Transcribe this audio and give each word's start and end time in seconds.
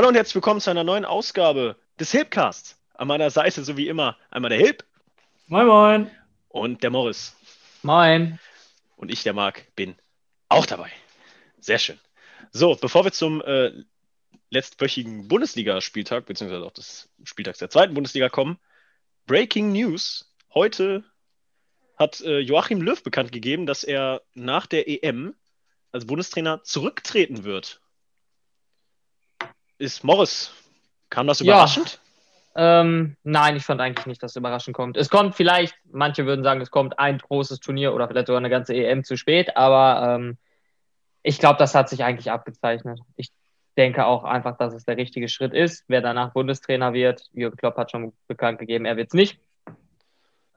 Hallo 0.00 0.08
und 0.08 0.14
herzlich 0.14 0.34
willkommen 0.34 0.62
zu 0.62 0.70
einer 0.70 0.82
neuen 0.82 1.04
Ausgabe 1.04 1.76
des 1.98 2.10
Hilbcasts. 2.10 2.80
An 2.94 3.06
meiner 3.06 3.28
Seite, 3.28 3.62
so 3.62 3.76
wie 3.76 3.86
immer, 3.86 4.16
einmal 4.30 4.48
der 4.48 4.58
Hilb. 4.58 4.82
Moin, 5.46 5.66
moin. 5.66 6.10
Und 6.48 6.82
der 6.82 6.88
Morris. 6.88 7.36
Moin. 7.82 8.38
Und 8.96 9.12
ich, 9.12 9.24
der 9.24 9.34
Marc, 9.34 9.66
bin 9.76 9.96
auch 10.48 10.64
dabei. 10.64 10.90
Sehr 11.58 11.78
schön. 11.78 12.00
So, 12.50 12.76
bevor 12.76 13.04
wir 13.04 13.12
zum 13.12 13.42
äh, 13.42 13.72
letztwöchigen 14.48 15.28
Bundesligaspieltag, 15.28 16.24
beziehungsweise 16.24 16.64
auch 16.64 16.72
des 16.72 17.10
Spieltags 17.24 17.58
der 17.58 17.68
zweiten 17.68 17.92
Bundesliga 17.92 18.30
kommen, 18.30 18.58
Breaking 19.26 19.70
News. 19.70 20.34
Heute 20.54 21.04
hat 21.98 22.22
äh, 22.22 22.38
Joachim 22.38 22.80
Löw 22.80 23.02
bekannt 23.02 23.32
gegeben, 23.32 23.66
dass 23.66 23.84
er 23.84 24.22
nach 24.32 24.64
der 24.64 24.88
EM 24.88 25.34
als 25.92 26.06
Bundestrainer 26.06 26.62
zurücktreten 26.62 27.44
wird. 27.44 27.82
Ist 29.80 30.04
Morris, 30.04 30.52
kam 31.08 31.26
das 31.26 31.40
überraschend? 31.40 31.98
Ja. 32.54 32.82
Ähm, 32.82 33.16
nein, 33.22 33.56
ich 33.56 33.64
fand 33.64 33.80
eigentlich 33.80 34.04
nicht, 34.04 34.22
dass 34.22 34.32
es 34.32 34.36
überraschend 34.36 34.76
kommt. 34.76 34.98
Es 34.98 35.08
kommt 35.08 35.34
vielleicht, 35.34 35.74
manche 35.90 36.26
würden 36.26 36.44
sagen, 36.44 36.60
es 36.60 36.70
kommt 36.70 36.98
ein 36.98 37.16
großes 37.16 37.60
Turnier 37.60 37.94
oder 37.94 38.06
vielleicht 38.06 38.26
sogar 38.26 38.40
eine 38.40 38.50
ganze 38.50 38.74
EM 38.74 39.04
zu 39.04 39.16
spät, 39.16 39.56
aber 39.56 40.16
ähm, 40.16 40.36
ich 41.22 41.38
glaube, 41.38 41.58
das 41.58 41.74
hat 41.74 41.88
sich 41.88 42.04
eigentlich 42.04 42.30
abgezeichnet. 42.30 43.00
Ich 43.16 43.30
denke 43.78 44.04
auch 44.04 44.24
einfach, 44.24 44.58
dass 44.58 44.74
es 44.74 44.84
der 44.84 44.98
richtige 44.98 45.30
Schritt 45.30 45.54
ist. 45.54 45.84
Wer 45.88 46.02
danach 46.02 46.34
Bundestrainer 46.34 46.92
wird, 46.92 47.30
Jürgen 47.32 47.56
Klopp 47.56 47.78
hat 47.78 47.90
schon 47.90 48.12
bekannt 48.28 48.58
gegeben, 48.58 48.84
er 48.84 48.98
wird 48.98 49.08
es 49.08 49.14
nicht. 49.14 49.40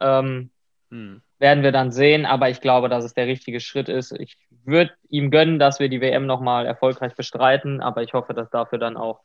Ähm, 0.01 0.49
hm. 0.89 1.21
Werden 1.43 1.61
wir 1.61 1.73
dann 1.73 1.91
sehen, 1.91 2.25
aber 2.25 2.49
ich 2.49 2.61
glaube, 2.61 2.87
dass 2.87 3.03
es 3.03 3.13
der 3.13 3.27
richtige 3.27 3.59
Schritt 3.59 3.89
ist. 3.89 4.13
Ich 4.13 4.37
würde 4.63 4.93
ihm 5.09 5.29
gönnen, 5.29 5.59
dass 5.59 5.81
wir 5.81 5.89
die 5.89 5.99
WM 5.99 6.25
nochmal 6.25 6.65
erfolgreich 6.65 7.15
bestreiten, 7.15 7.81
aber 7.81 8.01
ich 8.01 8.13
hoffe, 8.13 8.33
dass 8.33 8.49
dafür 8.49 8.79
dann 8.79 8.95
auch 8.95 9.19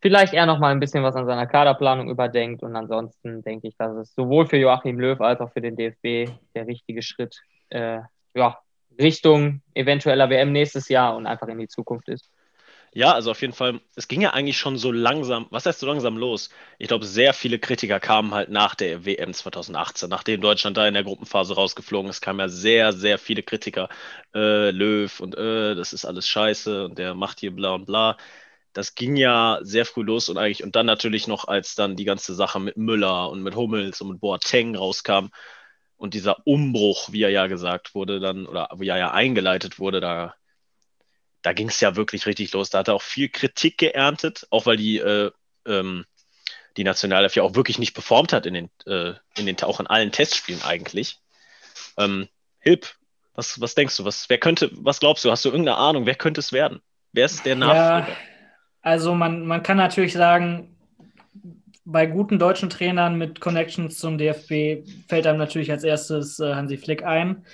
vielleicht 0.00 0.34
er 0.34 0.46
nochmal 0.46 0.70
ein 0.70 0.78
bisschen 0.78 1.02
was 1.02 1.16
an 1.16 1.26
seiner 1.26 1.48
Kaderplanung 1.48 2.08
überdenkt 2.08 2.62
und 2.62 2.76
ansonsten 2.76 3.42
denke 3.42 3.66
ich, 3.66 3.76
dass 3.76 3.92
es 3.96 4.14
sowohl 4.14 4.46
für 4.46 4.56
Joachim 4.56 5.00
Löw 5.00 5.20
als 5.20 5.40
auch 5.40 5.52
für 5.52 5.60
den 5.60 5.74
DFB 5.74 6.32
der 6.54 6.68
richtige 6.68 7.02
Schritt 7.02 7.42
äh, 7.70 7.98
ja, 8.34 8.60
Richtung 9.00 9.62
eventueller 9.74 10.30
WM 10.30 10.52
nächstes 10.52 10.88
Jahr 10.88 11.16
und 11.16 11.26
einfach 11.26 11.48
in 11.48 11.58
die 11.58 11.66
Zukunft 11.66 12.08
ist. 12.08 12.30
Ja, 12.94 13.12
also 13.14 13.30
auf 13.30 13.40
jeden 13.40 13.54
Fall, 13.54 13.80
es 13.96 14.06
ging 14.06 14.20
ja 14.20 14.34
eigentlich 14.34 14.58
schon 14.58 14.76
so 14.76 14.92
langsam, 14.92 15.46
was 15.50 15.64
heißt 15.64 15.80
so 15.80 15.86
langsam 15.86 16.18
los? 16.18 16.50
Ich 16.78 16.88
glaube, 16.88 17.06
sehr 17.06 17.32
viele 17.32 17.58
Kritiker 17.58 18.00
kamen 18.00 18.34
halt 18.34 18.50
nach 18.50 18.74
der 18.74 19.06
WM 19.06 19.32
2018, 19.32 20.10
nachdem 20.10 20.42
Deutschland 20.42 20.76
da 20.76 20.86
in 20.86 20.92
der 20.92 21.02
Gruppenphase 21.02 21.54
rausgeflogen 21.54 22.10
ist, 22.10 22.20
kamen 22.20 22.40
ja 22.40 22.48
sehr, 22.50 22.92
sehr 22.92 23.16
viele 23.18 23.42
Kritiker, 23.42 23.88
äh, 24.34 24.70
Löw 24.70 25.20
und 25.20 25.34
äh, 25.38 25.74
das 25.74 25.94
ist 25.94 26.04
alles 26.04 26.28
scheiße 26.28 26.84
und 26.84 26.98
der 26.98 27.14
macht 27.14 27.40
hier 27.40 27.52
bla 27.52 27.70
und 27.74 27.86
bla. 27.86 28.18
Das 28.74 28.94
ging 28.94 29.16
ja 29.16 29.58
sehr 29.62 29.86
früh 29.86 30.02
los 30.02 30.28
und 30.28 30.36
eigentlich, 30.38 30.62
und 30.62 30.76
dann 30.76 30.84
natürlich 30.86 31.26
noch, 31.28 31.46
als 31.48 31.74
dann 31.74 31.96
die 31.96 32.04
ganze 32.04 32.34
Sache 32.34 32.60
mit 32.60 32.76
Müller 32.76 33.30
und 33.30 33.42
mit 33.42 33.54
Hummels 33.56 34.00
und 34.02 34.08
mit 34.10 34.20
Boateng 34.20 34.76
rauskam 34.76 35.28
und 35.96 36.14
dieser 36.14 36.46
Umbruch, 36.46 37.10
wie 37.12 37.22
er 37.22 37.30
ja 37.30 37.46
gesagt 37.46 37.94
wurde, 37.94 38.20
dann, 38.20 38.46
oder 38.46 38.68
wie 38.78 38.88
er 38.88 38.98
ja 38.98 39.10
eingeleitet 39.12 39.78
wurde, 39.78 40.00
da 40.00 40.34
da 41.42 41.52
ging 41.52 41.68
es 41.68 41.80
ja 41.80 41.96
wirklich 41.96 42.26
richtig 42.26 42.52
los. 42.52 42.70
Da 42.70 42.78
hat 42.78 42.88
er 42.88 42.94
auch 42.94 43.02
viel 43.02 43.28
Kritik 43.28 43.78
geerntet, 43.78 44.46
auch 44.50 44.66
weil 44.66 44.76
die, 44.76 44.98
äh, 44.98 45.30
ähm, 45.66 46.04
die 46.76 46.84
Nationalelf 46.84 47.36
ja 47.36 47.42
auch 47.42 47.54
wirklich 47.54 47.78
nicht 47.78 47.94
performt 47.94 48.32
hat 48.32 48.46
in 48.46 48.54
den, 48.54 48.70
äh, 48.86 49.14
in 49.36 49.46
den 49.46 49.60
auch 49.62 49.80
in 49.80 49.86
allen 49.86 50.12
Testspielen 50.12 50.62
eigentlich. 50.62 51.20
Ähm, 51.98 52.28
Hilp, 52.60 52.94
was, 53.34 53.60
was 53.60 53.74
denkst 53.74 53.96
du? 53.96 54.04
Was, 54.04 54.28
wer 54.28 54.38
könnte, 54.38 54.70
was 54.72 55.00
glaubst 55.00 55.24
du? 55.24 55.30
Hast 55.30 55.44
du 55.44 55.48
irgendeine 55.50 55.76
Ahnung, 55.78 56.06
wer 56.06 56.14
könnte 56.14 56.40
es 56.40 56.52
werden? 56.52 56.80
Wer 57.12 57.26
ist 57.26 57.44
der 57.44 57.56
Nachfolger? 57.56 58.08
Ja, 58.08 58.16
also 58.80 59.14
man, 59.14 59.46
man 59.46 59.62
kann 59.62 59.76
natürlich 59.76 60.12
sagen, 60.12 60.76
bei 61.84 62.06
guten 62.06 62.38
deutschen 62.38 62.70
Trainern 62.70 63.18
mit 63.18 63.40
Connections 63.40 63.98
zum 63.98 64.16
DFB 64.16 64.88
fällt 65.08 65.26
einem 65.26 65.38
natürlich 65.38 65.70
als 65.72 65.82
erstes 65.82 66.38
äh, 66.38 66.54
Hansi 66.54 66.78
Flick 66.78 67.04
ein. 67.04 67.44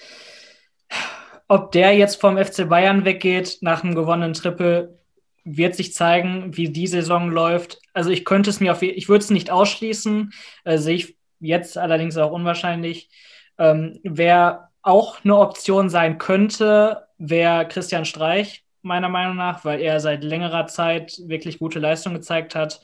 Ob 1.49 1.73
der 1.73 1.97
jetzt 1.97 2.21
vom 2.21 2.37
FC 2.37 2.69
Bayern 2.69 3.05
weggeht 3.05 3.59
nach 3.63 3.83
einem 3.83 3.95
gewonnenen 3.95 4.35
Triple, 4.35 4.99
wird 5.45 5.75
sich 5.75 5.95
zeigen, 5.95 6.57
wie 6.57 6.69
die 6.69 6.87
Saison 6.87 7.31
läuft. 7.31 7.81
Also 7.95 8.11
ich 8.11 8.27
könnte 8.27 8.51
es 8.51 8.61
mir 8.61 8.73
auf, 8.73 8.83
ich 8.83 9.09
würde 9.09 9.25
es 9.25 9.31
nicht 9.31 9.51
ausschließen, 9.51 10.33
äh, 10.65 10.79
sehe 10.79 10.97
ich 10.97 11.17
jetzt 11.41 11.79
allerdings 11.79 12.19
auch 12.19 12.33
unwahrscheinlich. 12.33 13.09
Ähm, 13.57 13.99
wer 14.03 14.69
auch 14.83 15.25
eine 15.25 15.39
Option 15.39 15.89
sein 15.89 16.19
könnte, 16.19 17.07
wäre 17.17 17.67
Christian 17.67 18.05
Streich, 18.05 18.65
meiner 18.83 19.09
Meinung 19.09 19.37
nach, 19.37 19.65
weil 19.65 19.81
er 19.81 20.01
seit 20.01 20.23
längerer 20.23 20.67
Zeit 20.67 21.19
wirklich 21.27 21.59
gute 21.59 21.79
Leistung 21.79 22.15
gezeigt 22.15 22.55
hat. 22.55 22.81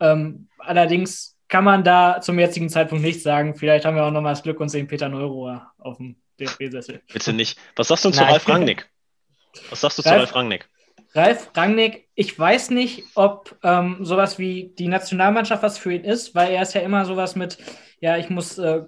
Ähm, 0.00 0.48
allerdings 0.58 1.36
kann 1.48 1.64
man 1.64 1.84
da 1.84 2.20
zum 2.20 2.38
jetzigen 2.38 2.68
Zeitpunkt 2.68 3.04
nichts 3.04 3.22
sagen. 3.22 3.54
Vielleicht 3.54 3.84
haben 3.84 3.96
wir 3.96 4.04
auch 4.04 4.10
noch 4.10 4.22
mal 4.22 4.30
das 4.30 4.42
Glück 4.42 4.60
und 4.60 4.68
sehen 4.68 4.86
Peter 4.86 5.08
Neurohr 5.08 5.72
auf 5.78 5.98
dem 5.98 6.16
DFB-Sessel. 6.40 7.02
Bitte 7.12 7.32
nicht. 7.32 7.58
Was 7.76 7.88
sagst 7.88 8.04
du 8.04 8.10
zu 8.10 8.22
Ralf 8.22 8.48
Rangnick? 8.48 8.88
Was 9.70 9.80
sagst 9.80 9.98
du 9.98 10.02
Ralf, 10.02 10.12
zu 10.12 10.18
Ralf 10.18 10.34
Rangnick? 10.34 10.68
Ralf 11.14 11.50
Rangnick, 11.54 12.08
ich 12.14 12.36
weiß 12.38 12.70
nicht, 12.70 13.04
ob 13.14 13.56
ähm, 13.62 13.98
sowas 14.00 14.38
wie 14.38 14.74
die 14.78 14.88
Nationalmannschaft 14.88 15.62
was 15.62 15.78
für 15.78 15.92
ihn 15.92 16.04
ist, 16.04 16.34
weil 16.34 16.52
er 16.52 16.62
ist 16.62 16.74
ja 16.74 16.80
immer 16.80 17.04
sowas 17.04 17.36
mit, 17.36 17.58
ja, 18.00 18.16
ich 18.16 18.30
muss, 18.30 18.58
äh, 18.58 18.82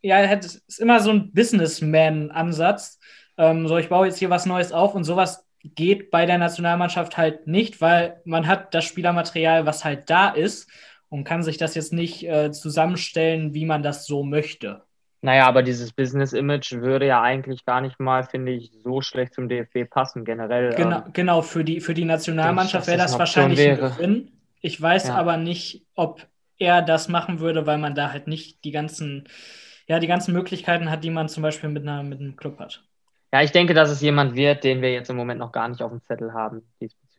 ja, 0.00 0.18
er 0.18 0.28
hat, 0.28 0.44
ist 0.44 0.78
immer 0.78 1.00
so 1.00 1.10
ein 1.10 1.32
Businessman-Ansatz. 1.32 3.00
Ähm, 3.36 3.66
so, 3.66 3.76
ich 3.76 3.88
baue 3.88 4.06
jetzt 4.06 4.18
hier 4.18 4.30
was 4.30 4.46
Neues 4.46 4.70
auf 4.72 4.94
und 4.94 5.04
sowas 5.04 5.44
geht 5.64 6.10
bei 6.10 6.26
der 6.26 6.38
Nationalmannschaft 6.38 7.16
halt 7.16 7.46
nicht, 7.46 7.80
weil 7.80 8.20
man 8.24 8.46
hat 8.46 8.74
das 8.74 8.84
Spielermaterial, 8.84 9.66
was 9.66 9.84
halt 9.84 10.10
da 10.10 10.28
ist 10.28 10.68
und 11.08 11.24
kann 11.24 11.42
sich 11.42 11.56
das 11.56 11.74
jetzt 11.74 11.92
nicht 11.92 12.24
äh, 12.24 12.52
zusammenstellen, 12.52 13.54
wie 13.54 13.64
man 13.64 13.82
das 13.82 14.06
so 14.06 14.22
möchte. 14.22 14.84
Naja, 15.24 15.46
aber 15.46 15.62
dieses 15.62 15.90
Business-Image 15.94 16.72
würde 16.82 17.06
ja 17.06 17.22
eigentlich 17.22 17.64
gar 17.64 17.80
nicht 17.80 17.98
mal, 17.98 18.24
finde 18.24 18.52
ich, 18.52 18.70
so 18.82 19.00
schlecht 19.00 19.32
zum 19.32 19.48
DFB 19.48 19.88
passen, 19.88 20.26
generell. 20.26 20.74
Genau, 20.74 20.98
ähm, 20.98 21.12
genau 21.14 21.40
für, 21.40 21.64
die, 21.64 21.80
für 21.80 21.94
die 21.94 22.04
Nationalmannschaft 22.04 22.86
wäre 22.86 22.98
das 22.98 23.18
wahrscheinlich 23.18 23.58
wäre. 23.58 23.86
ein 23.86 23.96
Gewinn. 23.96 24.32
Ich 24.60 24.78
weiß 24.78 25.08
ja. 25.08 25.14
aber 25.14 25.38
nicht, 25.38 25.86
ob 25.94 26.26
er 26.58 26.82
das 26.82 27.08
machen 27.08 27.40
würde, 27.40 27.64
weil 27.64 27.78
man 27.78 27.94
da 27.94 28.12
halt 28.12 28.26
nicht 28.26 28.64
die 28.64 28.70
ganzen, 28.70 29.26
ja, 29.86 29.98
die 29.98 30.08
ganzen 30.08 30.34
Möglichkeiten 30.34 30.90
hat, 30.90 31.04
die 31.04 31.10
man 31.10 31.30
zum 31.30 31.42
Beispiel 31.42 31.70
mit, 31.70 31.84
einer, 31.84 32.02
mit 32.02 32.20
einem 32.20 32.36
Club 32.36 32.58
hat. 32.58 32.84
Ja, 33.32 33.40
ich 33.40 33.50
denke, 33.50 33.72
dass 33.72 33.88
es 33.88 34.02
jemand 34.02 34.34
wird, 34.34 34.62
den 34.62 34.82
wir 34.82 34.92
jetzt 34.92 35.08
im 35.08 35.16
Moment 35.16 35.40
noch 35.40 35.52
gar 35.52 35.68
nicht 35.68 35.80
auf 35.80 35.90
dem 35.90 36.02
Zettel 36.02 36.34
haben 36.34 36.60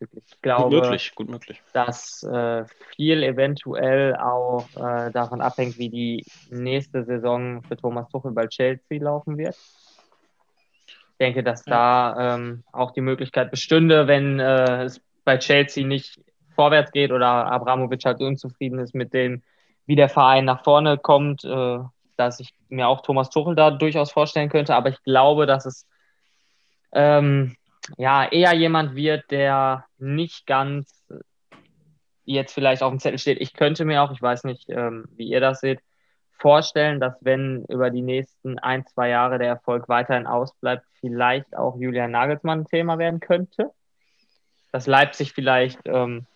diesbezüglich. 0.00 0.24
Ich 0.34 0.42
glaube, 0.42 0.76
gut 0.76 0.84
möglich, 0.84 1.14
gut 1.14 1.28
möglich. 1.28 1.62
dass 1.72 2.22
äh, 2.22 2.64
viel 2.94 3.22
eventuell 3.22 4.16
auch 4.16 4.66
äh, 4.76 5.10
davon 5.10 5.40
abhängt, 5.40 5.78
wie 5.78 5.88
die 5.88 6.24
nächste 6.50 7.04
Saison 7.04 7.62
für 7.62 7.76
Thomas 7.76 8.08
Tuchel 8.08 8.32
bei 8.32 8.46
Chelsea 8.46 9.02
laufen 9.02 9.38
wird. 9.38 9.56
Ich 10.86 11.18
denke, 11.18 11.42
dass 11.42 11.64
da 11.64 12.36
ähm, 12.36 12.62
auch 12.72 12.90
die 12.90 13.00
Möglichkeit 13.00 13.50
bestünde, 13.50 14.06
wenn 14.06 14.38
äh, 14.38 14.84
es 14.84 15.00
bei 15.24 15.38
Chelsea 15.38 15.86
nicht 15.86 16.20
vorwärts 16.54 16.92
geht 16.92 17.10
oder 17.10 17.26
Abramovic 17.26 18.04
halt 18.04 18.20
unzufrieden 18.20 18.78
ist 18.78 18.94
mit 18.94 19.14
dem, 19.14 19.42
wie 19.86 19.96
der 19.96 20.08
Verein 20.08 20.44
nach 20.44 20.62
vorne 20.62 20.98
kommt, 20.98 21.44
äh, 21.44 21.78
dass 22.16 22.40
ich 22.40 22.52
mir 22.68 22.88
auch 22.88 23.02
Thomas 23.02 23.30
Tuchel 23.30 23.54
da 23.54 23.70
durchaus 23.70 24.10
vorstellen 24.10 24.48
könnte. 24.48 24.74
Aber 24.74 24.88
ich 24.88 25.02
glaube, 25.04 25.46
dass 25.46 25.66
es 25.66 25.86
ähm, 26.92 27.56
ja, 27.96 28.30
eher 28.30 28.54
jemand 28.54 28.94
wird, 28.94 29.30
der 29.30 29.84
nicht 29.98 30.46
ganz 30.46 31.04
jetzt 32.24 32.52
vielleicht 32.52 32.82
auf 32.82 32.90
dem 32.90 32.98
Zettel 32.98 33.18
steht. 33.18 33.40
Ich 33.40 33.54
könnte 33.54 33.84
mir 33.84 34.02
auch, 34.02 34.12
ich 34.12 34.20
weiß 34.20 34.44
nicht, 34.44 34.68
ähm, 34.68 35.06
wie 35.16 35.28
ihr 35.28 35.40
das 35.40 35.60
seht, 35.60 35.80
vorstellen, 36.38 37.00
dass 37.00 37.14
wenn 37.20 37.64
über 37.68 37.90
die 37.90 38.02
nächsten 38.02 38.58
ein, 38.58 38.84
zwei 38.86 39.08
Jahre 39.08 39.38
der 39.38 39.48
Erfolg 39.48 39.88
weiterhin 39.88 40.26
ausbleibt, 40.26 40.84
vielleicht 41.00 41.56
auch 41.56 41.76
Julian 41.78 42.10
Nagelsmann 42.10 42.60
ein 42.60 42.66
Thema 42.66 42.98
werden 42.98 43.20
könnte. 43.20 43.70
Dass 44.72 44.86
Leipzig 44.86 45.32
vielleicht 45.32 45.80
ähm, 45.86 46.26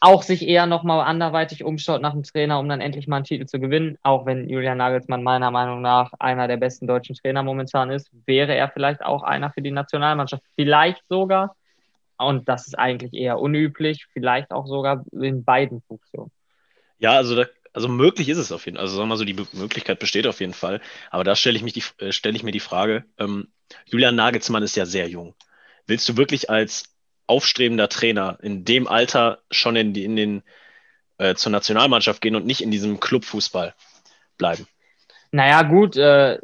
auch 0.00 0.22
sich 0.22 0.46
eher 0.46 0.66
nochmal 0.66 1.00
anderweitig 1.00 1.64
umschaut 1.64 2.00
nach 2.00 2.12
dem 2.12 2.22
Trainer, 2.22 2.58
um 2.58 2.68
dann 2.68 2.80
endlich 2.80 3.08
mal 3.08 3.16
einen 3.16 3.24
Titel 3.24 3.46
zu 3.46 3.58
gewinnen. 3.58 3.98
Auch 4.02 4.26
wenn 4.26 4.48
Julian 4.48 4.78
Nagelsmann 4.78 5.22
meiner 5.22 5.50
Meinung 5.50 5.80
nach 5.80 6.12
einer 6.18 6.46
der 6.46 6.56
besten 6.56 6.86
deutschen 6.86 7.16
Trainer 7.16 7.42
momentan 7.42 7.90
ist, 7.90 8.10
wäre 8.26 8.54
er 8.54 8.68
vielleicht 8.68 9.02
auch 9.02 9.22
einer 9.22 9.50
für 9.50 9.62
die 9.62 9.72
Nationalmannschaft. 9.72 10.42
Vielleicht 10.54 11.02
sogar, 11.08 11.56
und 12.16 12.48
das 12.48 12.66
ist 12.66 12.78
eigentlich 12.78 13.12
eher 13.12 13.38
unüblich, 13.38 14.06
vielleicht 14.12 14.52
auch 14.52 14.66
sogar 14.66 15.04
in 15.12 15.42
beiden 15.44 15.82
Funktionen. 15.82 16.30
Ja, 17.00 17.12
also 17.12 17.34
da, 17.34 17.46
also 17.72 17.88
möglich 17.88 18.28
ist 18.28 18.38
es 18.38 18.52
auf 18.52 18.66
jeden 18.66 18.76
Fall. 18.76 18.84
Also 18.84 18.96
sagen 18.96 19.08
wir 19.08 19.14
mal 19.14 19.18
so, 19.18 19.24
die 19.24 19.46
Möglichkeit 19.52 19.98
besteht 19.98 20.26
auf 20.26 20.40
jeden 20.40 20.54
Fall. 20.54 20.80
Aber 21.10 21.24
da 21.24 21.34
stelle 21.34 21.56
ich, 21.56 21.62
mich 21.62 21.72
die, 21.72 21.82
äh, 21.98 22.12
stelle 22.12 22.36
ich 22.36 22.42
mir 22.44 22.52
die 22.52 22.60
Frage, 22.60 23.04
ähm, 23.18 23.48
Julian 23.86 24.14
Nagelsmann 24.14 24.62
ist 24.62 24.76
ja 24.76 24.86
sehr 24.86 25.08
jung. 25.08 25.34
Willst 25.86 26.08
du 26.08 26.16
wirklich 26.16 26.50
als 26.50 26.94
aufstrebender 27.28 27.88
Trainer 27.88 28.38
in 28.42 28.64
dem 28.64 28.88
Alter 28.88 29.38
schon 29.50 29.76
in, 29.76 29.92
die, 29.92 30.04
in 30.04 30.16
den 30.16 30.42
äh, 31.18 31.34
zur 31.34 31.52
Nationalmannschaft 31.52 32.20
gehen 32.20 32.36
und 32.36 32.46
nicht 32.46 32.60
in 32.60 32.70
diesem 32.70 33.00
Clubfußball 33.00 33.74
bleiben. 34.36 34.66
Naja, 35.30 35.62
gut, 35.62 35.96
äh, 35.96 36.38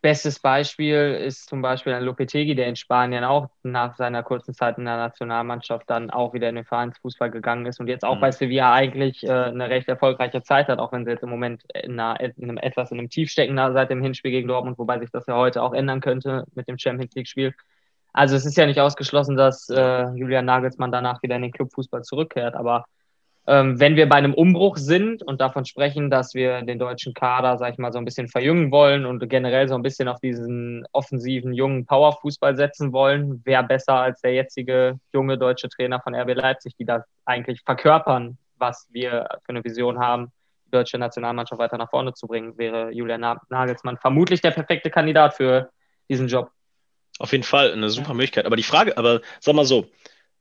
Bestes 0.00 0.38
Beispiel 0.38 1.20
ist 1.26 1.48
zum 1.48 1.60
Beispiel 1.60 1.92
ein 1.92 2.04
Lopetegi, 2.04 2.54
der 2.54 2.68
in 2.68 2.76
Spanien 2.76 3.24
auch 3.24 3.48
nach 3.64 3.96
seiner 3.96 4.22
kurzen 4.22 4.54
Zeit 4.54 4.78
in 4.78 4.84
der 4.84 4.96
Nationalmannschaft 4.96 5.90
dann 5.90 6.10
auch 6.10 6.34
wieder 6.34 6.48
in 6.48 6.54
den 6.54 6.64
Vereinsfußball 6.64 7.32
gegangen 7.32 7.66
ist 7.66 7.80
und 7.80 7.88
jetzt 7.88 8.04
auch 8.04 8.14
mhm. 8.14 8.20
bei 8.20 8.30
Sevilla 8.30 8.72
eigentlich 8.72 9.24
äh, 9.24 9.30
eine 9.30 9.68
recht 9.68 9.88
erfolgreiche 9.88 10.40
Zeit 10.42 10.68
hat, 10.68 10.78
auch 10.78 10.92
wenn 10.92 11.04
sie 11.04 11.10
jetzt 11.10 11.24
im 11.24 11.30
Moment 11.30 11.64
in, 11.74 11.98
einer, 11.98 12.20
in 12.20 12.44
einem 12.44 12.58
etwas 12.58 12.92
in 12.92 12.98
einem 12.98 13.10
Tief 13.10 13.28
stecken 13.28 13.56
seit 13.56 13.90
dem 13.90 14.00
Hinspiel 14.00 14.30
gegen 14.30 14.46
Dortmund, 14.46 14.78
wobei 14.78 15.00
sich 15.00 15.10
das 15.10 15.26
ja 15.26 15.34
heute 15.34 15.62
auch 15.62 15.74
ändern 15.74 16.00
könnte 16.00 16.44
mit 16.54 16.68
dem 16.68 16.78
Champions 16.78 17.14
League-Spiel. 17.16 17.52
Also 18.12 18.36
es 18.36 18.46
ist 18.46 18.56
ja 18.56 18.66
nicht 18.66 18.80
ausgeschlossen, 18.80 19.36
dass 19.36 19.68
äh, 19.68 20.08
Julian 20.14 20.44
Nagelsmann 20.44 20.92
danach 20.92 21.22
wieder 21.22 21.36
in 21.36 21.42
den 21.42 21.52
Clubfußball 21.52 22.02
zurückkehrt, 22.02 22.54
aber 22.54 22.84
ähm, 23.48 23.80
wenn 23.80 23.96
wir 23.96 24.06
bei 24.06 24.16
einem 24.16 24.34
Umbruch 24.34 24.76
sind 24.76 25.22
und 25.22 25.40
davon 25.40 25.64
sprechen, 25.64 26.10
dass 26.10 26.34
wir 26.34 26.60
den 26.60 26.78
deutschen 26.78 27.14
Kader, 27.14 27.56
sag 27.56 27.72
ich 27.72 27.78
mal, 27.78 27.92
so 27.92 27.98
ein 27.98 28.04
bisschen 28.04 28.28
verjüngen 28.28 28.70
wollen 28.70 29.06
und 29.06 29.26
generell 29.26 29.66
so 29.68 29.74
ein 29.74 29.80
bisschen 29.80 30.06
auf 30.06 30.20
diesen 30.20 30.86
offensiven, 30.92 31.54
jungen 31.54 31.86
Powerfußball 31.86 32.56
setzen 32.56 32.92
wollen, 32.92 33.40
wer 33.46 33.62
besser 33.62 33.94
als 33.94 34.20
der 34.20 34.34
jetzige 34.34 35.00
junge 35.14 35.38
deutsche 35.38 35.70
Trainer 35.70 35.98
von 35.98 36.14
RB 36.14 36.34
Leipzig, 36.34 36.76
die 36.76 36.84
das 36.84 37.04
eigentlich 37.24 37.62
verkörpern, 37.64 38.36
was 38.58 38.86
wir 38.90 39.26
für 39.44 39.48
eine 39.48 39.64
Vision 39.64 39.98
haben, 39.98 40.30
die 40.66 40.72
deutsche 40.72 40.98
Nationalmannschaft 40.98 41.58
weiter 41.58 41.78
nach 41.78 41.88
vorne 41.88 42.12
zu 42.12 42.26
bringen, 42.26 42.58
wäre 42.58 42.90
Julian 42.90 43.38
Nagelsmann 43.48 43.96
vermutlich 43.96 44.42
der 44.42 44.50
perfekte 44.50 44.90
Kandidat 44.90 45.36
für 45.36 45.70
diesen 46.10 46.28
Job. 46.28 46.50
Auf 47.18 47.32
jeden 47.32 47.44
Fall 47.44 47.72
eine 47.72 47.90
super 47.90 48.14
Möglichkeit. 48.14 48.46
Aber 48.46 48.56
die 48.56 48.62
Frage, 48.62 48.96
aber 48.96 49.20
sag 49.40 49.54
mal 49.54 49.64
so, 49.64 49.90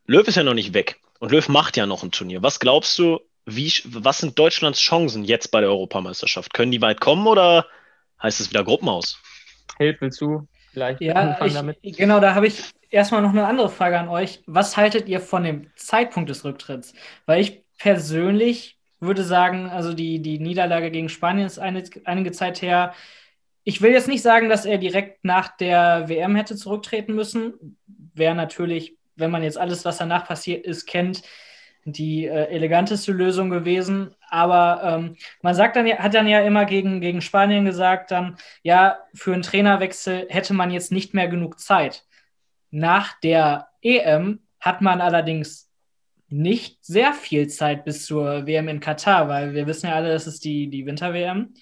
Löw 0.05 0.27
ist 0.27 0.35
ja 0.35 0.43
noch 0.43 0.53
nicht 0.53 0.73
weg. 0.73 0.99
Und 1.19 1.31
Löw 1.31 1.47
macht 1.49 1.77
ja 1.77 1.85
noch 1.85 2.03
ein 2.03 2.11
Turnier. 2.11 2.43
Was 2.43 2.59
glaubst 2.59 2.97
du, 2.99 3.19
wie, 3.45 3.71
was 3.85 4.19
sind 4.19 4.37
Deutschlands 4.37 4.79
Chancen 4.79 5.23
jetzt 5.23 5.51
bei 5.51 5.61
der 5.61 5.69
Europameisterschaft? 5.69 6.53
Können 6.53 6.71
die 6.71 6.81
weit 6.81 7.01
kommen 7.01 7.25
oder 7.27 7.65
heißt 8.21 8.39
es 8.39 8.49
wieder 8.49 8.63
Gruppenaus? 8.63 9.19
Hilf, 9.77 10.01
willst 10.01 10.21
du 10.21 10.47
vielleicht 10.71 11.01
ja, 11.01 11.43
ich, 11.43 11.53
damit? 11.53 11.77
Genau, 11.81 12.19
da 12.19 12.35
habe 12.35 12.47
ich 12.47 12.61
erstmal 12.89 13.21
noch 13.21 13.31
eine 13.31 13.47
andere 13.47 13.69
Frage 13.69 13.99
an 13.99 14.09
euch. 14.09 14.41
Was 14.45 14.77
haltet 14.77 15.07
ihr 15.07 15.19
von 15.19 15.43
dem 15.43 15.71
Zeitpunkt 15.75 16.29
des 16.29 16.45
Rücktritts? 16.45 16.93
Weil 17.25 17.41
ich 17.41 17.63
persönlich 17.77 18.77
würde 18.99 19.23
sagen, 19.23 19.69
also 19.69 19.93
die, 19.93 20.21
die 20.21 20.39
Niederlage 20.39 20.91
gegen 20.91 21.09
Spanien 21.09 21.47
ist 21.47 21.59
eine, 21.59 21.83
einige 22.05 22.31
Zeit 22.31 22.61
her. 22.61 22.93
Ich 23.67 23.81
will 23.81 23.91
jetzt 23.91 24.07
nicht 24.07 24.21
sagen, 24.21 24.49
dass 24.49 24.65
er 24.65 24.77
direkt 24.77 25.25
nach 25.25 25.55
der 25.57 26.07
WM 26.07 26.35
hätte 26.35 26.55
zurücktreten 26.55 27.13
müssen. 27.15 27.77
Wäre 28.13 28.35
natürlich 28.35 28.97
wenn 29.17 29.31
man 29.31 29.43
jetzt 29.43 29.57
alles, 29.57 29.83
was 29.83 29.97
danach 29.97 30.25
passiert 30.25 30.65
ist, 30.65 30.85
kennt, 30.85 31.23
die 31.83 32.25
äh, 32.25 32.45
eleganteste 32.49 33.11
Lösung 33.11 33.49
gewesen. 33.49 34.13
Aber 34.29 34.81
ähm, 34.83 35.15
man 35.41 35.55
sagt 35.55 35.75
dann 35.75 35.87
hat 35.87 36.13
dann 36.13 36.27
ja 36.27 36.41
immer 36.41 36.65
gegen, 36.65 37.01
gegen 37.01 37.21
Spanien 37.21 37.65
gesagt, 37.65 38.11
dann, 38.11 38.37
ja, 38.61 38.99
für 39.13 39.33
einen 39.33 39.41
Trainerwechsel 39.41 40.27
hätte 40.29 40.53
man 40.53 40.71
jetzt 40.71 40.91
nicht 40.91 41.13
mehr 41.13 41.27
genug 41.27 41.59
Zeit. 41.59 42.05
Nach 42.71 43.17
der 43.21 43.67
EM 43.81 44.41
hat 44.59 44.81
man 44.81 45.01
allerdings 45.01 45.69
nicht 46.29 46.83
sehr 46.83 47.13
viel 47.13 47.47
Zeit 47.47 47.85
bis 47.85 48.05
zur 48.05 48.45
WM 48.45 48.67
in 48.67 48.81
Katar, 48.81 49.29
weil 49.29 49.53
wir 49.53 49.65
wissen 49.65 49.87
ja 49.87 49.95
alle, 49.95 50.11
das 50.11 50.27
ist 50.27 50.43
die, 50.43 50.69
die 50.69 50.85
Winter-WM. 50.85 51.53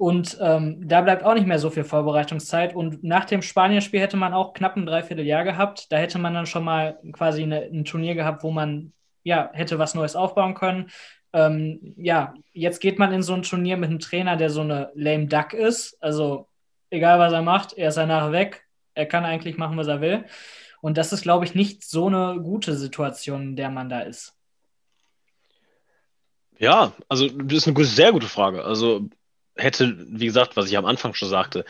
Und 0.00 0.38
ähm, 0.40 0.88
da 0.88 1.02
bleibt 1.02 1.24
auch 1.24 1.34
nicht 1.34 1.46
mehr 1.46 1.58
so 1.58 1.68
viel 1.68 1.84
Vorbereitungszeit. 1.84 2.74
Und 2.74 3.04
nach 3.04 3.26
dem 3.26 3.42
Spanien-Spiel 3.42 4.00
hätte 4.00 4.16
man 4.16 4.32
auch 4.32 4.54
knapp 4.54 4.74
ein 4.74 4.86
Dreivierteljahr 4.86 5.44
gehabt. 5.44 5.92
Da 5.92 5.98
hätte 5.98 6.18
man 6.18 6.32
dann 6.32 6.46
schon 6.46 6.64
mal 6.64 6.98
quasi 7.12 7.42
eine, 7.42 7.64
ein 7.64 7.84
Turnier 7.84 8.14
gehabt, 8.14 8.42
wo 8.42 8.50
man 8.50 8.94
ja 9.24 9.50
hätte 9.52 9.78
was 9.78 9.94
Neues 9.94 10.16
aufbauen 10.16 10.54
können. 10.54 10.88
Ähm, 11.34 11.92
ja, 11.98 12.32
jetzt 12.54 12.80
geht 12.80 12.98
man 12.98 13.12
in 13.12 13.22
so 13.22 13.34
ein 13.34 13.42
Turnier 13.42 13.76
mit 13.76 13.90
einem 13.90 13.98
Trainer, 13.98 14.38
der 14.38 14.48
so 14.48 14.62
eine 14.62 14.90
lame 14.94 15.26
Duck 15.26 15.52
ist. 15.52 16.02
Also 16.02 16.48
egal 16.88 17.18
was 17.18 17.34
er 17.34 17.42
macht, 17.42 17.74
er 17.74 17.90
ist 17.90 17.98
danach 17.98 18.32
weg. 18.32 18.64
Er 18.94 19.04
kann 19.04 19.26
eigentlich 19.26 19.58
machen, 19.58 19.76
was 19.76 19.88
er 19.88 20.00
will. 20.00 20.24
Und 20.80 20.96
das 20.96 21.12
ist, 21.12 21.20
glaube 21.20 21.44
ich, 21.44 21.54
nicht 21.54 21.84
so 21.84 22.06
eine 22.06 22.40
gute 22.40 22.74
Situation, 22.74 23.50
in 23.50 23.56
der 23.56 23.68
man 23.68 23.90
da 23.90 24.00
ist. 24.00 24.34
Ja, 26.58 26.94
also 27.06 27.28
das 27.28 27.66
ist 27.66 27.68
eine 27.68 27.84
sehr 27.84 28.12
gute 28.12 28.28
Frage. 28.28 28.64
Also 28.64 29.10
hätte, 29.56 29.96
wie 29.98 30.26
gesagt, 30.26 30.56
was 30.56 30.68
ich 30.68 30.76
am 30.76 30.86
Anfang 30.86 31.14
schon 31.14 31.28
sagte, 31.28 31.64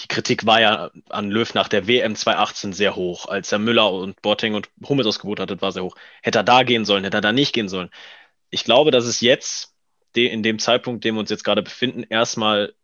die 0.00 0.08
Kritik 0.08 0.46
war 0.46 0.60
ja 0.60 0.90
an 1.08 1.30
Löw 1.30 1.52
nach 1.54 1.68
der 1.68 1.86
WM 1.86 2.16
2018 2.16 2.72
sehr 2.72 2.96
hoch. 2.96 3.26
Als 3.26 3.52
er 3.52 3.58
Müller 3.58 3.92
und 3.92 4.20
Boateng 4.22 4.54
und 4.54 4.68
Hummels 4.88 5.06
ausgebucht 5.06 5.40
hatte, 5.40 5.60
war 5.60 5.72
sehr 5.72 5.84
hoch. 5.84 5.96
Hätte 6.22 6.40
er 6.40 6.44
da 6.44 6.62
gehen 6.62 6.84
sollen, 6.84 7.04
hätte 7.04 7.18
er 7.18 7.22
da 7.22 7.32
nicht 7.32 7.52
gehen 7.52 7.68
sollen. 7.68 7.90
Ich 8.50 8.64
glaube, 8.64 8.90
dass 8.90 9.04
es 9.04 9.20
jetzt, 9.20 9.74
in 10.14 10.42
dem 10.42 10.58
Zeitpunkt, 10.58 11.04
in 11.04 11.10
dem 11.10 11.14
wir 11.16 11.20
uns 11.20 11.30
jetzt 11.30 11.44
gerade 11.44 11.62
befinden, 11.62 12.02
erstmal, 12.02 12.74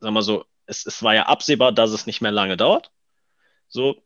sagen 0.00 0.14
wir 0.14 0.22
so, 0.22 0.44
es, 0.66 0.86
es 0.86 1.02
war 1.02 1.14
ja 1.14 1.26
absehbar, 1.26 1.72
dass 1.72 1.90
es 1.90 2.06
nicht 2.06 2.20
mehr 2.20 2.30
lange 2.30 2.56
dauert. 2.56 2.92
So, 3.68 4.02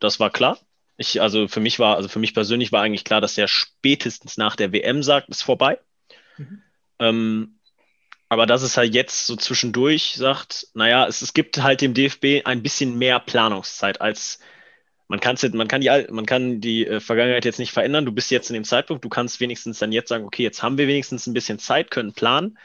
das 0.00 0.20
war 0.20 0.30
klar. 0.30 0.58
Ich, 0.96 1.20
also 1.20 1.48
für 1.48 1.60
mich 1.60 1.78
war, 1.78 1.96
also 1.96 2.08
für 2.08 2.20
mich 2.20 2.34
persönlich 2.34 2.72
war 2.72 2.82
eigentlich 2.82 3.04
klar, 3.04 3.20
dass 3.20 3.36
er 3.36 3.48
spätestens 3.48 4.36
nach 4.36 4.56
der 4.56 4.72
WM 4.72 5.02
sagt, 5.02 5.28
ist 5.28 5.42
vorbei. 5.42 5.78
Mhm. 6.38 6.62
Ähm, 7.00 7.58
aber 8.34 8.46
dass 8.46 8.62
es 8.62 8.76
halt 8.76 8.92
jetzt 8.94 9.26
so 9.26 9.36
zwischendurch 9.36 10.16
sagt, 10.16 10.66
naja, 10.74 11.06
es, 11.06 11.22
es 11.22 11.32
gibt 11.32 11.62
halt 11.62 11.80
dem 11.80 11.94
DFB 11.94 12.44
ein 12.44 12.62
bisschen 12.62 12.98
mehr 12.98 13.20
Planungszeit 13.20 14.00
als 14.00 14.40
man, 15.06 15.20
kann's 15.20 15.42
jetzt, 15.42 15.54
man 15.54 15.68
kann 15.68 15.80
die, 15.80 16.06
man 16.10 16.26
kann 16.26 16.60
die 16.60 16.86
äh, 16.86 16.98
Vergangenheit 16.98 17.44
jetzt 17.44 17.60
nicht 17.60 17.72
verändern. 17.72 18.04
Du 18.04 18.12
bist 18.12 18.32
jetzt 18.32 18.50
in 18.50 18.54
dem 18.54 18.64
Zeitpunkt, 18.64 19.04
du 19.04 19.08
kannst 19.08 19.38
wenigstens 19.38 19.78
dann 19.78 19.92
jetzt 19.92 20.08
sagen, 20.08 20.24
okay, 20.24 20.42
jetzt 20.42 20.62
haben 20.62 20.78
wir 20.78 20.88
wenigstens 20.88 21.28
ein 21.28 21.34
bisschen 21.34 21.60
Zeit, 21.60 21.92
können 21.92 22.12
planen 22.12 22.58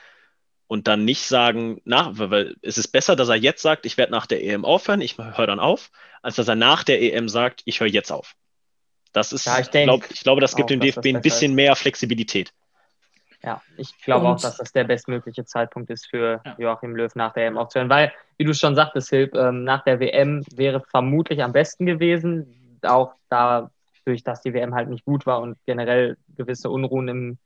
und 0.68 0.88
dann 0.88 1.06
nicht 1.06 1.28
sagen, 1.28 1.80
nach, 1.86 2.14
weil 2.16 2.56
es 2.64 2.80
ist 2.80 2.88
besser, 2.88 3.16
dass 3.16 3.30
er 3.30 3.36
jetzt 3.36 3.62
sagt, 3.62 3.86
ich 3.86 3.98
werde 3.98 4.12
nach 4.12 4.26
der 4.26 4.44
EM 4.44 4.66
aufhören, 4.66 5.02
ich 5.02 5.18
höre 5.18 5.48
dann 5.48 5.60
auf, 5.60 5.92
als 6.24 6.36
dass 6.38 6.48
er 6.48 6.56
nach 6.56 6.84
der 6.84 7.02
EM 7.02 7.30
sagt, 7.30 7.62
ich 7.66 7.80
höre 7.82 7.88
jetzt 7.88 8.12
auf. 8.12 8.36
Das 9.12 9.34
ist, 9.34 9.46
ja, 9.46 9.60
ich, 9.60 9.70
glaub, 9.70 10.10
ich 10.10 10.22
glaube, 10.22 10.42
das 10.42 10.56
gibt 10.56 10.70
dem 10.72 10.80
DFB 10.80 11.06
ein 11.08 11.22
bisschen 11.22 11.54
mehr 11.54 11.76
Flexibilität. 11.76 12.54
Ja, 13.44 13.62
ich 13.78 13.98
glaube 14.02 14.28
auch, 14.28 14.40
dass 14.40 14.58
das 14.58 14.74
der 14.74 14.84
bestmögliche 14.84 15.46
Zeitpunkt 15.46 15.90
ist 15.90 16.08
für 16.08 16.42
ja. 16.46 16.56
Joachim 16.58 16.96
Löw 16.96 17.14
nach 17.16 17.34
der 17.34 17.44
WM 17.44 17.58
aufzuhören, 17.58 17.90
weil, 17.90 18.12
wie 18.38 18.44
du 18.44 18.54
schon 18.54 18.76
sagtest, 18.76 19.10
Hilb, 19.10 19.34
ähm, 19.36 19.64
nach 19.64 19.84
der 19.84 20.00
WM 20.00 20.44
wäre 20.56 20.82
vermutlich 20.82 21.42
am 21.42 21.54
besten 21.54 21.86
gewesen, 21.86 22.80
auch 22.84 23.14
dadurch, 23.30 24.24
dass 24.24 24.42
die 24.42 24.54
WM 24.54 24.76
halt 24.76 24.90
nicht 24.90 25.06
gut 25.06 25.26
war 25.26 25.40
und 25.42 25.58
generell 25.66 26.18
gewisse 26.36 26.70
Unruhen 26.70 27.08
im 27.08 27.38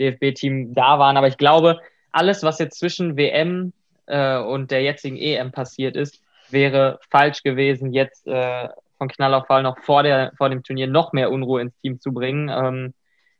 DFB-Team 0.00 0.74
da 0.74 0.98
waren. 0.98 1.18
Aber 1.18 1.28
ich 1.28 1.36
glaube, 1.36 1.80
alles, 2.12 2.42
was 2.42 2.58
jetzt 2.58 2.78
zwischen 2.78 3.16
WM 3.16 3.74
äh, 4.06 4.38
und 4.38 4.70
der 4.70 4.82
jetzigen 4.82 5.16
EM 5.16 5.52
passiert 5.52 5.96
ist, 5.96 6.22
wäre 6.50 6.98
falsch 7.10 7.42
gewesen, 7.42 7.92
jetzt 7.92 8.26
äh, 8.26 8.68
von 8.98 9.08
Knall 9.08 9.34
auf 9.34 9.46
Fall 9.46 9.62
noch 9.62 9.78
vor, 9.80 10.02
der, 10.02 10.32
vor 10.36 10.48
dem 10.48 10.62
Turnier 10.62 10.86
noch 10.86 11.12
mehr 11.12 11.30
Unruhe 11.30 11.60
ins 11.60 11.76
Team 11.80 12.00
zu 12.00 12.12
bringen. 12.12 12.48
Ähm, 12.48 12.94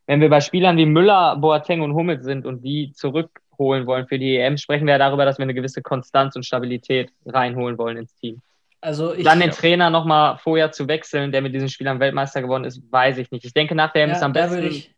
wenn 0.06 0.20
wir 0.20 0.28
bei 0.28 0.40
Spielern 0.40 0.76
wie 0.76 0.86
Müller, 0.86 1.36
Boateng 1.36 1.80
und 1.80 1.94
Hummels 1.94 2.24
sind 2.24 2.44
und 2.46 2.62
die 2.62 2.92
zurückholen 2.92 3.86
wollen 3.86 4.06
für 4.06 4.18
die 4.18 4.36
EM, 4.36 4.56
sprechen 4.58 4.86
wir 4.86 4.94
ja 4.94 4.98
darüber, 4.98 5.24
dass 5.24 5.38
wir 5.38 5.44
eine 5.44 5.54
gewisse 5.54 5.82
Konstanz 5.82 6.36
und 6.36 6.44
Stabilität 6.44 7.12
reinholen 7.26 7.78
wollen 7.78 7.96
ins 7.96 8.14
Team. 8.16 8.40
Also 8.80 9.14
ich, 9.14 9.24
Dann 9.24 9.38
den 9.38 9.52
Trainer 9.52 9.90
nochmal 9.90 10.38
vorher 10.38 10.72
zu 10.72 10.88
wechseln, 10.88 11.30
der 11.30 11.40
mit 11.40 11.54
diesen 11.54 11.68
Spielern 11.68 12.00
Weltmeister 12.00 12.42
geworden 12.42 12.64
ist, 12.64 12.82
weiß 12.90 13.18
ich 13.18 13.30
nicht. 13.30 13.44
Ich 13.44 13.54
denke, 13.54 13.76
nach 13.76 13.92
der 13.92 14.02
EM 14.02 14.10
ja, 14.10 14.16
ist 14.16 14.22
am 14.22 14.32
besten. 14.32 14.56
Würde 14.56 14.68
ich, 14.68 14.92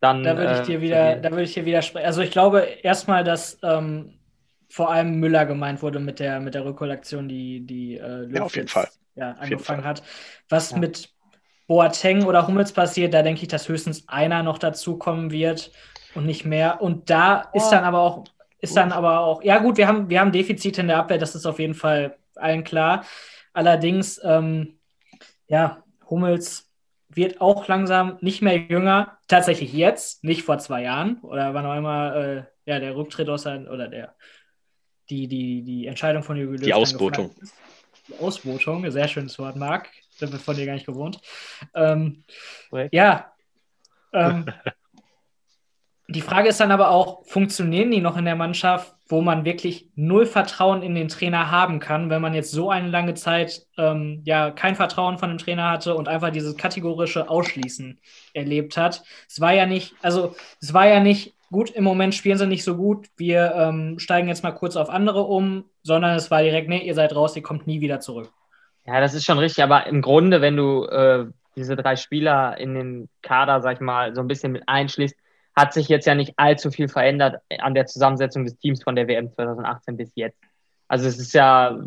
dann, 0.00 0.22
da 0.22 0.36
würde 0.36 0.60
ich 0.60 0.66
dir 0.66 0.78
äh, 0.78 0.80
wieder, 0.82 1.16
da 1.16 1.30
würde 1.30 1.42
ich 1.42 1.54
dir 1.54 1.64
widersprechen. 1.64 2.06
Also 2.06 2.22
ich 2.22 2.30
glaube 2.30 2.60
erstmal, 2.60 3.24
dass 3.24 3.58
ähm, 3.64 4.20
vor 4.68 4.92
allem 4.92 5.18
Müller 5.18 5.46
gemeint 5.46 5.82
wurde 5.82 5.98
mit 5.98 6.20
der 6.20 6.38
mit 6.40 6.54
der 6.54 6.64
Rückkollektion, 6.64 7.28
die 7.28 7.66
die 7.66 7.96
äh, 7.96 8.28
ja, 8.32 8.42
auf 8.42 8.54
jeden 8.54 8.68
Fall. 8.68 8.88
Ja, 9.16 9.32
angefangen 9.32 9.84
hat. 9.84 10.02
Was 10.48 10.70
ja. 10.70 10.78
mit 10.78 11.08
Boateng 11.66 12.24
oder 12.24 12.46
Hummels 12.46 12.72
passiert, 12.72 13.14
da 13.14 13.22
denke 13.22 13.42
ich, 13.42 13.48
dass 13.48 13.68
höchstens 13.68 14.08
einer 14.08 14.42
noch 14.42 14.58
dazukommen 14.58 15.30
wird 15.30 15.72
und 16.14 16.26
nicht 16.26 16.44
mehr. 16.44 16.82
Und 16.82 17.10
da 17.10 17.50
ist 17.54 17.70
dann 17.70 17.84
aber 17.84 18.00
auch, 18.00 18.24
ist 18.60 18.76
dann 18.76 18.92
aber 18.92 19.20
auch, 19.20 19.42
ja 19.42 19.58
gut, 19.58 19.76
wir 19.76 19.88
haben, 19.88 20.10
wir 20.10 20.20
haben 20.20 20.32
Defizite 20.32 20.82
in 20.82 20.88
der 20.88 20.98
Abwehr, 20.98 21.18
das 21.18 21.34
ist 21.34 21.46
auf 21.46 21.58
jeden 21.58 21.74
Fall 21.74 22.16
allen 22.36 22.64
klar. 22.64 23.04
Allerdings, 23.52 24.20
ähm, 24.24 24.78
ja, 25.48 25.82
Hummels 26.08 26.70
wird 27.08 27.40
auch 27.40 27.66
langsam 27.68 28.18
nicht 28.20 28.42
mehr 28.42 28.56
jünger. 28.56 29.18
Tatsächlich 29.28 29.72
jetzt, 29.72 30.24
nicht 30.24 30.42
vor 30.42 30.58
zwei 30.58 30.82
Jahren 30.82 31.18
oder 31.22 31.54
wann 31.54 31.66
auch 31.66 31.76
immer 31.76 32.16
äh, 32.16 32.42
ja, 32.66 32.80
der 32.80 32.96
Rücktritt 32.96 33.28
aus 33.28 33.42
sein, 33.42 33.68
oder 33.68 33.88
der, 33.88 34.14
die, 35.08 35.28
die, 35.28 35.62
die 35.62 35.86
Entscheidung 35.86 36.22
von 36.22 36.36
Jürgen 36.36 36.56
Die 36.56 36.74
Ausbotung. 36.74 37.34
Die 38.08 38.18
Ausbotung, 38.18 38.90
sehr 38.90 39.08
schönes 39.08 39.38
Wort, 39.38 39.56
Marc 39.56 39.88
sind 40.16 40.32
wir 40.32 40.38
von 40.38 40.56
dir 40.56 40.66
gar 40.66 40.74
nicht 40.74 40.86
gewohnt. 40.86 41.20
Ähm, 41.74 42.24
ja. 42.90 43.32
Ähm, 44.12 44.46
die 46.08 46.20
Frage 46.20 46.48
ist 46.48 46.60
dann 46.60 46.70
aber 46.70 46.90
auch, 46.90 47.24
funktionieren 47.26 47.90
die 47.90 48.00
noch 48.00 48.16
in 48.16 48.26
der 48.26 48.36
Mannschaft, 48.36 48.94
wo 49.08 49.20
man 49.20 49.44
wirklich 49.44 49.88
null 49.94 50.26
Vertrauen 50.26 50.82
in 50.82 50.94
den 50.94 51.08
Trainer 51.08 51.50
haben 51.50 51.78
kann, 51.78 52.10
wenn 52.10 52.22
man 52.22 52.34
jetzt 52.34 52.50
so 52.50 52.70
eine 52.70 52.88
lange 52.88 53.14
Zeit 53.14 53.66
ähm, 53.76 54.22
ja 54.24 54.50
kein 54.50 54.76
Vertrauen 54.76 55.18
von 55.18 55.30
dem 55.30 55.38
Trainer 55.38 55.70
hatte 55.70 55.94
und 55.94 56.08
einfach 56.08 56.30
dieses 56.30 56.56
kategorische 56.56 57.28
Ausschließen 57.28 58.00
erlebt 58.32 58.76
hat. 58.76 59.02
Es 59.28 59.40
war 59.40 59.52
ja 59.52 59.66
nicht, 59.66 59.94
also 60.02 60.34
es 60.60 60.72
war 60.72 60.86
ja 60.86 61.00
nicht 61.00 61.34
gut, 61.50 61.70
im 61.70 61.84
Moment 61.84 62.14
spielen 62.14 62.38
sie 62.38 62.46
nicht 62.46 62.64
so 62.64 62.76
gut, 62.76 63.08
wir 63.16 63.54
ähm, 63.54 63.98
steigen 63.98 64.28
jetzt 64.28 64.42
mal 64.42 64.52
kurz 64.52 64.76
auf 64.76 64.90
andere 64.90 65.22
um, 65.22 65.64
sondern 65.82 66.16
es 66.16 66.30
war 66.30 66.42
direkt, 66.42 66.68
nee, 66.68 66.86
ihr 66.86 66.94
seid 66.94 67.14
raus, 67.14 67.36
ihr 67.36 67.42
kommt 67.42 67.66
nie 67.66 67.80
wieder 67.80 68.00
zurück. 68.00 68.32
Ja, 68.86 69.00
das 69.00 69.14
ist 69.14 69.24
schon 69.24 69.38
richtig, 69.38 69.64
aber 69.64 69.86
im 69.86 70.02
Grunde, 70.02 70.40
wenn 70.40 70.56
du 70.56 70.84
äh, 70.84 71.26
diese 71.56 71.76
drei 71.76 71.96
Spieler 71.96 72.58
in 72.58 72.74
den 72.74 73.08
Kader, 73.22 73.60
sag 73.60 73.74
ich 73.74 73.80
mal, 73.80 74.14
so 74.14 74.20
ein 74.20 74.28
bisschen 74.28 74.52
mit 74.52 74.68
einschließt, 74.68 75.16
hat 75.56 75.72
sich 75.72 75.88
jetzt 75.88 76.06
ja 76.06 76.14
nicht 76.14 76.34
allzu 76.36 76.70
viel 76.70 76.88
verändert 76.88 77.40
an 77.58 77.74
der 77.74 77.86
Zusammensetzung 77.86 78.44
des 78.44 78.58
Teams 78.58 78.82
von 78.82 78.96
der 78.96 79.06
WM 79.06 79.30
2018 79.30 79.96
bis 79.96 80.12
jetzt. 80.16 80.38
Also 80.88 81.08
es 81.08 81.18
ist 81.18 81.32
ja 81.32 81.78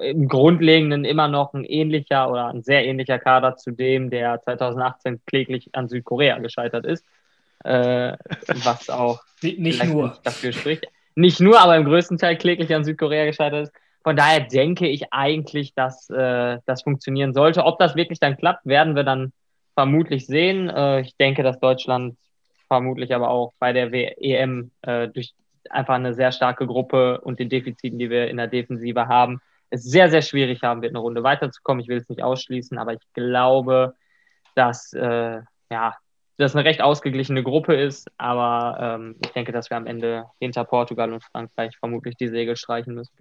im 0.00 0.28
Grundlegenden 0.28 1.04
immer 1.04 1.28
noch 1.28 1.52
ein 1.52 1.64
ähnlicher 1.64 2.30
oder 2.30 2.48
ein 2.48 2.62
sehr 2.62 2.86
ähnlicher 2.86 3.18
Kader 3.18 3.56
zu 3.56 3.72
dem, 3.72 4.10
der 4.10 4.40
2018 4.40 5.20
kläglich 5.26 5.68
an 5.74 5.88
Südkorea 5.88 6.38
gescheitert 6.38 6.86
ist. 6.86 7.04
Äh, 7.64 8.16
was 8.64 8.88
auch 8.88 9.20
nicht 9.42 9.84
nur 9.84 10.08
nicht 10.08 10.26
dafür 10.26 10.52
spricht. 10.52 10.86
Nicht 11.14 11.40
nur, 11.40 11.60
aber 11.60 11.76
im 11.76 11.84
größten 11.84 12.16
Teil 12.16 12.38
kläglich 12.38 12.72
an 12.74 12.84
Südkorea 12.84 13.26
gescheitert 13.26 13.68
ist. 13.68 13.72
Von 14.08 14.16
daher 14.16 14.40
denke 14.40 14.88
ich 14.88 15.12
eigentlich, 15.12 15.74
dass 15.74 16.08
äh, 16.08 16.60
das 16.64 16.80
funktionieren 16.80 17.34
sollte. 17.34 17.66
Ob 17.66 17.78
das 17.78 17.94
wirklich 17.94 18.18
dann 18.18 18.38
klappt, 18.38 18.64
werden 18.64 18.96
wir 18.96 19.04
dann 19.04 19.34
vermutlich 19.74 20.26
sehen. 20.26 20.70
Äh, 20.70 21.02
ich 21.02 21.14
denke, 21.18 21.42
dass 21.42 21.60
Deutschland 21.60 22.16
vermutlich 22.68 23.14
aber 23.14 23.28
auch 23.28 23.52
bei 23.58 23.74
der 23.74 23.92
EM 23.92 24.70
äh, 24.80 25.08
durch 25.08 25.34
einfach 25.68 25.96
eine 25.96 26.14
sehr 26.14 26.32
starke 26.32 26.66
Gruppe 26.66 27.20
und 27.20 27.38
den 27.38 27.50
Defiziten, 27.50 27.98
die 27.98 28.08
wir 28.08 28.28
in 28.28 28.38
der 28.38 28.46
Defensive 28.46 29.08
haben, 29.08 29.42
es 29.68 29.82
sehr, 29.82 30.08
sehr 30.08 30.22
schwierig 30.22 30.62
haben 30.62 30.80
wird, 30.80 30.92
eine 30.92 31.00
Runde 31.00 31.22
weiterzukommen. 31.22 31.82
Ich 31.82 31.88
will 31.88 31.98
es 31.98 32.08
nicht 32.08 32.22
ausschließen, 32.22 32.78
aber 32.78 32.94
ich 32.94 33.02
glaube, 33.12 33.94
dass 34.54 34.94
äh, 34.94 35.42
ja, 35.70 35.96
das 36.38 36.56
eine 36.56 36.64
recht 36.64 36.80
ausgeglichene 36.80 37.42
Gruppe 37.42 37.74
ist. 37.74 38.10
Aber 38.16 38.78
ähm, 38.80 39.16
ich 39.22 39.32
denke, 39.32 39.52
dass 39.52 39.68
wir 39.68 39.76
am 39.76 39.86
Ende 39.86 40.24
hinter 40.40 40.64
Portugal 40.64 41.12
und 41.12 41.22
Frankreich 41.24 41.76
vermutlich 41.76 42.16
die 42.16 42.28
Segel 42.28 42.56
streichen 42.56 42.94
müssen. 42.94 43.12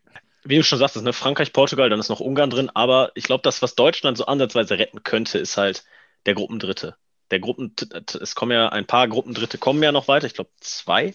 Wie 0.48 0.58
du 0.58 0.64
schon 0.64 0.80
sagst, 0.80 0.96
ist 0.96 1.04
ne, 1.04 1.14
Frankreich, 1.14 1.54
Portugal, 1.54 1.90
dann 1.90 2.00
ist 2.00 2.10
noch 2.10 2.20
Ungarn 2.20 2.50
drin. 2.50 2.70
Aber 2.74 3.12
ich 3.16 3.26
glaube, 3.26 3.42
das, 3.44 3.62
was 3.62 3.76
Deutschland 3.76 4.18
so 4.18 4.26
ansatzweise 4.26 4.78
retten 4.78 5.04
könnte, 5.04 5.38
ist 5.40 5.58
halt 5.58 5.84
der 6.26 6.36
Gruppendritte. 6.36 6.96
Der 7.32 7.40
Gruppen, 7.40 7.76
es 8.22 8.36
kommen 8.36 8.54
ja 8.54 8.70
ein 8.70 8.86
paar 8.86 9.08
Gruppendritte 9.08 9.58
kommen 9.58 9.84
ja 9.84 9.92
noch 9.92 10.08
weiter. 10.08 10.28
Ich 10.28 10.34
glaube 10.34 10.50
zwei 10.62 11.14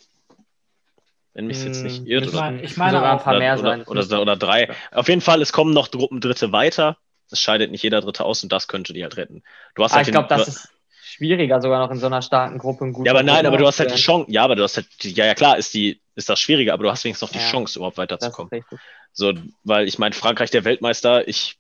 wenn 1.35 1.47
mich 1.47 1.65
jetzt 1.65 1.83
nicht 1.83 1.99
hm, 1.99 2.07
irrt. 2.07 2.27
Ich 2.27 2.33
meine, 2.33 2.63
ich 2.63 2.77
meine 2.77 2.99
sogar 2.99 3.13
ein 3.13 3.19
paar 3.19 3.39
mehr 3.39 3.55
oder, 3.55 3.63
sein. 3.63 3.83
Oder, 3.85 4.05
oder, 4.05 4.23
oder, 4.23 4.37
drei. 4.37 4.69
Auf 4.91 5.09
jeden 5.09 5.21
Fall, 5.21 5.41
es 5.41 5.53
kommen 5.53 5.73
noch 5.73 5.91
Gruppendritte 5.91 6.53
weiter. 6.53 6.99
Es 7.31 7.41
scheidet 7.41 7.71
nicht 7.71 7.83
jeder 7.83 8.03
Dritte 8.03 8.25
aus 8.25 8.43
und 8.43 8.53
das 8.53 8.69
könnte 8.69 8.93
die 8.93 9.03
halt 9.03 9.17
retten. 9.17 9.43
Du 9.75 9.83
hast 9.83 9.93
ah, 9.93 9.97
halt 9.97 10.09
ich 10.09 10.13
glaube, 10.13 10.29
das 10.29 10.49
ist 10.49 10.69
schwieriger 11.01 11.63
sogar 11.63 11.81
noch 11.81 11.91
in 11.91 11.99
so 11.99 12.07
einer 12.07 12.21
starken 12.21 12.59
Gruppe. 12.59 12.93
ja, 13.05 13.13
aber 13.13 13.23
nein, 13.23 13.47
aber 13.47 13.57
du 13.57 13.67
hast 13.67 13.81
halt 13.81 13.91
die 13.91 13.97
Chance. 13.97 14.31
Ja, 14.31 14.45
aber 14.45 14.57
du 14.57 14.63
hast 14.63 14.77
halt, 14.77 14.89
ja, 15.01 15.25
ja 15.25 15.35
klar, 15.35 15.57
ist 15.57 15.73
die, 15.73 16.02
ist 16.15 16.29
das 16.29 16.41
schwieriger, 16.41 16.73
aber 16.75 16.85
du 16.85 16.91
hast 16.91 17.05
wenigstens 17.05 17.29
noch 17.29 17.33
die 17.33 17.45
ja, 17.45 17.51
Chance, 17.51 17.79
überhaupt 17.79 17.99
weiterzukommen. 17.99 18.65
So, 19.13 19.33
weil 19.65 19.89
ich 19.89 19.99
meine, 19.99 20.15
Frankreich 20.15 20.51
der 20.51 20.65
Weltmeister, 20.65 21.27
ich. 21.29 21.59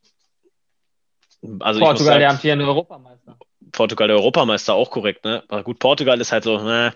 Also 1.61 1.81
Portugal 1.81 1.95
ich 1.95 2.07
sagen, 2.07 2.21
der 2.21 2.31
amtierende 2.31 2.67
Europameister. 2.67 3.39
Portugal 3.73 4.09
der 4.09 4.17
Europameister 4.17 4.75
auch 4.75 4.91
korrekt, 4.91 5.25
ne? 5.25 5.43
Aber 5.49 5.63
gut, 5.65 5.79
Portugal 5.79 6.21
ist 6.21 6.33
halt 6.33 6.45
so, 6.45 6.59
ne, 6.59 6.95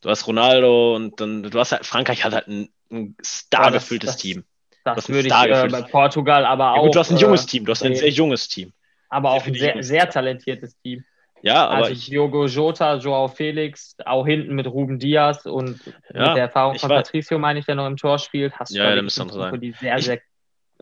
du 0.00 0.10
hast 0.10 0.26
Ronaldo 0.26 0.94
und 0.94 1.20
dann, 1.20 1.42
du 1.42 1.58
hast 1.58 1.72
halt, 1.72 1.84
Frankreich 1.84 2.24
hat 2.24 2.32
halt 2.32 2.48
ein, 2.48 2.68
ein 2.90 3.16
stargefülltes 3.22 4.10
ja, 4.12 4.16
Team. 4.16 4.44
Das 4.84 5.08
würde 5.08 5.28
ich 5.28 5.34
äh, 5.34 5.68
bei 5.68 5.82
Portugal 5.82 6.44
aber 6.44 6.72
auch. 6.72 6.76
Ja, 6.76 6.82
gut, 6.82 6.94
du 6.94 6.98
hast 7.00 7.10
ein 7.10 7.16
junges 7.16 7.44
äh, 7.44 7.46
Team, 7.46 7.64
du 7.64 7.72
hast 7.72 7.82
ein 7.82 7.96
sehr 7.96 8.10
junges 8.10 8.48
Team. 8.48 8.72
Aber 9.08 9.30
auch 9.30 9.46
ein 9.46 9.54
sehr, 9.54 9.82
sehr 9.82 10.08
talentiertes 10.10 10.76
Team. 10.82 11.04
Ja, 11.44 11.66
aber. 11.66 11.86
Also 11.86 12.10
Diogo 12.10 12.46
Jota, 12.46 12.96
Joao 12.96 13.28
Felix, 13.28 13.96
auch 14.06 14.26
hinten 14.26 14.54
mit 14.54 14.66
Ruben 14.66 14.98
Diaz 14.98 15.44
und 15.44 15.78
ja, 16.12 16.28
mit 16.28 16.36
der 16.36 16.44
Erfahrung 16.44 16.78
von 16.78 16.88
Patricio, 16.88 17.38
meine 17.38 17.58
ich, 17.58 17.66
der 17.66 17.74
noch 17.74 17.86
im 17.86 17.98
Tor 17.98 18.18
spielt, 18.18 18.58
hast 18.58 18.72
du 18.72 18.78
ja, 18.78 18.84
ja, 18.84 18.90
eine 18.92 19.06
Gruppe, 19.06 19.58
die 19.58 19.72
sehr, 19.72 20.00
sehr 20.00 20.20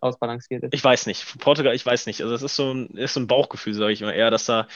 ausbalanciert 0.01 0.63
ist. 0.63 0.73
Ich 0.73 0.85
weiß 0.85 1.07
nicht. 1.07 1.39
Portugal, 1.41 1.75
ich 1.75 1.85
weiß 1.85 2.07
nicht. 2.07 2.23
Also, 2.23 2.33
es 2.33 2.43
ist 2.43 2.55
so 2.55 2.73
ein, 2.73 2.91
ist 2.91 3.15
so 3.15 3.21
ein 3.21 3.27
Bauchgefühl, 3.27 3.75
sage 3.75 3.93
ich 3.93 4.03
immer 4.03 4.15
eher, 4.15 4.31
dass 4.31 4.47
da, 4.47 4.69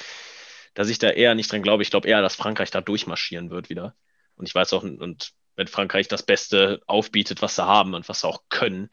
dass 0.74 0.88
ich 0.88 0.98
da 0.98 1.10
eher 1.10 1.36
nicht 1.36 1.52
dran 1.52 1.62
glaube. 1.62 1.84
Ich 1.84 1.90
glaube 1.90 2.08
eher, 2.08 2.20
dass 2.20 2.34
Frankreich 2.34 2.72
da 2.72 2.80
durchmarschieren 2.80 3.50
wird 3.50 3.70
wieder. 3.70 3.94
Und 4.36 4.48
ich 4.48 4.54
weiß 4.54 4.72
auch, 4.72 4.82
und 4.82 5.32
wenn 5.54 5.66
Frankreich 5.68 6.08
das 6.08 6.24
Beste 6.24 6.82
aufbietet, 6.86 7.42
was 7.42 7.54
sie 7.54 7.64
haben 7.64 7.94
und 7.94 8.08
was 8.08 8.22
sie 8.22 8.28
auch 8.28 8.42
können, 8.48 8.90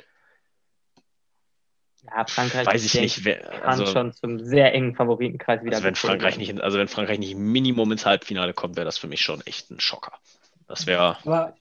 ja, 2.06 2.26
Frankreich 2.28 2.68
weiß 2.68 2.86
ich 2.86 3.00
nicht, 3.00 3.26
wer, 3.26 3.40
kann 3.40 3.62
also, 3.64 3.86
schon 3.86 4.14
zum 4.14 4.40
sehr 4.40 4.74
engen 4.74 4.96
Favoritenkreis 4.96 5.64
wieder. 5.64 5.76
Also 5.76 5.86
wenn 5.86 5.96
Frankreich 5.96 6.38
nicht, 6.38 6.62
also 6.62 6.78
wenn 6.78 6.88
Frankreich 6.88 7.20
nicht 7.20 7.36
Minimum 7.36 7.92
ins 7.92 8.06
Halbfinale 8.06 8.54
kommt, 8.54 8.76
wäre 8.76 8.86
das 8.86 8.98
für 8.98 9.08
mich 9.08 9.22
schon 9.22 9.42
echt 9.42 9.72
ein 9.72 9.80
Schocker. 9.80 10.14
Das 10.68 10.86
wäre. 10.86 11.18
Aber 11.26 11.56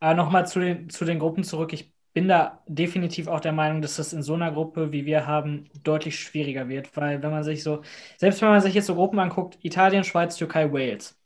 äh, 0.00 0.14
nochmal 0.14 0.46
zu 0.46 0.60
den, 0.60 0.90
zu 0.90 1.04
den 1.04 1.18
Gruppen 1.18 1.44
zurück. 1.44 1.72
Ich 1.72 1.92
bin 2.12 2.28
da 2.28 2.62
definitiv 2.66 3.28
auch 3.28 3.40
der 3.40 3.52
Meinung, 3.52 3.82
dass 3.82 3.96
das 3.96 4.12
in 4.12 4.22
so 4.22 4.34
einer 4.34 4.52
Gruppe, 4.52 4.92
wie 4.92 5.04
wir 5.04 5.26
haben, 5.26 5.68
deutlich 5.82 6.18
schwieriger 6.18 6.68
wird, 6.68 6.96
weil 6.96 7.22
wenn 7.22 7.30
man 7.30 7.44
sich 7.44 7.62
so, 7.62 7.82
selbst 8.16 8.40
wenn 8.40 8.48
man 8.48 8.60
sich 8.60 8.74
jetzt 8.74 8.86
so 8.86 8.94
Gruppen 8.94 9.18
anguckt, 9.18 9.58
Italien, 9.62 10.02
Schweiz, 10.02 10.36
Türkei, 10.36 10.72
Wales, 10.72 11.18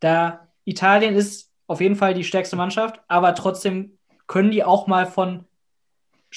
da 0.00 0.48
Italien 0.64 1.14
ist 1.14 1.52
auf 1.68 1.80
jeden 1.80 1.96
Fall 1.96 2.14
die 2.14 2.24
stärkste 2.24 2.56
Mannschaft, 2.56 3.00
aber 3.06 3.34
trotzdem 3.34 3.96
können 4.26 4.50
die 4.50 4.64
auch 4.64 4.86
mal 4.86 5.06
von, 5.06 5.44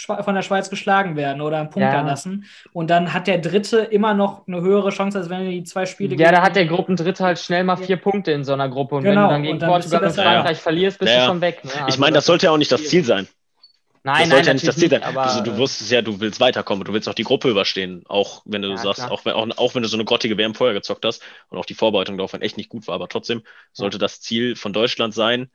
von 0.05 0.35
der 0.35 0.41
Schweiz 0.41 0.69
geschlagen 0.69 1.15
werden 1.15 1.41
oder 1.41 1.59
einen 1.59 1.69
Punkt 1.69 1.91
ja. 1.91 2.01
lassen. 2.01 2.45
Und 2.71 2.89
dann 2.89 3.13
hat 3.13 3.27
der 3.27 3.39
Dritte 3.39 3.79
immer 3.79 4.13
noch 4.13 4.47
eine 4.47 4.61
höhere 4.61 4.89
Chance, 4.89 5.17
als 5.17 5.29
wenn 5.29 5.41
er 5.41 5.51
die 5.51 5.63
zwei 5.63 5.85
Spiele 5.85 6.15
Ja, 6.15 6.31
da 6.31 6.41
hat 6.41 6.55
der 6.55 6.65
Gruppendritte 6.65 7.23
halt 7.23 7.39
schnell 7.39 7.63
mal 7.63 7.77
vier 7.77 7.97
Punkte 7.97 8.31
in 8.31 8.43
so 8.43 8.53
einer 8.53 8.69
Gruppe. 8.69 8.95
Und 8.95 9.03
genau. 9.03 9.21
wenn 9.21 9.27
du 9.27 9.33
dann 9.33 9.43
gegen 9.43 9.59
dann 9.59 9.69
Portugal 9.69 10.03
und 10.03 10.13
Frankreich 10.13 10.57
ja. 10.57 10.63
verlierst, 10.63 10.99
bist 10.99 11.11
ja. 11.11 11.21
du 11.21 11.25
schon 11.25 11.41
weg. 11.41 11.63
Ne? 11.63 11.71
Also 11.73 11.87
ich 11.87 11.97
meine, 11.97 12.13
das 12.13 12.25
sollte 12.25 12.45
ja 12.45 12.51
auch 12.51 12.57
nicht 12.57 12.71
das 12.71 12.83
Ziel 12.85 13.03
sein. 13.03 13.27
Nein, 14.03 14.21
das 14.21 14.29
sollte 14.29 14.47
ja 14.47 14.53
nicht 14.53 14.67
das 14.67 14.77
Ziel 14.77 14.89
sein. 14.89 15.03
Also, 15.03 15.43
du 15.43 15.57
wusstest 15.57 15.91
ja, 15.91 16.01
du 16.01 16.19
willst 16.21 16.39
weiterkommen, 16.39 16.85
du 16.85 16.93
willst 16.93 17.09
auch 17.09 17.13
die 17.13 17.23
Gruppe 17.23 17.49
überstehen, 17.49 18.03
auch 18.07 18.41
wenn 18.45 18.61
du 18.61 18.69
ja, 18.69 18.77
sagst, 18.77 19.01
auch 19.09 19.25
wenn, 19.25 19.33
auch, 19.33 19.45
auch 19.57 19.75
wenn 19.75 19.83
du 19.83 19.89
so 19.89 19.97
eine 19.97 20.05
grottige 20.05 20.37
WM 20.37 20.55
vorher 20.55 20.73
gezockt 20.73 21.03
hast 21.03 21.21
und 21.49 21.57
auch 21.57 21.65
die 21.65 21.73
Vorbereitung 21.73 22.17
darauf 22.17 22.33
echt 22.33 22.55
nicht 22.55 22.69
gut 22.69 22.87
war, 22.87 22.95
aber 22.95 23.09
trotzdem 23.09 23.43
sollte 23.73 23.97
das 23.97 24.21
Ziel 24.21 24.55
von 24.55 24.71
Deutschland 24.71 25.13
sein, 25.13 25.49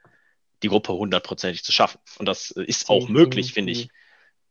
die 0.62 0.68
Gruppe 0.68 0.92
hundertprozentig 0.92 1.64
zu 1.64 1.72
schaffen. 1.72 1.98
Und 2.18 2.26
das 2.26 2.50
ist 2.50 2.90
auch 2.90 3.08
möglich, 3.08 3.54
finde 3.54 3.72
ich. 3.72 3.88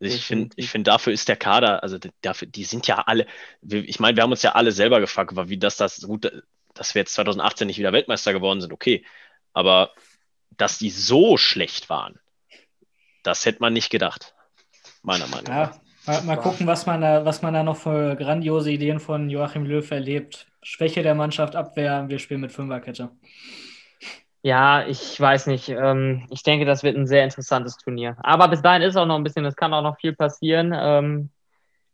Ich 0.03 0.25
finde, 0.25 0.53
ich 0.55 0.69
finde, 0.69 0.89
dafür 0.89 1.13
ist 1.13 1.29
der 1.29 1.35
Kader, 1.35 1.83
also 1.83 1.97
dafür, 2.21 2.47
die 2.47 2.63
sind 2.63 2.87
ja 2.87 3.03
alle, 3.05 3.27
ich 3.61 3.99
meine, 3.99 4.17
wir 4.17 4.23
haben 4.23 4.31
uns 4.31 4.41
ja 4.41 4.53
alle 4.53 4.71
selber 4.71 4.99
gefragt, 4.99 5.31
wie 5.35 5.59
das 5.59 5.77
das 5.77 6.01
gut, 6.01 6.31
dass 6.73 6.95
wir 6.95 7.01
jetzt 7.01 7.13
2018 7.13 7.67
nicht 7.67 7.77
wieder 7.77 7.93
Weltmeister 7.93 8.33
geworden 8.33 8.61
sind, 8.61 8.73
okay. 8.73 9.05
Aber 9.53 9.91
dass 10.57 10.79
die 10.79 10.89
so 10.89 11.37
schlecht 11.37 11.89
waren, 11.89 12.19
das 13.23 13.45
hätte 13.45 13.59
man 13.61 13.73
nicht 13.73 13.91
gedacht. 13.91 14.33
Meiner 15.03 15.27
Meinung 15.27 15.53
nach. 15.53 15.79
Ja, 16.07 16.21
mal, 16.21 16.37
gucken, 16.37 16.65
was 16.65 16.85
man, 16.85 17.01
da, 17.01 17.23
was 17.25 17.41
man 17.43 17.53
da 17.53 17.63
noch 17.63 17.77
für 17.77 18.15
grandiose 18.15 18.71
Ideen 18.71 18.99
von 18.99 19.29
Joachim 19.29 19.65
Löw 19.65 19.89
erlebt. 19.91 20.47
Schwäche 20.63 21.03
der 21.03 21.15
Mannschaft, 21.15 21.55
Abwehr, 21.55 22.05
wir 22.07 22.17
spielen 22.19 22.41
mit 22.41 22.51
Fünferkette. 22.51 23.11
Ja, 24.43 24.87
ich 24.87 25.19
weiß 25.19 25.47
nicht. 25.47 25.69
Ähm, 25.69 26.27
ich 26.31 26.43
denke, 26.43 26.65
das 26.65 26.83
wird 26.83 26.97
ein 26.97 27.07
sehr 27.07 27.23
interessantes 27.23 27.77
Turnier. 27.77 28.17
Aber 28.21 28.47
bis 28.47 28.61
dahin 28.61 28.81
ist 28.81 28.95
auch 28.95 29.05
noch 29.05 29.15
ein 29.15 29.23
bisschen, 29.23 29.45
es 29.45 29.55
kann 29.55 29.73
auch 29.73 29.83
noch 29.83 29.99
viel 29.99 30.15
passieren. 30.15 30.73
Ähm, 30.75 31.29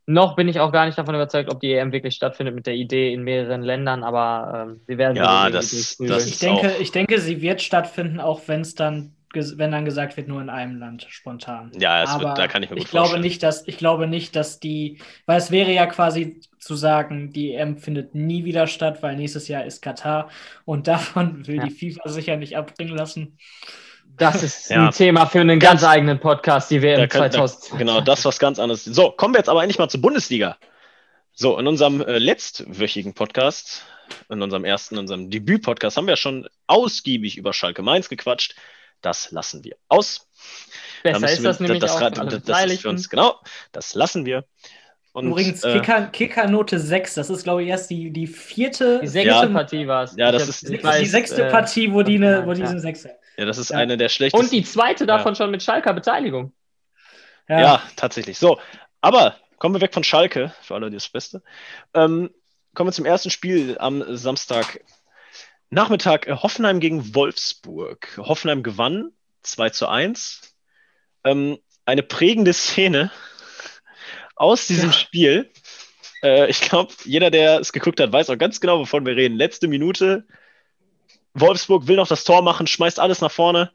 noch 0.05 0.37
bin 0.37 0.47
ich 0.47 0.61
auch 0.61 0.71
gar 0.71 0.85
nicht 0.85 0.97
davon 0.97 1.15
überzeugt, 1.15 1.51
ob 1.51 1.59
die 1.59 1.73
EM 1.73 1.91
wirklich 1.91 2.15
stattfindet 2.15 2.55
mit 2.55 2.65
der 2.65 2.75
Idee 2.75 3.13
in 3.13 3.23
mehreren 3.23 3.61
Ländern, 3.61 4.05
aber 4.05 4.67
ähm, 4.69 4.81
wir 4.87 4.97
werden 4.97 5.17
ja, 5.17 5.49
das, 5.49 5.97
das 5.99 6.27
ich 6.27 6.39
denke, 6.39 6.75
ich 6.79 6.91
denke, 6.91 7.19
sie 7.19 7.41
wird 7.41 7.61
stattfinden, 7.61 8.21
auch 8.21 8.39
wenn 8.47 8.61
es 8.61 8.73
dann 8.73 9.16
wenn 9.33 9.71
dann 9.71 9.85
gesagt 9.85 10.17
wird, 10.17 10.27
nur 10.27 10.41
in 10.41 10.49
einem 10.49 10.79
Land 10.79 11.05
spontan. 11.09 11.71
Ja, 11.79 12.19
wird, 12.19 12.37
da 12.37 12.47
kann 12.47 12.63
ich 12.63 12.69
mir 12.69 12.77
gut 12.77 12.85
ich 12.85 12.91
glaube 12.91 13.19
Nicht, 13.19 13.43
dass, 13.43 13.67
ich 13.67 13.77
glaube 13.77 14.07
nicht, 14.07 14.35
dass 14.35 14.59
die, 14.59 14.99
weil 15.25 15.37
es 15.37 15.51
wäre 15.51 15.71
ja 15.71 15.85
quasi 15.85 16.39
zu 16.59 16.75
sagen, 16.75 17.31
die 17.31 17.53
EM 17.53 17.77
findet 17.77 18.15
nie 18.15 18.45
wieder 18.45 18.67
statt, 18.67 19.03
weil 19.03 19.15
nächstes 19.15 19.47
Jahr 19.47 19.65
ist 19.65 19.81
Katar 19.81 20.29
und 20.65 20.87
davon 20.87 21.45
will 21.47 21.57
ja. 21.57 21.65
die 21.65 21.71
FIFA 21.71 22.09
sicher 22.09 22.37
nicht 22.37 22.57
abbringen 22.57 22.95
lassen. 22.95 23.37
Das 24.17 24.43
ist 24.43 24.69
ja. 24.69 24.85
ein 24.85 24.91
Thema 24.91 25.25
für 25.25 25.41
einen 25.41 25.59
ganz, 25.59 25.81
ganz 25.81 25.91
eigenen 25.91 26.19
Podcast, 26.19 26.71
die 26.71 26.81
WM 26.81 27.07
kann, 27.09 27.31
2000. 27.31 27.73
Da, 27.73 27.77
genau, 27.77 28.01
das 28.01 28.25
was 28.25 28.39
ganz 28.39 28.59
anderes. 28.59 28.85
So, 28.85 29.11
kommen 29.11 29.33
wir 29.33 29.39
jetzt 29.39 29.49
aber 29.49 29.61
endlich 29.61 29.77
mal 29.77 29.89
zur 29.89 30.01
Bundesliga. 30.01 30.57
So, 31.33 31.59
in 31.59 31.67
unserem 31.67 32.01
äh, 32.01 32.17
letztwöchigen 32.17 33.13
Podcast, 33.13 33.85
in 34.29 34.41
unserem 34.41 34.65
ersten, 34.65 34.95
in 34.95 35.01
unserem 35.01 35.29
Debüt-Podcast, 35.29 35.97
haben 35.97 36.07
wir 36.07 36.15
schon 36.15 36.47
ausgiebig 36.65 37.37
über 37.37 37.53
Schalke 37.53 37.83
Mainz 37.83 38.09
gequatscht. 38.09 38.55
Das 39.01 39.31
lassen 39.31 39.63
wir 39.63 39.75
aus. 39.87 40.27
Besser 41.03 41.19
da 41.19 41.27
ist 41.27 41.45
das 41.45 41.59
wir, 41.59 41.67
nämlich 41.67 41.81
das, 41.81 41.91
auch 41.91 42.09
das, 42.09 42.43
das 42.43 42.65
ist 42.65 42.81
für 42.81 42.89
uns, 42.89 43.09
genau, 43.09 43.39
das 43.71 43.93
lassen 43.93 44.25
wir. 44.25 44.45
Und, 45.13 45.29
Übrigens, 45.29 45.63
äh, 45.63 45.73
Kicker, 45.73 46.07
Kicker 46.07 46.47
Note 46.47 46.79
6, 46.79 47.15
das 47.15 47.31
ist, 47.31 47.43
glaube 47.43 47.63
ich, 47.63 47.69
erst 47.69 47.89
die, 47.89 48.11
die 48.11 48.27
vierte. 48.27 48.99
Die 49.01 49.07
sechste 49.07 49.31
ja, 49.31 49.45
Partie 49.47 49.87
war 49.87 50.03
es. 50.03 50.15
Ja, 50.15 50.31
das 50.31 50.47
ist 50.47 50.69
die, 50.69 50.83
weiß, 50.83 50.99
die 50.99 51.07
sechste 51.07 51.47
äh, 51.47 51.49
Partie, 51.49 51.91
wo 51.91 52.03
die, 52.03 52.17
eine, 52.17 52.45
wo 52.45 52.53
die 52.53 52.61
ja. 52.61 52.69
eine 52.69 52.79
Sechse. 52.79 53.15
Ja, 53.35 53.45
das 53.45 53.57
ist 53.57 53.71
ja. 53.71 53.77
eine 53.77 53.97
der 53.97 54.09
schlechtesten. 54.09 54.45
Und 54.45 54.51
die 54.51 54.63
zweite 54.63 55.07
davon 55.07 55.35
schon 55.35 55.49
mit 55.49 55.63
Schalker 55.63 55.93
Beteiligung. 55.93 56.53
Ja. 57.49 57.81
tatsächlich. 57.95 58.37
So, 58.37 58.59
aber 59.01 59.37
kommen 59.57 59.73
wir 59.73 59.81
weg 59.81 59.93
von 59.93 60.03
Schalke, 60.03 60.53
für 60.61 60.75
alle 60.75 60.89
die 60.89 60.97
das 60.97 61.09
Beste. 61.09 61.41
Ähm, 61.93 62.29
kommen 62.75 62.89
wir 62.89 62.93
zum 62.93 63.05
ersten 63.05 63.31
Spiel 63.31 63.77
am 63.79 64.03
Samstag 64.15 64.81
Nachmittag 65.69 66.27
äh, 66.27 66.35
Hoffenheim 66.35 66.79
gegen 66.79 67.13
Wolfsburg. 67.15 68.17
Hoffenheim 68.17 68.63
gewann 68.63 69.11
2 69.43 69.69
zu 69.71 69.87
1. 69.87 70.55
Ähm, 71.23 71.57
eine 71.85 72.03
prägende 72.03 72.53
Szene 72.53 73.11
aus 74.35 74.67
diesem 74.67 74.89
ja. 74.89 74.93
Spiel. 74.93 75.51
Äh, 76.23 76.49
ich 76.49 76.61
glaube, 76.61 76.93
jeder, 77.03 77.31
der 77.31 77.59
es 77.59 77.73
geguckt 77.73 77.99
hat, 77.99 78.11
weiß 78.11 78.29
auch 78.29 78.37
ganz 78.37 78.61
genau, 78.61 78.79
wovon 78.79 79.05
wir 79.05 79.15
reden. 79.15 79.35
Letzte 79.35 79.67
Minute. 79.67 80.25
Wolfsburg 81.33 81.87
will 81.87 81.97
noch 81.97 82.07
das 82.07 82.23
Tor 82.23 82.41
machen, 82.41 82.65
schmeißt 82.65 82.99
alles 82.99 83.21
nach 83.21 83.31
vorne. 83.31 83.71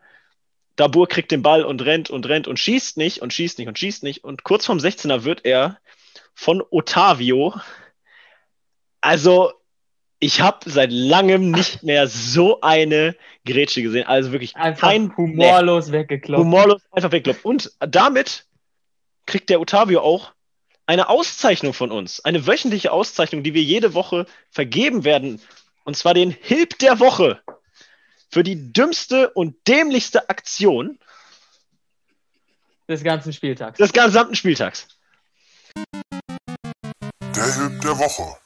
Dabur 0.76 1.06
kriegt 1.06 1.30
den 1.30 1.42
Ball 1.42 1.64
und 1.64 1.84
rennt 1.84 2.10
und 2.10 2.26
rennt 2.26 2.48
und 2.48 2.58
schießt 2.58 2.96
nicht 2.96 3.20
und 3.20 3.32
schießt 3.32 3.58
nicht 3.58 3.68
und 3.68 3.78
schießt 3.78 4.02
nicht. 4.02 4.24
Und 4.24 4.42
kurz 4.42 4.66
vorm 4.66 4.78
16er 4.78 5.24
wird 5.24 5.44
er 5.44 5.78
von 6.34 6.62
Otavio. 6.70 7.54
Also, 9.00 9.52
ich 10.22 10.40
habe 10.40 10.70
seit 10.70 10.92
langem 10.92 11.50
nicht 11.50 11.82
mehr 11.82 12.06
so 12.06 12.60
eine 12.60 13.16
Grätsche 13.44 13.82
gesehen. 13.82 14.06
Also 14.06 14.30
wirklich 14.30 14.54
einfach 14.54 14.88
kein 14.88 15.14
humorlos 15.16 15.88
nee, 15.88 15.94
weggekloppt. 15.94 16.40
Humorlos 16.40 16.80
einfach 16.92 17.10
weggekloppt. 17.10 17.44
Und 17.44 17.72
damit 17.80 18.46
kriegt 19.26 19.50
der 19.50 19.60
Otavio 19.60 20.00
auch 20.00 20.32
eine 20.86 21.08
Auszeichnung 21.08 21.74
von 21.74 21.90
uns. 21.90 22.24
Eine 22.24 22.46
wöchentliche 22.46 22.92
Auszeichnung, 22.92 23.42
die 23.42 23.52
wir 23.52 23.62
jede 23.62 23.94
Woche 23.94 24.26
vergeben 24.48 25.02
werden. 25.02 25.40
Und 25.82 25.96
zwar 25.96 26.14
den 26.14 26.30
Hilb 26.30 26.78
der 26.78 27.00
Woche 27.00 27.40
für 28.30 28.44
die 28.44 28.72
dümmste 28.72 29.30
und 29.30 29.56
dämlichste 29.66 30.30
Aktion 30.30 31.00
des 32.88 33.02
ganzen 33.02 33.32
Spieltags. 33.32 33.78
Des 33.78 33.92
gesamten 33.92 34.36
Spieltags. 34.36 34.86
Der 37.34 37.54
Hilb 37.54 37.80
der 37.80 37.98
Woche. 37.98 38.36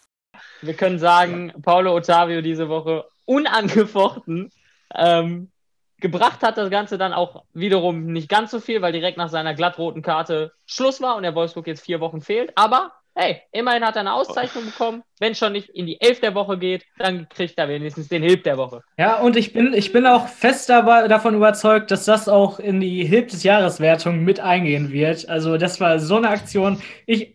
Wir 0.63 0.75
können 0.75 0.99
sagen, 0.99 1.53
Paulo 1.63 1.95
Ottavio 1.95 2.41
diese 2.41 2.69
Woche 2.69 3.05
unangefochten 3.25 4.51
ähm, 4.95 5.51
gebracht 5.99 6.43
hat 6.43 6.59
das 6.59 6.71
Ganze 6.71 6.99
dann 6.99 7.13
auch 7.13 7.45
wiederum 7.55 8.07
nicht 8.13 8.29
ganz 8.29 8.51
so 8.51 8.61
viel, 8.61 8.83
weil 8.83 8.93
direkt 8.93 9.19
nach 9.19 9.31
seiner 9.31 9.55
glattroten 9.55 10.03
Karte 10.03 10.53
Schluss 10.67 11.01
war 11.01 11.17
und 11.17 11.23
der 11.23 11.35
Wolfsburg 11.35 11.67
jetzt 11.67 11.85
vier 11.85 12.01
Wochen 12.01 12.21
fehlt. 12.21 12.53
Aber 12.55 12.93
hey, 13.17 13.41
immerhin 13.51 13.85
hat 13.85 13.97
er 13.97 14.01
eine 14.01 14.13
Auszeichnung 14.13 14.67
bekommen. 14.67 15.03
Wenn 15.19 15.33
es 15.33 15.39
schon 15.39 15.53
nicht 15.53 15.71
in 15.71 15.87
die 15.87 16.01
Elf 16.01 16.21
der 16.21 16.35
Woche 16.35 16.59
geht, 16.59 16.85
dann 16.99 17.29
kriegt 17.31 17.59
er 17.59 17.69
wenigstens 17.69 18.09
den 18.09 18.23
Hilb 18.23 18.45
der 18.45 18.59
Woche. 18.59 18.83
Ja, 18.99 19.21
und 19.21 19.37
ich 19.37 19.55
bin, 19.55 19.73
ich 19.73 19.91
bin 19.91 20.07
auch 20.07 20.29
fest 20.29 20.69
dabei, 20.69 21.09
davon 21.09 21.35
überzeugt, 21.35 21.91
dass 21.91 22.05
das 22.05 22.29
auch 22.29 22.59
in 22.59 22.81
die 22.81 23.05
Hilb 23.05 23.29
des 23.29 23.43
Jahreswertung 23.43 24.23
mit 24.23 24.39
eingehen 24.39 24.93
wird. 24.93 25.29
Also, 25.29 25.57
das 25.57 25.81
war 25.81 25.99
so 25.99 26.17
eine 26.17 26.29
Aktion. 26.29 26.81
Ich, 27.07 27.33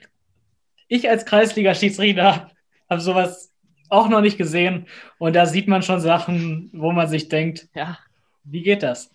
ich 0.87 1.09
als 1.09 1.25
Kreisliga-Schiedsrichter 1.25 2.50
habe 2.91 3.01
sowas 3.01 3.51
auch 3.89 4.07
noch 4.07 4.21
nicht 4.21 4.37
gesehen. 4.37 4.87
Und 5.17 5.35
da 5.35 5.45
sieht 5.45 5.67
man 5.67 5.81
schon 5.81 5.99
Sachen, 5.99 6.69
wo 6.73 6.91
man 6.91 7.07
sich 7.07 7.29
denkt, 7.29 7.67
ja, 7.73 7.97
wie 8.43 8.61
geht 8.61 8.83
das? 8.83 9.09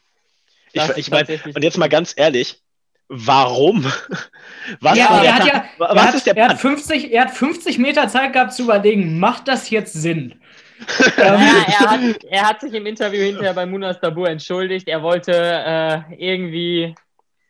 Ich, 0.72 0.82
ich 0.96 1.10
meine, 1.10 1.40
und 1.54 1.62
jetzt 1.62 1.78
mal 1.78 1.88
ganz 1.88 2.12
ehrlich, 2.16 2.60
warum? 3.08 3.84
Was, 4.80 4.98
ja, 4.98 5.22
er 5.22 5.34
hat, 5.36 5.46
ja, 5.46 5.64
was 5.78 5.94
er 5.94 6.04
hat, 6.04 6.14
ist 6.14 6.26
der 6.26 6.36
er 6.36 6.48
hat, 6.48 6.58
50, 6.58 7.12
er 7.12 7.22
hat 7.22 7.30
50 7.30 7.78
Meter 7.78 8.08
Zeit 8.08 8.32
gehabt 8.32 8.52
zu 8.52 8.64
überlegen, 8.64 9.20
macht 9.20 9.46
das 9.46 9.70
jetzt 9.70 9.92
Sinn? 9.92 10.40
ja, 11.16 11.24
er, 11.24 11.78
hat, 11.78 12.24
er 12.24 12.48
hat 12.48 12.60
sich 12.60 12.74
im 12.74 12.84
Interview 12.84 13.20
hinterher 13.20 13.54
bei 13.54 13.64
Munas 13.64 14.00
Tabur 14.00 14.28
entschuldigt. 14.28 14.88
Er 14.88 15.02
wollte 15.02 15.32
äh, 15.32 16.00
irgendwie 16.18 16.94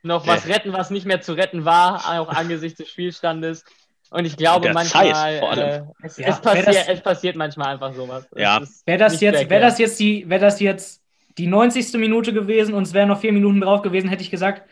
noch 0.03 0.27
was 0.27 0.47
retten, 0.47 0.75
was 0.75 0.91
nicht 0.91 1.07
mehr 1.07 1.23
zu 1.23 1.33
retten 1.33 1.65
war, 1.65 2.21
auch 2.21 2.29
angesichts 2.29 2.79
des 2.79 2.91
Spielstandes. 2.91 3.65
Und 4.11 4.25
ich 4.25 4.37
glaube 4.37 4.73
manchmal, 4.73 5.07
äh, 5.07 5.83
es, 6.03 6.17
ja, 6.17 6.29
es, 6.29 6.41
passiert, 6.41 6.69
das, 6.69 6.89
es, 6.89 7.01
passiert, 7.01 7.37
manchmal 7.37 7.75
einfach 7.75 7.93
sowas. 7.93 8.27
Ja. 8.37 8.63
Wäre 8.85 8.99
das, 8.99 9.21
jetzt, 9.21 9.51
wär 9.51 9.61
das, 9.61 9.79
jetzt 9.79 9.99
die, 9.99 10.29
wär 10.29 10.39
das 10.39 10.61
jetzt 10.61 11.03
die 11.39 11.47
90. 11.47 11.95
Minute 11.95 12.33
gewesen 12.33 12.75
und 12.75 12.85
es 12.85 12.95
wären 12.95 13.09
noch 13.09 13.21
vier 13.21 13.33
Minuten 13.33 13.61
drauf 13.61 13.83
gewesen, 13.83 14.09
hätte 14.09 14.23
ich 14.23 14.31
gesagt, 14.31 14.69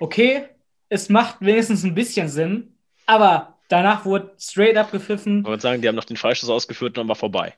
okay, 0.00 0.48
es 0.88 1.08
macht 1.08 1.36
wenigstens 1.40 1.82
ein 1.82 1.94
bisschen 1.94 2.28
Sinn, 2.28 2.76
aber 3.06 3.58
danach 3.68 4.04
wurde 4.04 4.32
straight 4.38 4.76
up 4.76 4.92
gepfiffen. 4.92 5.40
Ich 5.40 5.46
würde 5.46 5.62
sagen, 5.62 5.82
die 5.82 5.88
haben 5.88 5.96
noch 5.96 6.04
den 6.04 6.16
Freischuss 6.16 6.50
ausgeführt 6.50 6.90
und 6.90 6.98
dann 6.98 7.08
war 7.08 7.16
vorbei. 7.16 7.54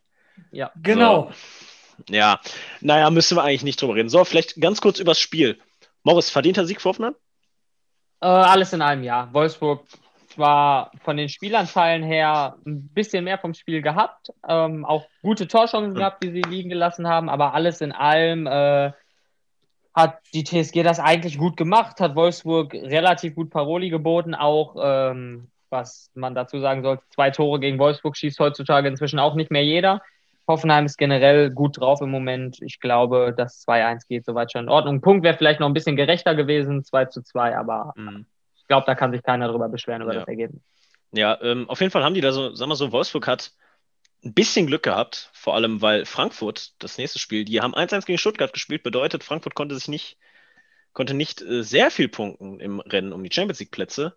Ja, 0.52 0.70
genau. 0.82 1.32
So. 1.98 2.14
Ja, 2.14 2.40
naja, 2.80 3.10
müssen 3.10 3.36
wir 3.36 3.42
eigentlich 3.42 3.64
nicht 3.64 3.80
drüber 3.80 3.94
reden. 3.94 4.08
So, 4.08 4.24
vielleicht 4.24 4.60
ganz 4.60 4.80
kurz 4.80 4.98
übers 4.98 5.18
Spiel. 5.18 5.58
Morris, 6.02 6.30
verdienter 6.30 6.66
Sieg 6.66 6.80
für 6.80 6.90
Hoffenheim? 6.90 7.14
Äh, 8.20 8.26
alles 8.26 8.72
in 8.72 8.82
einem 8.82 9.02
Jahr. 9.02 9.32
Wolfsburg 9.32 9.86
zwar 10.36 10.92
von 11.02 11.16
den 11.16 11.28
Spielanteilen 11.28 12.02
her 12.02 12.56
ein 12.66 12.88
bisschen 12.94 13.24
mehr 13.24 13.38
vom 13.38 13.54
Spiel 13.54 13.82
gehabt, 13.82 14.32
ähm, 14.46 14.84
auch 14.84 15.06
gute 15.22 15.48
Torchancen 15.48 15.94
gehabt, 15.94 16.22
die 16.22 16.30
sie 16.30 16.42
liegen 16.42 16.68
gelassen 16.68 17.08
haben, 17.08 17.28
aber 17.28 17.54
alles 17.54 17.80
in 17.80 17.92
allem 17.92 18.46
äh, 18.46 18.92
hat 19.94 20.18
die 20.34 20.44
TSG 20.44 20.82
das 20.82 21.00
eigentlich 21.00 21.38
gut 21.38 21.56
gemacht, 21.56 22.00
hat 22.00 22.14
Wolfsburg 22.14 22.74
relativ 22.74 23.34
gut 23.34 23.50
Paroli 23.50 23.88
geboten, 23.88 24.34
auch 24.34 24.76
ähm, 24.78 25.48
was 25.70 26.10
man 26.14 26.34
dazu 26.34 26.60
sagen 26.60 26.82
sollte, 26.82 27.02
zwei 27.08 27.30
Tore 27.30 27.58
gegen 27.58 27.78
Wolfsburg 27.78 28.16
schießt 28.16 28.38
heutzutage 28.38 28.88
inzwischen 28.88 29.18
auch 29.18 29.34
nicht 29.34 29.50
mehr 29.50 29.64
jeder. 29.64 30.02
Hoffenheim 30.46 30.84
ist 30.84 30.96
generell 30.96 31.50
gut 31.50 31.80
drauf 31.80 32.00
im 32.02 32.10
Moment. 32.10 32.62
Ich 32.62 32.78
glaube, 32.78 33.34
das 33.36 33.66
2-1 33.66 34.06
geht 34.06 34.24
soweit 34.24 34.52
schon 34.52 34.64
in 34.64 34.68
Ordnung. 34.68 35.00
Punkt 35.00 35.24
wäre 35.24 35.36
vielleicht 35.36 35.58
noch 35.58 35.66
ein 35.66 35.74
bisschen 35.74 35.96
gerechter 35.96 36.36
gewesen, 36.36 36.84
2 36.84 37.06
zu 37.06 37.22
2, 37.22 37.56
aber 37.56 37.94
mhm 37.96 38.26
glaube, 38.66 38.86
da 38.86 38.94
kann 38.94 39.12
sich 39.12 39.22
keiner 39.22 39.48
drüber 39.48 39.68
beschweren 39.68 40.02
über 40.02 40.12
ja. 40.12 40.20
das 40.20 40.28
Ergebnis. 40.28 40.62
Ja, 41.12 41.40
ähm, 41.42 41.68
auf 41.68 41.80
jeden 41.80 41.90
Fall 41.90 42.04
haben 42.04 42.14
die 42.14 42.20
da 42.20 42.32
so, 42.32 42.54
sagen 42.54 42.70
wir 42.70 42.76
so, 42.76 42.92
Wolfsburg 42.92 43.26
hat 43.26 43.52
ein 44.24 44.34
bisschen 44.34 44.66
Glück 44.66 44.82
gehabt, 44.82 45.30
vor 45.32 45.54
allem 45.54 45.82
weil 45.82 46.04
Frankfurt, 46.04 46.74
das 46.82 46.98
nächste 46.98 47.18
Spiel, 47.18 47.44
die 47.44 47.60
haben 47.60 47.74
1-1 47.74 48.06
gegen 48.06 48.18
Stuttgart 48.18 48.52
gespielt, 48.52 48.82
bedeutet, 48.82 49.22
Frankfurt 49.22 49.54
konnte 49.54 49.74
sich 49.74 49.88
nicht, 49.88 50.18
konnte 50.92 51.14
nicht 51.14 51.42
äh, 51.42 51.62
sehr 51.62 51.90
viel 51.90 52.08
punkten 52.08 52.60
im 52.60 52.80
Rennen 52.80 53.12
um 53.12 53.22
die 53.22 53.32
Champions 53.32 53.60
League-Plätze. 53.60 54.16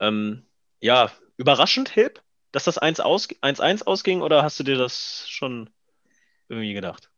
Ähm, 0.00 0.46
ja, 0.80 1.10
überraschend, 1.36 1.90
Hilb, 1.90 2.22
dass 2.52 2.64
das 2.64 2.80
1-1 2.80 3.00
aus, 3.00 3.82
ausging 3.82 4.22
oder 4.22 4.42
hast 4.42 4.58
du 4.58 4.64
dir 4.64 4.76
das 4.76 5.28
schon 5.28 5.70
irgendwie 6.48 6.74
gedacht? 6.74 7.10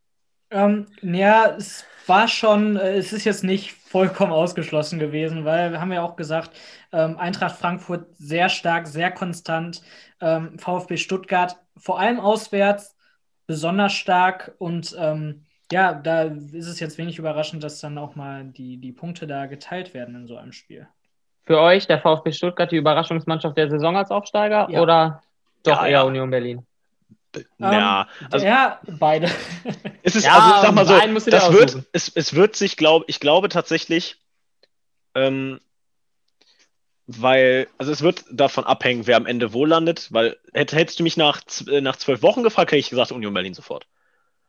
Ähm, 0.51 0.87
ja, 1.03 1.55
es 1.57 1.85
war 2.07 2.29
schon, 2.29 2.77
äh, 2.77 2.95
es 2.95 3.13
ist 3.13 3.25
jetzt 3.25 3.45
nicht 3.45 3.73
vollkommen 3.73 4.33
ausgeschlossen 4.33 4.99
gewesen, 4.99 5.45
weil 5.45 5.73
wir 5.73 5.81
haben 5.81 5.93
ja 5.93 6.03
auch 6.03 6.17
gesagt, 6.17 6.51
ähm, 6.93 7.19
Eintracht 7.19 7.57
Frankfurt 7.57 8.07
sehr 8.17 8.49
stark, 8.49 8.87
sehr 8.87 9.11
konstant, 9.11 9.83
ähm, 10.21 10.59
VfB 10.59 10.97
Stuttgart 10.97 11.57
vor 11.77 11.99
allem 11.99 12.21
auswärts 12.21 12.97
besonders 13.47 13.93
stark 13.93 14.55
und 14.59 14.97
ähm, 14.99 15.45
ja, 15.73 15.95
da 15.95 16.23
ist 16.23 16.69
es 16.69 16.79
jetzt 16.79 16.97
wenig 16.97 17.19
überraschend, 17.19 17.65
dass 17.65 17.81
dann 17.81 17.99
auch 17.99 18.15
mal 18.15 18.45
die, 18.45 18.77
die 18.79 18.93
Punkte 18.93 19.27
da 19.27 19.47
geteilt 19.47 19.95
werden 19.95 20.15
in 20.15 20.27
so 20.27 20.37
einem 20.37 20.53
Spiel. 20.53 20.87
Für 21.43 21.61
euch 21.61 21.87
der 21.87 22.01
VfB 22.01 22.33
Stuttgart 22.33 22.71
die 22.71 22.77
Überraschungsmannschaft 22.77 23.57
der 23.57 23.69
Saison 23.69 23.97
als 23.97 24.11
Aufsteiger 24.11 24.69
ja. 24.71 24.81
oder 24.81 25.23
doch 25.65 25.83
ja, 25.83 25.87
eher 25.87 25.91
ja. 25.91 26.03
Union 26.03 26.31
Berlin? 26.31 26.67
Ja, 27.59 28.09
ähm, 28.21 28.27
also, 28.31 28.47
ja, 28.47 28.81
beide. 28.87 29.31
Es 30.03 30.15
ist, 30.15 30.25
ja, 30.25 30.39
also 30.39 30.55
ich 30.55 30.63
sag 30.63 30.75
mal 30.75 31.21
so, 31.21 31.31
das 31.31 31.53
wird, 31.53 31.83
es, 31.93 32.11
es 32.15 32.35
wird 32.35 32.57
sich, 32.57 32.77
glaube 32.77 33.05
ich, 33.09 33.21
glaube 33.21 33.49
tatsächlich, 33.49 34.17
ähm, 35.15 35.61
weil, 37.07 37.69
also 37.79 37.93
es 37.93 38.03
wird 38.03 38.25
davon 38.31 38.65
abhängen, 38.65 39.07
wer 39.07 39.17
am 39.17 39.27
Ende 39.27 39.53
wo 39.53 39.65
landet, 39.65 40.13
weil 40.13 40.37
hättest 40.53 40.99
du 40.99 41.03
mich 41.03 41.17
nach, 41.17 41.41
äh, 41.69 41.81
nach 41.81 41.97
zwölf 41.97 42.23
Wochen 42.23 42.43
gefragt, 42.43 42.73
hätte 42.73 42.81
ich 42.81 42.91
gesagt 42.91 43.13
Union 43.13 43.35
Berlin 43.35 43.55
sofort. 43.55 43.87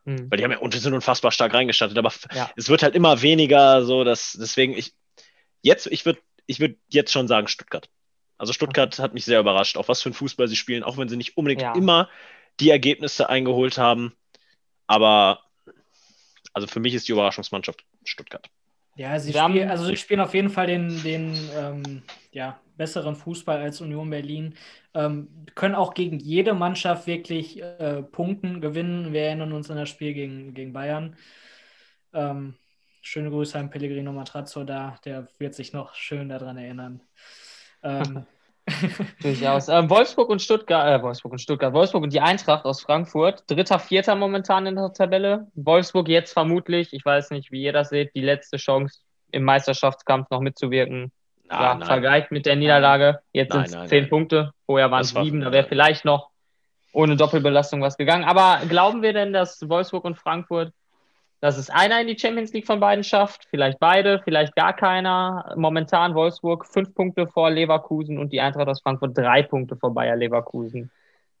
Hm. 0.04 0.30
Weil 0.30 0.38
die 0.38 0.44
haben 0.44 0.52
ja 0.52 0.58
und 0.58 0.74
sind 0.74 0.94
unfassbar 0.94 1.30
stark 1.30 1.54
reingestattet, 1.54 1.98
aber 1.98 2.12
ja. 2.34 2.50
es 2.56 2.68
wird 2.68 2.82
halt 2.82 2.94
immer 2.94 3.22
weniger 3.22 3.84
so, 3.84 4.04
dass 4.04 4.36
deswegen 4.40 4.72
ich 4.74 4.92
jetzt, 5.62 5.86
ich 5.86 6.04
würde 6.04 6.20
ich 6.46 6.60
würd 6.60 6.78
jetzt 6.88 7.12
schon 7.12 7.28
sagen 7.28 7.46
Stuttgart. 7.46 7.88
Also 8.38 8.52
Stuttgart 8.52 8.94
okay. 8.94 9.02
hat 9.02 9.14
mich 9.14 9.24
sehr 9.24 9.40
überrascht, 9.40 9.76
auch 9.76 9.88
was 9.88 10.02
für 10.02 10.10
ein 10.10 10.14
Fußball 10.14 10.48
sie 10.48 10.56
spielen, 10.56 10.82
auch 10.82 10.96
wenn 10.96 11.08
sie 11.08 11.16
nicht 11.16 11.36
unbedingt 11.36 11.62
ja. 11.62 11.74
immer 11.74 12.08
die 12.60 12.70
Ergebnisse 12.70 13.28
eingeholt 13.28 13.78
haben. 13.78 14.14
Aber 14.86 15.40
also 16.52 16.66
für 16.66 16.80
mich 16.80 16.94
ist 16.94 17.08
die 17.08 17.12
Überraschungsmannschaft 17.12 17.84
Stuttgart. 18.04 18.48
Ja, 18.96 19.16
sie, 19.20 19.32
spiel, 19.32 19.68
also 19.68 19.84
sie 19.84 19.96
spielen 19.96 20.18
auf 20.18 20.34
jeden 20.34 20.50
Fall 20.50 20.66
den, 20.66 21.02
den 21.04 21.38
ähm, 21.54 22.02
ja, 22.32 22.60
besseren 22.76 23.14
Fußball 23.14 23.60
als 23.60 23.80
Union 23.80 24.10
Berlin. 24.10 24.54
Ähm, 24.92 25.28
können 25.54 25.76
auch 25.76 25.94
gegen 25.94 26.18
jede 26.18 26.52
Mannschaft 26.52 27.06
wirklich 27.06 27.62
äh, 27.62 28.02
punkten, 28.02 28.60
gewinnen. 28.60 29.12
Wir 29.12 29.22
erinnern 29.22 29.52
uns 29.52 29.70
an 29.70 29.76
das 29.76 29.88
Spiel 29.88 30.14
gegen, 30.14 30.52
gegen 30.52 30.72
Bayern. 30.72 31.16
Ähm, 32.12 32.54
schöne 33.00 33.30
Grüße 33.30 33.56
an 33.56 33.70
Pellegrino 33.70 34.12
Matrazzo 34.12 34.64
da, 34.64 34.98
der 35.04 35.28
wird 35.38 35.54
sich 35.54 35.72
noch 35.72 35.94
schön 35.94 36.28
daran 36.28 36.56
erinnern. 36.56 37.00
Ähm, 37.84 38.26
Durchaus. 39.22 39.68
Ähm, 39.68 39.90
Wolfsburg 39.90 40.28
und 40.28 40.42
Stuttgart, 40.42 41.00
äh, 41.00 41.02
Wolfsburg 41.02 41.32
und 41.32 41.38
Stuttgart, 41.40 41.72
Wolfsburg 41.72 42.02
und 42.02 42.12
die 42.12 42.20
Eintracht 42.20 42.64
aus 42.64 42.82
Frankfurt. 42.82 43.44
Dritter, 43.48 43.78
vierter 43.78 44.14
momentan 44.14 44.66
in 44.66 44.76
der 44.76 44.92
Tabelle. 44.92 45.46
Wolfsburg 45.54 46.08
jetzt 46.08 46.32
vermutlich, 46.32 46.92
ich 46.92 47.04
weiß 47.04 47.30
nicht, 47.30 47.50
wie 47.52 47.62
ihr 47.62 47.72
das 47.72 47.90
seht, 47.90 48.14
die 48.14 48.20
letzte 48.20 48.56
Chance 48.56 49.00
im 49.30 49.44
Meisterschaftskampf 49.44 50.30
noch 50.30 50.40
mitzuwirken. 50.40 51.12
Ah, 51.48 51.78
ja, 51.78 51.86
vergleicht 51.86 52.30
mit 52.30 52.46
der 52.46 52.56
Niederlage. 52.56 53.20
Jetzt 53.32 53.52
sind 53.52 53.66
es 53.66 53.88
zehn 53.88 54.02
nein. 54.02 54.10
Punkte. 54.10 54.52
Vorher 54.66 54.90
waren 54.90 55.00
es 55.00 55.10
sieben. 55.10 55.40
Da 55.40 55.50
wäre 55.50 55.66
vielleicht 55.66 56.04
noch 56.04 56.30
ohne 56.92 57.16
Doppelbelastung 57.16 57.80
was 57.80 57.96
gegangen. 57.96 58.24
Aber 58.24 58.60
glauben 58.68 59.02
wir 59.02 59.12
denn, 59.12 59.32
dass 59.32 59.66
Wolfsburg 59.68 60.04
und 60.04 60.16
Frankfurt, 60.18 60.72
dass 61.40 61.56
es 61.56 61.70
einer 61.70 62.00
in 62.00 62.08
die 62.08 62.18
Champions 62.18 62.52
League 62.52 62.66
von 62.66 62.80
beiden 62.80 63.04
schafft? 63.04 63.46
Vielleicht 63.50 63.78
beide, 63.78 64.20
vielleicht 64.24 64.56
gar 64.56 64.72
keiner. 64.72 65.54
Momentan 65.56 66.14
Wolfsburg 66.14 66.66
fünf 66.66 66.94
Punkte 66.94 67.26
vor 67.26 67.50
Leverkusen 67.50 68.18
und 68.18 68.32
die 68.32 68.40
Eintracht 68.40 68.68
aus 68.68 68.80
Frankfurt 68.80 69.16
drei 69.16 69.42
Punkte 69.42 69.76
vor 69.76 69.94
Bayer 69.94 70.16
Leverkusen. 70.16 70.90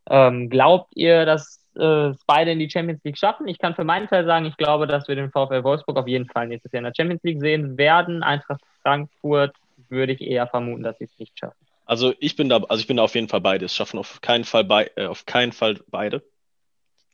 Ähm, 0.08 0.48
glaubt 0.48 0.90
ihr, 0.94 1.26
dass 1.26 1.64
äh, 1.76 2.12
beide 2.26 2.52
in 2.52 2.58
die 2.58 2.70
Champions 2.70 3.02
League 3.04 3.18
schaffen? 3.18 3.48
Ich 3.48 3.58
kann 3.58 3.74
für 3.74 3.84
meinen 3.84 4.08
Teil 4.08 4.24
sagen, 4.24 4.46
ich 4.46 4.56
glaube, 4.56 4.86
dass 4.86 5.08
wir 5.08 5.16
den 5.16 5.30
VfL 5.30 5.64
Wolfsburg 5.64 5.96
auf 5.96 6.08
jeden 6.08 6.26
Fall 6.26 6.46
nächstes 6.46 6.72
Jahr 6.72 6.78
in 6.78 6.84
der 6.84 6.94
Champions 6.96 7.22
League 7.22 7.40
sehen 7.40 7.76
werden. 7.76 8.22
Eintracht 8.22 8.60
Frankfurt 8.82 9.54
würde 9.88 10.12
ich 10.12 10.20
eher 10.20 10.46
vermuten, 10.46 10.82
dass 10.82 10.98
sie 10.98 11.04
es 11.04 11.18
nicht 11.18 11.38
schaffen. 11.38 11.66
Also 11.84 12.14
ich 12.20 12.36
bin 12.36 12.48
da, 12.48 12.58
also 12.68 12.80
ich 12.80 12.86
bin 12.86 12.98
da 12.98 13.04
auf 13.04 13.14
jeden 13.14 13.28
Fall 13.28 13.40
beide. 13.40 13.64
Es 13.64 13.74
schaffen 13.74 13.98
auf 13.98 14.20
keinen 14.20 14.44
Fall 14.44 14.64
bei, 14.64 14.90
äh, 14.96 15.06
auf 15.06 15.26
keinen 15.26 15.52
Fall 15.52 15.80
beide. 15.88 16.22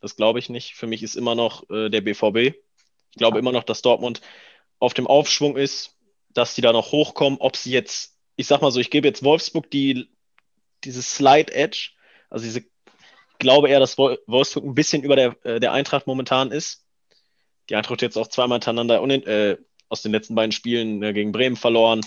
Das 0.01 0.17
glaube 0.17 0.39
ich 0.39 0.51
nicht. 0.51 0.75
Für 0.75 0.87
mich 0.87 1.03
ist 1.03 1.15
immer 1.15 1.35
noch 1.35 1.69
äh, 1.71 1.89
der 1.89 2.01
BVB. 2.01 2.55
Ich 3.15 3.19
glaube 3.19 3.39
immer 3.39 3.53
noch, 3.53 3.63
dass 3.63 3.81
Dortmund 3.81 4.23
auf 4.81 4.93
dem 4.93 5.07
Aufschwung 5.07 5.57
ist, 5.57 5.95
dass 6.31 6.57
die 6.57 6.63
da 6.63 6.73
noch 6.73 6.91
hochkommen. 6.91 7.39
Ob 7.41 7.57
sie 7.57 7.71
jetzt, 7.71 8.19
ich 8.35 8.49
sag 8.49 8.61
mal 8.61 8.73
so, 8.73 8.81
ich 8.81 8.91
gebe 8.91 9.07
jetzt 9.07 9.23
Wolfsburg 9.23 9.71
die, 9.71 10.11
diese 10.83 11.01
Slide 11.01 11.55
Edge, 11.55 11.91
also 12.29 12.45
diese, 12.45 12.59
ich 12.59 12.67
glaube 13.39 13.69
eher, 13.69 13.79
dass 13.79 13.97
Wolfsburg 13.97 14.65
ein 14.65 14.75
bisschen 14.75 15.05
über 15.05 15.15
der, 15.15 15.37
äh, 15.45 15.61
der 15.61 15.71
Eintracht 15.71 16.09
momentan 16.09 16.51
ist. 16.51 16.85
Die 17.71 17.77
Eintracht 17.77 18.03
jetzt 18.03 18.17
auch 18.17 18.27
zweimal 18.27 18.57
hintereinander 18.57 19.01
äh, 19.29 19.59
aus 19.89 20.03
den 20.03 20.11
letzten 20.11 20.35
beiden 20.35 20.51
Spielen 20.51 21.01
äh, 21.05 21.13
gegen 21.13 21.31
Bremen 21.31 21.57
verloren. 21.57 22.01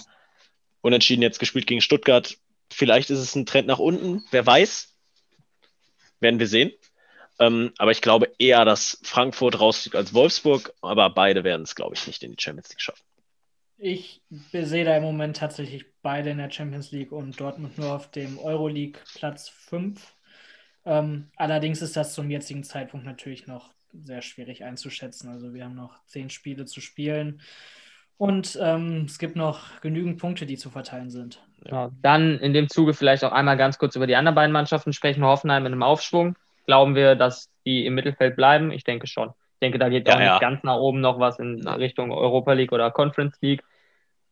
Unentschieden 0.81 1.21
jetzt 1.21 1.39
gespielt 1.39 1.67
gegen 1.67 1.79
Stuttgart. 1.79 2.37
Vielleicht 2.69 3.11
ist 3.11 3.19
es 3.19 3.33
ein 3.33 3.45
Trend 3.45 3.65
nach 3.69 3.79
unten, 3.79 4.25
wer 4.31 4.45
weiß. 4.45 4.93
Werden 6.19 6.39
wir 6.39 6.47
sehen. 6.47 6.73
Ähm, 7.39 7.71
aber 7.77 7.91
ich 7.91 8.01
glaube 8.01 8.31
eher, 8.39 8.65
dass 8.65 8.99
Frankfurt 9.03 9.59
rausfliegt 9.59 9.95
als 9.95 10.13
Wolfsburg, 10.13 10.73
aber 10.81 11.09
beide 11.09 11.43
werden 11.43 11.63
es, 11.63 11.75
glaube 11.75 11.95
ich, 11.95 12.07
nicht 12.07 12.23
in 12.23 12.31
die 12.31 12.41
Champions 12.41 12.69
League 12.69 12.81
schaffen. 12.81 13.03
Ich 13.79 14.21
sehe 14.51 14.85
da 14.85 14.97
im 14.97 15.03
Moment 15.03 15.37
tatsächlich 15.37 15.85
beide 16.01 16.31
in 16.31 16.39
der 16.39 16.49
Champions 16.49 16.91
League 16.91 17.11
und 17.11 17.39
Dortmund 17.39 17.77
nur 17.77 17.93
auf 17.93 18.09
dem 18.09 18.39
Euroleague 18.39 18.99
Platz 19.13 19.49
5. 19.49 20.01
Ähm, 20.85 21.29
allerdings 21.35 21.83
ist 21.83 21.95
das 21.95 22.13
zum 22.13 22.31
jetzigen 22.31 22.63
Zeitpunkt 22.63 23.05
natürlich 23.05 23.45
noch 23.45 23.69
sehr 23.93 24.23
schwierig 24.23 24.63
einzuschätzen. 24.63 25.29
Also 25.29 25.53
wir 25.53 25.63
haben 25.65 25.75
noch 25.75 26.03
zehn 26.05 26.31
Spiele 26.31 26.65
zu 26.65 26.81
spielen. 26.81 27.41
Und 28.17 28.57
ähm, 28.59 29.03
es 29.05 29.19
gibt 29.19 29.35
noch 29.35 29.79
genügend 29.81 30.17
Punkte, 30.17 30.47
die 30.47 30.57
zu 30.57 30.71
verteilen 30.71 31.11
sind. 31.11 31.39
Ja, 31.69 31.91
dann 32.01 32.39
in 32.39 32.53
dem 32.53 32.69
Zuge 32.69 32.95
vielleicht 32.95 33.23
auch 33.23 33.31
einmal 33.31 33.57
ganz 33.57 33.77
kurz 33.77 33.95
über 33.95 34.07
die 34.07 34.15
anderen 34.15 34.33
beiden 34.35 34.51
Mannschaften 34.51 34.91
sprechen. 34.91 35.23
Hoffenheim 35.23 35.65
in 35.67 35.73
einem 35.73 35.83
Aufschwung. 35.83 36.35
Glauben 36.67 36.95
wir, 36.95 37.15
dass 37.15 37.49
die 37.65 37.85
im 37.85 37.95
Mittelfeld 37.95 38.35
bleiben? 38.35 38.71
Ich 38.71 38.83
denke 38.83 39.07
schon. 39.07 39.29
Ich 39.29 39.59
denke, 39.61 39.79
da 39.79 39.89
geht 39.89 40.07
ja, 40.07 40.15
auch 40.15 40.19
ja. 40.19 40.33
nicht 40.33 40.41
ganz 40.41 40.63
nach 40.63 40.75
oben 40.75 41.01
noch 41.01 41.19
was 41.19 41.39
in 41.39 41.67
Richtung 41.67 42.11
Europa 42.11 42.53
League 42.53 42.71
oder 42.71 42.91
Conference 42.91 43.37
League. 43.41 43.63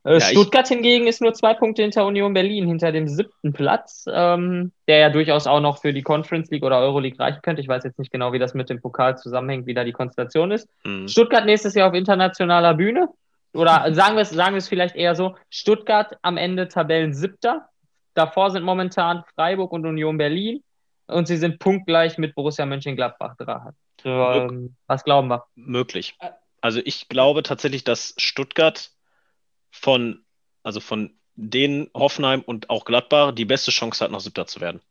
Äh, 0.06 0.16
ja, 0.16 0.20
Stuttgart 0.20 0.68
hingegen 0.68 1.08
ist 1.08 1.22
nur 1.22 1.34
zwei 1.34 1.56
Punkte 1.56 1.82
hinter 1.82 2.06
Union 2.06 2.34
Berlin, 2.34 2.68
hinter 2.68 2.92
dem 2.92 3.08
siebten 3.08 3.54
Platz, 3.54 4.06
ähm, 4.08 4.72
der 4.88 5.00
ja 5.00 5.10
durchaus 5.10 5.48
auch 5.48 5.62
noch 5.62 5.82
für 5.82 5.94
die 5.94 6.04
Conference 6.04 6.52
League 6.52 6.64
oder 6.64 6.80
Euro 6.80 7.00
League 7.00 7.20
reichen 7.20 7.42
könnte. 7.42 7.62
Ich 7.62 7.68
weiß 7.68 7.84
jetzt 7.84 7.98
nicht 7.98 8.12
genau, 8.12 8.32
wie 8.32 8.38
das 8.38 8.54
mit 8.54 8.70
dem 8.70 8.82
Pokal 8.82 9.18
zusammenhängt, 9.18 9.66
wie 9.66 9.74
da 9.74 9.84
die 9.84 9.94
Konstellation 9.94 10.52
ist. 10.52 10.70
Mhm. 10.84 11.08
Stuttgart 11.08 11.46
nächstes 11.46 11.74
Jahr 11.74 11.90
auf 11.90 11.96
internationaler 11.96 12.76
Bühne. 12.76 13.10
Oder 13.54 13.88
sagen 13.94 14.16
wir 14.16 14.22
es, 14.22 14.30
sagen 14.30 14.54
wir 14.54 14.60
es 14.60 14.70
vielleicht 14.70 14.96
eher 14.96 15.16
so: 15.16 15.36
Stuttgart 15.50 16.16
am 16.22 16.38
Ende 16.38 16.68
Tabellen 16.68 17.16
siebter. 17.16 17.68
Davor 18.14 18.52
sind 18.52 18.64
momentan 18.64 19.24
Freiburg 19.34 19.72
und 19.72 19.88
Union 19.88 20.18
Berlin. 20.18 20.62
Und 21.08 21.28
sie 21.28 21.38
sind 21.38 21.60
punktgleich 21.60 22.18
mit 22.18 22.36
Borussia 22.36 22.66
Mönchengladbach 22.66 23.38
dran. 23.38 23.76
Ähm, 24.04 24.76
was 24.88 25.04
glauben 25.04 25.28
wir? 25.30 25.46
Möglich. 25.56 26.18
Also 26.62 26.82
ich 26.84 27.10
glaube 27.10 27.44
tatsächlich, 27.44 27.84
dass 27.84 28.14
Stuttgart 28.18 28.92
von, 29.72 30.24
also 30.64 30.80
von 30.80 31.16
den 31.36 31.90
Hoffenheim 31.94 32.42
und 32.42 32.70
auch 32.70 32.86
Gladbach 32.86 33.34
die 33.34 33.46
beste 33.46 33.72
Chance 33.72 34.04
hat, 34.04 34.12
noch 34.12 34.20
Siebter 34.20 34.48
zu 34.48 34.62
werden. 34.62 34.82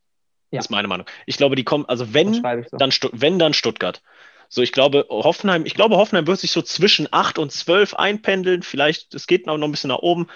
Ja. 0.51 0.59
Das 0.59 0.67
ist 0.67 0.71
meine 0.71 0.89
Meinung. 0.89 1.07
Ich 1.27 1.37
glaube, 1.37 1.57
die 1.57 1.65
kommen, 1.65 1.85
also 1.87 2.13
wenn, 2.15 2.35
so. 2.35 2.43
dann, 2.77 2.93
wenn 3.13 3.39
dann 3.39 3.55
Stuttgart. 3.55 4.03
So, 4.49 4.63
ich 4.63 4.73
glaube, 4.73 5.07
Hoffenheim, 5.09 5.67
ich 5.67 5.75
glaube, 5.75 5.97
Hoffenheim 5.97 6.27
wird 6.27 6.39
sich 6.39 6.53
so 6.53 6.63
zwischen 6.63 7.09
8 7.11 7.39
und 7.39 7.51
12 7.51 7.95
einpendeln. 7.95 8.63
Vielleicht, 8.63 9.15
es 9.15 9.27
geht 9.27 9.47
noch 9.47 9.61
ein 9.61 9.71
bisschen 9.71 9.89
nach 9.89 9.99
oben. 9.99 10.29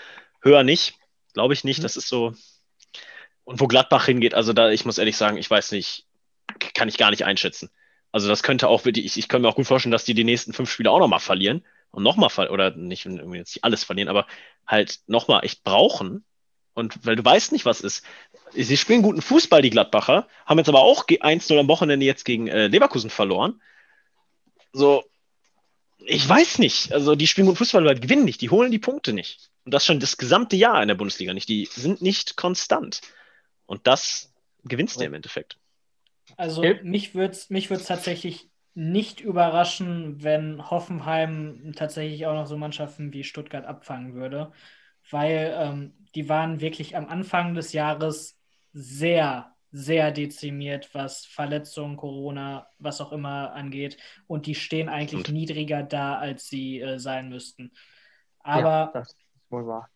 Höher 0.43 0.64
nicht. 0.64 0.95
Glaube 1.35 1.55
ich 1.55 1.62
nicht. 1.62 1.79
Mhm. 1.79 1.83
Das 1.83 1.97
ist 1.97 2.09
so. 2.09 2.33
Und 3.49 3.61
wo 3.61 3.67
Gladbach 3.67 4.05
hingeht, 4.05 4.35
also 4.35 4.53
da, 4.53 4.69
ich 4.69 4.85
muss 4.85 4.99
ehrlich 4.99 5.17
sagen, 5.17 5.39
ich 5.39 5.51
weiß 5.51 5.73
nicht, 5.73 6.05
kann 6.75 6.87
ich 6.87 6.99
gar 6.99 7.09
nicht 7.09 7.25
einschätzen. 7.25 7.71
Also 8.13 8.29
das 8.29 8.43
könnte 8.43 8.69
auch 8.69 8.85
ich, 8.85 9.17
ich 9.17 9.27
kann 9.27 9.41
mir 9.41 9.49
auch 9.49 9.55
gut 9.55 9.67
vorstellen, 9.67 9.91
dass 9.91 10.05
die 10.05 10.13
die 10.13 10.23
nächsten 10.23 10.53
fünf 10.53 10.71
Spiele 10.71 10.91
auch 10.91 10.99
nochmal 10.99 11.19
verlieren 11.19 11.65
und 11.91 12.03
nochmal 12.03 12.29
verlieren, 12.29 12.53
oder 12.53 12.77
nicht 12.77 13.07
irgendwie 13.07 13.39
jetzt 13.39 13.55
nicht 13.55 13.65
alles 13.65 13.85
verlieren, 13.85 14.11
aber 14.11 14.27
halt 14.67 14.99
nochmal 15.07 15.47
echt 15.47 15.65
brauchen. 15.65 16.27
Und 16.75 17.07
weil 17.07 17.17
du 17.17 17.25
weißt 17.25 17.53
nicht, 17.53 17.65
was 17.65 17.81
ist. 17.81 18.05
Sie 18.53 18.77
spielen 18.77 19.01
guten 19.01 19.23
Fußball, 19.23 19.63
die 19.63 19.71
Gladbacher, 19.71 20.29
haben 20.45 20.59
jetzt 20.59 20.69
aber 20.69 20.83
auch 20.83 21.07
1-0 21.07 21.59
am 21.59 21.69
Wochenende 21.69 22.05
jetzt 22.05 22.27
gegen 22.27 22.49
äh, 22.49 22.67
Leverkusen 22.67 23.09
verloren. 23.09 23.63
So, 24.75 25.05
ich 26.01 26.29
weiß 26.29 26.59
nicht. 26.59 26.93
Also, 26.93 27.15
die 27.15 27.27
spielen 27.27 27.47
gut 27.47 27.57
Fußball, 27.57 27.83
aber 27.83 27.99
gewinnen 27.99 28.27
nicht. 28.27 28.43
Die 28.43 28.51
holen 28.51 28.71
die 28.71 28.79
Punkte 28.79 29.15
nicht. 29.15 29.49
Und 29.65 29.73
das 29.73 29.87
schon 29.87 30.01
das 30.01 30.19
gesamte 30.19 30.57
Jahr 30.57 30.83
in 30.83 30.89
der 30.89 30.97
Bundesliga 30.97 31.33
nicht. 31.33 31.49
Die 31.49 31.67
sind 31.73 32.03
nicht 32.03 32.37
konstant. 32.37 33.01
Und 33.69 33.87
das 33.87 34.33
gewinnst 34.65 34.99
du 34.99 35.05
im 35.05 35.15
Endeffekt. 35.15 35.59
Also, 36.37 36.65
mich 36.83 37.15
würde 37.15 37.33
es 37.33 37.51
mich 37.51 37.69
tatsächlich 37.69 38.51
nicht 38.75 39.21
überraschen, 39.21 40.23
wenn 40.23 40.71
Hoffenheim 40.71 41.73
tatsächlich 41.77 42.27
auch 42.27 42.35
noch 42.35 42.47
so 42.47 42.57
Mannschaften 42.57 43.13
wie 43.13 43.25
Stuttgart 43.25 43.67
abfangen 43.67 44.15
würde, 44.15 44.53
weil 45.11 45.55
ähm, 45.57 45.95
die 46.15 46.29
waren 46.29 46.61
wirklich 46.61 46.97
am 46.97 47.09
Anfang 47.09 47.55
des 47.55 47.73
Jahres 47.73 48.41
sehr 48.73 49.55
sehr 49.71 50.13
dezimiert, 50.13 50.95
was 50.95 51.27
Verletzungen, 51.27 51.97
Corona, 51.97 52.69
was 52.79 53.01
auch 53.01 53.13
immer 53.13 53.53
angeht. 53.53 53.99
Und 54.27 54.47
die 54.47 54.55
stehen 54.55 54.89
eigentlich 54.89 55.29
und. 55.29 55.35
niedriger 55.35 55.83
da, 55.83 56.17
als 56.17 56.49
sie 56.49 56.81
äh, 56.81 56.99
sein 56.99 57.29
müssten. 57.29 57.73
Aber 58.41 58.61
ja, 58.71 58.91
das 58.95 59.09
ist 59.09 59.19
wohl 59.51 59.67
wahr. 59.67 59.91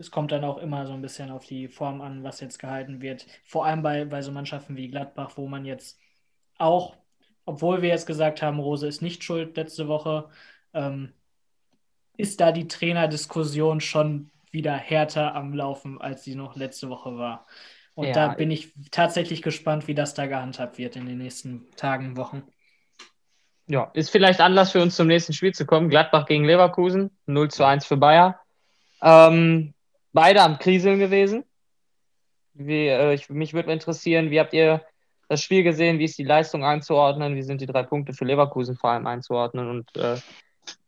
Es 0.00 0.10
kommt 0.10 0.32
dann 0.32 0.44
auch 0.44 0.58
immer 0.58 0.86
so 0.86 0.94
ein 0.94 1.02
bisschen 1.02 1.30
auf 1.30 1.44
die 1.44 1.68
Form 1.68 2.00
an, 2.00 2.24
was 2.24 2.40
jetzt 2.40 2.58
gehalten 2.58 3.02
wird. 3.02 3.26
Vor 3.44 3.66
allem 3.66 3.82
bei, 3.82 4.04
bei 4.06 4.22
so 4.22 4.32
Mannschaften 4.32 4.76
wie 4.76 4.88
Gladbach, 4.88 5.32
wo 5.36 5.46
man 5.46 5.64
jetzt 5.64 6.00
auch, 6.58 6.96
obwohl 7.44 7.82
wir 7.82 7.90
jetzt 7.90 8.06
gesagt 8.06 8.42
haben, 8.42 8.58
Rose 8.58 8.86
ist 8.86 9.02
nicht 9.02 9.22
schuld 9.22 9.56
letzte 9.56 9.88
Woche, 9.88 10.28
ähm, 10.74 11.12
ist 12.16 12.40
da 12.40 12.50
die 12.50 12.66
Trainerdiskussion 12.66 13.80
schon 13.80 14.30
wieder 14.50 14.74
härter 14.74 15.34
am 15.34 15.54
Laufen, 15.54 16.00
als 16.00 16.24
sie 16.24 16.34
noch 16.34 16.56
letzte 16.56 16.88
Woche 16.88 17.16
war. 17.16 17.46
Und 17.94 18.06
ja. 18.06 18.12
da 18.12 18.28
bin 18.28 18.50
ich 18.50 18.72
tatsächlich 18.90 19.42
gespannt, 19.42 19.86
wie 19.86 19.94
das 19.94 20.14
da 20.14 20.26
gehandhabt 20.26 20.78
wird 20.78 20.96
in 20.96 21.06
den 21.06 21.18
nächsten 21.18 21.70
Tagen, 21.76 22.16
Wochen. 22.16 22.42
Ja, 23.66 23.90
ist 23.94 24.10
vielleicht 24.10 24.40
Anlass 24.40 24.72
für 24.72 24.82
uns 24.82 24.96
zum 24.96 25.06
nächsten 25.06 25.32
Spiel 25.32 25.52
zu 25.52 25.64
kommen. 25.64 25.90
Gladbach 25.90 26.26
gegen 26.26 26.44
Leverkusen, 26.44 27.10
0 27.26 27.50
zu 27.50 27.64
1 27.64 27.86
für 27.86 27.96
Bayer. 27.96 28.40
Ähm, 29.02 29.74
beide 30.12 30.42
am 30.42 30.58
Kriseln 30.58 30.98
gewesen. 30.98 31.44
Wie, 32.54 32.88
äh, 32.88 33.14
ich, 33.14 33.28
mich 33.28 33.54
würde 33.54 33.72
interessieren, 33.72 34.30
wie 34.30 34.40
habt 34.40 34.52
ihr 34.52 34.84
das 35.28 35.42
Spiel 35.42 35.62
gesehen? 35.62 35.98
Wie 35.98 36.04
ist 36.04 36.18
die 36.18 36.24
Leistung 36.24 36.64
einzuordnen? 36.64 37.36
Wie 37.36 37.42
sind 37.42 37.60
die 37.60 37.66
drei 37.66 37.84
Punkte 37.84 38.12
für 38.12 38.24
Leverkusen 38.24 38.76
vor 38.76 38.90
allem 38.90 39.06
einzuordnen? 39.06 39.70
Und 39.70 39.96
äh, 39.96 40.16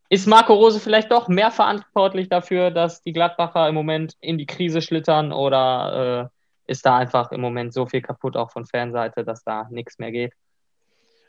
ist 0.09 0.27
Marco 0.27 0.53
Rose 0.53 0.81
vielleicht 0.81 1.11
doch 1.11 1.29
mehr 1.29 1.51
verantwortlich 1.51 2.29
dafür, 2.29 2.71
dass 2.71 3.03
die 3.03 3.13
Gladbacher 3.13 3.69
im 3.69 3.75
Moment 3.75 4.15
in 4.21 4.37
die 4.37 4.47
Krise 4.47 4.83
schlittern 4.83 5.33
oder 5.33 6.31
äh, 6.67 6.71
ist 6.71 6.85
da 6.85 6.99
einfach 6.99 7.33
im 7.33 7.41
Moment 7.41 7.73
so 7.73 7.87
viel 7.87 8.03
kaputt, 8.03 8.37
auch 8.37 8.51
von 8.51 8.67
Fanseite, 8.67 9.25
dass 9.25 9.43
da 9.45 9.69
nichts 9.71 9.99
mehr 9.99 10.11
geht. 10.11 10.33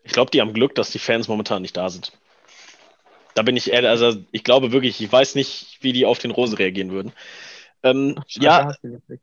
Ich 0.04 0.12
glaube, 0.12 0.32
die 0.32 0.42
haben 0.42 0.54
Glück, 0.54 0.76
dass 0.76 0.92
die 0.92 1.00
Fans 1.00 1.28
momentan 1.28 1.62
nicht 1.62 1.78
da 1.78 1.90
sind. 1.90 2.12
Da 3.36 3.42
bin 3.42 3.56
ich 3.56 3.72
ehrlich, 3.72 3.90
also 3.90 4.20
ich 4.32 4.44
glaube 4.44 4.72
wirklich, 4.72 5.02
ich 5.02 5.12
weiß 5.12 5.36
nicht, 5.36 5.78
wie 5.82 5.94
die 5.94 6.06
auf 6.06 6.20
den 6.20 6.32
Rose 6.32 6.60
reagieren 6.60 6.92
würden. 6.92 7.14
Ähm, 7.84 8.16
ja, 8.30 8.74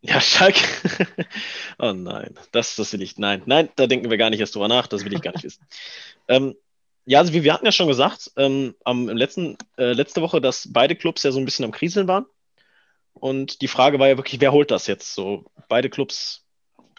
ja, 0.03 0.21
Schalke. 0.21 0.61
oh 1.79 1.93
nein, 1.93 2.35
das, 2.53 2.77
das 2.77 2.93
will 2.93 3.01
ich. 3.01 3.17
Nein, 3.17 3.43
nein, 3.47 3.71
da 3.77 3.87
denken 3.87 4.11
wir 4.11 4.19
gar 4.19 4.29
nicht 4.29 4.41
erst 4.41 4.55
drüber 4.55 4.69
nach, 4.69 4.87
das 4.87 5.05
will 5.05 5.15
ich 5.15 5.23
gar 5.23 5.33
nicht 5.33 5.45
wissen. 5.45 5.67
Ähm, 6.29 6.55
ja, 7.07 7.19
also 7.19 7.33
wie 7.33 7.43
wir 7.43 7.53
hatten 7.53 7.67
ja 7.67 7.73
schon 7.73 7.89
gesagt, 7.89 8.31
ähm, 8.37 8.77
am 8.85 9.09
letzten, 9.09 9.57
äh, 9.77 9.95
letzte 9.95 10.23
Woche, 10.23 10.41
dass 10.41 10.73
beide 10.73 10.95
Clubs 10.95 11.25
ja 11.25 11.33
so 11.33 11.41
ein 11.41 11.45
bisschen 11.45 11.65
am 11.65 11.73
Kriseln 11.73 12.07
waren. 12.07 12.27
Und 13.15 13.63
die 13.63 13.69
Frage 13.69 13.99
war 13.99 14.07
ja 14.07 14.17
wirklich, 14.17 14.41
wer 14.41 14.53
holt 14.53 14.71
das 14.71 14.87
jetzt? 14.87 15.15
So, 15.15 15.45
beide 15.69 15.91
Clubs 15.91 16.45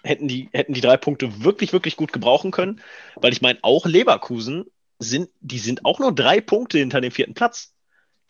hätten 0.04 0.28
die, 0.28 0.50
hätten 0.52 0.74
die 0.74 0.82
drei 0.82 0.98
Punkte 0.98 1.44
wirklich, 1.44 1.72
wirklich 1.72 1.96
gut 1.96 2.12
gebrauchen 2.12 2.52
können. 2.52 2.82
Weil 3.16 3.32
ich 3.32 3.42
meine, 3.42 3.60
auch 3.62 3.86
Leverkusen 3.86 4.66
sind, 5.00 5.30
die 5.40 5.60
sind 5.60 5.86
auch 5.86 6.00
nur 6.00 6.14
drei 6.14 6.42
Punkte 6.42 6.80
hinter 6.80 7.00
dem 7.00 7.12
vierten 7.12 7.34
Platz. 7.34 7.74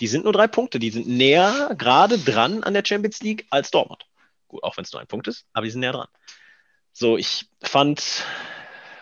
Die 0.02 0.08
sind 0.08 0.24
nur 0.24 0.34
drei 0.34 0.48
Punkte. 0.48 0.80
Die 0.80 0.90
sind 0.90 1.08
näher 1.08 1.76
gerade 1.78 2.18
dran 2.18 2.64
an 2.64 2.74
der 2.74 2.84
Champions 2.84 3.22
League 3.22 3.46
als 3.52 3.70
Dortmund. 3.70 4.08
Gut, 4.48 4.64
auch 4.64 4.76
wenn 4.76 4.84
es 4.84 4.92
nur 4.92 5.00
ein 5.00 5.08
Punkt 5.08 5.28
ist, 5.28 5.46
aber 5.54 5.64
die 5.66 5.72
sind 5.72 5.82
näher 5.82 5.94
dran. 5.94 6.08
So, 6.92 7.18
ich 7.18 7.46
fand, 7.62 8.26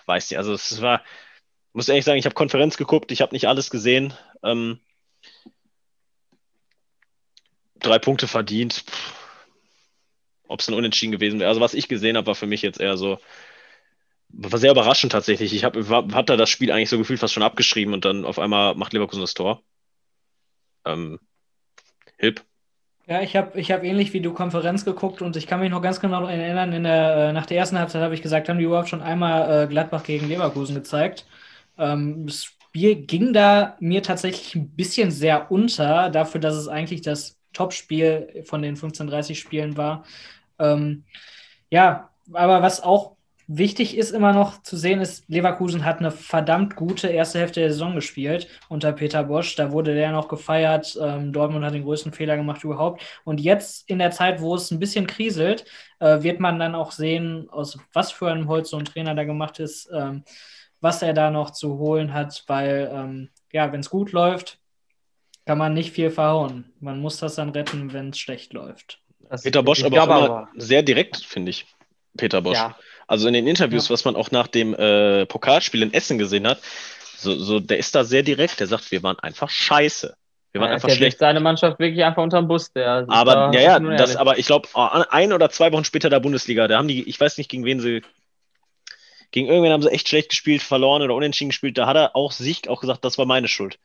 weiß 0.06 0.30
nicht, 0.30 0.38
also 0.38 0.54
es 0.54 0.82
war, 0.82 1.04
muss 1.74 1.88
ehrlich 1.88 2.06
sagen, 2.06 2.20
ich 2.20 2.26
habe 2.26 2.36
Konferenz 2.36 2.78
geguckt, 2.78 3.12
ich 3.12 3.22
habe 3.22 3.34
nicht 3.34 3.48
alles 3.48 3.70
gesehen. 3.72 4.14
Ähm, 4.44 4.80
drei 7.80 7.98
Punkte 7.98 8.28
verdient. 8.28 8.84
Ob 10.48 10.60
es 10.60 10.68
ein 10.68 10.74
Unentschieden 10.74 11.12
gewesen 11.12 11.40
wäre. 11.40 11.50
Also 11.50 11.62
was 11.62 11.74
ich 11.74 11.88
gesehen 11.88 12.18
habe, 12.18 12.28
war 12.28 12.36
für 12.36 12.48
mich 12.48 12.62
jetzt 12.62 12.80
eher 12.80 12.98
so, 12.98 13.20
war 14.30 14.60
sehr 14.60 14.72
überraschend 14.72 15.14
tatsächlich. 15.14 15.54
Ich 15.54 15.64
habe 15.64 15.88
hab 15.88 16.26
da 16.26 16.36
das 16.36 16.50
Spiel 16.50 16.72
eigentlich 16.72 16.90
so 16.90 16.98
gefühlt 16.98 17.20
fast 17.20 17.34
schon 17.34 17.44
abgeschrieben 17.44 17.94
und 17.94 18.04
dann 18.04 18.26
auf 18.26 18.38
einmal 18.38 18.76
macht 18.76 18.94
Leverkusen 18.94 19.22
das 19.22 19.34
Tor. 19.34 19.64
Ähm, 20.94 21.20
Hilp. 22.18 22.44
Ja, 23.08 23.22
ich 23.22 23.36
habe 23.36 23.60
ich 23.60 23.72
hab 23.72 23.84
ähnlich 23.84 24.14
wie 24.14 24.22
du 24.22 24.34
Konferenz 24.34 24.86
geguckt 24.86 25.22
und 25.22 25.36
ich 25.36 25.48
kann 25.48 25.60
mich 25.60 25.72
noch 25.72 25.82
ganz 25.82 26.00
genau 26.00 26.28
erinnern, 26.28 26.74
in 26.74 26.84
der, 26.84 27.30
äh, 27.30 27.34
nach 27.34 27.48
der 27.48 27.58
ersten 27.58 27.80
Halbzeit 27.80 28.04
habe 28.04 28.14
ich 28.14 28.22
gesagt, 28.22 28.50
haben 28.50 28.60
die 28.60 28.66
überhaupt 28.66 28.90
schon 28.90 29.02
einmal 29.02 29.64
äh, 29.64 29.68
Gladbach 29.68 30.04
gegen 30.04 30.28
Leverkusen 30.28 30.76
gezeigt. 30.76 31.26
Ähm, 31.78 32.28
das 32.28 32.44
Spiel 32.44 32.96
ging 32.96 33.34
da 33.34 33.78
mir 33.80 34.04
tatsächlich 34.04 34.56
ein 34.56 34.70
bisschen 34.76 35.10
sehr 35.12 35.52
unter, 35.52 36.10
dafür, 36.12 36.40
dass 36.40 36.56
es 36.56 36.68
eigentlich 36.68 37.02
das 37.02 37.40
Topspiel 37.54 38.44
von 38.46 38.62
den 38.62 38.76
15:30 38.76 39.36
Spielen 39.36 39.76
war. 39.76 40.04
Ähm, 40.60 41.06
ja, 41.72 42.12
aber 42.34 42.62
was 42.62 42.84
auch 42.84 43.16
wichtig 43.50 43.98
ist 43.98 44.12
immer 44.12 44.32
noch 44.32 44.62
zu 44.62 44.78
sehen, 44.78 45.02
ist, 45.02 45.28
Leverkusen 45.28 45.84
hat 45.84 46.00
eine 46.00 46.12
verdammt 46.12 46.76
gute 46.76 47.08
erste 47.08 47.40
Hälfte 47.40 47.60
der 47.60 47.72
Saison 47.72 47.96
gespielt 47.96 48.48
unter 48.70 48.94
Peter 48.94 49.24
Bosch. 49.24 49.56
Da 49.56 49.72
wurde 49.72 49.96
der 49.96 50.12
noch 50.12 50.28
gefeiert. 50.28 50.98
Ähm, 51.02 51.34
Dortmund 51.34 51.66
hat 51.66 51.74
den 51.74 51.84
größten 51.84 52.14
Fehler 52.14 52.38
gemacht 52.38 52.64
überhaupt. 52.64 53.02
Und 53.26 53.42
jetzt 53.42 53.90
in 53.90 53.98
der 53.98 54.12
Zeit, 54.12 54.40
wo 54.40 54.54
es 54.56 54.70
ein 54.70 54.80
bisschen 54.80 55.08
kriselt, 55.08 55.66
äh, 56.00 56.22
wird 56.22 56.40
man 56.40 56.60
dann 56.60 56.76
auch 56.76 56.92
sehen, 56.92 57.50
aus 57.50 57.78
was 57.92 58.12
für 58.12 58.30
einem 58.30 58.48
Holz 58.48 58.70
so 58.70 58.78
ein 58.78 58.86
Trainer 58.86 59.16
da 59.16 59.24
gemacht 59.24 59.60
ist, 59.60 59.90
ähm, 59.92 60.24
was 60.80 61.02
er 61.02 61.14
da 61.14 61.32
noch 61.32 61.50
zu 61.50 61.80
holen 61.80 62.14
hat, 62.14 62.44
weil, 62.48 62.90
ähm, 62.94 63.30
ja, 63.52 63.74
wenn 63.74 63.82
es 63.82 63.90
gut 63.90 64.12
läuft, 64.12 64.60
kann 65.46 65.58
man 65.58 65.74
nicht 65.74 65.92
viel 65.92 66.12
verhauen. 66.12 66.72
Man 66.80 67.02
muss 67.02 67.18
das 67.18 67.36
dann 67.36 67.50
retten, 67.50 67.92
wenn 67.94 68.10
es 68.10 68.20
schlecht 68.20 68.54
läuft. 68.54 69.02
Das 69.28 69.42
Peter 69.42 69.64
Bosch 69.64 69.84
aber 69.84 70.02
auch 70.02 70.06
immer 70.06 70.16
aber. 70.16 70.50
sehr 70.56 70.84
direkt, 70.84 71.18
finde 71.18 71.50
ich. 71.50 71.66
Peter 72.16 72.42
Bosch. 72.42 72.58
Ja. 72.58 72.76
Also 73.10 73.28
in 73.28 73.34
den 73.34 73.48
Interviews, 73.48 73.88
ja. 73.88 73.94
was 73.94 74.06
man 74.06 74.16
auch 74.16 74.30
nach 74.30 74.46
dem 74.46 74.76
äh, 74.76 75.26
Pokalspiel 75.26 75.82
in 75.82 75.92
Essen 75.94 76.20
gesehen 76.20 76.48
hat, 76.48 76.60
so, 77.18 77.36
so, 77.36 77.60
der 77.60 77.80
ist 77.80 77.96
da 77.96 78.04
sehr 78.04 78.22
direkt. 78.22 78.60
Der 78.60 78.68
sagt, 78.68 78.92
wir 78.92 79.02
waren 79.02 79.18
einfach 79.20 79.50
scheiße. 79.50 80.16
Wir 80.52 80.62
waren 80.62 80.70
ja, 80.70 80.76
einfach 80.76 80.92
schlecht. 80.92 81.18
seine 81.18 81.40
Mannschaft 81.40 81.80
wirklich 81.80 82.04
einfach 82.06 82.22
unter 82.22 82.40
dem 82.40 82.48
Bus. 82.48 82.72
Der 82.72 83.06
aber 83.08 83.52
ja, 83.52 83.62
ja, 83.62 83.80
das, 83.80 84.16
aber 84.16 84.38
ich 84.38 84.46
glaube, 84.46 84.70
ein 84.76 85.34
oder 85.34 85.50
zwei 85.50 85.72
Wochen 85.72 85.86
später 85.86 86.12
der 86.12 86.20
Bundesliga, 86.20 86.68
da 86.68 86.78
haben 86.78 86.88
die, 86.88 87.10
ich 87.10 87.20
weiß 87.20 87.40
nicht, 87.40 87.50
gegen 87.50 87.66
wen 87.66 87.80
sie, 87.80 88.04
gegen 89.32 89.48
irgendwen 89.48 89.72
haben 89.72 89.82
sie 89.82 89.90
echt 89.90 90.08
schlecht 90.08 90.30
gespielt, 90.30 90.62
verloren 90.62 91.02
oder 91.02 91.16
unentschieden 91.16 91.50
gespielt. 91.50 91.80
Da 91.80 91.88
hat 91.88 91.98
er 91.98 92.16
auch 92.16 92.32
sich 92.32 92.70
auch 92.70 92.80
gesagt, 92.80 93.04
das 93.04 93.18
war 93.18 93.26
meine 93.26 93.48
Schuld. 93.48 93.80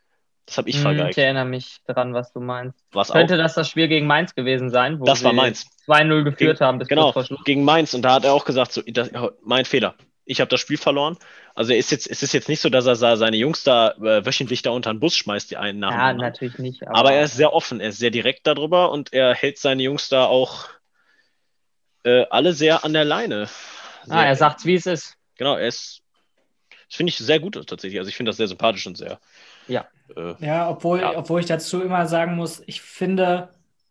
Das 0.46 0.58
habe 0.58 0.68
ich 0.68 0.76
hm, 0.76 0.82
vergeigt. 0.82 1.16
Ich 1.16 1.24
erinnere 1.24 1.46
mich 1.46 1.78
daran, 1.86 2.12
was 2.12 2.32
du 2.32 2.40
meinst. 2.40 2.78
Was 2.92 3.10
Könnte 3.10 3.34
auch? 3.34 3.38
das 3.38 3.54
das 3.54 3.68
Spiel 3.68 3.88
gegen 3.88 4.06
Mainz 4.06 4.34
gewesen 4.34 4.70
sein? 4.70 5.00
Wo 5.00 5.04
das 5.04 5.24
war 5.24 5.32
Mainz. 5.32 5.66
2-0 5.86 6.24
geführt 6.24 6.58
gegen, 6.58 6.66
haben 6.66 6.78
bis 6.78 6.88
genau, 6.88 7.14
gegen 7.44 7.64
Mainz. 7.64 7.94
Und 7.94 8.02
da 8.02 8.14
hat 8.14 8.24
er 8.24 8.34
auch 8.34 8.44
gesagt, 8.44 8.72
so, 8.72 8.82
das, 8.86 9.10
mein 9.42 9.64
Fehler. 9.64 9.94
Ich 10.26 10.40
habe 10.40 10.48
das 10.48 10.60
Spiel 10.60 10.78
verloren. 10.78 11.18
Also 11.54 11.72
ist 11.72 11.90
jetzt, 11.90 12.10
es 12.10 12.22
ist 12.22 12.32
jetzt 12.32 12.48
nicht 12.48 12.60
so, 12.60 12.68
dass 12.68 12.86
er 12.86 13.16
seine 13.16 13.36
Jungs 13.36 13.62
da 13.62 13.92
äh, 13.92 14.24
wöchentlich 14.24 14.62
da 14.62 14.70
unter 14.70 14.92
den 14.92 15.00
Bus 15.00 15.16
schmeißt, 15.16 15.50
die 15.50 15.56
einen 15.56 15.78
nach 15.78 15.92
Ja, 15.92 16.12
natürlich 16.12 16.58
nicht. 16.58 16.86
Aber, 16.86 16.98
aber, 16.98 17.12
er 17.12 17.24
ist 17.24 17.36
sehr 17.36 17.52
offen, 17.52 17.80
er 17.80 17.90
ist 17.90 17.98
sehr 17.98 18.10
direkt 18.10 18.46
darüber 18.46 18.90
und 18.90 19.12
er 19.12 19.34
hält 19.34 19.58
seine 19.58 19.82
Jungs 19.82 20.08
da 20.08 20.24
auch 20.24 20.68
äh, 22.04 22.24
alle 22.30 22.54
sehr 22.54 22.84
an 22.84 22.92
der 22.92 23.04
Leine. 23.04 23.48
Sehr, 24.04 24.16
ah, 24.16 24.24
er 24.24 24.36
sagt, 24.36 24.64
wie 24.64 24.74
es 24.74 24.86
ist. 24.86 25.16
Genau, 25.36 25.56
er 25.56 25.68
ist, 25.68 26.02
das 26.88 26.96
finde 26.96 27.10
ich 27.10 27.18
sehr 27.18 27.40
gut 27.40 27.54
tatsächlich. 27.66 27.98
Also 27.98 28.08
ich 28.08 28.16
finde 28.16 28.30
das 28.30 28.36
sehr 28.36 28.48
sympathisch 28.48 28.86
und 28.86 28.96
sehr, 28.96 29.20
ja. 29.68 29.86
Äh, 30.16 30.34
ja, 30.44 30.68
obwohl, 30.68 31.00
ja. 31.00 31.16
obwohl 31.16 31.40
ich 31.40 31.46
dazu 31.46 31.82
immer 31.82 32.06
sagen 32.06 32.36
muss, 32.36 32.62
ich 32.66 32.82
finde, 32.82 33.50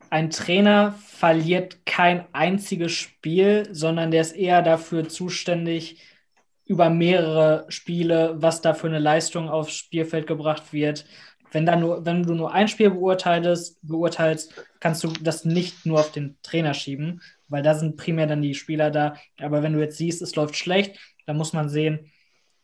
ein 0.09 0.29
Trainer 0.29 0.93
verliert 1.07 1.86
kein 1.86 2.25
einziges 2.33 2.91
Spiel, 2.91 3.67
sondern 3.71 4.12
der 4.12 4.21
ist 4.21 4.33
eher 4.36 4.62
dafür 4.62 5.09
zuständig, 5.09 6.01
über 6.65 6.89
mehrere 6.89 7.65
Spiele, 7.69 8.36
was 8.38 8.62
da 8.62 8.73
für 8.73 8.88
eine 8.88 8.99
Leistung 8.99 9.49
aufs 9.49 9.73
Spielfeld 9.73 10.27
gebracht 10.27 10.71
wird. 10.71 11.05
Wenn, 11.51 11.65
da 11.65 11.75
nur, 11.75 12.05
wenn 12.05 12.23
du 12.23 12.33
nur 12.33 12.53
ein 12.53 12.67
Spiel 12.67 12.89
beurteilst, 12.89 13.79
beurteilst, 13.81 14.53
kannst 14.79 15.03
du 15.03 15.09
das 15.09 15.45
nicht 15.45 15.86
nur 15.86 15.99
auf 15.99 16.12
den 16.12 16.38
Trainer 16.41 16.73
schieben, 16.73 17.21
weil 17.47 17.63
da 17.63 17.75
sind 17.75 17.97
primär 17.97 18.27
dann 18.27 18.41
die 18.41 18.55
Spieler 18.55 18.91
da. 18.91 19.15
Aber 19.39 19.62
wenn 19.62 19.73
du 19.73 19.79
jetzt 19.79 19.97
siehst, 19.97 20.21
es 20.21 20.36
läuft 20.36 20.55
schlecht, 20.55 20.97
dann 21.25 21.38
muss 21.38 21.53
man 21.53 21.69
sehen, 21.69 22.12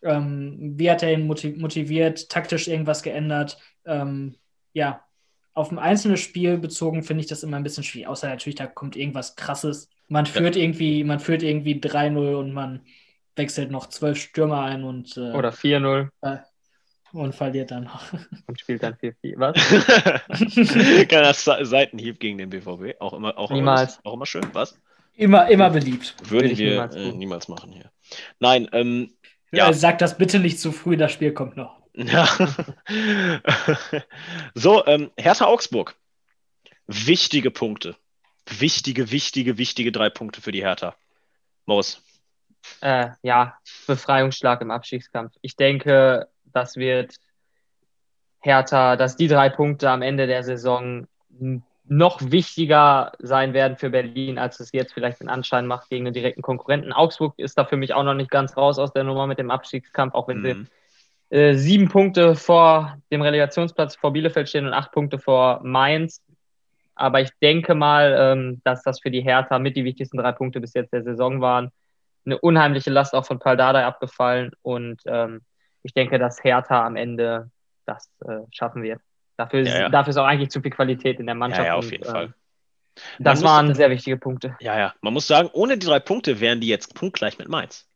ähm, 0.01 0.73
wie 0.77 0.89
hat 0.89 1.03
er 1.03 1.13
ihn 1.13 1.27
motiviert, 1.27 2.29
taktisch 2.29 2.67
irgendwas 2.67 3.03
geändert? 3.03 3.57
Ähm, 3.85 4.35
ja, 4.73 5.03
auf 5.53 5.71
ein 5.71 5.79
einzelnes 5.79 6.21
Spiel 6.21 6.57
bezogen 6.57 7.03
finde 7.03 7.21
ich 7.21 7.29
das 7.29 7.43
immer 7.43 7.57
ein 7.57 7.63
bisschen 7.63 7.83
schwierig. 7.83 8.07
Außer 8.07 8.29
natürlich, 8.29 8.55
da 8.55 8.67
kommt 8.67 8.95
irgendwas 8.95 9.35
krasses. 9.35 9.89
Man 10.07 10.25
führt 10.25 10.55
ja. 10.55 10.61
irgendwie, 10.61 11.03
man 11.03 11.19
führt 11.19 11.43
irgendwie 11.43 11.75
3-0 11.75 12.35
und 12.35 12.53
man 12.53 12.81
wechselt 13.35 13.71
noch 13.71 13.87
zwölf 13.87 14.17
Stürmer 14.19 14.63
ein 14.63 14.83
und 14.83 15.17
äh, 15.17 15.31
Oder 15.31 15.49
4-0. 15.49 16.09
Äh, 16.21 16.37
und 17.11 17.33
verliert 17.33 17.71
dann 17.71 17.85
noch. 17.85 18.03
Und 18.45 18.59
spielt 18.59 18.83
dann 18.83 18.93
4-4. 18.93 19.33
Was? 19.37 21.07
Kleiner 21.07 21.33
Seitenhieb 21.33 22.19
gegen 22.19 22.37
den 22.37 22.51
BVB. 22.51 23.01
Auch 23.01 23.13
immer, 23.13 23.35
auch 23.35 23.49
niemals. 23.49 23.95
Immer, 23.95 24.05
auch 24.05 24.13
immer 24.13 24.25
schön. 24.27 24.43
Was? 24.53 24.77
Immer, 25.15 25.49
immer 25.49 25.69
beliebt. 25.69 26.15
Würden 26.29 26.55
wir 26.55 26.71
niemals, 26.71 26.95
äh, 26.95 27.11
niemals, 27.11 27.47
machen 27.47 27.71
hier. 27.71 27.91
Nein, 28.39 28.69
ähm, 28.71 29.11
ja. 29.51 29.73
Sag 29.73 29.97
das 29.99 30.17
bitte 30.17 30.39
nicht 30.39 30.59
zu 30.59 30.71
früh, 30.71 30.97
das 30.97 31.11
Spiel 31.11 31.33
kommt 31.33 31.57
noch. 31.57 31.79
Ja. 31.93 32.27
so, 34.53 34.85
ähm, 34.85 35.11
Hertha 35.17 35.45
Augsburg. 35.45 35.95
Wichtige 36.87 37.51
Punkte. 37.51 37.95
Wichtige, 38.47 39.11
wichtige, 39.11 39.57
wichtige 39.57 39.91
drei 39.91 40.09
Punkte 40.09 40.41
für 40.41 40.51
die 40.51 40.63
Hertha. 40.63 40.95
Maus. 41.65 42.01
Äh, 42.81 43.09
ja, 43.21 43.57
Befreiungsschlag 43.87 44.61
im 44.61 44.71
Abstiegskampf. 44.71 45.33
Ich 45.41 45.55
denke, 45.55 46.27
das 46.45 46.75
wird 46.75 47.15
Hertha, 48.39 48.95
dass 48.95 49.17
die 49.17 49.27
drei 49.27 49.49
Punkte 49.49 49.89
am 49.89 50.01
Ende 50.01 50.27
der 50.27 50.43
Saison 50.43 51.07
noch 51.89 52.21
wichtiger 52.21 53.13
sein 53.17 53.53
werden 53.53 53.75
für 53.75 53.89
Berlin, 53.89 54.37
als 54.37 54.59
es 54.59 54.71
jetzt 54.71 54.93
vielleicht 54.93 55.21
den 55.21 55.29
Anschein 55.29 55.65
macht 55.65 55.89
gegen 55.89 56.05
den 56.05 56.13
direkten 56.13 56.43
Konkurrenten. 56.43 56.93
Augsburg 56.93 57.33
ist 57.37 57.57
da 57.57 57.65
für 57.65 57.77
mich 57.77 57.95
auch 57.95 58.03
noch 58.03 58.13
nicht 58.13 58.29
ganz 58.29 58.55
raus 58.55 58.77
aus 58.77 58.93
der 58.93 59.03
Nummer 59.03 59.25
mit 59.25 59.39
dem 59.39 59.49
Abstiegskampf, 59.49 60.13
auch 60.13 60.27
wenn 60.27 60.41
mhm. 60.41 60.67
sie 61.29 61.35
äh, 61.35 61.55
sieben 61.55 61.89
Punkte 61.89 62.35
vor 62.35 62.97
dem 63.11 63.23
Relegationsplatz 63.23 63.95
vor 63.95 64.13
Bielefeld 64.13 64.47
stehen 64.49 64.67
und 64.67 64.73
acht 64.73 64.91
Punkte 64.91 65.17
vor 65.17 65.61
Mainz. 65.63 66.23
Aber 66.93 67.21
ich 67.21 67.29
denke 67.41 67.73
mal, 67.73 68.15
ähm, 68.17 68.61
dass 68.63 68.83
das 68.83 68.99
für 68.99 69.09
die 69.09 69.21
Hertha 69.21 69.57
mit 69.57 69.75
die 69.75 69.83
wichtigsten 69.83 70.17
drei 70.17 70.31
Punkte 70.31 70.61
bis 70.61 70.75
jetzt 70.75 70.93
der 70.93 71.03
Saison 71.03 71.41
waren. 71.41 71.71
Eine 72.23 72.37
unheimliche 72.37 72.91
Last 72.91 73.15
auch 73.15 73.25
von 73.25 73.39
Paldada 73.39 73.87
abgefallen 73.87 74.51
und 74.61 75.01
ähm, 75.05 75.41
ich 75.81 75.93
denke, 75.93 76.19
dass 76.19 76.43
Hertha 76.43 76.85
am 76.85 76.95
Ende 76.95 77.49
das 77.85 78.11
äh, 78.25 78.41
schaffen 78.51 78.83
wird. 78.83 78.99
Dafür, 79.39 79.61
ja, 79.61 79.79
ja. 79.79 79.89
dafür 79.89 80.09
ist 80.09 80.17
auch 80.17 80.25
eigentlich 80.25 80.49
zu 80.49 80.59
viel 80.59 80.71
Qualität 80.71 81.17
in 81.17 81.25
der 81.25 81.33
Mannschaft. 81.33 81.61
Ja, 81.61 81.67
ja 81.67 81.75
auf 81.75 81.89
jeden 81.89 82.03
und, 82.03 82.11
Fall. 82.11 82.25
Ähm, 82.25 82.33
das 83.19 83.41
waren 83.41 83.67
muss, 83.67 83.77
sehr 83.77 83.89
wichtige 83.89 84.17
Punkte. 84.17 84.57
Ja, 84.59 84.77
ja. 84.77 84.93
Man 84.99 85.13
muss 85.13 85.27
sagen, 85.27 85.49
ohne 85.53 85.77
die 85.77 85.85
drei 85.85 86.01
Punkte 86.01 86.41
wären 86.41 86.59
die 86.59 86.67
jetzt 86.67 86.93
punktgleich 86.93 87.37
mit 87.37 87.47
Mainz. 87.47 87.87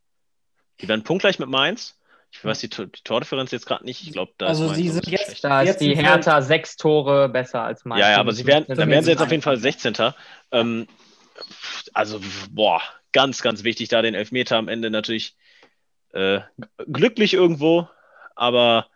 Die 0.80 0.88
wären 0.88 1.04
punktgleich 1.04 1.40
mit 1.40 1.50
Mainz. 1.50 2.00
Ich 2.32 2.46
weiß 2.46 2.60
die, 2.60 2.70
die 2.70 3.04
Tordifferenz 3.04 3.52
jetzt 3.52 3.66
gerade 3.66 3.84
nicht. 3.84 4.08
Ich 4.08 4.14
glaube, 4.14 4.32
da 4.38 4.48
also 4.48 4.68
ist 4.68 4.76
sie 4.76 4.88
sind 4.88 5.06
jetzt, 5.08 5.44
da 5.44 5.64
ist 5.64 5.80
die 5.80 5.98
Hertha 5.98 6.42
sechs 6.42 6.78
Tore 6.78 7.28
besser 7.28 7.62
als 7.62 7.84
Mainz. 7.84 8.00
Ja, 8.00 8.12
ja, 8.12 8.20
aber 8.20 8.32
sie 8.32 8.48
wären, 8.48 8.64
dann 8.66 8.90
wären 8.90 9.04
sie 9.04 9.12
jetzt 9.12 9.22
auf 9.22 9.30
jeden 9.30 9.44
Fall 9.44 9.58
16. 9.58 9.96
Ähm, 10.54 10.88
also, 11.94 12.22
boah, 12.52 12.82
ganz, 13.12 13.42
ganz 13.42 13.66
wichtig, 13.66 13.90
da 13.90 14.02
den 14.02 14.16
Elfmeter 14.16 14.56
am 14.56 14.70
Ende 14.70 14.90
natürlich 14.90 15.36
äh, 16.14 16.40
glücklich 16.88 17.34
irgendwo, 17.34 17.90
aber 18.34 18.88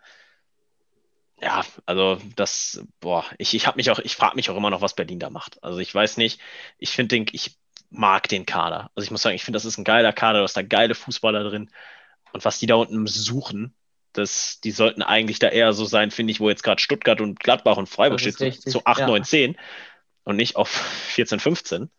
ja, 1.40 1.64
also 1.86 2.18
das, 2.36 2.82
boah, 3.00 3.24
ich, 3.38 3.54
ich 3.54 3.66
habe 3.66 3.76
mich 3.76 3.90
auch, 3.90 3.98
ich 3.98 4.16
frage 4.16 4.36
mich 4.36 4.50
auch 4.50 4.56
immer 4.56 4.70
noch, 4.70 4.80
was 4.80 4.94
Berlin 4.94 5.20
da 5.20 5.30
macht. 5.30 5.62
Also 5.62 5.78
ich 5.78 5.94
weiß 5.94 6.16
nicht, 6.16 6.40
ich 6.78 6.90
finde 6.90 7.16
den, 7.16 7.26
ich 7.32 7.56
mag 7.90 8.28
den 8.28 8.46
Kader. 8.46 8.90
Also 8.94 9.04
ich 9.04 9.10
muss 9.10 9.22
sagen, 9.22 9.36
ich 9.36 9.44
finde, 9.44 9.56
das 9.56 9.64
ist 9.64 9.78
ein 9.78 9.84
geiler 9.84 10.12
Kader, 10.12 10.38
du 10.38 10.44
hast 10.44 10.56
da 10.56 10.62
geile 10.62 10.94
Fußballer 10.94 11.44
drin. 11.44 11.70
Und 12.32 12.44
was 12.44 12.58
die 12.58 12.66
da 12.66 12.74
unten 12.74 13.06
suchen, 13.06 13.74
das, 14.12 14.60
die 14.60 14.72
sollten 14.72 15.02
eigentlich 15.02 15.38
da 15.38 15.48
eher 15.48 15.72
so 15.72 15.84
sein, 15.84 16.10
finde 16.10 16.32
ich, 16.32 16.40
wo 16.40 16.48
jetzt 16.48 16.62
gerade 16.62 16.82
Stuttgart 16.82 17.20
und 17.20 17.40
Gladbach 17.40 17.76
und 17.76 17.88
Freiburg 17.88 18.20
steht, 18.20 18.38
so, 18.38 18.50
so 18.70 18.82
8, 18.84 19.00
ja. 19.00 19.06
9, 19.06 19.24
10 19.24 19.56
und 20.24 20.36
nicht 20.36 20.56
auf 20.56 20.68
14, 21.14 21.40
15. 21.40 21.90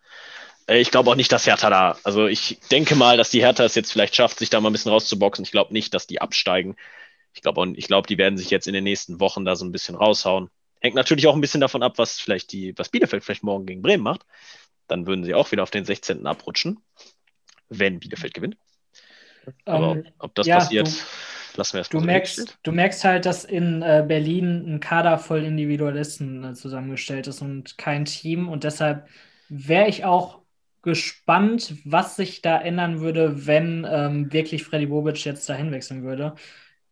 Äh, 0.68 0.80
ich 0.80 0.92
glaube 0.92 1.10
auch 1.10 1.16
nicht, 1.16 1.32
dass 1.32 1.48
Hertha 1.48 1.70
da, 1.70 1.98
also 2.04 2.28
ich 2.28 2.60
denke 2.72 2.96
mal, 2.96 3.18
dass 3.18 3.30
die 3.30 3.42
Hertha 3.42 3.64
es 3.64 3.76
jetzt 3.76 3.92
vielleicht 3.92 4.16
schafft, 4.16 4.40
sich 4.40 4.50
da 4.50 4.60
mal 4.60 4.70
ein 4.70 4.74
bisschen 4.74 4.92
rauszuboxen. 4.92 5.46
Ich 5.46 5.52
glaube 5.52 5.74
nicht, 5.74 5.94
dass 5.94 6.08
die 6.08 6.22
absteigen. 6.22 6.76
Ich 7.34 7.42
glaube, 7.42 7.74
ich 7.76 7.88
glaube, 7.88 8.08
die 8.08 8.18
werden 8.18 8.38
sich 8.38 8.50
jetzt 8.50 8.68
in 8.68 8.74
den 8.74 8.84
nächsten 8.84 9.20
Wochen 9.20 9.46
da 9.46 9.56
so 9.56 9.66
ein 9.66 9.72
bisschen 9.72 9.96
raushauen. 9.96 10.50
Hängt 10.82 10.96
natürlich 10.96 11.28
auch 11.28 11.36
ein 11.36 11.42
bisschen 11.42 11.62
davon 11.62 11.84
ab, 11.84 11.98
was 11.98 12.20
vielleicht 12.20 12.52
die, 12.52 12.74
was 12.78 12.90
Bielefeld 12.90 13.24
vielleicht 13.24 13.44
morgen 13.44 13.66
gegen 13.66 13.82
Bremen 13.82 14.04
macht. 14.04 14.26
Dann 14.88 15.06
würden 15.06 15.24
sie 15.24 15.34
auch 15.34 15.52
wieder 15.52 15.64
auf 15.64 15.72
den 15.72 15.86
16. 15.86 16.26
abrutschen. 16.26 16.80
wenn 17.70 18.00
Bielefeld 18.00 18.34
gewinnt. 18.34 18.58
Aber 19.66 19.92
um, 19.92 19.98
ähm, 20.00 20.08
ob 20.20 20.36
das 20.36 20.48
ja, 20.48 20.58
passiert, 20.58 20.88
du, 20.88 21.58
lassen 21.58 21.74
wir 21.74 21.80
erst 21.80 21.94
du 21.94 22.00
merkst, 22.00 22.58
du 22.64 22.72
merkst 22.72 23.04
halt, 23.04 23.26
dass 23.26 23.46
in 23.46 23.82
äh, 23.82 24.04
Berlin 24.08 24.76
ein 24.76 24.80
Kader 24.80 25.18
voll 25.18 25.44
Individualisten 25.44 26.44
äh, 26.44 26.54
zusammengestellt 26.54 27.28
ist 27.28 27.42
und 27.42 27.78
kein 27.78 28.06
Team. 28.06 28.50
Und 28.50 28.64
deshalb 28.64 29.08
wäre 29.50 29.88
ich 29.88 30.06
auch 30.06 30.40
gespannt, 30.82 31.76
was 31.84 32.16
sich 32.16 32.42
da 32.42 32.60
ändern 32.60 33.02
würde, 33.02 33.46
wenn 33.48 33.86
ähm, 33.90 34.32
wirklich 34.32 34.64
Freddy 34.64 34.86
Bobic 34.86 35.26
jetzt 35.26 35.50
dahin 35.50 35.72
wechseln 35.72 36.04
würde. 36.04 36.36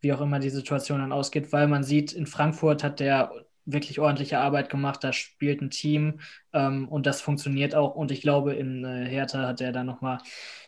Wie 0.02 0.14
auch 0.14 0.22
immer 0.22 0.40
die 0.40 0.50
Situation 0.50 1.00
dann 1.00 1.12
ausgeht, 1.12 1.52
weil 1.52 1.68
man 1.68 1.84
sieht, 1.84 2.14
in 2.14 2.28
Frankfurt 2.28 2.84
hat 2.84 3.00
der 3.00 3.32
wirklich 3.68 4.00
ordentliche 4.00 4.40
Arbeit 4.40 4.70
gemacht, 4.70 5.04
da 5.04 5.14
spielt 5.14 5.62
ein 5.62 5.70
Team 5.70 6.22
ähm, 6.54 6.88
und 6.88 7.06
das 7.06 7.22
funktioniert 7.22 7.76
auch. 7.76 7.96
Und 7.96 8.12
ich 8.12 8.22
glaube, 8.22 8.54
in 8.54 8.84
äh, 8.86 9.06
Hertha 9.08 9.46
hat 9.46 9.62
er 9.62 9.72
da 9.74 9.84
nochmal 9.84 10.20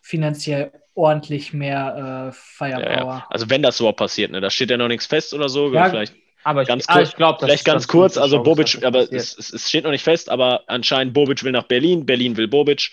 finanziell 0.01 0.71
ordentlich 0.93 1.53
mehr 1.53 2.27
äh, 2.27 2.31
Firepower. 2.33 2.91
Ja, 2.91 3.05
ja. 3.05 3.27
Also 3.29 3.49
wenn 3.49 3.63
das 3.63 3.79
überhaupt 3.79 3.99
passiert, 3.99 4.31
ne? 4.31 4.41
da 4.41 4.49
steht 4.49 4.69
ja 4.69 4.77
noch 4.77 4.89
nichts 4.89 5.05
fest 5.05 5.33
oder 5.33 5.47
so, 5.49 5.73
ja, 5.73 5.89
vielleicht. 5.89 6.13
Aber 6.43 6.63
ganz 6.63 6.83
ich, 6.83 6.93
kurz, 6.93 7.09
ich 7.09 7.15
glaube, 7.15 7.39
vielleicht 7.39 7.65
ganz 7.65 7.87
kurz, 7.87 8.17
also 8.17 8.41
Bobic, 8.43 8.83
aber 8.83 9.11
es, 9.11 9.37
es, 9.37 9.67
steht 9.67 9.83
noch 9.83 9.91
nicht 9.91 10.03
fest, 10.03 10.29
aber 10.29 10.63
anscheinend 10.67 11.13
Bobic 11.13 11.43
will 11.43 11.51
nach 11.51 11.63
Berlin, 11.63 12.05
Berlin 12.05 12.37
will 12.37 12.47
Bobic. 12.47 12.91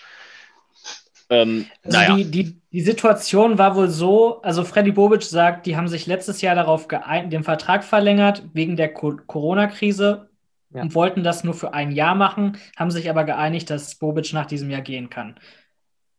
Ähm, 1.29 1.65
also 1.83 1.97
naja. 1.97 2.15
die, 2.15 2.31
die, 2.31 2.61
die 2.71 2.81
Situation 2.81 3.57
war 3.57 3.75
wohl 3.75 3.89
so, 3.89 4.41
also 4.41 4.63
Freddy 4.63 4.91
Bobic 4.91 5.23
sagt, 5.23 5.65
die 5.65 5.75
haben 5.75 5.87
sich 5.87 6.05
letztes 6.05 6.41
Jahr 6.41 6.55
darauf 6.55 6.87
geeinigt, 6.87 7.33
den 7.33 7.43
Vertrag 7.43 7.83
verlängert 7.83 8.43
wegen 8.53 8.75
der 8.75 8.93
Corona-Krise 8.93 10.29
ja. 10.73 10.81
und 10.81 10.95
wollten 10.95 11.23
das 11.23 11.43
nur 11.43 11.53
für 11.53 11.73
ein 11.73 11.91
Jahr 11.91 12.15
machen, 12.15 12.57
haben 12.77 12.91
sich 12.91 13.09
aber 13.09 13.23
geeinigt, 13.23 13.69
dass 13.69 13.95
Bobic 13.95 14.31
nach 14.33 14.45
diesem 14.45 14.69
Jahr 14.69 14.81
gehen 14.81 15.09
kann. 15.09 15.39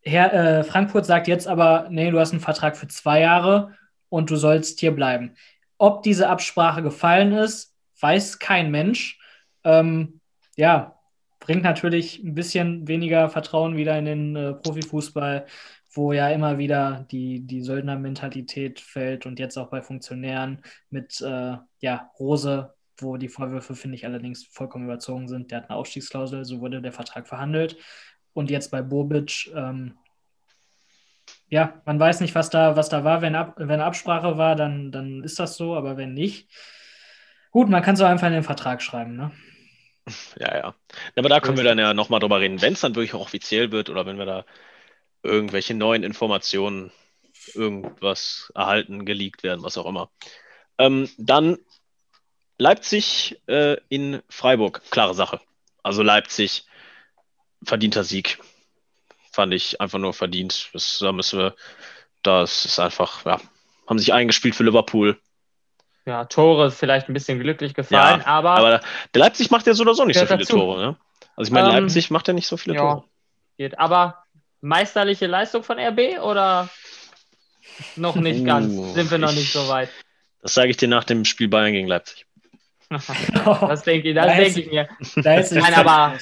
Herr, 0.02 0.32
äh, 0.32 0.64
Frankfurt 0.64 1.06
sagt 1.06 1.28
jetzt 1.28 1.48
aber, 1.48 1.88
nee, 1.90 2.10
du 2.10 2.18
hast 2.18 2.32
einen 2.32 2.40
Vertrag 2.40 2.76
für 2.76 2.88
zwei 2.88 3.20
Jahre 3.20 3.74
und 4.08 4.30
du 4.30 4.36
sollst 4.36 4.80
hier 4.80 4.92
bleiben. 4.92 5.34
Ob 5.76 6.02
diese 6.02 6.28
Absprache 6.28 6.82
gefallen 6.82 7.32
ist, 7.32 7.74
weiß 8.00 8.38
kein 8.38 8.70
Mensch. 8.70 9.18
Ähm, 9.64 10.20
ja, 10.56 10.97
bringt 11.48 11.62
natürlich 11.62 12.22
ein 12.22 12.34
bisschen 12.34 12.86
weniger 12.88 13.30
Vertrauen 13.30 13.74
wieder 13.74 13.98
in 13.98 14.04
den 14.04 14.36
äh, 14.36 14.52
Profifußball, 14.52 15.46
wo 15.94 16.12
ja 16.12 16.28
immer 16.28 16.58
wieder 16.58 17.06
die, 17.10 17.40
die 17.40 17.62
Söldnermentalität 17.62 18.80
fällt 18.80 19.24
und 19.24 19.38
jetzt 19.38 19.56
auch 19.56 19.70
bei 19.70 19.80
Funktionären 19.80 20.60
mit 20.90 21.22
äh, 21.22 21.56
ja, 21.80 22.10
Rose, 22.20 22.74
wo 22.98 23.16
die 23.16 23.30
Vorwürfe, 23.30 23.74
finde 23.74 23.96
ich, 23.96 24.04
allerdings 24.04 24.44
vollkommen 24.44 24.84
überzogen 24.84 25.26
sind. 25.26 25.50
Der 25.50 25.62
hat 25.62 25.70
eine 25.70 25.78
Ausstiegsklausel, 25.78 26.44
so 26.44 26.60
wurde 26.60 26.82
der 26.82 26.92
Vertrag 26.92 27.26
verhandelt. 27.26 27.78
Und 28.34 28.50
jetzt 28.50 28.70
bei 28.70 28.82
Bobic, 28.82 29.50
ähm, 29.56 29.94
ja, 31.48 31.80
man 31.86 31.98
weiß 31.98 32.20
nicht, 32.20 32.34
was 32.34 32.50
da, 32.50 32.76
was 32.76 32.90
da 32.90 33.04
war. 33.04 33.22
Wenn, 33.22 33.34
Ab, 33.34 33.54
wenn 33.56 33.80
Absprache 33.80 34.36
war, 34.36 34.54
dann, 34.54 34.92
dann 34.92 35.24
ist 35.24 35.38
das 35.38 35.56
so, 35.56 35.76
aber 35.76 35.96
wenn 35.96 36.12
nicht, 36.12 36.50
gut, 37.52 37.70
man 37.70 37.82
kann 37.82 37.96
so 37.96 38.04
einfach 38.04 38.26
in 38.26 38.34
den 38.34 38.42
Vertrag 38.42 38.82
schreiben, 38.82 39.16
ne? 39.16 39.32
Ja, 40.38 40.56
ja. 40.56 40.74
Aber 41.16 41.28
da 41.28 41.40
können 41.40 41.56
wir 41.56 41.64
dann 41.64 41.78
ja 41.78 41.94
nochmal 41.94 42.20
drüber 42.20 42.40
reden, 42.40 42.62
wenn 42.62 42.74
es 42.74 42.80
dann 42.80 42.94
wirklich 42.94 43.14
auch 43.14 43.20
offiziell 43.20 43.72
wird 43.72 43.90
oder 43.90 44.06
wenn 44.06 44.18
wir 44.18 44.26
da 44.26 44.44
irgendwelche 45.22 45.74
neuen 45.74 46.02
Informationen, 46.02 46.92
irgendwas 47.54 48.52
erhalten, 48.54 49.06
geleakt 49.06 49.42
werden, 49.42 49.62
was 49.62 49.78
auch 49.78 49.86
immer. 49.86 50.10
Ähm, 50.78 51.08
dann 51.16 51.58
Leipzig 52.58 53.40
äh, 53.46 53.76
in 53.88 54.22
Freiburg, 54.28 54.82
klare 54.90 55.14
Sache. 55.14 55.40
Also 55.82 56.02
Leipzig, 56.02 56.66
verdienter 57.62 58.04
Sieg. 58.04 58.38
Fand 59.32 59.54
ich 59.54 59.80
einfach 59.80 59.98
nur 59.98 60.12
verdient. 60.12 60.70
Das, 60.72 60.98
da 60.98 61.12
müssen 61.12 61.38
wir, 61.38 61.56
das 62.22 62.64
ist 62.64 62.78
einfach, 62.78 63.24
ja, 63.24 63.40
haben 63.86 63.98
sich 63.98 64.12
eingespielt 64.12 64.54
für 64.54 64.64
Liverpool 64.64 65.18
ja, 66.08 66.24
Tore 66.24 66.70
vielleicht 66.70 67.08
ein 67.08 67.12
bisschen 67.12 67.38
glücklich 67.38 67.74
gefallen, 67.74 68.20
ja, 68.20 68.26
aber. 68.26 68.50
Aber 68.50 68.80
der 69.14 69.20
Leipzig 69.20 69.50
macht 69.50 69.66
ja 69.66 69.74
so 69.74 69.82
oder 69.82 69.94
so 69.94 70.04
nicht 70.04 70.18
so 70.18 70.26
viele 70.26 70.38
dazu. 70.38 70.56
Tore, 70.56 70.80
ne? 70.80 70.96
Also 71.36 71.48
ich 71.48 71.52
meine, 71.52 71.68
ähm, 71.68 71.84
Leipzig 71.84 72.10
macht 72.10 72.26
ja 72.26 72.34
nicht 72.34 72.48
so 72.48 72.56
viele 72.56 72.76
ja, 72.76 72.80
Tore. 72.80 73.04
Geht. 73.58 73.78
Aber 73.78 74.24
meisterliche 74.60 75.26
Leistung 75.26 75.62
von 75.62 75.78
RB 75.78 76.20
oder 76.20 76.68
noch 77.96 78.16
nicht 78.16 78.40
uh, 78.40 78.44
ganz? 78.44 78.94
Sind 78.94 79.10
wir 79.10 79.18
noch 79.18 79.32
nicht 79.32 79.52
so 79.52 79.68
weit? 79.68 79.90
Das 80.42 80.54
sage 80.54 80.70
ich 80.70 80.76
dir 80.76 80.88
nach 80.88 81.04
dem 81.04 81.24
Spiel 81.24 81.48
Bayern 81.48 81.72
gegen 81.72 81.88
Leipzig. 81.88 82.26
das 82.90 83.82
denke 83.82 84.08
ich, 84.08 84.14
das 84.14 84.26
denke 84.26 84.60
ich 84.60 84.70
mir. 84.70 84.88
Nein, 85.16 85.74
aber 85.74 86.14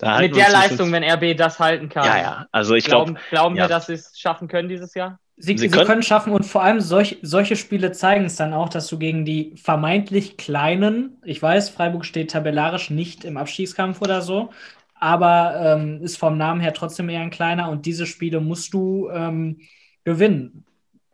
mit 0.20 0.36
der 0.36 0.50
Leistung, 0.50 0.92
wenn 0.92 1.02
RB 1.02 1.36
das 1.36 1.58
halten 1.58 1.88
kann. 1.88 2.04
Ja, 2.04 2.18
ja. 2.18 2.46
Also 2.52 2.76
ich 2.76 2.84
glaube. 2.84 3.12
Glauben, 3.12 3.26
glauben 3.30 3.56
ja. 3.56 3.64
wir, 3.64 3.68
dass 3.68 3.86
sie 3.86 3.94
es 3.94 4.16
schaffen 4.16 4.46
können 4.46 4.68
dieses 4.68 4.94
Jahr? 4.94 5.18
Sie, 5.44 5.58
sie, 5.58 5.68
können, 5.68 5.86
können, 5.86 6.02
schaffen 6.04 6.32
und 6.32 6.46
vor 6.46 6.62
allem 6.62 6.80
solch, 6.80 7.18
solche 7.22 7.56
Spiele 7.56 7.90
zeigen 7.90 8.26
es 8.26 8.36
dann 8.36 8.54
auch, 8.54 8.68
dass 8.68 8.86
du 8.86 8.96
gegen 8.96 9.24
die 9.24 9.54
vermeintlich 9.56 10.36
kleinen, 10.36 11.20
ich 11.24 11.42
weiß, 11.42 11.68
Freiburg 11.68 12.04
steht 12.04 12.30
tabellarisch 12.30 12.90
nicht 12.90 13.24
im 13.24 13.36
Abstiegskampf 13.36 14.00
oder 14.00 14.22
so, 14.22 14.50
aber 14.94 15.56
ähm, 15.58 16.00
ist 16.00 16.16
vom 16.16 16.38
Namen 16.38 16.60
her 16.60 16.72
trotzdem 16.72 17.08
eher 17.08 17.22
ein 17.22 17.30
kleiner 17.30 17.70
und 17.70 17.86
diese 17.86 18.06
Spiele 18.06 18.40
musst 18.40 18.72
du 18.72 19.10
ähm, 19.12 19.62
gewinnen, 20.04 20.64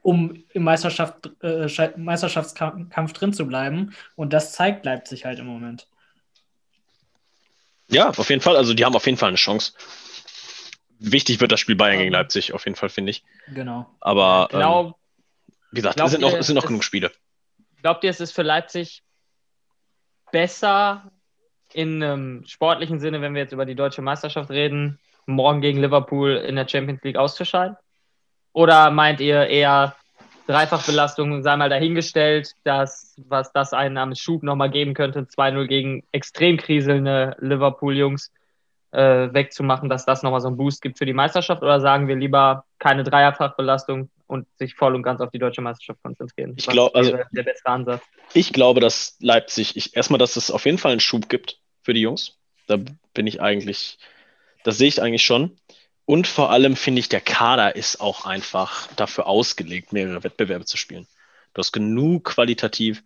um 0.03 0.45
im 0.53 0.63
Meisterschaft, 0.63 1.31
äh, 1.43 1.67
Meisterschaftskampf 1.97 3.15
drin 3.15 3.33
zu 3.33 3.47
bleiben. 3.47 3.95
Und 4.15 4.35
das 4.35 4.53
zeigt 4.53 4.85
Leipzig 4.85 5.25
halt 5.25 5.39
im 5.39 5.47
Moment. 5.47 5.89
Ja, 7.89 8.11
auf 8.11 8.29
jeden 8.29 8.43
Fall. 8.43 8.57
Also 8.57 8.75
die 8.75 8.85
haben 8.85 8.95
auf 8.95 9.07
jeden 9.07 9.17
Fall 9.17 9.29
eine 9.29 9.39
Chance 9.39 9.73
wichtig 10.99 11.41
wird 11.41 11.53
das 11.53 11.61
Spiel 11.61 11.77
Bayern 11.77 11.99
gegen 11.99 12.13
Leipzig, 12.13 12.53
auf 12.53 12.65
jeden 12.65 12.77
Fall, 12.77 12.89
finde 12.89 13.11
ich. 13.11 13.25
Genau. 13.49 13.87
Aber 14.01 14.49
glaub, 14.51 14.87
ähm, 14.87 14.95
wie 15.71 15.77
gesagt, 15.77 16.01
es 16.01 16.11
sind 16.11 16.21
noch, 16.21 16.35
es 16.35 16.47
sind 16.47 16.57
noch 16.57 16.67
genug 16.67 16.85
Spiele. 16.85 17.13
Glaubt 17.83 18.05
ihr, 18.05 18.11
es 18.11 18.21
ist 18.21 18.33
für 18.33 18.43
Leipzig 18.43 19.03
besser 20.33 21.11
in 21.73 22.03
einem 22.03 22.45
sportlichen 22.47 22.99
Sinne, 22.99 23.21
wenn 23.21 23.35
wir 23.35 23.43
jetzt 23.43 23.53
über 23.53 23.67
die 23.67 23.75
deutsche 23.75 24.03
Meisterschaft 24.03 24.51
reden, 24.51 24.99
morgen 25.27 25.61
gegen 25.61 25.81
Liverpool 25.81 26.37
in 26.37 26.57
der 26.57 26.67
Champions 26.67 27.03
League 27.03 27.17
auszuscheiden? 27.17 27.77
Oder 28.53 28.91
meint 28.91 29.21
ihr 29.21 29.47
eher 29.47 29.95
Dreifachbelastung, 30.47 31.43
sei 31.43 31.57
mal 31.57 31.69
dahingestellt, 31.69 32.53
dass 32.65 33.15
was 33.29 33.53
das 33.53 33.75
einen 33.75 33.99
am 33.99 34.15
Schub 34.15 34.43
nochmal 34.43 34.71
geben 34.71 34.95
könnte, 34.95 35.21
2-0 35.21 35.67
gegen 35.67 36.05
extrem 36.13 36.57
kriselnde 36.57 37.37
Liverpool-Jungs, 37.39 38.33
äh, 38.93 39.33
wegzumachen, 39.33 39.89
dass 39.89 40.05
das 40.07 40.23
nochmal 40.23 40.41
so 40.41 40.49
einen 40.49 40.57
Boost 40.57 40.83
gibt 40.83 40.99
für 40.99 41.07
die 41.07 41.13
Meisterschaft? 41.13 41.63
Oder 41.63 41.81
sagen 41.81 42.09
wir 42.09 42.17
lieber 42.17 42.65
keine 42.79 43.05
Dreierfachbelastung 43.05 44.11
und 44.27 44.47
sich 44.59 44.75
voll 44.75 44.95
und 44.95 45.03
ganz 45.03 45.21
auf 45.21 45.31
die 45.31 45.39
deutsche 45.39 45.61
Meisterschaft 45.61 46.03
konzentrieren? 46.03 46.55
Ich 46.57 46.67
glaube, 46.67 46.95
also 46.95 47.19
der 47.33 47.43
bessere 47.43 47.73
Ansatz. 47.73 48.03
Ich 48.35 48.53
glaube, 48.53 48.81
dass 48.81 49.17
Leipzig, 49.21 49.77
ich, 49.77 49.97
erstmal, 49.97 50.19
dass 50.19 50.37
es 50.37 50.51
auf 50.51 50.65
jeden 50.65 50.79
Fall 50.79 50.93
einen 50.93 51.01
Schub 51.01 51.29
gibt 51.29 51.59
für 51.83 51.95
die 51.95 52.01
Jungs. 52.01 52.37
Da 52.67 52.79
bin 53.15 53.27
ich 53.27 53.41
eigentlich, 53.41 53.99
das 54.65 54.79
sehe 54.79 54.89
ich 54.89 55.03
eigentlich 55.03 55.25
schon. 55.25 55.57
Und 56.05 56.27
vor 56.27 56.51
allem 56.51 56.77
finde 56.77 57.01
ich, 57.01 57.11
der 57.11 57.21
Kader 57.21 57.77
ist 57.77 58.01
auch 58.01 58.25
einfach 58.25 58.87
dafür 58.95 59.27
ausgelegt, 59.27 59.93
mehrere 59.93 60.25
Wettbewerbe 60.25 60.65
zu 60.65 60.79
spielen. 60.79 61.07
Du 61.53 61.61
hast 61.61 61.73
genug 61.73 62.25
qualitativ 62.25 63.03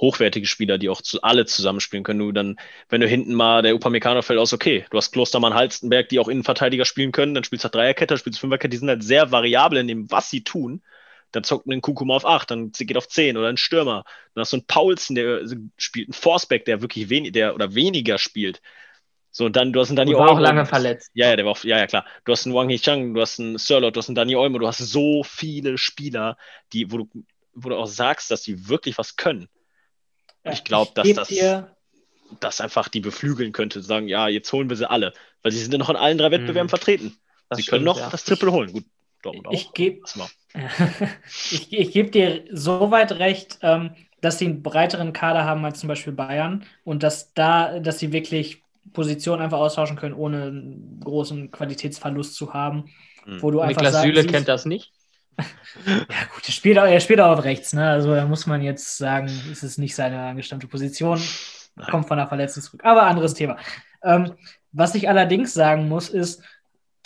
hochwertige 0.00 0.46
Spieler, 0.46 0.78
die 0.78 0.88
auch 0.88 1.02
zu, 1.02 1.22
alle 1.22 1.46
zusammenspielen 1.46 2.04
können. 2.04 2.20
Du 2.20 2.32
dann, 2.32 2.56
wenn 2.88 3.00
du 3.00 3.08
hinten 3.08 3.34
mal 3.34 3.62
der 3.62 3.74
Upamecano 3.74 4.22
fällt 4.22 4.38
aus, 4.38 4.52
okay, 4.52 4.84
du 4.90 4.96
hast 4.96 5.12
Klostermann, 5.12 5.54
Halstenberg, 5.54 6.08
die 6.08 6.18
auch 6.18 6.28
Innenverteidiger 6.28 6.84
spielen 6.84 7.12
können, 7.12 7.34
dann 7.34 7.44
spielst 7.44 7.64
du 7.64 7.66
halt 7.66 7.74
Dreierkette, 7.74 8.14
dann 8.14 8.18
spielst 8.18 8.38
du 8.38 8.40
Fünferkette, 8.40 8.70
die 8.70 8.76
sind 8.76 8.88
halt 8.88 9.02
sehr 9.02 9.32
variabel 9.32 9.78
in 9.78 9.88
dem, 9.88 10.10
was 10.10 10.30
sie 10.30 10.44
tun. 10.44 10.82
Dann 11.32 11.44
zockt 11.44 11.66
man 11.66 11.76
den 11.76 11.82
Kukuma 11.82 12.16
auf 12.16 12.24
8, 12.24 12.50
dann 12.50 12.72
geht 12.72 12.96
auf 12.96 13.08
10 13.08 13.36
oder 13.36 13.48
ein 13.48 13.58
Stürmer. 13.58 14.04
Dann 14.34 14.42
hast 14.42 14.52
du 14.52 14.58
einen 14.58 14.66
Paulsen, 14.66 15.14
der 15.14 15.42
spielt, 15.76 16.08
einen 16.08 16.14
Forceback, 16.14 16.64
der 16.64 16.80
wirklich 16.80 17.10
wenig, 17.10 17.32
der 17.32 17.54
oder 17.54 17.74
weniger 17.74 18.18
spielt. 18.18 18.62
So, 19.30 19.44
und 19.44 19.56
dann, 19.56 19.72
du 19.72 19.80
hast 19.80 19.88
einen 19.90 19.96
Dani 19.96 20.14
Olmo. 20.14 20.26
war 20.26 20.34
auch 20.34 20.40
lange 20.40 20.64
verletzt. 20.64 21.10
Ja, 21.14 21.28
ja, 21.28 21.36
der 21.36 21.44
war 21.44 21.52
auch, 21.52 21.62
ja, 21.64 21.78
ja, 21.78 21.86
klar. 21.86 22.06
Du 22.24 22.32
hast 22.32 22.46
einen 22.46 22.54
Wang 22.54 22.70
Hichang, 22.70 23.12
du 23.12 23.20
hast 23.20 23.38
einen 23.38 23.58
Sirlot, 23.58 23.94
du 23.94 23.98
hast 23.98 24.08
einen 24.08 24.16
Dani 24.16 24.36
Olmo, 24.36 24.58
du 24.58 24.66
hast 24.66 24.78
so 24.78 25.22
viele 25.22 25.76
Spieler, 25.76 26.38
die, 26.72 26.90
wo 26.90 26.98
du, 26.98 27.10
wo 27.52 27.68
du 27.68 27.76
auch 27.76 27.86
sagst, 27.86 28.30
dass 28.30 28.42
sie 28.42 28.68
wirklich 28.68 28.96
was 28.96 29.16
können. 29.16 29.48
Ja, 30.44 30.52
ich 30.52 30.64
glaube, 30.64 30.92
dass 30.94 31.08
das, 31.12 31.32
das 32.40 32.60
einfach 32.60 32.88
die 32.88 33.00
beflügeln 33.00 33.52
könnte, 33.52 33.82
sagen, 33.82 34.08
ja, 34.08 34.28
jetzt 34.28 34.52
holen 34.52 34.68
wir 34.68 34.76
sie 34.76 34.88
alle. 34.88 35.12
Weil 35.42 35.52
sie 35.52 35.58
sind 35.58 35.72
ja 35.72 35.78
noch 35.78 35.90
in 35.90 35.96
allen 35.96 36.18
drei 36.18 36.30
Wettbewerben 36.30 36.66
mhm. 36.66 36.70
vertreten. 36.70 37.16
Das 37.48 37.56
sie 37.56 37.62
stimmt, 37.62 37.70
können 37.70 37.84
noch 37.84 37.98
ja. 37.98 38.10
das 38.10 38.24
Triple 38.24 38.52
holen. 38.52 38.72
Gut, 38.72 38.84
Dortmund 39.22 39.48
ich 39.50 39.72
gebe 39.72 40.00
ich, 41.50 41.72
ich 41.72 41.92
geb 41.92 42.12
dir 42.12 42.44
so 42.50 42.90
weit 42.90 43.12
recht, 43.12 43.58
ähm, 43.62 43.94
dass 44.20 44.38
sie 44.38 44.46
einen 44.46 44.62
breiteren 44.62 45.12
Kader 45.12 45.44
haben 45.44 45.64
als 45.64 45.80
zum 45.80 45.88
Beispiel 45.88 46.12
Bayern 46.12 46.64
und 46.84 47.02
dass 47.02 47.32
da, 47.34 47.78
dass 47.78 47.98
sie 47.98 48.12
wirklich 48.12 48.62
Positionen 48.92 49.42
einfach 49.42 49.58
austauschen 49.58 49.96
können, 49.96 50.14
ohne 50.14 50.44
einen 50.44 51.00
großen 51.00 51.50
Qualitätsverlust 51.50 52.34
zu 52.34 52.54
haben. 52.54 52.90
Mhm. 53.26 53.42
Wo 53.42 53.50
du 53.50 53.60
einfach 53.60 53.82
Niklas 53.82 54.02
Süle 54.02 54.24
kennt 54.24 54.48
das 54.48 54.64
nicht 54.64 54.92
ja, 55.86 56.24
gut, 56.34 56.46
er 56.46 56.52
spielt, 56.52 56.78
auch, 56.78 56.86
er 56.86 57.00
spielt 57.00 57.20
auch 57.20 57.38
auf 57.38 57.44
rechts, 57.44 57.72
ne? 57.72 57.88
Also 57.88 58.14
da 58.14 58.26
muss 58.26 58.46
man 58.46 58.62
jetzt 58.62 58.98
sagen, 58.98 59.26
es 59.50 59.62
ist 59.62 59.78
nicht 59.78 59.94
seine 59.94 60.20
angestammte 60.20 60.66
Position. 60.66 61.20
Kommt 61.90 62.08
von 62.08 62.18
der 62.18 62.26
Verletzung 62.26 62.62
zurück. 62.62 62.80
Aber 62.84 63.04
anderes 63.04 63.34
Thema. 63.34 63.56
Ähm, 64.02 64.32
was 64.72 64.94
ich 64.94 65.08
allerdings 65.08 65.54
sagen 65.54 65.88
muss, 65.88 66.08
ist, 66.08 66.42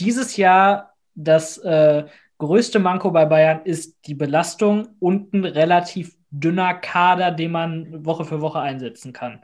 dieses 0.00 0.36
Jahr 0.36 0.94
das 1.14 1.58
äh, 1.58 2.04
größte 2.38 2.78
Manko 2.78 3.10
bei 3.10 3.26
Bayern 3.26 3.60
ist 3.64 3.98
die 4.06 4.14
Belastung 4.14 4.88
und 4.98 5.34
ein 5.34 5.44
relativ 5.44 6.16
dünner 6.30 6.74
Kader, 6.74 7.30
den 7.30 7.52
man 7.52 8.04
Woche 8.04 8.24
für 8.24 8.40
Woche 8.40 8.60
einsetzen 8.60 9.12
kann. 9.12 9.42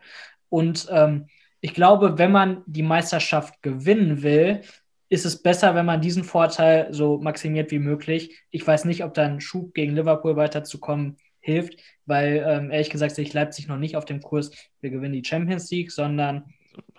Und 0.49 0.89
ähm, 0.91 1.29
ich 1.61 1.75
glaube, 1.75 2.19
wenn 2.19 2.33
man 2.33 2.63
die 2.67 2.83
Meisterschaft 2.83 3.63
gewinnen 3.63 4.23
will, 4.23 4.63
ist 5.09 5.25
es 5.25 5.43
besser, 5.43 5.75
wenn 5.75 5.87
man 5.87 6.01
diesen 6.01 6.25
Vorteil 6.25 6.93
so 6.93 7.19
maximiert 7.19 7.71
wie 7.71 7.79
möglich. 7.79 8.43
Ich 8.51 8.67
weiß 8.67 8.85
nicht, 8.85 9.05
ob 9.05 9.15
dann 9.15 9.41
Schub 9.41 9.75
gegen 9.75 9.95
Liverpool 9.95 10.37
weiterzukommen 10.37 11.17
hilft, 11.41 11.81
weil 12.05 12.45
ähm, 12.47 12.71
ehrlich 12.71 12.91
gesagt 12.91 13.15
sehe 13.15 13.25
ich 13.25 13.33
Leipzig 13.33 13.69
noch 13.69 13.79
nicht 13.79 13.97
auf 13.97 14.05
dem 14.05 14.21
Kurs, 14.21 14.51
wir 14.81 14.91
gewinnen 14.91 15.15
die 15.15 15.25
Champions 15.25 15.71
League, 15.71 15.91
sondern 15.93 16.53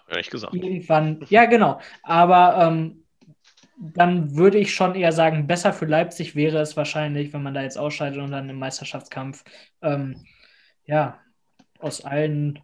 ehrlich 0.10 0.30
gesagt. 0.30 0.53
irgendwann, 0.53 1.24
ja 1.30 1.45
genau, 1.45 1.80
aber 2.01 2.68
ähm, 2.68 3.03
dann 3.78 4.36
würde 4.36 4.57
ich 4.57 4.74
schon 4.74 4.95
eher 4.95 5.12
sagen, 5.12 5.47
besser 5.47 5.72
für 5.72 5.86
Leipzig 5.86 6.36
wäre 6.36 6.60
es 6.60 6.76
wahrscheinlich, 6.76 7.32
wenn 7.32 7.43
man 7.43 7.53
da 7.53 7.62
jetzt 7.62 7.78
ausscheidet 7.78 8.20
und 8.20 8.32
dann 8.32 8.49
im 8.49 8.60
Meisterschaftskampf 8.60 9.43
ähm, 9.82 10.26
ja 10.86 11.20
aus 11.80 12.03
allen 12.03 12.60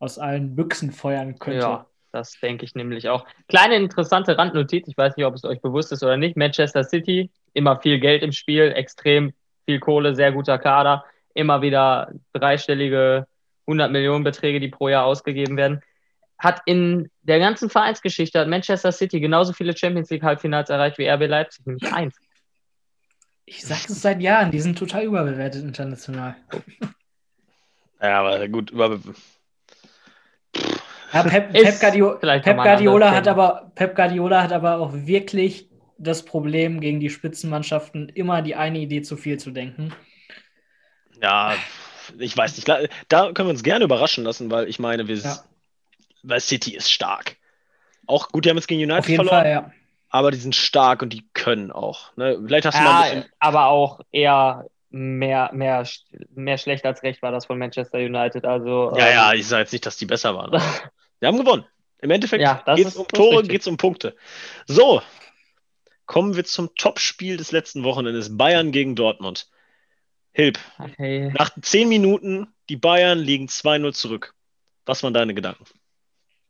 aus 0.00 0.18
allen 0.18 0.54
Büchsen 0.54 0.92
feuern 0.92 1.38
könnte. 1.38 1.60
Ja, 1.60 1.86
das 2.12 2.32
denke 2.40 2.64
ich 2.64 2.74
nämlich 2.74 3.08
auch. 3.08 3.26
Kleine 3.48 3.76
interessante 3.76 4.36
Randnotiz, 4.36 4.88
ich 4.88 4.96
weiß 4.96 5.16
nicht, 5.16 5.26
ob 5.26 5.34
es 5.34 5.44
euch 5.44 5.60
bewusst 5.60 5.92
ist 5.92 6.02
oder 6.02 6.16
nicht. 6.16 6.36
Manchester 6.36 6.84
City, 6.84 7.30
immer 7.52 7.80
viel 7.80 8.00
Geld 8.00 8.22
im 8.22 8.32
Spiel, 8.32 8.72
extrem 8.74 9.32
viel 9.66 9.80
Kohle, 9.80 10.14
sehr 10.14 10.32
guter 10.32 10.58
Kader, 10.58 11.04
immer 11.34 11.62
wieder 11.62 12.12
dreistellige 12.32 13.26
100 13.66 13.92
Millionen 13.92 14.24
Beträge, 14.24 14.60
die 14.60 14.68
pro 14.68 14.88
Jahr 14.88 15.04
ausgegeben 15.04 15.56
werden. 15.56 15.82
Hat 16.38 16.62
in 16.66 17.10
der 17.22 17.38
ganzen 17.38 17.68
Vereinsgeschichte 17.68 18.38
hat 18.38 18.48
Manchester 18.48 18.92
City 18.92 19.20
genauso 19.20 19.52
viele 19.52 19.76
Champions 19.76 20.08
League 20.08 20.22
Halbfinals 20.22 20.70
erreicht 20.70 20.98
wie 20.98 21.08
RB 21.08 21.26
Leipzig, 21.26 21.66
nämlich 21.66 21.92
eins. 21.92 22.16
Ich 23.44 23.64
sage 23.64 23.80
es 23.88 24.02
seit 24.02 24.20
Jahren, 24.20 24.50
die 24.50 24.60
sind 24.60 24.78
total 24.78 25.04
überbewertet 25.04 25.64
international. 25.64 26.36
Ja, 28.00 28.20
aber 28.20 28.46
gut, 28.48 28.70
über, 28.70 29.00
ja, 31.12 31.22
Pep, 31.22 31.52
Pep, 31.52 31.80
Guardiola, 31.80 32.38
Pep 32.38 32.56
Guardiola 32.56 33.10
hat 33.12 33.28
aber, 33.28 33.72
Pep 33.74 33.94
Guardiola 33.94 34.42
hat 34.42 34.52
aber 34.52 34.78
auch 34.78 34.92
wirklich 34.92 35.68
das 35.98 36.24
Problem, 36.24 36.80
gegen 36.80 37.00
die 37.00 37.10
Spitzenmannschaften 37.10 38.08
immer 38.10 38.40
die 38.42 38.54
eine 38.54 38.78
Idee 38.78 39.02
zu 39.02 39.16
viel 39.16 39.38
zu 39.38 39.50
denken. 39.50 39.92
Ja, 41.20 41.54
ich 42.18 42.36
weiß 42.36 42.56
nicht. 42.56 42.68
Da 43.08 43.32
können 43.32 43.48
wir 43.48 43.52
uns 43.52 43.64
gerne 43.64 43.84
überraschen 43.84 44.24
lassen, 44.24 44.50
weil 44.50 44.68
ich 44.68 44.78
meine, 44.78 45.08
wir, 45.08 45.16
ja. 45.16 45.38
weil 46.22 46.40
City 46.40 46.76
ist 46.76 46.90
stark. 46.90 47.36
Auch 48.06 48.28
gut, 48.28 48.44
die 48.44 48.50
haben 48.50 48.56
jetzt 48.56 48.68
gegen 48.68 48.80
United 48.80 49.16
verloren. 49.16 49.28
Fall, 49.28 49.50
ja. 49.50 49.72
Aber 50.08 50.30
die 50.30 50.38
sind 50.38 50.54
stark 50.54 51.02
und 51.02 51.12
die 51.12 51.28
können 51.34 51.70
auch. 51.70 52.16
Ne? 52.16 52.40
Vielleicht 52.46 52.66
hast 52.66 52.78
du 52.78 52.82
ja, 52.82 52.90
mal 52.90 53.02
ein 53.02 53.14
bisschen... 53.16 53.32
aber 53.40 53.66
auch 53.66 54.00
eher 54.10 54.64
mehr, 54.90 55.50
mehr, 55.52 55.86
mehr 56.34 56.58
schlecht 56.58 56.86
als 56.86 57.02
recht 57.02 57.20
war 57.20 57.32
das 57.32 57.46
von 57.46 57.58
Manchester 57.58 57.98
United. 57.98 58.46
Also, 58.46 58.94
ja, 58.96 59.06
ähm, 59.06 59.14
ja, 59.14 59.32
ich 59.34 59.46
sage 59.46 59.62
jetzt 59.62 59.72
nicht, 59.72 59.84
dass 59.84 59.98
die 59.98 60.06
besser 60.06 60.34
waren. 60.34 60.62
Wir 61.20 61.28
haben 61.28 61.38
gewonnen. 61.38 61.64
Im 62.00 62.10
Endeffekt 62.10 62.42
ja, 62.42 62.62
geht 62.76 62.86
es 62.86 62.96
um 62.96 63.08
Tore, 63.08 63.42
geht 63.42 63.62
es 63.62 63.66
um 63.66 63.76
Punkte. 63.76 64.14
So, 64.66 65.02
kommen 66.06 66.36
wir 66.36 66.44
zum 66.44 66.74
Topspiel 66.76 67.36
des 67.36 67.50
letzten 67.50 67.82
Wochenendes. 67.82 68.36
Bayern 68.36 68.70
gegen 68.70 68.94
Dortmund. 68.94 69.48
Hilb. 70.32 70.58
Okay. 70.78 71.32
Nach 71.36 71.50
zehn 71.60 71.88
Minuten, 71.88 72.46
die 72.68 72.76
Bayern 72.76 73.18
liegen 73.18 73.46
2-0 73.46 73.92
zurück. 73.92 74.34
Was 74.86 75.02
waren 75.02 75.12
deine 75.12 75.34
Gedanken? 75.34 75.64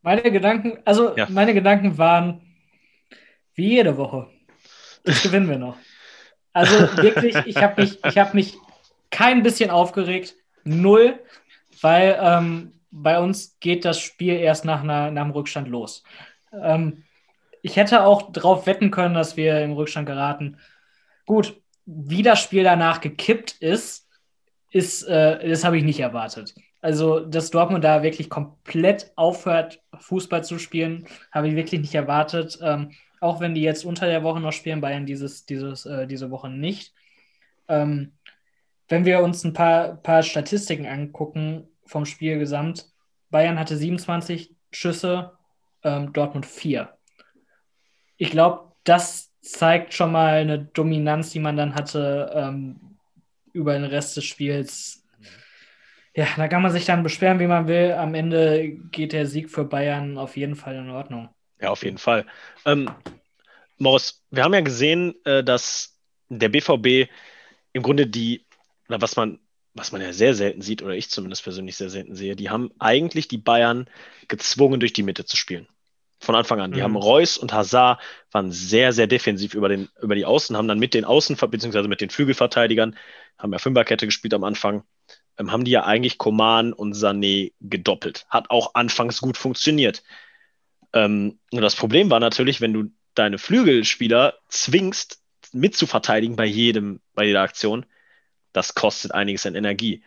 Meine 0.02 0.22
Gedanken, 0.30 0.78
also 0.84 1.16
ja. 1.16 1.26
meine 1.30 1.54
Gedanken 1.54 1.98
waren 1.98 2.42
wie 3.54 3.70
jede 3.70 3.96
Woche. 3.96 4.28
Das 5.04 5.22
gewinnen 5.24 5.48
wir 5.48 5.58
noch. 5.58 5.76
Also 6.52 6.74
wirklich, 6.98 7.34
ich 7.46 7.56
habe 7.56 7.82
mich, 7.82 7.98
hab 8.02 8.34
mich 8.34 8.56
kein 9.10 9.42
bisschen 9.42 9.70
aufgeregt. 9.70 10.34
Null, 10.64 11.18
weil 11.80 12.18
ähm, 12.20 12.77
bei 12.90 13.18
uns 13.18 13.58
geht 13.60 13.84
das 13.84 14.00
Spiel 14.00 14.34
erst 14.34 14.64
nach, 14.64 14.82
einer, 14.82 15.10
nach 15.10 15.22
einem 15.22 15.30
Rückstand 15.32 15.68
los. 15.68 16.02
Ähm, 16.52 17.04
ich 17.62 17.76
hätte 17.76 18.04
auch 18.04 18.32
darauf 18.32 18.66
wetten 18.66 18.90
können, 18.90 19.14
dass 19.14 19.36
wir 19.36 19.62
im 19.62 19.72
Rückstand 19.72 20.06
geraten. 20.06 20.58
Gut, 21.26 21.60
wie 21.86 22.22
das 22.22 22.40
Spiel 22.40 22.64
danach 22.64 23.00
gekippt 23.00 23.52
ist, 23.60 24.08
ist 24.70 25.02
äh, 25.04 25.48
das 25.48 25.64
habe 25.64 25.78
ich 25.78 25.84
nicht 25.84 26.00
erwartet. 26.00 26.54
Also, 26.80 27.20
dass 27.20 27.50
Dortmund 27.50 27.82
da 27.82 28.02
wirklich 28.02 28.30
komplett 28.30 29.10
aufhört, 29.16 29.82
Fußball 29.98 30.44
zu 30.44 30.58
spielen, 30.58 31.06
habe 31.32 31.48
ich 31.48 31.56
wirklich 31.56 31.80
nicht 31.80 31.94
erwartet. 31.94 32.58
Ähm, 32.62 32.92
auch 33.20 33.40
wenn 33.40 33.54
die 33.54 33.62
jetzt 33.62 33.84
unter 33.84 34.06
der 34.06 34.22
Woche 34.22 34.40
noch 34.40 34.52
spielen, 34.52 34.80
Bayern 34.80 35.06
dieses, 35.06 35.44
dieses, 35.44 35.86
äh, 35.86 36.06
diese 36.06 36.30
Woche 36.30 36.48
nicht. 36.48 36.94
Ähm, 37.66 38.12
wenn 38.88 39.04
wir 39.04 39.20
uns 39.20 39.44
ein 39.44 39.52
paar, 39.52 39.96
paar 39.96 40.22
Statistiken 40.22 40.86
angucken 40.86 41.68
vom 41.88 42.04
Spiel 42.06 42.38
gesamt, 42.38 42.86
Bayern 43.30 43.58
hatte 43.58 43.76
27 43.76 44.54
Schüsse, 44.70 45.32
ähm, 45.82 46.12
Dortmund 46.12 46.46
4. 46.46 46.96
Ich 48.16 48.30
glaube, 48.30 48.72
das 48.84 49.32
zeigt 49.40 49.94
schon 49.94 50.12
mal 50.12 50.34
eine 50.34 50.58
Dominanz, 50.58 51.30
die 51.30 51.40
man 51.40 51.56
dann 51.56 51.74
hatte 51.74 52.32
ähm, 52.34 52.98
über 53.52 53.72
den 53.74 53.84
Rest 53.84 54.16
des 54.16 54.24
Spiels. 54.24 55.04
Ja, 56.14 56.26
da 56.36 56.48
kann 56.48 56.62
man 56.62 56.72
sich 56.72 56.84
dann 56.84 57.02
beschweren, 57.02 57.38
wie 57.38 57.46
man 57.46 57.68
will. 57.68 57.92
Am 57.92 58.14
Ende 58.14 58.70
geht 58.90 59.12
der 59.12 59.26
Sieg 59.26 59.50
für 59.50 59.64
Bayern 59.64 60.18
auf 60.18 60.36
jeden 60.36 60.56
Fall 60.56 60.76
in 60.76 60.90
Ordnung. 60.90 61.28
Ja, 61.60 61.70
auf 61.70 61.84
jeden 61.84 61.98
Fall. 61.98 62.26
Ähm, 62.64 62.90
Morris, 63.78 64.24
wir 64.30 64.42
haben 64.42 64.54
ja 64.54 64.60
gesehen, 64.60 65.14
äh, 65.24 65.44
dass 65.44 65.96
der 66.28 66.48
BVB 66.48 67.10
im 67.72 67.82
Grunde 67.82 68.06
die, 68.06 68.46
was 68.88 69.16
man, 69.16 69.38
was 69.74 69.92
man 69.92 70.00
ja 70.00 70.12
sehr 70.12 70.34
selten 70.34 70.62
sieht, 70.62 70.82
oder 70.82 70.94
ich 70.94 71.10
zumindest 71.10 71.44
persönlich 71.44 71.76
sehr 71.76 71.90
selten 71.90 72.14
sehe, 72.14 72.36
die 72.36 72.50
haben 72.50 72.70
eigentlich 72.78 73.28
die 73.28 73.38
Bayern 73.38 73.88
gezwungen, 74.26 74.80
durch 74.80 74.92
die 74.92 75.02
Mitte 75.02 75.24
zu 75.24 75.36
spielen. 75.36 75.68
Von 76.20 76.34
Anfang 76.34 76.60
an. 76.60 76.72
Die 76.72 76.80
mhm. 76.80 76.84
haben 76.84 76.96
Reus 76.96 77.38
und 77.38 77.52
Hazard 77.52 78.00
waren 78.32 78.50
sehr, 78.50 78.92
sehr 78.92 79.06
defensiv 79.06 79.54
über, 79.54 79.68
den, 79.68 79.88
über 80.02 80.16
die 80.16 80.24
Außen, 80.24 80.56
haben 80.56 80.66
dann 80.66 80.80
mit 80.80 80.94
den 80.94 81.04
Außen, 81.04 81.36
beziehungsweise 81.36 81.86
mit 81.86 82.00
den 82.00 82.10
Flügelverteidigern, 82.10 82.96
haben 83.38 83.52
ja 83.52 83.58
Fünferkette 83.58 84.06
gespielt 84.06 84.34
am 84.34 84.42
Anfang, 84.42 84.82
ähm, 85.38 85.52
haben 85.52 85.64
die 85.64 85.70
ja 85.70 85.84
eigentlich 85.84 86.18
Koman 86.18 86.72
und 86.72 86.96
Sané 86.96 87.52
gedoppelt. 87.60 88.26
Hat 88.28 88.50
auch 88.50 88.74
anfangs 88.74 89.20
gut 89.20 89.36
funktioniert. 89.36 90.02
Ähm, 90.92 91.38
nur 91.52 91.62
das 91.62 91.76
Problem 91.76 92.10
war 92.10 92.18
natürlich, 92.18 92.60
wenn 92.60 92.72
du 92.72 92.90
deine 93.14 93.38
Flügelspieler 93.38 94.34
zwingst, 94.48 95.20
mitzuverteidigen 95.52 96.36
bei 96.36 96.44
jedem, 96.44 97.00
bei 97.14 97.24
jeder 97.24 97.42
Aktion, 97.42 97.86
das 98.52 98.74
kostet 98.74 99.12
einiges 99.12 99.46
an 99.46 99.54
Energie. 99.54 100.02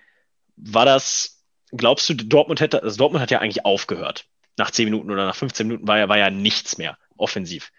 War 0.56 0.86
das, 0.86 1.44
glaubst 1.72 2.10
du, 2.10 2.14
Dortmund 2.14 2.60
hätte, 2.60 2.84
also 2.84 2.98
Dortmund 2.98 3.22
hat 3.22 3.32
ja 3.32 3.40
eigentlich 3.40 3.66
aufgehört. 3.66 4.26
Nach 4.58 4.72
10 4.72 4.86
Minuten 4.86 5.12
oder 5.12 5.26
nach 5.26 5.36
15 5.36 5.68
Minuten 5.68 5.88
war 5.88 5.98
ja, 5.98 6.10
war 6.10 6.18
ja 6.18 6.30
nichts 6.30 6.78
mehr 6.78 6.98
offensiv. 7.18 7.72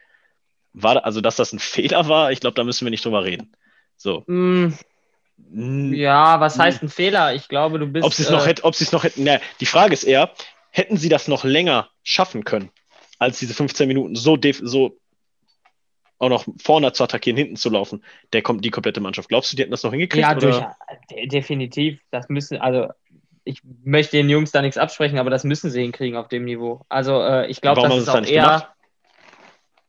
War, 0.72 1.04
also, 1.04 1.20
dass 1.20 1.36
das 1.36 1.52
ein 1.52 1.58
Fehler 1.58 2.08
war, 2.08 2.32
ich 2.32 2.40
glaube, 2.40 2.54
da 2.54 2.64
müssen 2.64 2.86
wir 2.86 2.90
nicht 2.90 3.04
drüber 3.04 3.24
reden. 3.24 3.52
So. 3.96 4.24
Mm. 4.26 4.72
Ja, 5.92 6.40
was 6.40 6.58
heißt 6.58 6.82
ein 6.82 6.88
Fehler? 6.88 7.34
Ich 7.34 7.48
glaube, 7.48 7.78
du 7.78 7.86
bist. 7.86 8.04
Ob 8.04 8.14
sie 8.14 8.22
es 8.22 8.30
noch, 8.30 8.44
äh, 8.44 8.48
hätt, 8.48 8.64
ob 8.64 8.74
noch 8.92 9.04
hätten. 9.04 9.24
Na, 9.24 9.38
die 9.60 9.66
Frage 9.66 9.92
ist 9.92 10.04
eher, 10.04 10.30
hätten 10.70 10.96
sie 10.96 11.08
das 11.08 11.28
noch 11.28 11.44
länger 11.44 11.90
schaffen 12.02 12.44
können? 12.44 12.70
als 13.22 13.38
diese 13.38 13.54
15 13.54 13.86
Minuten 13.88 14.16
so, 14.16 14.36
so 14.62 14.98
auch 16.22 16.28
noch 16.28 16.44
vorne 16.62 16.92
zu 16.92 17.02
attackieren, 17.02 17.36
hinten 17.36 17.56
zu 17.56 17.68
laufen, 17.68 18.04
der 18.32 18.42
kommt 18.42 18.64
die 18.64 18.70
komplette 18.70 19.00
Mannschaft. 19.00 19.28
Glaubst 19.28 19.52
du, 19.52 19.56
die 19.56 19.62
hätten 19.62 19.72
das 19.72 19.82
noch 19.82 19.90
hingekriegt? 19.90 20.22
Ja, 20.22 20.34
durch, 20.34 20.62
definitiv. 21.26 22.00
Das 22.12 22.28
müssen, 22.28 22.58
also 22.58 22.88
ich 23.44 23.60
möchte 23.82 24.16
den 24.16 24.30
Jungs 24.30 24.52
da 24.52 24.62
nichts 24.62 24.78
absprechen, 24.78 25.18
aber 25.18 25.30
das 25.30 25.42
müssen 25.42 25.70
sie 25.70 25.82
hinkriegen 25.82 26.16
auf 26.16 26.28
dem 26.28 26.44
Niveau. 26.44 26.80
Also 26.88 27.20
äh, 27.20 27.48
ich 27.48 27.60
glaube, 27.60 27.82
das 27.82 27.96
ist 27.96 28.08
auch 28.08 28.22
eher. 28.22 28.42
Gemacht? 28.42 28.68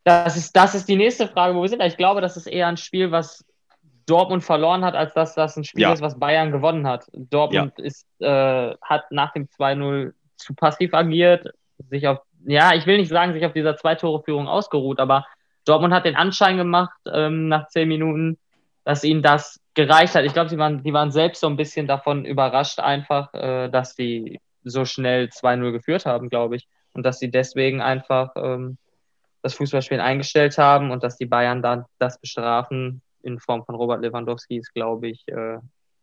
Das 0.05 0.35
ist, 0.35 0.55
das 0.55 0.73
ist 0.73 0.89
die 0.89 0.95
nächste 0.95 1.27
Frage, 1.27 1.55
wo 1.55 1.61
wir 1.61 1.69
sind. 1.69 1.81
Ich 1.83 1.97
glaube, 1.97 2.19
das 2.19 2.35
ist 2.35 2.47
eher 2.47 2.67
ein 2.67 2.77
Spiel, 2.77 3.11
was 3.11 3.45
Dortmund 4.07 4.43
verloren 4.43 4.83
hat, 4.83 4.95
als 4.95 5.13
dass 5.13 5.35
das 5.35 5.55
ein 5.55 5.63
Spiel 5.63 5.83
ja. 5.83 5.93
ist, 5.93 6.01
was 6.01 6.19
Bayern 6.19 6.51
gewonnen 6.51 6.87
hat. 6.87 7.05
Dortmund 7.13 7.73
ja. 7.77 7.85
ist, 7.85 8.07
äh, 8.19 8.75
hat 8.81 9.11
nach 9.11 9.31
dem 9.33 9.47
2-0 9.47 10.13
zu 10.35 10.55
passiv 10.55 10.93
agiert, 10.93 11.53
sich 11.89 12.07
auf 12.07 12.19
ja, 12.45 12.73
ich 12.73 12.85
will 12.85 12.97
nicht 12.97 13.09
sagen, 13.09 13.33
sich 13.33 13.45
auf 13.45 13.53
dieser 13.53 13.77
Zwei-Tore-Führung 13.77 14.47
ausgeruht, 14.47 14.99
aber 14.99 15.25
Dortmund 15.65 15.93
hat 15.93 16.05
den 16.05 16.15
Anschein 16.15 16.57
gemacht 16.57 16.97
ähm, 17.11 17.47
nach 17.47 17.67
zehn 17.67 17.87
Minuten, 17.87 18.37
dass 18.83 19.03
ihnen 19.03 19.21
das 19.21 19.59
gereicht 19.73 20.15
hat. 20.15 20.25
Ich 20.25 20.33
glaube, 20.33 20.49
die 20.49 20.57
waren, 20.57 20.83
die 20.83 20.93
waren 20.93 21.11
selbst 21.11 21.39
so 21.41 21.47
ein 21.47 21.57
bisschen 21.57 21.87
davon 21.87 22.25
überrascht, 22.25 22.79
einfach, 22.79 23.33
äh, 23.33 23.69
dass 23.69 23.95
sie 23.95 24.39
so 24.63 24.85
schnell 24.85 25.25
2-0 25.25 25.71
geführt 25.71 26.05
haben, 26.05 26.29
glaube 26.29 26.55
ich. 26.55 26.67
Und 26.93 27.03
dass 27.03 27.19
sie 27.19 27.31
deswegen 27.31 27.81
einfach 27.81 28.33
ähm, 28.35 28.77
das 29.41 29.55
Fußballspielen 29.55 30.01
eingestellt 30.01 30.57
haben 30.57 30.91
und 30.91 31.03
dass 31.03 31.17
die 31.17 31.25
Bayern 31.25 31.61
dann 31.61 31.85
das 31.97 32.19
bestrafen 32.19 33.01
in 33.23 33.39
Form 33.39 33.65
von 33.65 33.75
Robert 33.75 34.01
Lewandowski 34.01 34.57
ist, 34.57 34.73
glaube 34.73 35.07
ich, 35.07 35.27
äh, 35.27 35.57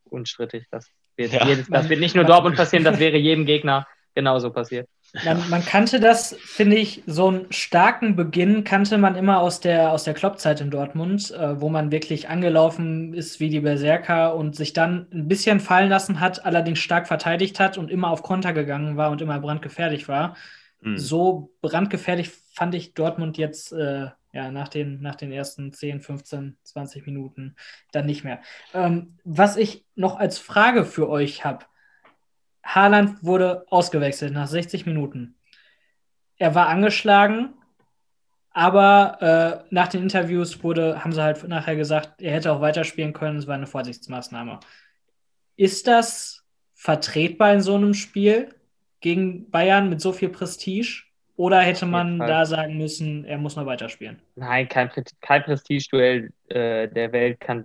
unstrittig. 0.05 0.67
Das 0.71 0.89
wird, 1.17 1.33
ja. 1.33 1.47
jedes, 1.47 1.69
das 1.69 1.89
wird 1.89 2.01
nicht 2.01 2.15
nur 2.15 2.25
Dortmund 2.27 2.57
passieren, 2.57 2.85
das 2.85 2.99
wäre 2.99 3.17
jedem 3.17 3.47
Gegner 3.47 3.87
genauso 4.15 4.51
passiert. 4.51 4.89
Man, 5.25 5.49
man, 5.51 5.65
kannte 5.65 6.01
das, 6.01 6.37
finde 6.41 6.77
ich, 6.77 7.03
so 7.07 7.29
einen 7.29 7.53
starken 7.53 8.17
Beginn 8.17 8.65
kannte 8.65 8.99
man 8.99 9.17
immer 9.17 9.41
aus 9.41 9.61
der, 9.61 9.93
aus 9.93 10.05
der 10.05 10.15
Kloppzeit 10.15 10.61
in 10.61 10.71
Dortmund, 10.71 11.31
äh, 11.33 11.61
wo 11.61 11.69
man 11.69 11.91
wirklich 11.91 12.29
angelaufen 12.29 13.13
ist 13.15 13.41
wie 13.41 13.49
die 13.49 13.61
Berserker 13.61 14.35
und 14.37 14.55
sich 14.55 14.73
dann 14.73 15.07
ein 15.13 15.29
bisschen 15.29 15.61
fallen 15.61 15.89
lassen 15.89 16.21
hat, 16.21 16.45
allerdings 16.45 16.79
stark 16.79 17.09
verteidigt 17.09 17.59
hat 17.59 17.79
und 17.79 17.91
immer 17.91 18.11
auf 18.11 18.23
Konter 18.23 18.53
gegangen 18.53 18.97
war 18.97 19.11
und 19.11 19.21
immer 19.21 19.41
brandgefährlich 19.41 20.09
war. 20.09 20.37
Mhm. 20.81 20.99
So 20.99 21.53
brandgefährlich 21.61 22.31
fand 22.55 22.75
ich 22.75 22.95
Dortmund 22.95 23.37
jetzt 23.37 23.73
äh, 23.73 24.09
ja, 24.33 24.51
nach, 24.51 24.69
den, 24.69 25.01
nach 25.01 25.17
den 25.17 25.33
ersten 25.33 25.73
10, 25.73 26.01
15, 26.01 26.57
20 26.63 27.07
Minuten 27.07 27.57
dann 27.93 28.07
nicht 28.07 28.25
mehr. 28.25 28.41
Ähm, 28.75 29.19
was 29.25 29.57
ich 29.57 29.85
noch 29.95 30.19
als 30.19 30.39
Frage 30.39 30.85
für 30.85 31.09
euch 31.09 31.45
habe, 31.45 31.65
Haaland 32.75 33.23
wurde 33.25 33.65
ausgewechselt 33.69 34.33
nach 34.33 34.47
60 34.47 34.87
Minuten. 34.87 35.35
Er 36.37 36.55
war 36.55 36.69
angeschlagen, 36.69 37.55
aber 38.51 39.65
äh, 39.69 39.75
nach 39.75 39.89
den 39.89 40.03
Interviews 40.03 40.63
wurde, 40.63 41.05
haben 41.05 41.13
sie 41.13 41.23
halt 41.23 41.47
nachher 41.47 41.77
gesagt, 41.77 42.23
er 42.23 42.33
hätte 42.33 42.53
auch 42.53 42.61
weiterspielen 42.61 43.13
können, 43.13 43.39
es 43.39 43.47
war 43.47 43.55
eine 43.55 43.67
Vorsichtsmaßnahme. 43.67 44.61
Ist 45.57 45.87
das 45.87 46.45
vertretbar 46.75 47.53
in 47.55 47.61
so 47.61 47.75
einem 47.75 47.95
Spiel 47.95 48.55
gegen 49.01 49.51
Bayern 49.51 49.89
mit 49.89 50.01
so 50.01 50.13
viel 50.13 50.31
Prestige? 50.31 51.05
Oder 51.37 51.61
hätte 51.61 51.87
man 51.87 52.19
da 52.19 52.45
sagen 52.45 52.77
müssen, 52.77 53.25
er 53.25 53.39
muss 53.39 53.57
noch 53.57 53.65
weiterspielen? 53.65 54.21
Nein, 54.35 54.69
kein, 54.69 54.91
kein 55.23 55.43
Prestigeduell 55.43 56.33
äh, 56.49 56.87
der 56.89 57.13
Welt 57.13 57.41
kann 57.41 57.65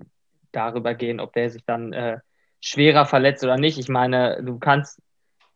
darüber 0.54 0.94
gehen, 0.94 1.20
ob 1.20 1.34
der 1.34 1.50
sich 1.50 1.64
dann 1.66 1.92
äh, 1.92 2.20
schwerer 2.66 3.06
verletzt 3.06 3.44
oder 3.44 3.58
nicht. 3.58 3.78
Ich 3.78 3.90
meine, 3.90 4.42
du 4.44 4.58
kannst, 4.58 5.00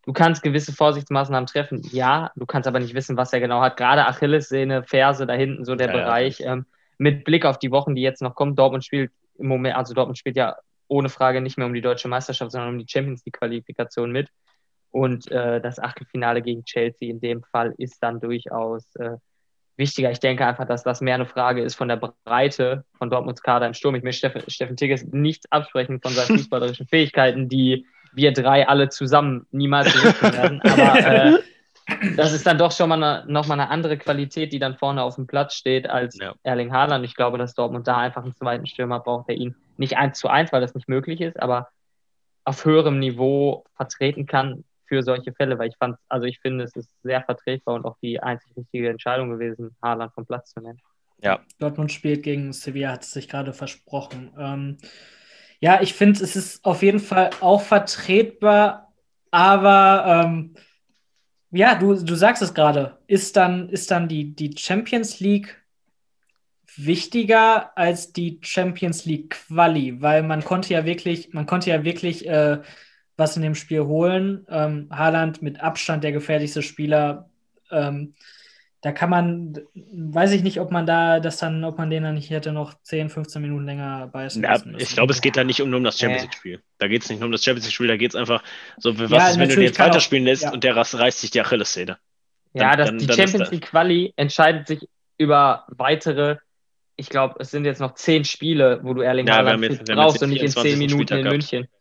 du 0.05 0.13
kannst 0.13 0.43
gewisse 0.43 0.73
Vorsichtsmaßnahmen 0.73 1.47
treffen, 1.47 1.81
ja, 1.91 2.31
du 2.35 2.45
kannst 2.45 2.67
aber 2.67 2.79
nicht 2.79 2.93
wissen, 2.93 3.17
was 3.17 3.33
er 3.33 3.39
genau 3.39 3.61
hat. 3.61 3.77
Gerade 3.77 4.05
Achillessehne, 4.05 4.83
Ferse, 4.83 5.25
da 5.25 5.33
hinten 5.33 5.65
so 5.65 5.75
der 5.75 5.87
ja, 5.87 5.93
Bereich. 5.93 6.39
Ja. 6.39 6.53
Ähm, 6.53 6.65
mit 6.99 7.23
Blick 7.23 7.45
auf 7.45 7.57
die 7.57 7.71
Wochen, 7.71 7.95
die 7.95 8.03
jetzt 8.03 8.21
noch 8.21 8.35
kommen, 8.35 8.55
Dortmund 8.55 8.85
spielt 8.85 9.11
im 9.39 9.47
Moment, 9.47 9.75
also 9.75 9.93
Dortmund 9.93 10.17
spielt 10.17 10.35
ja 10.35 10.57
ohne 10.87 11.09
Frage 11.09 11.41
nicht 11.41 11.57
mehr 11.57 11.65
um 11.65 11.73
die 11.73 11.81
deutsche 11.81 12.09
Meisterschaft, 12.09 12.51
sondern 12.51 12.71
um 12.71 12.79
die 12.79 12.87
Champions 12.87 13.25
League-Qualifikation 13.25 14.11
mit. 14.11 14.29
Und 14.91 15.31
äh, 15.31 15.61
das 15.61 15.79
Achtelfinale 15.79 16.41
gegen 16.41 16.63
Chelsea 16.65 17.09
in 17.09 17.19
dem 17.19 17.43
Fall 17.43 17.73
ist 17.77 18.03
dann 18.03 18.19
durchaus 18.19 18.95
äh, 18.95 19.17
wichtiger. 19.79 20.11
Ich 20.11 20.19
denke 20.19 20.45
einfach, 20.45 20.67
dass 20.67 20.83
das 20.83 21.01
mehr 21.01 21.15
eine 21.15 21.25
Frage 21.25 21.63
ist 21.63 21.73
von 21.73 21.87
der 21.87 21.95
Breite 21.95 22.83
von 22.97 23.09
Dortmunds 23.09 23.41
Kader 23.41 23.65
im 23.65 23.73
Sturm. 23.73 23.95
Ich 23.95 24.03
möchte 24.03 24.29
Steffen, 24.29 24.49
Steffen 24.49 24.77
Tigges 24.77 25.03
nichts 25.05 25.51
absprechen 25.51 25.99
von 26.01 26.11
seinen 26.11 26.27
fußballerischen 26.37 26.87
Fähigkeiten, 26.87 27.49
die 27.49 27.87
wir 28.13 28.33
drei 28.33 28.67
alle 28.67 28.89
zusammen 28.89 29.47
niemals 29.51 29.91
besitzen 29.91 30.33
werden. 30.33 30.61
Aber 30.61 30.97
äh, 30.97 31.39
das 32.15 32.33
ist 32.33 32.45
dann 32.45 32.57
doch 32.57 32.71
schon 32.71 32.89
mal 32.89 33.03
eine, 33.03 33.31
nochmal 33.31 33.59
eine 33.59 33.69
andere 33.69 33.97
Qualität, 33.97 34.53
die 34.53 34.59
dann 34.59 34.77
vorne 34.77 35.01
auf 35.01 35.15
dem 35.15 35.25
Platz 35.25 35.55
steht 35.55 35.89
als 35.89 36.17
ja. 36.19 36.35
Erling 36.43 36.71
Haaland. 36.71 37.05
Ich 37.05 37.15
glaube, 37.15 37.37
dass 37.37 37.55
Dortmund 37.55 37.87
da 37.87 37.97
einfach 37.97 38.23
einen 38.23 38.35
zweiten 38.35 38.67
Stürmer 38.67 38.99
braucht, 38.99 39.29
der 39.29 39.37
ihn 39.37 39.55
nicht 39.77 39.97
eins 39.97 40.19
zu 40.19 40.27
eins, 40.27 40.51
weil 40.51 40.61
das 40.61 40.75
nicht 40.75 40.89
möglich 40.89 41.21
ist, 41.21 41.41
aber 41.41 41.69
auf 42.43 42.65
höherem 42.65 42.99
Niveau 42.99 43.63
vertreten 43.75 44.25
kann, 44.25 44.63
für 44.89 45.03
solche 45.03 45.31
Fälle, 45.31 45.57
weil 45.57 45.69
ich 45.69 45.77
fand, 45.77 45.95
also 46.09 46.25
ich 46.25 46.39
finde, 46.39 46.65
es 46.65 46.75
ist 46.75 46.89
sehr 47.03 47.23
vertretbar 47.23 47.75
und 47.75 47.85
auch 47.85 47.95
die 48.01 48.21
einzig 48.21 48.51
richtige 48.57 48.89
Entscheidung 48.89 49.29
gewesen, 49.29 49.75
Haaland 49.81 50.13
vom 50.13 50.25
Platz 50.25 50.51
zu 50.51 50.59
nehmen. 50.59 50.79
Ja. 51.21 51.39
Dortmund 51.59 51.91
spielt 51.91 52.23
gegen 52.23 52.51
Sevilla, 52.51 52.91
hat 52.91 53.03
es 53.03 53.11
sich 53.11 53.29
gerade 53.29 53.53
versprochen. 53.53 54.33
Ähm, 54.37 54.77
ja, 55.61 55.81
ich 55.81 55.93
finde, 55.93 56.21
es 56.23 56.35
ist 56.35 56.65
auf 56.65 56.81
jeden 56.81 56.99
Fall 56.99 57.29
auch 57.39 57.61
vertretbar, 57.61 58.93
aber 59.31 60.25
ähm, 60.25 60.55
ja, 61.51 61.75
du, 61.75 61.93
du 61.93 62.15
sagst 62.15 62.41
es 62.41 62.53
gerade, 62.53 62.97
ist 63.07 63.35
dann, 63.35 63.69
ist 63.69 63.91
dann 63.91 64.07
die, 64.07 64.35
die 64.35 64.55
Champions 64.57 65.19
League 65.19 65.55
wichtiger 66.77 67.77
als 67.77 68.13
die 68.13 68.39
Champions 68.41 69.05
League 69.05 69.31
Quali, 69.31 70.01
weil 70.01 70.23
man 70.23 70.43
konnte 70.43 70.73
ja 70.73 70.85
wirklich, 70.85 71.33
man 71.33 71.45
konnte 71.45 71.69
ja 71.69 71.83
wirklich 71.83 72.27
äh, 72.27 72.59
was 73.19 73.35
in 73.35 73.43
dem 73.43 73.55
Spiel 73.55 73.81
holen. 73.81 74.45
Ähm, 74.49 74.87
Haaland 74.89 75.41
mit 75.41 75.61
Abstand 75.61 76.03
der 76.03 76.11
gefährlichste 76.11 76.61
Spieler. 76.61 77.29
Ähm, 77.69 78.15
da 78.81 78.93
kann 78.93 79.09
man, 79.09 79.59
weiß 79.73 80.31
ich 80.31 80.41
nicht, 80.41 80.59
ob 80.61 80.71
man 80.71 80.85
da 80.85 81.19
das 81.19 81.37
dann, 81.37 81.65
ob 81.65 81.77
man 81.77 81.89
den 81.89 82.03
dann 82.03 82.15
nicht 82.15 82.29
hätte 82.29 82.53
noch 82.53 82.75
10, 82.81 83.09
15 83.09 83.41
Minuten 83.41 83.65
länger 83.65 84.07
beißen 84.07 84.41
ja, 84.41 84.53
müssen. 84.53 84.75
Ich 84.79 84.93
glaube, 84.93 85.11
es 85.11 85.19
geht 85.19 85.35
da 85.35 85.43
nicht 85.43 85.61
um, 85.61 85.73
um 85.73 85.83
das 85.83 85.99
Champions 85.99 86.23
League-Spiel. 86.23 86.61
Da 86.77 86.87
geht 86.87 87.03
es 87.03 87.09
nicht 87.09 87.19
nur 87.19 87.25
um 87.25 87.33
das 87.33 87.43
Champions 87.43 87.65
League-Spiel, 87.65 87.87
da 87.87 87.97
geht 87.97 88.11
es 88.11 88.15
einfach 88.15 88.41
so, 88.77 88.97
was 88.97 89.11
ja, 89.11 89.29
ist, 89.29 89.39
wenn 89.39 89.49
du 89.49 89.55
den 89.55 89.65
jetzt 89.65 89.79
weiterspielen 89.79 90.23
lässt 90.23 90.43
ja. 90.43 90.53
und 90.53 90.63
der 90.63 90.77
reißt 90.77 91.19
sich 91.19 91.29
die 91.29 91.41
Achillessehne. 91.41 91.97
Ja, 92.53 92.75
das, 92.77 92.87
dann, 92.87 92.97
die 92.99 93.05
dann 93.05 93.17
Champions 93.17 93.51
League 93.51 93.65
Quali 93.65 94.13
entscheidet 94.15 94.67
sich 94.67 94.87
über 95.17 95.65
weitere, 95.67 96.37
ich 96.95 97.09
glaube, 97.09 97.35
es 97.39 97.51
sind 97.51 97.65
jetzt 97.65 97.81
noch 97.81 97.95
zehn 97.95 98.23
Spiele, 98.23 98.79
wo 98.81 98.93
du 98.93 99.01
Erling 99.01 99.27
ja, 99.27 99.35
Haaland 99.35 99.83
brauchst 99.85 100.23
und 100.23 100.29
nicht 100.29 100.41
in 100.41 100.51
zehn 100.51 100.79
Minuten 100.79 101.03
Spieltag 101.03 101.19
in 101.19 101.27
München. 101.27 101.61
Gehabt. 101.63 101.78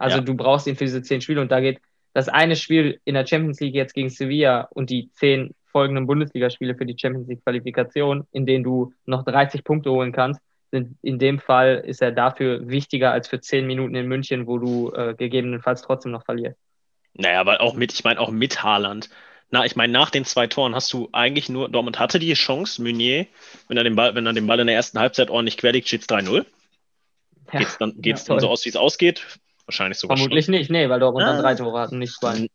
Also 0.00 0.18
ja. 0.18 0.22
du 0.22 0.34
brauchst 0.34 0.66
ihn 0.66 0.76
für 0.76 0.84
diese 0.84 1.02
zehn 1.02 1.20
Spiele 1.20 1.40
und 1.40 1.52
da 1.52 1.60
geht 1.60 1.80
das 2.14 2.28
eine 2.28 2.56
Spiel 2.56 3.00
in 3.04 3.14
der 3.14 3.26
Champions 3.26 3.60
League 3.60 3.74
jetzt 3.74 3.94
gegen 3.94 4.08
Sevilla 4.08 4.68
und 4.70 4.90
die 4.90 5.10
zehn 5.12 5.54
folgenden 5.66 6.06
Bundesligaspiele 6.06 6.74
für 6.74 6.86
die 6.86 6.96
Champions 6.98 7.28
League 7.28 7.44
Qualifikation, 7.44 8.26
in 8.32 8.46
denen 8.46 8.64
du 8.64 8.92
noch 9.04 9.24
30 9.24 9.62
Punkte 9.62 9.90
holen 9.90 10.12
kannst, 10.12 10.40
sind 10.72 10.96
in 11.02 11.18
dem 11.18 11.38
Fall 11.38 11.82
ist 11.86 12.00
er 12.00 12.12
dafür 12.12 12.68
wichtiger 12.68 13.12
als 13.12 13.28
für 13.28 13.40
zehn 13.40 13.66
Minuten 13.66 13.94
in 13.94 14.06
München, 14.06 14.46
wo 14.46 14.58
du 14.58 14.92
äh, 14.92 15.14
gegebenenfalls 15.14 15.82
trotzdem 15.82 16.12
noch 16.12 16.24
verlierst. 16.24 16.58
Naja, 17.14 17.40
aber 17.40 17.60
auch 17.60 17.74
mit, 17.74 17.92
ich 17.92 18.02
meine 18.04 18.20
auch 18.20 18.30
mit 18.30 18.62
Haaland. 18.62 19.10
Na, 19.50 19.66
ich 19.66 19.76
meine, 19.76 19.92
nach 19.92 20.10
den 20.10 20.24
zwei 20.24 20.46
Toren 20.46 20.74
hast 20.74 20.92
du 20.92 21.08
eigentlich 21.12 21.48
nur, 21.48 21.68
Dortmund 21.68 21.98
hatte 21.98 22.20
die 22.20 22.32
Chance, 22.34 22.82
Meunier, 22.82 23.26
wenn 23.68 23.76
er 23.76 23.84
den 23.84 23.96
Ball, 23.96 24.14
wenn 24.14 24.26
er 24.26 24.32
den 24.32 24.46
Ball 24.46 24.60
in 24.60 24.68
der 24.68 24.76
ersten 24.76 24.98
Halbzeit 24.98 25.28
ordentlich 25.28 25.56
querlegt, 25.56 25.88
steht 25.88 26.02
es 26.02 26.08
3-0. 26.08 26.46
Ja, 27.52 27.58
geht's 27.58 27.78
dann, 27.78 27.94
geht's 28.00 28.26
ja, 28.26 28.34
dann 28.34 28.40
so 28.40 28.48
aus, 28.48 28.64
wie 28.64 28.68
es 28.68 28.76
ausgeht? 28.76 29.39
Wahrscheinlich 29.70 29.98
sogar 29.98 30.16
Vermutlich 30.16 30.46
schon. 30.46 30.54
nicht, 30.54 30.68
nee, 30.68 30.88
weil 30.88 30.98
Dortmund 30.98 31.24
ah. 31.24 31.32
dann 31.34 31.42
drei 31.42 31.54
Tore 31.54 31.78
hatten, 31.78 32.00
nicht 32.00 32.14
zwei. 32.14 32.48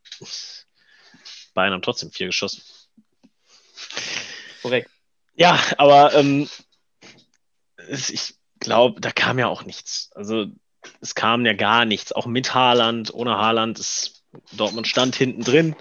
Bayern 1.54 1.72
haben 1.72 1.82
trotzdem 1.82 2.12
vier 2.12 2.28
geschossen. 2.28 2.62
Korrekt. 4.62 4.90
Ja, 5.36 5.58
aber 5.78 6.14
ähm, 6.14 6.50
ich 7.88 8.36
glaube, 8.60 9.00
da 9.00 9.12
kam 9.12 9.40
ja 9.40 9.48
auch 9.48 9.64
nichts. 9.64 10.12
Also 10.14 10.48
es 11.00 11.16
kam 11.16 11.46
ja 11.46 11.54
gar 11.54 11.86
nichts. 11.86 12.12
Auch 12.12 12.26
mit 12.26 12.54
Haaland, 12.54 13.14
ohne 13.14 13.38
Haaland 13.38 13.80
ist 13.80 14.26
Dortmund 14.52 14.86
stand 14.86 15.16
hinten 15.16 15.46
drin. 15.46 15.74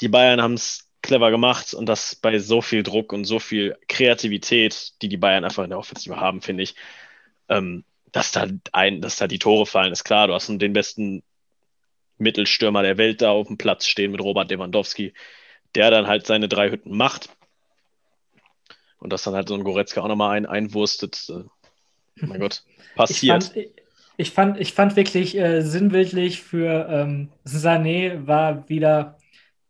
Die 0.00 0.08
Bayern 0.08 0.40
haben 0.40 0.54
es 0.54 0.88
clever 1.02 1.30
gemacht 1.30 1.74
und 1.74 1.84
das 1.84 2.16
bei 2.16 2.38
so 2.38 2.62
viel 2.62 2.82
Druck 2.82 3.12
und 3.12 3.26
so 3.26 3.38
viel 3.38 3.76
Kreativität, 3.86 4.94
die 5.02 5.10
die 5.10 5.18
Bayern 5.18 5.44
einfach 5.44 5.62
in 5.62 5.68
der 5.68 5.78
Offensive 5.78 6.16
haben, 6.16 6.40
finde 6.40 6.62
ich. 6.62 6.74
Ähm, 7.50 7.84
dass 8.14 8.30
da, 8.30 8.46
ein, 8.70 9.00
dass 9.00 9.16
da 9.16 9.26
die 9.26 9.40
Tore 9.40 9.66
fallen, 9.66 9.92
ist 9.92 10.04
klar. 10.04 10.28
Du 10.28 10.34
hast 10.34 10.48
den 10.48 10.72
besten 10.72 11.24
Mittelstürmer 12.16 12.82
der 12.82 12.96
Welt 12.96 13.20
da 13.20 13.32
auf 13.32 13.48
dem 13.48 13.58
Platz 13.58 13.86
stehen 13.86 14.12
mit 14.12 14.20
Robert 14.20 14.50
Lewandowski, 14.50 15.12
der 15.74 15.90
dann 15.90 16.06
halt 16.06 16.24
seine 16.24 16.48
drei 16.48 16.70
Hütten 16.70 16.96
macht. 16.96 17.28
Und 18.98 19.12
dass 19.12 19.24
dann 19.24 19.34
halt 19.34 19.48
so 19.48 19.54
ein 19.54 19.64
Goretzka 19.64 20.00
auch 20.00 20.06
nochmal 20.06 20.36
ein, 20.36 20.46
einwurstet. 20.46 21.28
Äh, 21.28 22.24
mein 22.24 22.38
Gott, 22.38 22.62
passiert. 22.94 23.42
Ich 23.46 23.50
fand, 23.50 23.70
ich 24.16 24.30
fand, 24.30 24.60
ich 24.60 24.72
fand 24.74 24.94
wirklich 24.94 25.36
äh, 25.36 25.62
sinnbildlich 25.62 26.40
für 26.40 26.88
ähm, 26.88 27.32
Sané 27.44 28.28
war 28.28 28.68
wieder, 28.68 29.18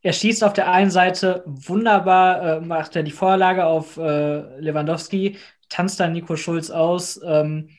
er 0.03 0.12
schießt 0.12 0.45
auf 0.45 0.53
der 0.53 0.70
einen 0.70 0.90
Seite 0.90 1.45
wunderbar, 1.47 2.59
äh, 2.59 2.61
macht 2.61 2.95
er 2.95 3.05
die 3.05 3.11
Vorlage 3.11 3.64
auf 3.64 3.97
äh, 3.97 4.61
Lewandowski, 4.61 5.38
tanzt 5.70 5.99
dann 5.99 6.12
Nico 6.12 6.36
Schulz 6.36 6.68
aus. 6.68 7.18
Ähm, 7.24 7.70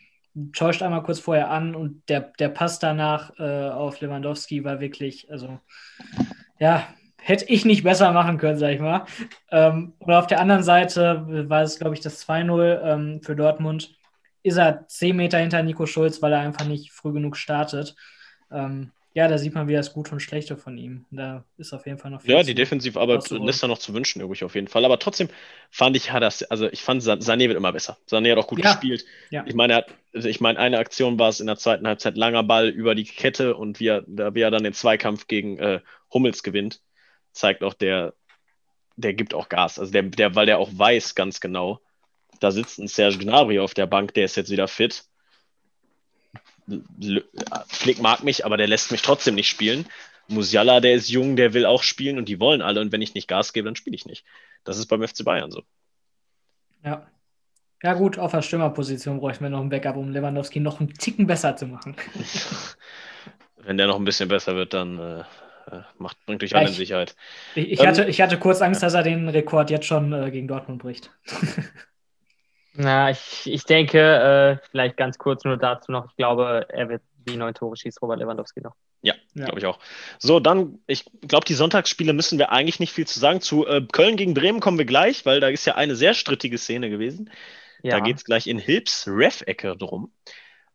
täuscht 0.54 0.82
einmal 0.82 1.04
kurz 1.04 1.20
vorher 1.20 1.50
an 1.50 1.76
und 1.76 2.08
der, 2.10 2.22
der 2.40 2.50
Pass 2.50 2.80
danach 2.80 3.32
äh, 3.40 3.70
auf 3.70 4.02
Lewandowski 4.02 4.64
war 4.64 4.80
wirklich, 4.80 5.32
also 5.32 5.60
ja, 6.60 6.88
hätte 7.22 7.46
ich 7.46 7.66
nicht 7.66 7.84
besser 7.84 8.12
machen 8.12 8.38
können, 8.38 8.60
sag 8.60 8.72
ich 8.72 8.80
mal. 8.80 9.06
Ähm, 9.52 9.94
und 10.00 10.14
auf 10.14 10.28
der 10.28 10.40
anderen 10.40 10.64
Seite 10.64 11.50
war 11.50 11.64
es, 11.64 11.80
glaube 11.80 11.96
ich, 11.96 12.02
das 12.02 12.28
2-0 12.28 12.82
ähm, 12.84 13.22
für 13.24 13.36
Dortmund. 13.36 13.96
Ist 14.44 14.58
er 14.58 14.88
10 14.88 15.16
Meter 15.16 15.40
hinter 15.40 15.64
Nico 15.64 15.86
Schulz, 15.88 16.22
weil 16.22 16.34
er 16.34 16.40
einfach 16.40 16.66
nicht 16.66 16.92
früh 16.92 17.14
genug 17.14 17.36
startet. 17.36 17.96
Ähm, 18.52 18.92
ja, 19.16 19.30
da 19.30 19.38
sieht 19.38 19.56
man 19.56 19.70
wieder 19.70 19.78
das 19.78 19.94
Gute 19.94 20.12
und 20.12 20.20
Schlechte 20.20 20.58
von 20.58 20.78
ihm. 20.78 21.06
Da 21.10 21.46
ist 21.58 21.72
auf 21.72 21.86
jeden 21.86 21.98
Fall 21.98 22.12
noch 22.12 22.22
viel. 22.22 22.32
Ja, 22.32 22.44
die 22.44 22.54
Defensivarbeit 22.54 23.30
lässt 23.30 23.64
er 23.64 23.70
noch 23.70 23.78
zu 23.78 23.94
wünschen, 23.94 24.22
übrig 24.22 24.44
auf 24.44 24.56
jeden 24.56 24.68
Fall. 24.68 24.84
Aber 24.84 25.00
trotzdem 25.00 25.30
fand 25.72 25.96
ich, 25.96 26.12
hat 26.12 26.22
das, 26.22 26.44
also 26.44 26.70
ich 26.70 26.82
fand, 26.82 27.02
Sané 27.02 27.48
wird 27.48 27.56
immer 27.56 27.72
besser. 27.72 27.98
Sané 28.10 28.34
hat 28.34 28.38
auch 28.38 28.48
gut 28.48 28.62
ja. 28.62 28.74
gespielt. 28.74 29.06
Ja. 29.30 29.46
Ich 29.48 29.56
meine, 29.56 29.86
also 30.14 30.28
ich 30.28 30.42
meine, 30.42 30.60
eine 30.60 30.80
Aktion 30.80 31.18
war 31.18 31.30
es 31.30 31.40
in 31.40 31.48
der 31.48 31.56
zweiten 31.56 31.88
Halbzeit 31.88 32.18
langer 32.18 32.44
Ball 32.44 32.68
über 32.68 32.94
die 32.94 33.06
Kette 33.06 33.56
und 33.56 33.80
wie 33.80 33.88
er, 33.88 34.04
wie 34.06 34.42
er 34.42 34.52
dann 34.52 34.66
den 34.66 34.74
Zweikampf 34.74 35.28
gegen 35.28 35.60
äh, 35.60 35.80
Hummels 36.14 36.44
gewinnt, 36.44 36.82
zeigt 37.32 37.64
auch, 37.64 37.74
der, 37.74 38.16
der 38.98 39.14
gibt 39.14 39.34
auch 39.34 39.48
Gas. 39.48 39.80
Also 39.80 39.94
der, 39.94 40.04
der, 40.04 40.36
weil 40.36 40.46
der 40.46 40.60
auch 40.60 40.72
weiß 40.74 41.16
ganz 41.16 41.40
genau, 41.40 41.80
da 42.42 42.52
sitzt 42.52 42.80
ein 42.80 42.90
Serge 42.90 43.20
Gnabry 43.20 43.60
auf 43.60 43.74
der 43.74 43.88
Bank, 43.88 44.14
der 44.14 44.26
ist 44.26 44.36
jetzt 44.36 44.52
wieder 44.52 44.68
fit 44.68 45.06
Flick 47.68 48.02
mag 48.02 48.24
mich, 48.24 48.46
aber 48.46 48.58
der 48.58 48.68
lässt 48.68 48.92
mich 48.92 49.02
trotzdem 49.02 49.36
nicht 49.36 49.50
spielen. 49.50 49.86
Musiala, 50.28 50.80
der 50.80 50.94
ist 50.94 51.10
jung, 51.10 51.36
der 51.36 51.54
will 51.54 51.66
auch 51.66 51.84
spielen 51.84 52.18
und 52.18 52.28
die 52.28 52.40
wollen 52.40 52.62
alle. 52.62 52.82
Und 52.82 52.92
wenn 52.92 53.02
ich 53.02 53.14
nicht 53.14 53.28
Gas 53.28 53.54
gebe, 53.54 53.66
dann 53.66 53.76
spiele 53.76 53.96
ich 53.96 54.06
nicht. 54.06 54.26
Das 54.64 54.78
ist 54.78 54.88
beim 54.88 55.08
FC 55.08 55.24
Bayern 55.24 55.52
so. 55.52 55.64
Ja. 56.84 57.06
Ja, 57.84 57.94
gut, 57.94 58.18
auf 58.18 58.32
der 58.32 58.42
Stürmerposition 58.42 59.20
bräuchten 59.20 59.44
wir 59.44 59.52
noch 59.52 59.62
ein 59.62 59.70
Backup, 59.70 59.96
um 59.96 60.12
Lewandowski 60.12 60.60
noch 60.60 60.80
einen 60.80 60.94
Ticken 60.94 61.28
besser 61.28 61.56
zu 61.56 61.68
machen. 61.68 61.96
wenn 63.58 63.78
der 63.78 63.88
noch 63.88 63.98
ein 63.98 64.06
bisschen 64.06 64.30
besser 64.30 64.56
wird, 64.56 64.74
dann 64.74 64.98
äh, 64.98 65.20
äh 65.20 65.82
macht, 66.00 66.18
bringt 66.26 66.42
euch 66.44 66.52
ja, 66.52 66.60
alle 66.60 66.70
in 66.70 66.74
Sicherheit. 66.74 67.16
Ich, 67.54 67.74
ich 67.74 67.80
ähm, 67.82 67.88
hatte, 67.88 68.06
ich 68.06 68.22
hatte 68.22 68.40
kurz 68.40 68.62
Angst, 68.62 68.82
ja. 68.82 68.88
dass 68.88 68.96
er 68.96 69.04
den 69.04 69.30
Rekord 69.30 69.70
jetzt 69.70 69.86
schon 69.86 70.14
äh, 70.14 70.32
gegen 70.32 70.48
Dortmund 70.48 70.82
bricht. 70.82 71.12
Na, 72.78 73.10
ich, 73.10 73.44
ich 73.46 73.64
denke, 73.64 74.00
äh, 74.62 74.68
vielleicht 74.70 74.98
ganz 74.98 75.18
kurz 75.18 75.44
nur 75.44 75.58
dazu 75.58 75.92
noch, 75.92 76.10
ich 76.10 76.16
glaube, 76.18 76.66
er 76.70 76.90
wird 76.90 77.02
die 77.28 77.38
neun 77.38 77.54
Tore 77.54 77.76
schießt, 77.76 78.02
Robert 78.02 78.20
Lewandowski 78.20 78.62
noch. 78.62 78.76
Ja, 79.02 79.14
ja. 79.36 79.46
glaube 79.46 79.60
ich 79.60 79.66
auch. 79.66 79.80
So, 80.20 80.40
dann, 80.40 80.80
ich 80.88 81.06
glaube, 81.28 81.46
die 81.46 81.54
Sonntagsspiele 81.54 82.14
müssen 82.14 82.40
wir 82.40 82.52
eigentlich 82.52 82.80
nicht 82.80 82.92
viel 82.92 83.06
zu 83.06 83.20
sagen. 83.20 83.40
Zu 83.42 83.68
äh, 83.68 83.82
Köln 83.92 84.18
gegen 84.18 84.34
Bremen 84.34 84.60
kommen 84.60 84.78
wir 84.78 84.86
gleich, 84.86 85.26
weil 85.26 85.40
da 85.40 85.48
ist 85.48 85.66
ja 85.66 85.76
eine 85.76 85.96
sehr 85.96 86.14
strittige 86.14 86.58
Szene 86.58 86.90
gewesen. 86.90 87.30
Ja. 87.84 87.92
Da 87.92 88.00
geht 88.00 88.18
es 88.18 88.24
gleich 88.24 88.48
in 88.48 88.58
Hilps 88.58 89.08
Ref-Ecke 89.08 89.76
drum. 89.78 90.12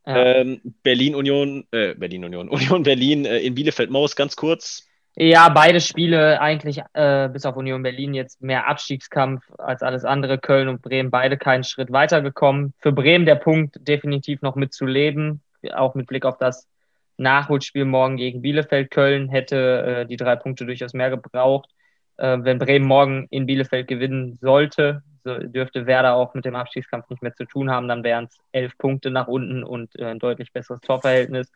Ja. 0.06 0.36
Ähm, 0.36 0.60
Berlin 0.82 1.14
Union, 1.14 1.66
äh, 1.72 1.94
Berlin 1.94 2.24
Union, 2.24 2.48
Union 2.50 2.82
Berlin 2.84 3.24
äh, 3.24 3.38
in 3.38 3.54
Bielefeld 3.54 3.90
Maus, 3.90 4.16
ganz 4.16 4.36
kurz. 4.36 4.86
Ja, 5.16 5.48
beide 5.48 5.80
Spiele 5.80 6.40
eigentlich 6.40 6.80
äh, 6.94 7.28
bis 7.28 7.44
auf 7.44 7.56
Union 7.56 7.82
Berlin 7.82 8.14
jetzt 8.14 8.40
mehr 8.40 8.68
Abstiegskampf 8.68 9.42
als 9.58 9.82
alles 9.82 10.04
andere. 10.04 10.38
Köln 10.38 10.68
und 10.68 10.82
Bremen 10.82 11.10
beide 11.10 11.36
keinen 11.36 11.64
Schritt 11.64 11.90
weitergekommen. 11.90 12.74
Für 12.78 12.92
Bremen 12.92 13.26
der 13.26 13.34
Punkt 13.34 13.76
definitiv 13.86 14.40
noch 14.40 14.54
mitzuleben, 14.54 15.42
auch 15.74 15.94
mit 15.94 16.06
Blick 16.06 16.24
auf 16.24 16.38
das 16.38 16.68
Nachholspiel 17.16 17.84
morgen 17.84 18.16
gegen 18.16 18.40
Bielefeld. 18.40 18.90
Köln 18.90 19.28
hätte 19.28 19.56
äh, 19.56 20.06
die 20.06 20.16
drei 20.16 20.36
Punkte 20.36 20.64
durchaus 20.64 20.94
mehr 20.94 21.10
gebraucht. 21.10 21.68
Äh, 22.16 22.38
wenn 22.42 22.58
Bremen 22.58 22.86
morgen 22.86 23.26
in 23.30 23.46
Bielefeld 23.46 23.88
gewinnen 23.88 24.38
sollte, 24.40 25.02
so 25.24 25.36
dürfte 25.38 25.86
Werder 25.86 26.14
auch 26.14 26.34
mit 26.34 26.44
dem 26.44 26.54
Abstiegskampf 26.54 27.10
nicht 27.10 27.22
mehr 27.22 27.34
zu 27.34 27.44
tun 27.44 27.70
haben. 27.70 27.88
Dann 27.88 28.04
wären 28.04 28.24
es 28.24 28.38
elf 28.52 28.78
Punkte 28.78 29.10
nach 29.10 29.26
unten 29.26 29.64
und 29.64 29.98
äh, 29.98 30.04
ein 30.04 30.18
deutlich 30.18 30.52
besseres 30.52 30.80
Torverhältnis. 30.80 31.50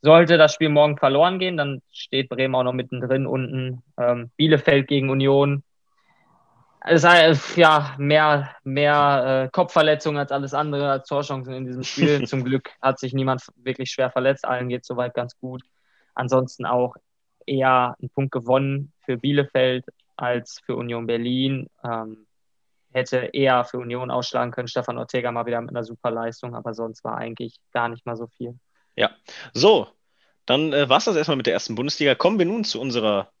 Sollte 0.00 0.38
das 0.38 0.54
Spiel 0.54 0.68
morgen 0.68 0.96
verloren 0.96 1.38
gehen, 1.38 1.56
dann 1.56 1.82
steht 1.90 2.28
Bremen 2.28 2.54
auch 2.54 2.62
noch 2.62 2.72
mittendrin 2.72 3.26
unten. 3.26 3.82
Ähm, 3.98 4.30
Bielefeld 4.36 4.86
gegen 4.86 5.10
Union. 5.10 5.64
Es 6.80 7.04
ist 7.04 7.56
ja 7.56 7.94
mehr, 7.98 8.54
mehr 8.62 9.44
äh, 9.44 9.48
Kopfverletzungen 9.50 10.18
als 10.18 10.30
alles 10.30 10.54
andere, 10.54 10.90
als 10.90 11.08
Torchancen 11.08 11.52
in 11.52 11.66
diesem 11.66 11.82
Spiel. 11.82 12.24
Zum 12.28 12.44
Glück 12.44 12.70
hat 12.80 13.00
sich 13.00 13.12
niemand 13.12 13.42
wirklich 13.56 13.90
schwer 13.90 14.10
verletzt. 14.10 14.46
Allen 14.46 14.68
geht 14.68 14.84
soweit 14.84 15.14
ganz 15.14 15.36
gut. 15.40 15.62
Ansonsten 16.14 16.64
auch 16.64 16.94
eher 17.44 17.96
ein 18.00 18.10
Punkt 18.10 18.30
gewonnen 18.30 18.92
für 19.04 19.16
Bielefeld 19.16 19.84
als 20.16 20.60
für 20.64 20.76
Union 20.76 21.06
Berlin. 21.06 21.68
Ähm, 21.84 22.28
hätte 22.92 23.30
eher 23.32 23.64
für 23.64 23.78
Union 23.78 24.10
ausschlagen 24.10 24.52
können. 24.52 24.68
Stefan 24.68 24.98
Ortega 24.98 25.30
mal 25.32 25.46
wieder 25.46 25.60
mit 25.60 25.70
einer 25.70 25.84
super 25.84 26.10
Leistung, 26.10 26.54
aber 26.54 26.74
sonst 26.74 27.04
war 27.04 27.16
eigentlich 27.16 27.56
gar 27.72 27.88
nicht 27.88 28.06
mal 28.06 28.16
so 28.16 28.26
viel. 28.28 28.58
Ja, 28.98 29.16
so, 29.54 29.88
dann 30.44 30.72
äh, 30.72 30.88
war 30.88 30.98
es 30.98 31.04
das 31.04 31.14
erstmal 31.14 31.36
mit 31.36 31.46
der 31.46 31.54
ersten 31.54 31.76
Bundesliga. 31.76 32.16
Kommen 32.16 32.40
wir 32.40 32.46
nun 32.46 32.64
zu 32.64 32.80
unserer 32.80 33.32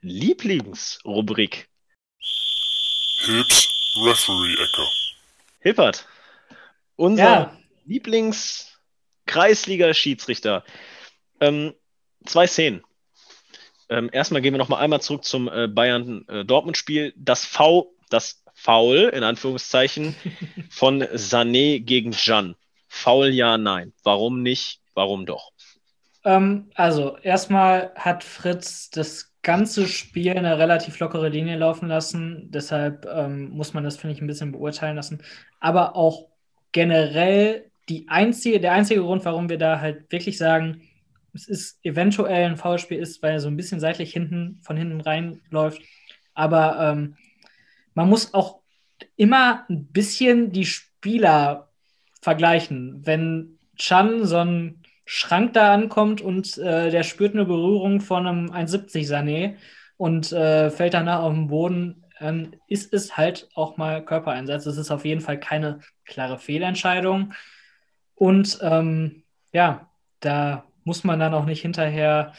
Lieblingsrubrik. 0.00 1.68
Hilps 3.24 3.68
Referee-Ecke. 3.96 4.86
Hilpert, 5.58 6.06
unser 6.94 7.24
ja. 7.24 7.58
Lieblings-Kreisliga-Schiedsrichter. 7.84 10.62
Ähm, 11.40 11.74
zwei 12.24 12.46
Szenen. 12.46 12.84
Ähm, 13.88 14.08
erstmal 14.12 14.40
gehen 14.40 14.54
wir 14.54 14.58
noch 14.58 14.68
mal 14.68 14.78
einmal 14.78 15.00
zurück 15.00 15.24
zum 15.24 15.48
äh, 15.48 15.66
Bayern-Dortmund-Spiel. 15.66 17.06
Äh, 17.06 17.12
das 17.16 17.44
V, 17.44 17.92
das 18.08 18.44
Foul, 18.54 19.10
in 19.12 19.24
Anführungszeichen, 19.24 20.14
von 20.70 21.02
Sané 21.02 21.80
gegen 21.80 22.12
Jan. 22.12 22.54
Foul 22.86 23.30
ja, 23.30 23.58
nein. 23.58 23.92
Warum 24.04 24.42
nicht? 24.42 24.81
Warum 24.94 25.26
doch? 25.26 25.50
Ähm, 26.24 26.70
also, 26.74 27.16
erstmal 27.18 27.92
hat 27.96 28.24
Fritz 28.24 28.90
das 28.90 29.32
ganze 29.42 29.88
Spiel 29.88 30.32
eine 30.36 30.58
relativ 30.58 30.98
lockere 31.00 31.28
Linie 31.28 31.56
laufen 31.56 31.88
lassen. 31.88 32.50
Deshalb 32.50 33.06
ähm, 33.12 33.50
muss 33.50 33.74
man 33.74 33.84
das, 33.84 33.96
finde 33.96 34.14
ich, 34.14 34.20
ein 34.22 34.28
bisschen 34.28 34.52
beurteilen 34.52 34.96
lassen. 34.96 35.22
Aber 35.58 35.96
auch 35.96 36.28
generell 36.70 37.70
die 37.88 38.08
einzige, 38.08 38.60
der 38.60 38.72
einzige 38.72 39.00
Grund, 39.00 39.24
warum 39.24 39.48
wir 39.48 39.58
da 39.58 39.80
halt 39.80 40.10
wirklich 40.12 40.38
sagen, 40.38 40.82
es 41.34 41.48
ist 41.48 41.84
eventuell 41.84 42.44
ein 42.44 42.56
Foulspiel 42.56 42.98
ist, 42.98 43.22
weil 43.22 43.32
er 43.32 43.40
so 43.40 43.48
ein 43.48 43.56
bisschen 43.56 43.80
seitlich 43.80 44.12
hinten 44.12 44.60
von 44.62 44.76
hinten 44.76 45.00
reinläuft. 45.00 45.82
Aber 46.34 46.78
ähm, 46.78 47.16
man 47.94 48.08
muss 48.08 48.32
auch 48.34 48.60
immer 49.16 49.64
ein 49.68 49.86
bisschen 49.86 50.52
die 50.52 50.66
Spieler 50.66 51.70
vergleichen. 52.20 53.04
Wenn 53.04 53.58
Chan 53.76 54.24
so 54.26 54.36
ein 54.36 54.81
Schrank 55.04 55.52
da 55.52 55.72
ankommt 55.74 56.20
und 56.20 56.58
äh, 56.58 56.90
der 56.90 57.02
spürt 57.02 57.34
eine 57.34 57.44
Berührung 57.44 58.00
von 58.00 58.26
einem 58.26 58.50
1,70 58.50 59.06
Sané 59.08 59.56
und 59.96 60.32
äh, 60.32 60.70
fällt 60.70 60.94
danach 60.94 61.22
auf 61.22 61.32
den 61.32 61.48
Boden, 61.48 62.04
ähm, 62.20 62.52
ist 62.68 62.92
es 62.92 63.16
halt 63.16 63.48
auch 63.54 63.76
mal 63.76 64.04
Körpereinsatz. 64.04 64.66
Es 64.66 64.76
ist 64.76 64.90
auf 64.90 65.04
jeden 65.04 65.20
Fall 65.20 65.38
keine 65.38 65.80
klare 66.04 66.38
Fehlentscheidung. 66.38 67.34
Und 68.14 68.58
ähm, 68.62 69.24
ja, 69.52 69.88
da 70.20 70.64
muss 70.84 71.04
man 71.04 71.18
dann 71.18 71.34
auch 71.34 71.44
nicht 71.44 71.62
hinterher 71.62 72.32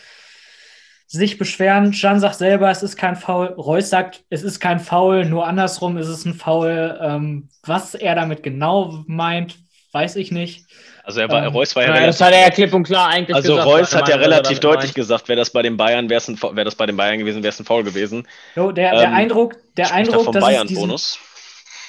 sich 1.07 1.38
beschweren. 1.38 1.91
Jan 1.91 2.20
sagt 2.20 2.36
selber, 2.36 2.72
es 2.72 2.82
ist 2.82 2.97
kein 2.97 3.16
Foul. 3.16 3.47
Reus 3.47 3.89
sagt, 3.89 4.26
es 4.30 4.41
ist 4.41 4.59
kein 4.59 4.80
Foul, 4.80 5.26
nur 5.26 5.45
andersrum 5.45 5.97
ist 5.97 6.07
es 6.07 6.26
ein 6.26 6.34
Foul. 6.34 6.97
Ähm, 7.01 7.49
was 7.64 7.93
er 7.93 8.16
damit 8.16 8.41
genau 8.41 9.03
meint, 9.05 9.59
weiß 9.93 10.15
ich 10.17 10.31
nicht. 10.31 10.65
Also 11.03 11.19
er 11.19 11.29
war, 11.29 11.45
ähm, 11.45 11.53
Reus 11.53 11.75
war 11.75 11.83
ja, 11.83 12.05
Das 12.05 12.21
hat 12.21 12.33
er 12.33 12.41
ja 12.41 12.49
klipp 12.49 12.73
und 12.73 12.83
klar 12.83 13.09
eigentlich 13.09 13.35
Also 13.35 13.53
gesagt, 13.53 13.67
Reus 13.67 13.95
hat 13.95 14.09
ja 14.09 14.15
relativ 14.15 14.59
deutlich 14.59 14.93
gesagt, 14.93 15.27
wäre 15.27 15.37
das 15.37 15.51
bei 15.51 15.61
den 15.61 15.77
Bayern, 15.77 16.09
wäre 16.09 16.21
wär 16.27 16.65
das 16.65 16.75
bei 16.75 16.85
den 16.85 16.97
Bayern 16.97 17.19
gewesen, 17.19 17.43
wäre 17.43 17.49
es 17.49 17.59
ein 17.59 17.65
Foul 17.65 17.83
gewesen. 17.83 18.27
Jo, 18.55 18.71
der, 18.71 18.91
der 18.91 19.03
ähm, 19.03 19.13
Eindruck, 19.13 19.57
der 19.77 19.93
Eindruck, 19.93 20.31
dass 20.31 20.43
Bayern 20.43 20.67
diesen, 20.67 20.81
Bonus. 20.81 21.19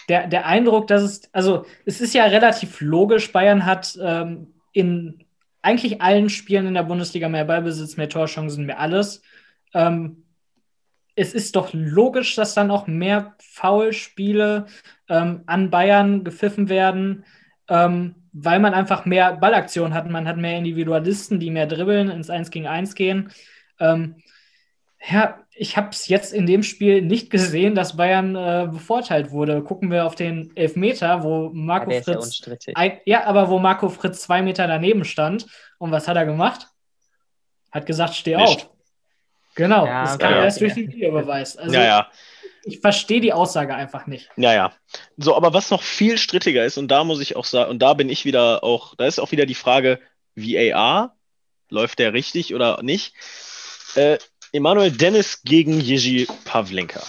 Der, 0.08 0.26
der 0.26 0.46
Eindruck, 0.46 0.88
dass 0.88 1.02
es, 1.02 1.22
also 1.32 1.64
es 1.86 2.00
ist 2.00 2.12
ja 2.12 2.24
relativ 2.24 2.80
logisch, 2.80 3.32
Bayern 3.32 3.64
hat 3.64 3.96
ähm, 4.02 4.54
in 4.72 5.24
eigentlich 5.62 6.02
allen 6.02 6.28
Spielen 6.28 6.66
in 6.66 6.74
der 6.74 6.82
Bundesliga 6.82 7.28
mehr 7.28 7.46
Ballbesitz, 7.46 7.96
mehr 7.96 8.10
Torchancen, 8.10 8.66
mehr 8.66 8.80
alles. 8.80 9.22
Ähm, 9.72 10.24
es 11.16 11.32
ist 11.32 11.56
doch 11.56 11.70
logisch, 11.72 12.34
dass 12.34 12.54
dann 12.54 12.70
auch 12.70 12.86
mehr 12.86 13.34
Foulspiele 13.38 14.66
ähm, 15.08 15.42
an 15.46 15.70
Bayern 15.70 16.24
gepfiffen 16.24 16.68
werden, 16.68 17.24
ähm, 17.68 18.14
weil 18.32 18.58
man 18.58 18.74
einfach 18.74 19.04
mehr 19.04 19.34
Ballaktionen 19.34 19.94
hat. 19.94 20.08
Man 20.08 20.26
hat 20.28 20.36
mehr 20.36 20.58
Individualisten, 20.58 21.38
die 21.38 21.50
mehr 21.50 21.66
dribbeln, 21.66 22.10
ins 22.10 22.30
1 22.30 22.50
gegen 22.50 22.66
1 22.66 22.94
gehen. 22.94 23.30
Ähm, 23.78 24.16
ja, 25.06 25.38
ich 25.52 25.76
habe 25.76 25.90
es 25.90 26.08
jetzt 26.08 26.32
in 26.32 26.46
dem 26.46 26.62
Spiel 26.62 27.02
nicht 27.02 27.30
gesehen, 27.30 27.74
dass 27.74 27.96
Bayern 27.96 28.34
äh, 28.34 28.68
bevorteilt 28.70 29.30
wurde. 29.30 29.62
Gucken 29.62 29.90
wir 29.90 30.06
auf 30.06 30.14
den 30.14 30.54
Elfmeter, 30.56 31.22
wo 31.22 31.50
Marco 31.52 31.90
ja, 31.90 32.02
Fritz. 32.02 32.40
Ja, 32.44 32.72
ein, 32.74 32.98
ja, 33.04 33.24
aber 33.24 33.48
wo 33.50 33.58
Marco 33.58 33.88
Fritz 33.88 34.22
zwei 34.22 34.42
Meter 34.42 34.66
daneben 34.66 35.04
stand. 35.04 35.46
Und 35.78 35.92
was 35.92 36.08
hat 36.08 36.16
er 36.16 36.26
gemacht? 36.26 36.68
Hat 37.70 37.86
gesagt, 37.86 38.14
steh 38.14 38.36
nicht. 38.36 38.66
auf. 38.66 38.70
Genau, 39.54 39.86
ja, 39.86 40.02
das 40.02 40.18
kam 40.18 40.32
ja, 40.32 40.44
erst 40.44 40.60
durch 40.60 40.74
den 40.74 40.88
Videobeweis. 40.88 41.56
Also, 41.56 41.74
ja, 41.74 41.84
ja. 41.84 42.10
Ich 42.64 42.80
verstehe 42.80 43.20
die 43.20 43.32
Aussage 43.32 43.74
einfach 43.74 44.06
nicht. 44.06 44.30
Ja, 44.36 44.54
ja. 44.54 44.72
So, 45.16 45.36
aber 45.36 45.52
was 45.52 45.70
noch 45.70 45.82
viel 45.82 46.18
strittiger 46.18 46.64
ist, 46.64 46.78
und 46.78 46.88
da 46.88 47.04
muss 47.04 47.20
ich 47.20 47.36
auch 47.36 47.44
sagen, 47.44 47.70
und 47.70 47.80
da 47.80 47.94
bin 47.94 48.08
ich 48.08 48.24
wieder 48.24 48.64
auch, 48.64 48.94
da 48.94 49.06
ist 49.06 49.18
auch 49.18 49.32
wieder 49.32 49.46
die 49.46 49.54
Frage, 49.54 50.00
VAR, 50.34 51.16
läuft 51.68 51.98
der 51.98 52.12
richtig 52.12 52.54
oder 52.54 52.82
nicht? 52.82 53.14
Äh, 53.94 54.18
Emanuel 54.52 54.92
Dennis 54.92 55.42
gegen 55.42 55.80
Jerzy 55.80 56.26
Pavlenka. 56.44 57.02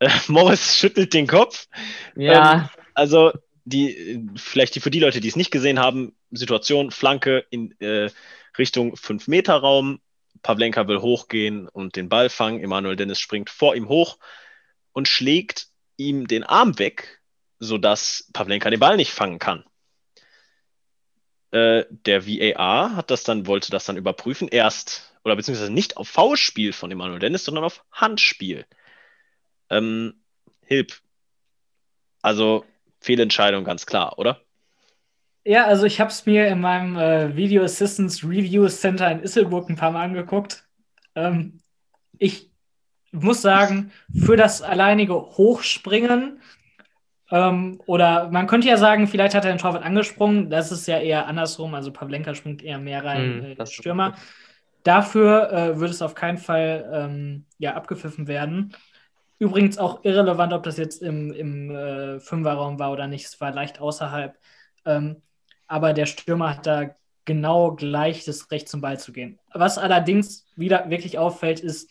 Äh, 0.00 0.08
Morris 0.28 0.76
schüttelt 0.76 1.14
den 1.14 1.26
Kopf. 1.26 1.68
Ja. 2.16 2.52
Ähm, 2.52 2.68
also, 2.94 3.32
die, 3.64 4.26
vielleicht 4.36 4.74
die, 4.74 4.80
für 4.80 4.90
die 4.90 5.00
Leute, 5.00 5.20
die 5.20 5.28
es 5.28 5.36
nicht 5.36 5.50
gesehen 5.50 5.78
haben, 5.78 6.16
Situation, 6.30 6.90
Flanke 6.90 7.44
in 7.50 7.78
äh, 7.80 8.10
Richtung 8.58 8.94
5-Meter-Raum. 8.94 10.00
Pavlenka 10.42 10.86
will 10.86 11.00
hochgehen 11.00 11.66
und 11.68 11.96
den 11.96 12.08
Ball 12.08 12.28
fangen. 12.28 12.62
Emanuel 12.62 12.96
Dennis 12.96 13.18
springt 13.18 13.50
vor 13.50 13.74
ihm 13.74 13.88
hoch 13.88 14.18
und 14.96 15.08
schlägt 15.08 15.66
ihm 15.98 16.26
den 16.26 16.42
Arm 16.42 16.78
weg, 16.78 17.20
sodass 17.58 18.30
Pavlenka 18.32 18.70
den 18.70 18.80
Ball 18.80 18.96
nicht 18.96 19.12
fangen 19.12 19.38
kann. 19.38 19.62
Äh, 21.50 21.84
der 21.90 22.26
VAR 22.26 22.96
hat 22.96 23.10
das 23.10 23.22
dann, 23.22 23.46
wollte 23.46 23.70
das 23.70 23.84
dann 23.84 23.98
überprüfen, 23.98 24.48
erst 24.48 25.14
oder 25.22 25.36
beziehungsweise 25.36 25.70
nicht 25.70 25.98
auf 25.98 26.08
Foulspiel 26.08 26.72
von 26.72 26.90
Emanuel 26.90 27.18
Dennis, 27.18 27.44
sondern 27.44 27.64
auf 27.64 27.84
Handspiel. 27.92 28.64
Ähm, 29.68 30.14
Hilp. 30.62 30.98
Also 32.22 32.64
Fehlentscheidung 33.00 33.64
ganz 33.64 33.84
klar, 33.84 34.18
oder? 34.18 34.40
Ja, 35.44 35.66
also 35.66 35.84
ich 35.84 36.00
habe 36.00 36.10
es 36.10 36.24
mir 36.24 36.48
in 36.48 36.62
meinem 36.62 36.96
äh, 36.96 37.36
Video 37.36 37.62
Assistance 37.64 38.26
Review 38.26 38.66
Center 38.68 39.10
in 39.10 39.22
Isselburg 39.22 39.68
ein 39.68 39.76
paar 39.76 39.90
Mal 39.90 40.04
angeguckt. 40.04 40.66
Ähm, 41.14 41.60
ich 42.18 42.50
muss 43.22 43.42
sagen, 43.42 43.92
für 44.14 44.36
das 44.36 44.62
alleinige 44.62 45.14
Hochspringen 45.14 46.40
ähm, 47.30 47.80
oder 47.86 48.30
man 48.30 48.46
könnte 48.46 48.68
ja 48.68 48.76
sagen, 48.76 49.08
vielleicht 49.08 49.34
hat 49.34 49.44
er 49.44 49.52
den 49.52 49.58
Torwart 49.58 49.84
angesprungen. 49.84 50.50
Das 50.50 50.70
ist 50.70 50.86
ja 50.86 50.98
eher 50.98 51.26
andersrum. 51.26 51.74
Also 51.74 51.92
Pavlenka 51.92 52.34
springt 52.34 52.62
eher 52.62 52.78
mehr 52.78 53.04
rein, 53.04 53.38
mm, 53.38 53.44
äh, 53.44 53.54
das 53.54 53.72
Stürmer. 53.72 54.14
Dafür 54.84 55.50
äh, 55.52 55.80
würde 55.80 55.92
es 55.92 56.02
auf 56.02 56.14
keinen 56.14 56.38
Fall 56.38 56.88
ähm, 56.92 57.46
ja, 57.58 57.74
abgepfiffen 57.74 58.28
werden. 58.28 58.74
Übrigens 59.38 59.78
auch 59.78 60.04
irrelevant, 60.04 60.52
ob 60.52 60.62
das 60.62 60.76
jetzt 60.76 61.02
im, 61.02 61.32
im 61.32 61.70
äh, 61.70 62.20
Fünferraum 62.20 62.78
war 62.78 62.92
oder 62.92 63.06
nicht. 63.08 63.26
Es 63.26 63.40
war 63.40 63.52
leicht 63.52 63.80
außerhalb. 63.80 64.38
Ähm, 64.84 65.22
aber 65.66 65.92
der 65.92 66.06
Stürmer 66.06 66.50
hat 66.50 66.66
da 66.66 66.94
genau 67.24 67.72
gleich 67.72 68.24
das 68.24 68.50
Recht 68.52 68.68
zum 68.68 68.80
Ball 68.80 69.00
zu 69.00 69.12
gehen. 69.12 69.40
Was 69.52 69.78
allerdings 69.78 70.46
wieder 70.54 70.88
wirklich 70.88 71.18
auffällt, 71.18 71.58
ist, 71.58 71.90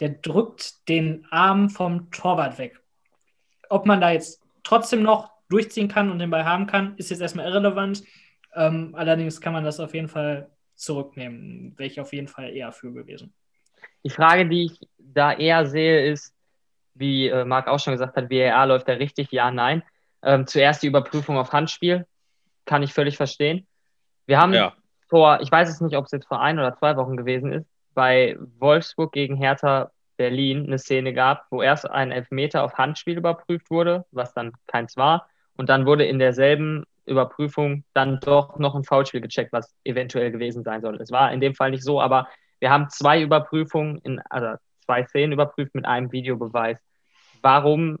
der 0.00 0.10
drückt 0.10 0.88
den 0.88 1.26
Arm 1.30 1.70
vom 1.70 2.10
Torwart 2.10 2.58
weg. 2.58 2.80
Ob 3.68 3.86
man 3.86 4.00
da 4.00 4.10
jetzt 4.10 4.42
trotzdem 4.62 5.02
noch 5.02 5.30
durchziehen 5.48 5.88
kann 5.88 6.10
und 6.10 6.18
den 6.18 6.30
Ball 6.30 6.44
haben 6.44 6.66
kann, 6.66 6.96
ist 6.96 7.10
jetzt 7.10 7.20
erstmal 7.20 7.46
irrelevant. 7.46 8.02
Ähm, 8.54 8.94
allerdings 8.96 9.40
kann 9.40 9.52
man 9.52 9.64
das 9.64 9.80
auf 9.80 9.94
jeden 9.94 10.08
Fall 10.08 10.50
zurücknehmen. 10.74 11.74
Wäre 11.76 11.88
ich 11.88 12.00
auf 12.00 12.12
jeden 12.12 12.28
Fall 12.28 12.54
eher 12.54 12.72
für 12.72 12.92
gewesen. 12.92 13.32
Die 14.04 14.10
Frage, 14.10 14.48
die 14.48 14.66
ich 14.66 14.80
da 14.98 15.32
eher 15.32 15.66
sehe, 15.66 16.10
ist, 16.10 16.34
wie 16.94 17.28
äh, 17.28 17.44
Marc 17.44 17.68
auch 17.68 17.78
schon 17.78 17.92
gesagt 17.92 18.16
hat, 18.16 18.30
WR 18.30 18.66
läuft 18.66 18.88
da 18.88 18.94
richtig? 18.94 19.30
Ja, 19.32 19.50
nein. 19.50 19.82
Ähm, 20.22 20.46
zuerst 20.46 20.82
die 20.82 20.86
Überprüfung 20.86 21.36
auf 21.38 21.52
Handspiel. 21.52 22.06
Kann 22.64 22.82
ich 22.82 22.92
völlig 22.92 23.16
verstehen. 23.16 23.66
Wir 24.26 24.40
haben 24.40 24.52
ja. 24.52 24.74
vor, 25.08 25.40
ich 25.40 25.50
weiß 25.50 25.68
es 25.68 25.80
nicht, 25.80 25.96
ob 25.96 26.06
es 26.06 26.12
jetzt 26.12 26.26
vor 26.26 26.40
ein 26.40 26.58
oder 26.58 26.76
zwei 26.76 26.96
Wochen 26.96 27.16
gewesen 27.16 27.52
ist, 27.52 27.66
bei 27.96 28.36
Wolfsburg 28.58 29.10
gegen 29.12 29.36
Hertha 29.36 29.90
Berlin 30.18 30.66
eine 30.66 30.78
Szene 30.78 31.14
gab, 31.14 31.46
wo 31.50 31.62
erst 31.62 31.90
ein 31.90 32.12
Elfmeter 32.12 32.62
auf 32.62 32.74
Handspiel 32.74 33.16
überprüft 33.16 33.70
wurde, 33.70 34.04
was 34.10 34.34
dann 34.34 34.52
keins 34.66 34.96
war. 34.98 35.28
Und 35.56 35.70
dann 35.70 35.86
wurde 35.86 36.04
in 36.04 36.18
derselben 36.18 36.84
Überprüfung 37.06 37.84
dann 37.94 38.20
doch 38.20 38.58
noch 38.58 38.74
ein 38.74 38.84
Foulspiel 38.84 39.22
gecheckt, 39.22 39.52
was 39.52 39.74
eventuell 39.82 40.30
gewesen 40.30 40.62
sein 40.62 40.82
soll. 40.82 41.00
Es 41.00 41.10
war 41.10 41.32
in 41.32 41.40
dem 41.40 41.54
Fall 41.54 41.70
nicht 41.70 41.84
so, 41.84 42.00
aber 42.00 42.28
wir 42.58 42.70
haben 42.70 42.90
zwei 42.90 43.22
Überprüfungen, 43.22 43.98
in, 44.04 44.20
also 44.28 44.58
zwei 44.84 45.04
Szenen 45.04 45.32
überprüft 45.32 45.74
mit 45.74 45.86
einem 45.86 46.12
Videobeweis. 46.12 46.78
Warum 47.40 47.98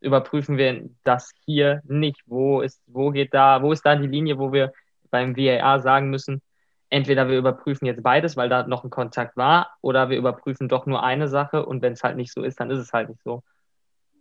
überprüfen 0.00 0.56
wir 0.56 0.88
das 1.04 1.30
hier 1.46 1.82
nicht? 1.84 2.20
Wo 2.26 2.62
ist, 2.62 2.82
wo 2.86 3.10
geht 3.10 3.32
da, 3.32 3.62
wo 3.62 3.70
ist 3.70 3.86
da 3.86 3.94
die 3.94 4.08
Linie, 4.08 4.38
wo 4.38 4.52
wir 4.52 4.72
beim 5.10 5.36
VAR 5.36 5.80
sagen 5.80 6.10
müssen, 6.10 6.42
entweder 6.90 7.28
wir 7.28 7.38
überprüfen 7.38 7.86
jetzt 7.86 8.02
beides, 8.02 8.36
weil 8.36 8.48
da 8.48 8.66
noch 8.66 8.84
ein 8.84 8.90
Kontakt 8.90 9.36
war, 9.36 9.76
oder 9.80 10.10
wir 10.10 10.18
überprüfen 10.18 10.68
doch 10.68 10.86
nur 10.86 11.02
eine 11.02 11.28
Sache 11.28 11.64
und 11.66 11.82
wenn 11.82 11.94
es 11.94 12.02
halt 12.02 12.16
nicht 12.16 12.32
so 12.32 12.42
ist, 12.42 12.60
dann 12.60 12.70
ist 12.70 12.78
es 12.78 12.92
halt 12.92 13.08
nicht 13.08 13.22
so. 13.22 13.42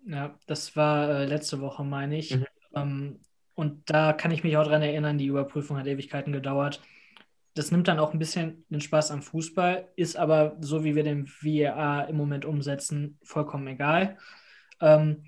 Ja, 0.05 0.35
das 0.47 0.75
war 0.75 1.09
äh, 1.09 1.25
letzte 1.25 1.61
Woche, 1.61 1.83
meine 1.83 2.17
ich. 2.17 2.35
Mhm. 2.35 2.45
Ähm, 2.75 3.19
und 3.55 3.89
da 3.89 4.13
kann 4.13 4.31
ich 4.31 4.43
mich 4.43 4.57
auch 4.57 4.65
dran 4.65 4.81
erinnern, 4.81 5.17
die 5.17 5.27
Überprüfung 5.27 5.77
hat 5.77 5.87
Ewigkeiten 5.87 6.33
gedauert. 6.33 6.81
Das 7.53 7.71
nimmt 7.71 7.87
dann 7.87 7.99
auch 7.99 8.13
ein 8.13 8.19
bisschen 8.19 8.65
den 8.69 8.81
Spaß 8.81 9.11
am 9.11 9.21
Fußball, 9.21 9.87
ist 9.95 10.17
aber, 10.17 10.57
so 10.59 10.83
wie 10.83 10.95
wir 10.95 11.03
den 11.03 11.27
VAR 11.27 12.09
im 12.09 12.17
Moment 12.17 12.45
umsetzen, 12.45 13.19
vollkommen 13.23 13.67
egal. 13.67 14.17
Ähm, 14.81 15.23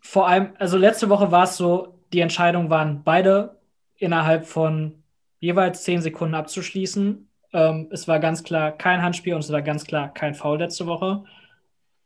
vor 0.00 0.28
allem, 0.28 0.54
also 0.58 0.78
letzte 0.78 1.08
Woche 1.08 1.32
war 1.32 1.44
es 1.44 1.56
so, 1.56 1.98
die 2.12 2.20
Entscheidungen 2.20 2.70
waren 2.70 3.02
beide 3.02 3.58
innerhalb 3.96 4.46
von 4.46 5.03
jeweils 5.44 5.82
zehn 5.84 6.00
Sekunden 6.00 6.34
abzuschließen. 6.34 7.28
Ähm, 7.52 7.88
es 7.90 8.08
war 8.08 8.18
ganz 8.18 8.42
klar 8.42 8.72
kein 8.72 9.02
Handspiel 9.02 9.34
und 9.34 9.44
es 9.44 9.52
war 9.52 9.62
ganz 9.62 9.84
klar 9.84 10.12
kein 10.12 10.34
Foul 10.34 10.58
letzte 10.58 10.86
Woche. 10.86 11.24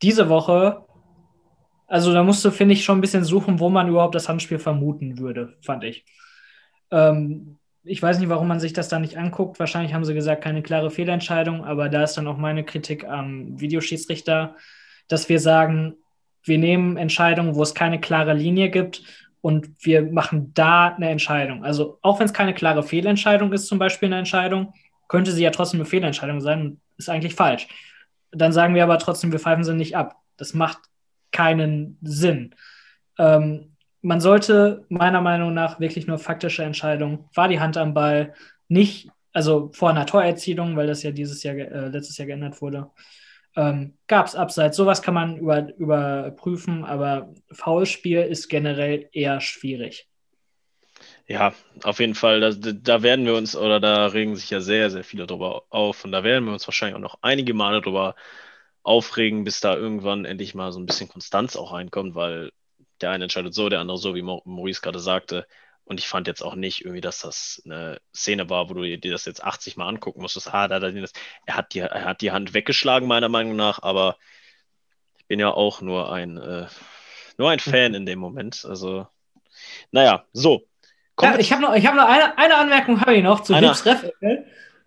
Diese 0.02 0.28
Woche 0.28 0.84
also 1.88 2.12
da 2.12 2.22
musst 2.22 2.44
du, 2.44 2.50
finde 2.50 2.74
ich, 2.74 2.84
schon 2.84 2.98
ein 2.98 3.00
bisschen 3.00 3.24
suchen, 3.24 3.58
wo 3.60 3.70
man 3.70 3.88
überhaupt 3.88 4.14
das 4.14 4.28
Handspiel 4.28 4.58
vermuten 4.58 5.18
würde, 5.18 5.56
fand 5.62 5.84
ich. 5.84 6.04
Ähm, 6.90 7.56
ich 7.82 8.02
weiß 8.02 8.18
nicht, 8.18 8.28
warum 8.28 8.46
man 8.46 8.60
sich 8.60 8.74
das 8.74 8.90
da 8.90 8.98
nicht 8.98 9.16
anguckt. 9.16 9.58
Wahrscheinlich 9.58 9.94
haben 9.94 10.04
sie 10.04 10.12
gesagt, 10.12 10.44
keine 10.44 10.62
klare 10.62 10.90
Fehlentscheidung, 10.90 11.64
aber 11.64 11.88
da 11.88 12.04
ist 12.04 12.14
dann 12.14 12.26
auch 12.26 12.36
meine 12.36 12.62
Kritik 12.62 13.04
am 13.04 13.58
Videoschiedsrichter, 13.58 14.54
dass 15.08 15.30
wir 15.30 15.40
sagen, 15.40 15.94
wir 16.44 16.58
nehmen 16.58 16.98
Entscheidungen, 16.98 17.54
wo 17.54 17.62
es 17.62 17.74
keine 17.74 17.98
klare 17.98 18.34
Linie 18.34 18.68
gibt 18.68 19.02
und 19.40 19.70
wir 19.80 20.02
machen 20.02 20.52
da 20.54 20.88
eine 20.88 21.10
Entscheidung. 21.10 21.64
Also 21.64 21.98
auch 22.02 22.18
wenn 22.18 22.26
es 22.26 22.32
keine 22.32 22.54
klare 22.54 22.82
Fehlentscheidung 22.82 23.52
ist, 23.52 23.66
zum 23.66 23.78
Beispiel 23.78 24.08
eine 24.08 24.18
Entscheidung, 24.18 24.72
könnte 25.08 25.32
sie 25.32 25.42
ja 25.42 25.50
trotzdem 25.50 25.80
eine 25.80 25.88
Fehlentscheidung 25.88 26.40
sein 26.40 26.60
und 26.60 26.80
ist 26.96 27.08
eigentlich 27.08 27.34
falsch. 27.34 27.68
Dann 28.30 28.52
sagen 28.52 28.74
wir 28.74 28.82
aber 28.82 28.98
trotzdem, 28.98 29.32
wir 29.32 29.38
pfeifen 29.38 29.64
sie 29.64 29.74
nicht 29.74 29.96
ab. 29.96 30.16
Das 30.36 30.54
macht 30.54 30.78
keinen 31.32 31.98
Sinn. 32.02 32.54
Ähm, 33.18 33.76
man 34.02 34.20
sollte 34.20 34.84
meiner 34.88 35.20
Meinung 35.20 35.54
nach 35.54 35.80
wirklich 35.80 36.06
nur 36.06 36.18
faktische 36.18 36.62
Entscheidungen, 36.62 37.24
war 37.34 37.48
die 37.48 37.60
Hand 37.60 37.76
am 37.76 37.94
Ball, 37.94 38.34
nicht, 38.68 39.10
also 39.32 39.70
vor 39.72 39.90
einer 39.90 40.06
Torerzielung, 40.06 40.76
weil 40.76 40.86
das 40.86 41.02
ja 41.02 41.10
dieses 41.10 41.42
Jahr, 41.42 41.56
äh, 41.56 41.88
letztes 41.88 42.18
Jahr 42.18 42.26
geändert 42.26 42.60
wurde, 42.60 42.90
ähm, 43.58 43.94
gab 44.06 44.26
es 44.26 44.36
Abseits. 44.36 44.76
Sowas 44.76 45.02
kann 45.02 45.14
man 45.14 45.36
über, 45.36 45.74
überprüfen, 45.76 46.84
aber 46.84 47.34
Foulspiel 47.50 48.22
ist 48.22 48.48
generell 48.48 49.08
eher 49.12 49.40
schwierig. 49.40 50.08
Ja, 51.26 51.52
auf 51.82 51.98
jeden 51.98 52.14
Fall. 52.14 52.40
Da, 52.40 52.52
da, 52.52 53.02
werden 53.02 53.26
wir 53.26 53.34
uns, 53.34 53.56
oder 53.56 53.80
da 53.80 54.06
regen 54.06 54.36
sich 54.36 54.48
ja 54.50 54.60
sehr, 54.60 54.90
sehr 54.90 55.02
viele 55.02 55.26
drüber 55.26 55.64
auf. 55.70 56.04
Und 56.04 56.12
da 56.12 56.22
werden 56.22 56.44
wir 56.44 56.52
uns 56.52 56.68
wahrscheinlich 56.68 56.96
auch 56.96 57.00
noch 57.00 57.18
einige 57.20 57.52
Male 57.52 57.80
drüber 57.80 58.14
aufregen, 58.84 59.42
bis 59.42 59.60
da 59.60 59.74
irgendwann 59.74 60.24
endlich 60.24 60.54
mal 60.54 60.70
so 60.72 60.78
ein 60.78 60.86
bisschen 60.86 61.08
Konstanz 61.08 61.56
auch 61.56 61.72
reinkommt, 61.72 62.14
weil 62.14 62.52
der 63.00 63.10
eine 63.10 63.24
entscheidet 63.24 63.54
so, 63.54 63.68
der 63.68 63.80
andere 63.80 63.98
so, 63.98 64.14
wie 64.14 64.22
Maurice 64.22 64.80
gerade 64.80 65.00
sagte. 65.00 65.46
Und 65.88 65.98
ich 65.98 66.06
fand 66.06 66.26
jetzt 66.26 66.42
auch 66.42 66.54
nicht 66.54 66.82
irgendwie, 66.82 67.00
dass 67.00 67.20
das 67.20 67.62
eine 67.64 67.98
Szene 68.14 68.50
war, 68.50 68.68
wo 68.68 68.74
du 68.74 68.82
dir 68.82 69.10
das 69.10 69.24
jetzt 69.24 69.42
80 69.42 69.78
Mal 69.78 69.88
angucken 69.88 70.20
musstest. 70.20 70.52
Ah, 70.52 70.68
da, 70.68 70.80
da, 70.80 70.90
das. 70.90 71.12
Er, 71.46 71.56
hat 71.56 71.72
die, 71.72 71.78
er 71.78 72.04
hat 72.04 72.20
die 72.20 72.30
Hand 72.30 72.52
weggeschlagen, 72.52 73.08
meiner 73.08 73.30
Meinung 73.30 73.56
nach, 73.56 73.82
aber 73.82 74.18
ich 75.16 75.26
bin 75.26 75.40
ja 75.40 75.50
auch 75.50 75.80
nur 75.80 76.12
ein, 76.12 76.36
äh, 76.36 76.66
nur 77.38 77.48
ein 77.48 77.58
Fan 77.58 77.94
in 77.94 78.04
dem 78.04 78.18
Moment. 78.18 78.66
Also, 78.68 79.06
naja, 79.90 80.26
so. 80.34 80.66
Ja, 81.22 81.38
ich 81.38 81.52
habe 81.52 81.62
noch, 81.62 81.74
ich 81.74 81.86
hab 81.86 81.94
noch 81.94 82.06
eine, 82.06 82.36
eine 82.36 82.56
Anmerkung 82.56 83.00
habe 83.00 83.14
ich 83.14 83.22
noch 83.22 83.40
zu 83.40 83.56
Hips 83.56 83.86
Ref, 83.86 84.12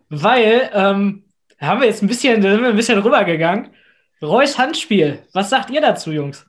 weil 0.08 0.70
ähm, 0.72 1.24
da 1.58 1.66
haben 1.66 1.80
wir 1.80 1.88
jetzt 1.88 2.02
ein 2.02 2.06
bisschen, 2.06 2.40
sind 2.40 2.62
wir 2.62 2.68
ein 2.68 2.76
bisschen 2.76 3.00
rübergegangen. 3.00 3.74
Reus 4.22 4.56
Handspiel. 4.56 5.26
Was 5.32 5.50
sagt 5.50 5.68
ihr 5.70 5.80
dazu, 5.80 6.12
Jungs? 6.12 6.46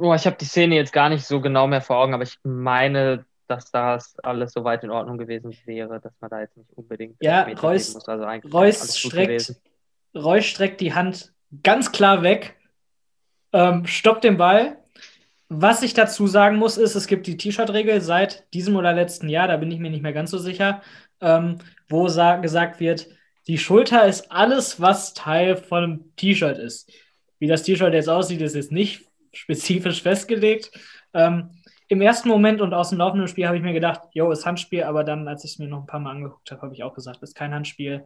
Oh, 0.00 0.14
ich 0.14 0.26
habe 0.26 0.36
die 0.36 0.46
Szene 0.46 0.76
jetzt 0.76 0.92
gar 0.92 1.08
nicht 1.08 1.26
so 1.26 1.40
genau 1.40 1.66
mehr 1.66 1.82
vor 1.82 1.98
Augen, 1.98 2.14
aber 2.14 2.22
ich 2.22 2.38
meine, 2.42 3.24
dass 3.46 3.70
das 3.70 4.18
alles 4.20 4.52
soweit 4.52 4.82
in 4.84 4.90
Ordnung 4.90 5.18
gewesen 5.18 5.54
wäre, 5.66 6.00
dass 6.00 6.12
man 6.20 6.30
da 6.30 6.40
jetzt 6.40 6.56
nicht 6.56 6.70
unbedingt. 6.74 7.16
Ja, 7.20 7.42
Reus, 7.42 7.94
muss. 7.94 8.08
Also 8.08 8.24
Reus, 8.48 8.98
streckt, 8.98 9.56
Reus 10.14 10.44
streckt 10.44 10.80
die 10.80 10.94
Hand 10.94 11.32
ganz 11.62 11.92
klar 11.92 12.22
weg, 12.22 12.56
ähm, 13.52 13.86
stoppt 13.86 14.24
den 14.24 14.36
Ball. 14.36 14.78
Was 15.48 15.82
ich 15.82 15.94
dazu 15.94 16.28
sagen 16.28 16.56
muss, 16.56 16.78
ist, 16.78 16.94
es 16.94 17.08
gibt 17.08 17.26
die 17.26 17.36
T-Shirt-Regel 17.36 18.00
seit 18.00 18.52
diesem 18.54 18.76
oder 18.76 18.92
letzten 18.92 19.28
Jahr, 19.28 19.48
da 19.48 19.56
bin 19.56 19.70
ich 19.72 19.80
mir 19.80 19.90
nicht 19.90 20.02
mehr 20.02 20.12
ganz 20.12 20.30
so 20.30 20.38
sicher, 20.38 20.80
ähm, 21.20 21.58
wo 21.88 22.04
gesagt 22.04 22.78
wird, 22.78 23.08
die 23.48 23.58
Schulter 23.58 24.06
ist 24.06 24.30
alles, 24.30 24.80
was 24.80 25.12
Teil 25.12 25.56
von 25.56 25.82
einem 25.82 26.16
T-Shirt 26.16 26.56
ist. 26.58 26.92
Wie 27.40 27.48
das 27.48 27.64
T-Shirt 27.64 27.92
jetzt 27.92 28.08
aussieht, 28.08 28.40
ist 28.42 28.54
jetzt 28.54 28.70
nicht 28.70 29.09
spezifisch 29.32 30.02
festgelegt. 30.02 30.70
Ähm, 31.14 31.50
Im 31.88 32.00
ersten 32.00 32.28
Moment 32.28 32.60
und 32.60 32.74
aus 32.74 32.90
dem 32.90 32.98
laufenden 32.98 33.28
Spiel 33.28 33.46
habe 33.46 33.56
ich 33.56 33.62
mir 33.62 33.72
gedacht, 33.72 34.02
jo, 34.12 34.30
ist 34.30 34.46
Handspiel, 34.46 34.84
aber 34.84 35.04
dann, 35.04 35.26
als 35.28 35.44
ich 35.44 35.52
es 35.52 35.58
mir 35.58 35.68
noch 35.68 35.80
ein 35.80 35.86
paar 35.86 36.00
Mal 36.00 36.12
angeguckt 36.12 36.50
habe, 36.50 36.62
habe 36.62 36.74
ich 36.74 36.84
auch 36.84 36.94
gesagt, 36.94 37.22
ist 37.22 37.34
kein 37.34 37.54
Handspiel. 37.54 38.04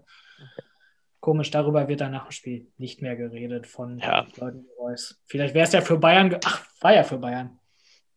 Komisch, 1.20 1.50
darüber 1.50 1.88
wird 1.88 2.00
dann 2.00 2.12
nach 2.12 2.26
dem 2.26 2.32
Spiel 2.32 2.66
nicht 2.76 3.00
mehr 3.00 3.16
geredet 3.16 3.66
von 3.66 3.98
ja. 3.98 4.26
Leuten 4.36 4.64
wie 4.64 4.80
Reus. 4.80 5.20
Vielleicht 5.26 5.54
wäre 5.54 5.66
es 5.66 5.72
ja 5.72 5.80
für 5.80 5.98
Bayern, 5.98 6.38
ach, 6.44 6.62
war 6.80 6.94
ja 6.94 7.02
für 7.02 7.18
Bayern. 7.18 7.58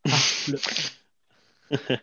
Ach, 0.06 0.44
Glück. 0.44 0.60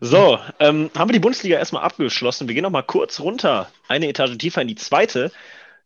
so, 0.00 0.38
ähm, 0.58 0.90
haben 0.96 1.08
wir 1.08 1.12
die 1.12 1.20
Bundesliga 1.20 1.58
erstmal 1.58 1.82
abgeschlossen. 1.82 2.48
Wir 2.48 2.54
gehen 2.54 2.62
noch 2.62 2.70
mal 2.70 2.82
kurz 2.82 3.20
runter, 3.20 3.68
eine 3.88 4.08
Etage 4.08 4.36
tiefer 4.38 4.62
in 4.62 4.68
die 4.68 4.74
zweite, 4.74 5.32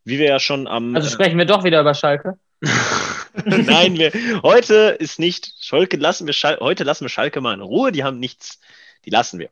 wie 0.05 0.19
wir 0.19 0.27
ja 0.27 0.39
schon 0.39 0.67
am. 0.67 0.95
Also 0.95 1.09
sprechen 1.11 1.39
wir 1.39 1.47
doch 1.47 1.65
wieder 1.65 1.81
über 1.81 1.95
Schalke. 1.95 2.39
Nein, 3.45 3.99
wir, 3.99 4.13
heute 4.43 4.97
ist 4.99 5.19
nicht 5.19 5.55
Schalke, 5.61 5.97
lassen 5.97 6.27
wir 6.27 6.33
Schalke, 6.33 6.65
heute 6.65 6.85
lassen 6.85 7.05
wir 7.05 7.09
Schalke 7.09 7.41
mal 7.41 7.55
in 7.55 7.61
Ruhe, 7.61 7.93
die 7.93 8.03
haben 8.03 8.19
nichts, 8.19 8.61
die 9.05 9.11
lassen 9.11 9.39
wir. 9.39 9.51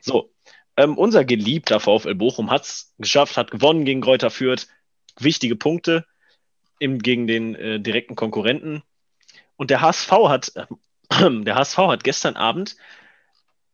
So, 0.00 0.32
ähm, 0.76 0.96
unser 0.96 1.24
geliebter 1.24 1.80
VfL 1.80 2.14
Bochum 2.14 2.50
hat 2.50 2.64
es 2.64 2.94
geschafft, 2.98 3.36
hat 3.36 3.50
gewonnen 3.50 3.84
gegen 3.84 4.00
Kräuter 4.00 4.30
Fürth, 4.30 4.68
wichtige 5.18 5.56
Punkte 5.56 6.06
im, 6.78 6.98
gegen 6.98 7.26
den 7.26 7.54
äh, 7.54 7.80
direkten 7.80 8.16
Konkurrenten. 8.16 8.82
Und 9.56 9.70
der 9.70 9.82
HSV 9.82 10.10
hat 10.10 10.52
der 11.10 11.54
HSV 11.54 11.76
hat 11.78 12.04
gestern 12.04 12.36
Abend 12.36 12.76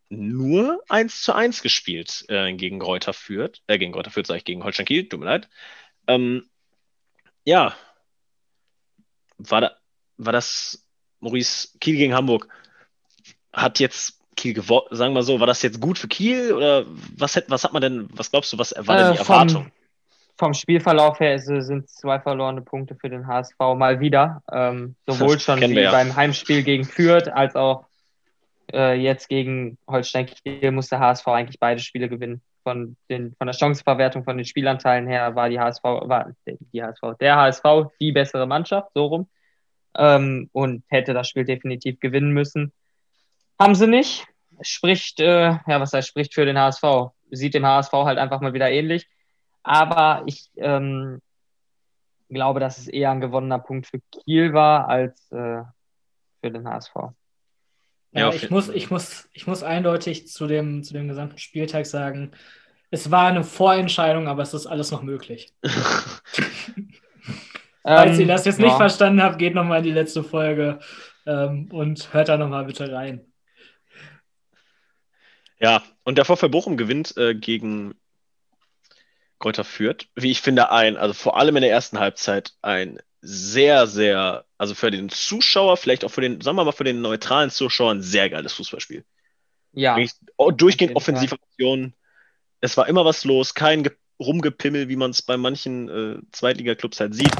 nur 0.09 0.83
1 0.89 1.23
zu 1.23 1.35
1 1.35 1.63
gespielt 1.63 2.25
äh, 2.29 2.53
gegen 2.55 2.81
Reuter 2.81 3.13
Fürth, 3.13 3.63
äh, 3.67 3.79
gegen 3.79 3.95
Reuter 3.95 4.11
Fürth 4.11 4.27
sage 4.27 4.39
ich, 4.39 4.45
gegen 4.45 4.65
Holstein 4.65 4.87
Kiel, 4.87 5.09
tut 5.09 5.21
mir 5.21 5.27
leid. 5.27 5.49
Ähm, 6.07 6.49
ja, 7.45 7.77
war, 9.39 9.61
da, 9.61 9.71
war 10.17 10.33
das 10.33 10.85
Maurice 11.21 11.69
Kiel 11.81 11.97
gegen 11.97 12.15
Hamburg? 12.15 12.49
Hat 13.53 13.79
jetzt 13.81 14.21
Kiel 14.37 14.53
gewonnen, 14.53 14.87
sagen 14.91 15.15
wir 15.15 15.23
so, 15.23 15.41
war 15.41 15.47
das 15.47 15.63
jetzt 15.63 15.81
gut 15.81 15.99
für 15.99 16.09
Kiel 16.09 16.53
oder 16.53 16.85
was, 17.17 17.37
hat, 17.37 17.45
was 17.49 17.65
hat 17.65 17.73
man 17.73 17.83
denn, 17.83 18.09
was 18.13 18.31
glaubst 18.31 18.53
du, 18.53 18.59
was 18.59 18.75
war 18.77 18.97
denn 18.97 19.13
die 19.13 19.19
äh, 19.19 19.23
Erwartung? 19.23 19.63
Vom, 19.65 19.73
vom 20.37 20.55
Spielverlauf 20.55 21.19
her 21.21 21.39
sind 21.39 21.89
zwei 21.89 22.21
verlorene 22.21 22.61
Punkte 22.61 22.95
für 22.95 23.09
den 23.09 23.27
HSV 23.27 23.59
mal 23.77 24.01
wieder. 24.01 24.43
Ähm, 24.53 24.95
sowohl 25.07 25.41
schon 25.41 25.61
wie 25.61 25.81
ja. 25.81 25.91
beim 25.91 26.15
Heimspiel 26.15 26.63
gegen 26.63 26.85
Fürth 26.85 27.29
als 27.29 27.57
auch 27.57 27.87
äh, 28.73 28.95
jetzt 28.95 29.29
gegen 29.29 29.79
Holstein 29.87 30.27
Kiel 30.27 30.71
muss 30.71 30.89
der 30.89 31.01
HSV 31.01 31.27
eigentlich 31.29 31.59
beide 31.59 31.81
Spiele 31.81 32.09
gewinnen. 32.09 32.43
Von, 32.67 32.97
den, 33.09 33.33
von 33.37 33.47
der 33.47 33.55
Chancenverwertung, 33.55 34.25
von 34.25 34.37
den 34.37 34.45
Spielanteilen 34.45 35.07
her 35.07 35.37
war 35.37 35.49
die 35.49 35.61
HSV, 35.61 35.85
war 35.85 36.33
die 36.47 36.83
HSV, 36.83 37.17
der 37.21 37.37
HSV 37.37 37.63
die 38.01 38.11
bessere 38.11 38.45
Mannschaft, 38.45 38.91
so 38.93 39.07
rum. 39.07 39.29
Ähm, 39.97 40.51
und 40.51 40.83
hätte 40.89 41.15
das 41.15 41.29
Spiel 41.29 41.45
definitiv 41.45 42.01
gewinnen 42.01 42.33
müssen. 42.33 42.73
Haben 43.57 43.77
sie 43.77 43.87
nicht. 43.87 44.27
Spricht, 44.63 45.21
äh, 45.21 45.51
ja, 45.65 45.81
was 45.81 45.93
heißt, 45.93 46.09
spricht 46.09 46.35
für 46.35 46.45
den 46.45 46.59
HSV. 46.59 47.13
Sieht 47.31 47.55
dem 47.55 47.65
HSV 47.65 47.93
halt 47.93 48.19
einfach 48.19 48.41
mal 48.41 48.53
wieder 48.53 48.69
ähnlich. 48.69 49.07
Aber 49.63 50.25
ich 50.27 50.51
ähm, 50.57 51.21
glaube, 52.29 52.59
dass 52.59 52.79
es 52.79 52.89
eher 52.89 53.13
ein 53.13 53.21
gewonnener 53.21 53.61
Punkt 53.61 53.87
für 53.87 54.01
Kiel 54.11 54.53
war 54.53 54.89
als 54.89 55.31
äh, 55.31 55.63
für 56.41 56.51
den 56.51 56.69
HSV. 56.69 56.95
Ja, 58.17 58.33
ich, 58.33 58.51
muss, 58.51 58.69
ich, 58.69 58.91
muss, 58.91 59.29
ich 59.33 59.47
muss 59.47 59.63
eindeutig 59.63 60.27
zu 60.29 60.47
dem, 60.47 60.83
zu 60.83 60.95
dem 60.95 61.07
gesamten 61.09 61.39
Spieltag 61.39 61.87
sagen, 61.87 62.33
es 62.91 63.11
war 63.11 63.29
eine 63.29 63.45
Vorentscheidung, 63.45 64.27
aber 64.29 64.43
es 64.43 64.55
ist 64.55 64.67
alles 64.67 64.91
noch 64.91 65.03
möglich. 65.03 65.53
Falls 67.83 68.19
ihr 68.19 68.23
ähm, 68.23 68.29
das 68.29 68.45
jetzt 68.45 68.59
nicht 68.59 68.71
ja. 68.71 68.77
verstanden 68.77 69.23
habt, 69.23 69.39
geht 69.39 69.55
nochmal 69.55 69.79
in 69.79 69.85
die 69.85 69.93
letzte 69.93 70.25
Folge 70.25 70.81
ähm, 71.27 71.69
und 71.71 72.13
hört 72.13 72.29
da 72.29 72.37
nochmal 72.37 72.65
bitte 72.65 72.91
rein. 72.91 73.25
Ja, 75.61 75.83
und 76.05 76.19
der 76.19 76.25
VfL 76.25 76.49
Bochum 76.49 76.77
gewinnt 76.77 77.17
äh, 77.17 77.35
gegen 77.35 77.95
Kräuter 79.39 79.65
Fürth. 79.65 80.09
Wie 80.15 80.31
ich 80.31 80.41
finde, 80.41 80.71
ein, 80.71 80.97
also 80.97 81.15
vor 81.15 81.37
allem 81.37 81.57
in 81.57 81.63
der 81.63 81.71
ersten 81.71 81.99
Halbzeit, 81.99 82.55
ein 82.63 82.99
sehr, 83.21 83.87
sehr, 83.87 84.45
also 84.59 84.75
für 84.75 84.91
den 84.91 85.09
Zuschauer, 85.09 85.77
vielleicht 85.77 86.05
auch 86.05 86.11
für 86.11 86.21
den, 86.21 86.41
sagen 86.41 86.57
wir 86.57 86.65
mal, 86.65 86.73
für 86.73 86.85
den 86.85 87.01
neutralen 87.01 87.51
Zuschauer 87.51 87.93
ein 87.93 88.03
sehr 88.03 88.31
geiles 88.31 88.53
Fußballspiel. 88.55 89.05
Ja. 89.73 89.99
durchgehend 90.57 90.97
Offensivaktionen. 90.97 91.95
Es 92.61 92.77
war 92.77 92.89
immer 92.89 93.05
was 93.05 93.25
los, 93.25 93.55
kein 93.55 93.89
Rumgepimmel, 94.19 94.89
wie 94.89 94.97
man 94.97 95.11
es 95.11 95.21
bei 95.21 95.37
manchen 95.37 95.89
äh, 95.89 96.19
Zweitliga-Clubs 96.33 97.01
halt 97.01 97.15
sieht. 97.15 97.35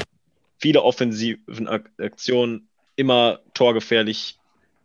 Viele 0.59 0.83
offensiven 0.83 1.67
Aktionen, 1.67 2.69
immer 2.95 3.39
torgefährlich 3.53 4.37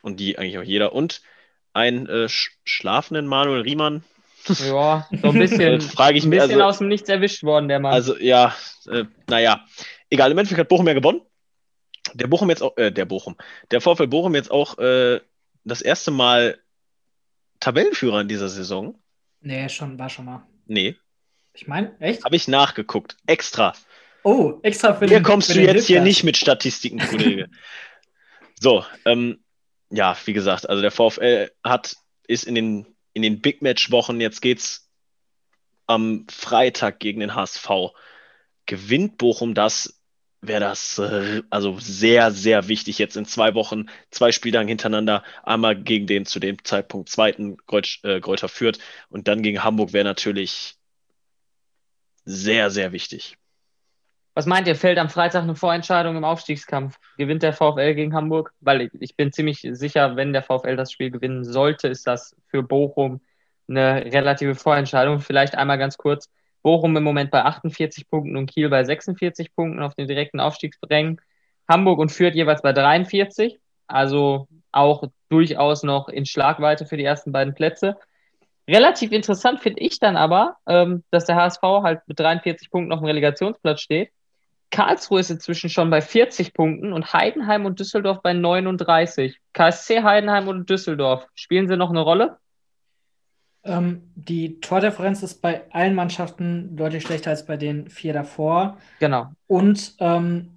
und 0.03 0.19
die 0.19 0.39
eigentlich 0.39 0.59
auch 0.59 0.63
jeder. 0.63 0.95
Und 0.95 1.23
ein 1.75 2.07
äh, 2.09 2.29
schlafenden 2.29 3.27
Manuel 3.27 3.63
Riemann, 3.63 4.05
ja, 4.49 5.07
so 5.23 5.29
ein 5.29 5.39
bisschen, 5.39 5.81
frage 5.81 6.19
ich 6.19 6.25
ein 6.25 6.31
bisschen 6.31 6.51
also, 6.51 6.63
aus 6.63 6.79
dem 6.79 6.89
Nichts 6.89 7.09
erwischt 7.09 7.45
worden, 7.45 7.69
der 7.69 7.79
Mann. 7.79 7.93
Also, 7.93 8.17
ja, 8.19 8.55
äh, 8.91 9.05
naja. 9.29 9.65
Egal, 10.13 10.31
im 10.31 10.37
Endeffekt 10.37 10.61
hat 10.61 10.69
Bochum 10.69 10.87
ja 10.87 10.93
gewonnen. 10.93 11.23
Der 12.13 12.27
Bochum 12.27 12.51
jetzt 12.51 12.63
auch, 12.63 12.77
äh, 12.77 12.91
der 12.91 13.07
Bochum, 13.07 13.37
der 13.71 13.81
VfL 13.81 14.09
Bochum 14.09 14.35
jetzt 14.35 14.51
auch 14.51 14.77
äh, 14.77 15.21
das 15.65 15.81
erste 15.81 16.11
Mal 16.11 16.59
Tabellenführer 17.61 18.21
in 18.21 18.29
dieser 18.29 18.51
Saison. 18.51 19.01
Nee, 19.41 19.71
schon, 19.71 19.99
war 19.99 20.11
schon 20.11 20.27
mal. 20.27 20.47
Nee. 20.67 20.97
Ich 21.55 21.67
meine, 21.67 21.99
echt? 21.99 22.25
Habe 22.25 22.37
ich 22.37 22.47
nachgeguckt. 22.47 23.17
Extra. 23.27 23.73
Oh, 24.23 24.59
extra 24.63 24.93
für 24.93 25.07
Hier 25.07 25.21
den, 25.21 25.23
kommst 25.23 25.49
für 25.49 25.55
du 25.55 25.61
jetzt 25.61 25.71
Hilfers. 25.71 25.87
hier 25.87 26.03
nicht 26.03 26.25
mit 26.25 26.37
Statistiken, 26.37 26.99
Kollege. 26.99 27.49
so, 28.61 28.85
ähm, 29.07 29.43
ja, 29.89 30.15
wie 30.27 30.35
gesagt, 30.35 30.69
also 30.69 30.83
der 30.83 30.91
VfL 30.91 31.51
hat, 31.65 31.97
ist 32.27 32.45
in 32.45 32.55
den 32.55 32.87
in 33.15 33.23
den 33.23 33.41
Big 33.41 33.63
Match-Wochen, 33.63 34.21
jetzt 34.21 34.43
geht's 34.43 34.91
am 35.87 36.27
Freitag 36.31 37.01
gegen 37.01 37.21
den 37.21 37.35
HSV. 37.35 37.95
Gewinnt 38.67 39.17
Bochum 39.17 39.55
das, 39.55 40.02
wäre 40.43 40.61
das 40.61 40.99
äh, 40.99 41.43
also 41.51 41.79
sehr, 41.79 42.33
sehr 42.33 42.69
wichtig 42.69 42.99
jetzt 42.99 43.17
in 43.17 43.25
zwei 43.25 43.55
Wochen, 43.55 43.87
zwei 44.11 44.33
Spieltagen 44.33 44.69
hintereinander, 44.69 45.23
einmal 45.45 45.77
gegen 45.77 46.07
den 46.07 46.27
zu 46.27 46.41
dem 46.41 46.63
Zeitpunkt 46.65 47.09
zweiten 47.09 47.57
äh, 48.03 48.21
Gräuter 48.21 48.49
führt 48.49 48.79
und 49.09 49.29
dann 49.29 49.43
gegen 49.43 49.65
Hamburg 49.65 49.93
wäre 49.93 50.05
natürlich 50.05 50.77
sehr, 52.25 52.71
sehr 52.71 52.93
wichtig. 52.93 53.39
Was 54.35 54.47
meint 54.47 54.67
ihr, 54.67 54.77
fällt 54.77 54.99
am 54.99 55.11
Freitag 55.11 55.43
eine 55.43 55.55
Vorentscheidung 55.55 56.17
im 56.17 56.25
Aufstiegskampf? 56.25 56.99
Gewinnt 57.19 57.43
der 57.43 57.53
VfL 57.53 57.95
gegen 57.95 58.15
Hamburg? 58.15 58.55
Weil 58.61 58.91
ich 58.99 59.15
bin 59.15 59.31
ziemlich 59.31 59.61
sicher, 59.73 60.17
wenn 60.17 60.33
der 60.33 60.43
VfL 60.43 60.75
das 60.75 60.91
Spiel 60.91 61.11
gewinnen 61.11 61.45
sollte, 61.45 61.89
ist 61.89 62.07
das 62.07 62.35
für 62.47 62.63
Bochum 62.63 63.21
eine 63.69 64.07
relative 64.07 64.55
Vorentscheidung. 64.55 65.21
Vielleicht 65.21 65.55
einmal 65.55 65.79
ganz 65.79 65.99
kurz. 65.99 66.31
Bochum 66.63 66.97
im 66.97 67.03
Moment 67.03 67.31
bei 67.31 67.43
48 67.43 68.09
Punkten 68.09 68.37
und 68.37 68.47
Kiel 68.47 68.69
bei 68.69 68.85
46 68.85 69.55
Punkten 69.55 69.83
auf 69.83 69.95
den 69.95 70.09
direkten 70.09 70.41
Aufstiegsrängen. 70.41 71.21
Hamburg 71.69 71.99
und 71.99 72.11
Fürth 72.11 72.35
jeweils 72.35 72.63
bei 72.63 72.73
43. 72.73 73.59
Also 73.87 74.49
auch 74.71 75.05
durchaus 75.29 75.83
noch 75.83 76.09
in 76.09 76.27
Schlagweite 76.27 76.87
für 76.87 76.97
die 76.97 77.05
ersten 77.05 77.33
beiden 77.33 77.55
Plätze. 77.55 77.97
Relativ 78.69 79.13
interessant 79.13 79.61
finde 79.61 79.81
ich 79.81 79.99
dann 79.99 80.17
aber, 80.17 80.57
ähm, 80.67 81.03
dass 81.11 81.25
der 81.25 81.37
HSV 81.37 81.63
halt 81.63 82.01
mit 82.07 82.19
43 82.21 82.71
Punkten 82.71 82.93
auf 82.93 83.01
dem 83.01 83.07
Relegationsplatz 83.07 83.81
steht 83.81 84.11
Karlsruhe 84.73 85.21
ist 85.21 85.31
inzwischen 85.31 85.71
schon 85.71 85.91
bei 85.91 86.01
40 86.01 86.55
Punkten 86.55 86.93
und 86.93 87.13
Heidenheim 87.13 87.67
und 87.67 87.79
Düsseldorf 87.79 88.23
bei 88.23 88.33
39. 88.33 89.39
KSC 89.53 90.03
Heidenheim 90.03 90.49
und 90.49 90.69
Düsseldorf, 90.69 91.27
spielen 91.35 91.69
sie 91.69 91.77
noch 91.77 91.91
eine 91.91 92.01
Rolle? 92.01 92.39
Ähm, 93.65 94.11
die 94.15 94.61
Tordifferenz 94.61 95.23
ist 95.23 95.41
bei 95.41 95.71
allen 95.71 95.95
Mannschaften 95.95 96.77
deutlich 96.77 97.05
schlechter 97.05 97.31
als 97.31 97.47
bei 97.47 97.57
den 97.57 97.89
vier 97.89 98.13
davor. 98.13 98.79
Genau. 98.99 99.29
Und 99.47 99.95
ähm, 100.01 100.51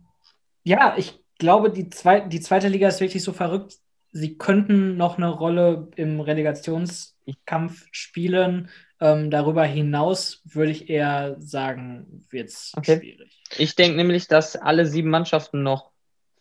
ja, 0.64 0.96
ich 0.98 1.20
glaube, 1.38 1.70
die, 1.70 1.90
zwei, 1.90 2.22
die 2.22 2.40
zweite 2.40 2.68
Liga 2.68 2.88
ist 2.88 3.02
wirklich 3.02 3.24
so 3.24 3.34
verrückt. 3.34 3.76
Sie 4.12 4.38
könnten 4.38 4.98
noch 4.98 5.18
eine 5.18 5.30
Rolle 5.30 5.90
im 5.96 6.20
Relegationskampf 6.20 7.86
spielen. 7.92 8.70
Ähm, 9.00 9.30
darüber 9.30 9.66
hinaus 9.66 10.42
würde 10.46 10.72
ich 10.72 10.90
eher 10.90 11.36
sagen, 11.40 12.26
wird 12.30 12.50
es 12.50 12.72
okay. 12.78 12.98
schwierig. 12.98 13.42
Ich 13.58 13.76
denke 13.76 13.98
nämlich, 13.98 14.28
dass 14.28 14.56
alle 14.56 14.86
sieben 14.86 15.10
Mannschaften 15.10 15.64
noch 15.64 15.92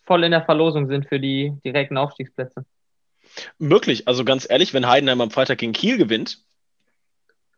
voll 0.04 0.24
in 0.24 0.30
der 0.30 0.44
Verlosung 0.44 0.86
sind 0.86 1.08
für 1.08 1.18
die 1.18 1.52
direkten 1.64 1.98
Aufstiegsplätze. 1.98 2.64
Möglich. 3.58 4.06
Also 4.06 4.24
ganz 4.24 4.46
ehrlich, 4.48 4.72
wenn 4.72 4.86
Heidenheim 4.86 5.20
am 5.20 5.30
Freitag 5.30 5.58
gegen 5.58 5.72
Kiel 5.72 5.98
gewinnt, 5.98 6.44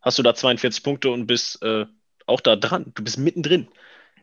hast 0.07 0.19
du 0.19 0.23
da 0.23 0.35
42 0.35 0.85
Punkte 0.85 1.11
und 1.11 1.27
bist 1.27 1.61
äh, 1.63 1.85
auch 2.27 2.41
da 2.41 2.55
dran. 2.55 2.93
Du 2.95 3.03
bist 3.03 3.19
mittendrin. 3.19 3.67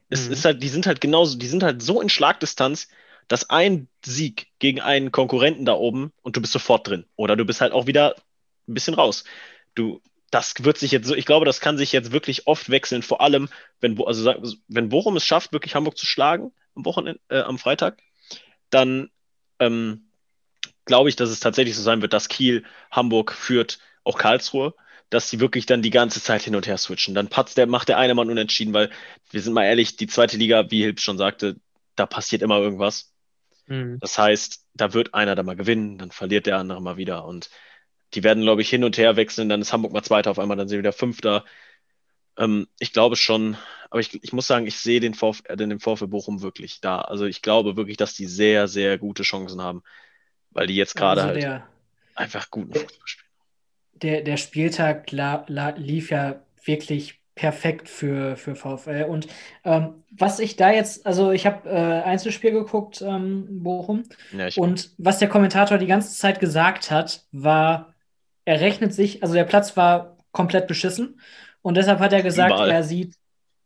Es 0.09 0.27
mhm. 0.27 0.33
ist 0.33 0.45
halt, 0.45 0.63
die 0.63 0.69
sind 0.69 0.87
halt 0.87 1.01
genauso, 1.01 1.37
die 1.37 1.47
sind 1.47 1.61
halt 1.61 1.81
so 1.81 2.01
in 2.01 2.09
Schlagdistanz, 2.09 2.87
dass 3.27 3.49
ein 3.49 3.89
Sieg 4.03 4.47
gegen 4.59 4.79
einen 4.79 5.11
Konkurrenten 5.11 5.65
da 5.65 5.73
oben 5.73 6.13
und 6.21 6.37
du 6.37 6.41
bist 6.41 6.53
sofort 6.53 6.87
drin. 6.87 7.05
Oder 7.17 7.35
du 7.35 7.43
bist 7.43 7.59
halt 7.59 7.73
auch 7.73 7.85
wieder 7.85 8.15
ein 8.67 8.73
bisschen 8.73 8.93
raus. 8.93 9.25
Du, 9.75 10.01
das 10.31 10.53
wird 10.59 10.77
sich 10.77 10.91
jetzt 10.91 11.05
so, 11.05 11.15
ich 11.15 11.25
glaube, 11.25 11.45
das 11.45 11.59
kann 11.59 11.77
sich 11.77 11.91
jetzt 11.91 12.13
wirklich 12.13 12.47
oft 12.47 12.69
wechseln, 12.69 13.01
vor 13.01 13.19
allem, 13.19 13.49
wenn, 13.81 14.01
also, 14.01 14.33
wenn 14.69 14.89
Bochum 14.89 15.17
es 15.17 15.25
schafft, 15.25 15.51
wirklich 15.51 15.75
Hamburg 15.75 15.97
zu 15.97 16.05
schlagen 16.05 16.53
am 16.75 16.85
Wochenende, 16.85 17.19
äh, 17.27 17.41
am 17.41 17.59
Freitag, 17.59 18.01
dann 18.69 19.09
ähm, 19.59 20.09
glaube 20.85 21.09
ich, 21.09 21.17
dass 21.17 21.29
es 21.29 21.41
tatsächlich 21.41 21.75
so 21.75 21.81
sein 21.81 22.01
wird, 22.01 22.13
dass 22.13 22.29
Kiel, 22.29 22.63
Hamburg 22.89 23.33
führt, 23.33 23.79
auch 24.05 24.17
Karlsruhe, 24.17 24.73
dass 25.13 25.29
sie 25.29 25.39
wirklich 25.39 25.65
dann 25.67 25.83
die 25.83 25.91
ganze 25.91 26.21
Zeit 26.23 26.41
hin 26.41 26.55
und 26.55 26.65
her 26.65 26.77
switchen. 26.77 27.13
Dann 27.13 27.27
patzt 27.27 27.57
der, 27.57 27.67
macht 27.67 27.87
der 27.87 27.99
eine 27.99 28.15
Mann 28.15 28.31
unentschieden, 28.31 28.73
weil 28.73 28.89
wir 29.29 29.41
sind 29.41 29.53
mal 29.53 29.65
ehrlich, 29.65 29.95
die 29.95 30.07
zweite 30.07 30.37
Liga, 30.37 30.71
wie 30.71 30.81
Hilb 30.81 30.99
schon 30.99 31.19
sagte, 31.19 31.57
da 31.95 32.07
passiert 32.07 32.41
immer 32.41 32.57
irgendwas. 32.57 33.13
Mhm. 33.67 33.99
Das 33.99 34.17
heißt, 34.17 34.65
da 34.73 34.93
wird 34.93 35.13
einer 35.13 35.35
da 35.35 35.43
mal 35.43 35.55
gewinnen, 35.55 35.99
dann 35.99 36.09
verliert 36.09 36.47
der 36.47 36.57
andere 36.57 36.81
mal 36.81 36.97
wieder 36.97 37.25
und 37.25 37.51
die 38.15 38.23
werden, 38.23 38.43
glaube 38.43 38.61
ich, 38.61 38.69
hin 38.69 38.83
und 38.83 38.97
her 38.97 39.15
wechseln. 39.15 39.49
Dann 39.49 39.61
ist 39.61 39.71
Hamburg 39.71 39.93
mal 39.93 40.03
Zweiter 40.03 40.31
auf 40.31 40.39
einmal, 40.39 40.57
dann 40.57 40.67
sind 40.67 40.77
wir 40.77 40.83
wieder 40.83 40.93
Fünfter. 40.93 41.45
Ähm, 42.37 42.67
ich 42.79 42.91
glaube 42.91 43.15
schon, 43.15 43.55
aber 43.91 43.99
ich, 43.99 44.23
ich 44.23 44.33
muss 44.33 44.47
sagen, 44.47 44.65
ich 44.65 44.79
sehe 44.79 44.99
den, 44.99 45.13
Vorf 45.13 45.43
äh, 45.45 45.55
den 45.55 45.79
VfL 45.79 46.07
Bochum 46.07 46.41
wirklich 46.41 46.81
da. 46.81 47.01
Also 47.01 47.25
ich 47.25 47.43
glaube 47.43 47.77
wirklich, 47.77 47.97
dass 47.97 48.15
die 48.15 48.25
sehr, 48.25 48.67
sehr 48.67 48.97
gute 48.97 49.21
Chancen 49.21 49.61
haben, 49.61 49.83
weil 50.49 50.65
die 50.65 50.75
jetzt 50.75 50.95
gerade 50.95 51.21
also 51.21 51.39
halt 51.39 51.63
einfach 52.15 52.49
guten 52.49 52.73
Fußball 52.73 53.07
spielen. 53.07 53.22
Der, 54.03 54.21
der 54.21 54.37
Spieltag 54.37 55.11
la, 55.11 55.45
la, 55.47 55.69
lief 55.69 56.11
ja 56.11 56.41
wirklich 56.63 57.19
perfekt 57.35 57.89
für, 57.89 58.35
für 58.35 58.55
VfL. 58.55 59.05
Und 59.09 59.27
ähm, 59.63 60.03
was 60.11 60.39
ich 60.39 60.55
da 60.55 60.71
jetzt, 60.71 61.05
also 61.05 61.31
ich 61.31 61.45
habe 61.45 61.67
äh, 61.69 62.03
Einzelspiel 62.03 62.51
geguckt, 62.51 63.01
ähm, 63.01 63.63
Bochum, 63.63 64.03
ja, 64.37 64.49
und 64.55 64.91
was 64.97 65.19
der 65.19 65.29
Kommentator 65.29 65.77
die 65.77 65.87
ganze 65.87 66.15
Zeit 66.15 66.39
gesagt 66.39 66.91
hat, 66.91 67.23
war, 67.31 67.93
er 68.45 68.61
rechnet 68.61 68.93
sich, 68.93 69.23
also 69.23 69.33
der 69.33 69.45
Platz 69.45 69.75
war 69.75 70.17
komplett 70.31 70.67
beschissen 70.67 71.19
und 71.61 71.77
deshalb 71.77 71.99
hat 71.99 72.13
er 72.13 72.21
gesagt, 72.21 72.53
Überall. 72.53 72.69
er 72.69 72.83
sieht, 72.83 73.15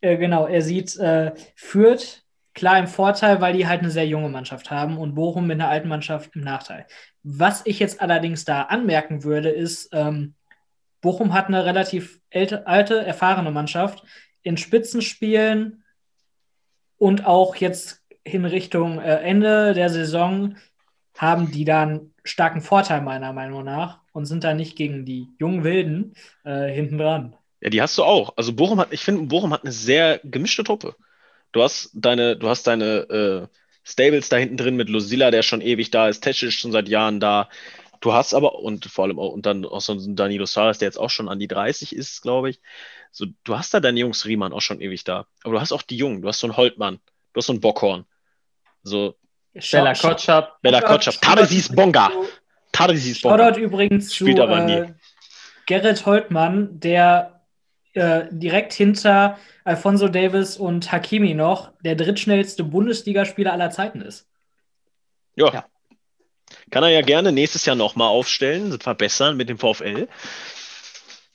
äh, 0.01 0.17
genau, 0.17 0.45
er 0.45 0.61
sieht 0.61 0.95
äh, 0.97 1.33
Fürth 1.55 2.23
klar 2.57 2.79
im 2.79 2.87
Vorteil, 2.87 3.39
weil 3.39 3.53
die 3.53 3.67
halt 3.67 3.81
eine 3.81 3.91
sehr 3.91 4.07
junge 4.07 4.29
Mannschaft 4.29 4.71
haben 4.71 4.97
und 4.97 5.13
Bochum 5.13 5.45
mit 5.45 5.61
einer 5.61 5.69
alten 5.69 5.87
Mannschaft 5.87 6.35
im 6.35 6.41
Nachteil. 6.41 6.87
Was 7.21 7.61
ich 7.65 7.77
jetzt 7.77 8.01
allerdings 8.01 8.45
da 8.45 8.63
anmerken 8.63 9.23
würde, 9.23 9.49
ist, 9.49 9.89
ähm, 9.93 10.33
Bochum 11.01 11.33
hat 11.33 11.47
eine 11.47 11.65
relativ 11.65 12.19
alte, 12.33 12.65
alte, 12.65 13.05
erfahrene 13.05 13.51
Mannschaft. 13.51 14.03
In 14.41 14.57
Spitzenspielen 14.57 15.83
und 16.97 17.27
auch 17.27 17.55
jetzt 17.57 18.03
in 18.23 18.43
Richtung 18.43 18.99
äh, 18.99 19.17
Ende 19.17 19.73
der 19.73 19.89
Saison 19.89 20.55
haben 21.15 21.51
die 21.51 21.63
dann 21.63 22.11
starken 22.23 22.61
Vorteil 22.61 23.01
meiner 23.01 23.33
Meinung 23.33 23.63
nach 23.65 23.99
und 24.13 24.25
sind 24.25 24.43
da 24.43 24.55
nicht 24.55 24.75
gegen 24.75 25.05
die 25.05 25.27
jungen 25.37 25.63
Wilden 25.63 26.15
äh, 26.43 26.69
hinten 26.69 26.97
dran. 26.97 27.35
Ja, 27.61 27.69
die 27.69 27.83
hast 27.83 27.97
du 27.99 28.03
auch. 28.03 28.33
Also 28.35 28.53
Bochum 28.53 28.79
hat, 28.79 28.91
ich 28.91 29.03
finde, 29.03 29.27
Bochum 29.27 29.53
hat 29.53 29.61
eine 29.61 29.71
sehr 29.71 30.19
gemischte 30.23 30.63
Truppe. 30.63 30.95
Du 31.51 31.63
hast 31.63 31.91
deine, 31.93 32.35
du 32.35 32.49
hast 32.49 32.67
deine 32.67 32.85
äh, 33.09 33.47
Stables 33.83 34.29
da 34.29 34.37
hinten 34.37 34.57
drin 34.57 34.75
mit 34.75 34.89
Lucilla, 34.89 35.31
der 35.31 35.43
schon 35.43 35.61
ewig 35.61 35.91
da 35.91 36.09
ist, 36.09 36.21
Tesch 36.21 36.43
ist 36.43 36.55
schon 36.55 36.71
seit 36.71 36.89
Jahren 36.89 37.19
da. 37.19 37.49
Du 37.99 38.13
hast 38.13 38.33
aber, 38.33 38.59
und 38.59 38.85
vor 38.85 39.05
allem 39.05 39.17
auch, 39.17 39.31
und 39.31 39.45
dann 39.45 39.65
auch 39.65 39.81
so 39.81 39.93
ein 39.93 40.15
Danilo 40.15 40.45
Salas, 40.45 40.77
der 40.77 40.87
jetzt 40.87 40.99
auch 40.99 41.09
schon 41.09 41.29
an 41.29 41.39
die 41.39 41.47
30 41.47 41.95
ist, 41.95 42.21
glaube 42.21 42.49
ich. 42.49 42.59
So, 43.11 43.25
du 43.43 43.57
hast 43.57 43.73
da 43.73 43.79
deine 43.79 43.99
Jungs 43.99 44.25
Riemann 44.25 44.53
auch 44.53 44.61
schon 44.61 44.81
ewig 44.81 45.03
da. 45.03 45.25
Aber 45.43 45.55
du 45.55 45.61
hast 45.61 45.71
auch 45.71 45.81
die 45.81 45.97
Jungen. 45.97 46.21
Du 46.21 46.27
hast 46.27 46.39
so 46.39 46.47
einen 46.47 46.57
Holtmann. 46.57 46.99
Du 47.33 47.39
hast 47.39 47.47
so 47.47 47.53
einen 47.53 47.61
Bockhorn. 47.61 48.05
So. 48.83 49.15
Bella 49.71 49.93
Kotschap. 49.93 50.61
Bella 50.61 50.81
Kotschap. 50.81 51.19
Tadezis 51.21 51.73
Bonga. 51.73 52.11
Tadezis 52.71 53.21
Bonga. 53.21 53.47
Shoutout 53.47 53.59
übrigens 53.59 54.13
Spielt 54.13 54.37
zu 54.37 54.43
aber 54.43 54.61
nie. 54.61 54.73
Äh, 54.73 54.93
Gerrit 55.65 56.05
Holtmann, 56.05 56.79
der 56.79 57.36
äh, 57.97 58.27
direkt 58.31 58.73
hinter 58.73 59.37
Alfonso 59.63 60.07
Davis 60.07 60.55
und 60.55 60.91
Hakimi 60.91 61.33
noch 61.33 61.71
der 61.81 61.95
drittschnellste 61.95 62.63
Bundesligaspieler 62.63 63.51
aller 63.51 63.71
Zeiten 63.71 64.01
ist. 64.01 64.27
Ja. 65.35 65.51
ja. 65.51 65.65
Kann 66.69 66.83
er 66.83 66.89
ja 66.89 67.01
gerne 67.01 67.31
nächstes 67.31 67.65
Jahr 67.65 67.75
nochmal 67.75 68.07
aufstellen, 68.07 68.79
verbessern 68.79 69.35
mit 69.35 69.49
dem 69.49 69.57
VfL. 69.57 70.07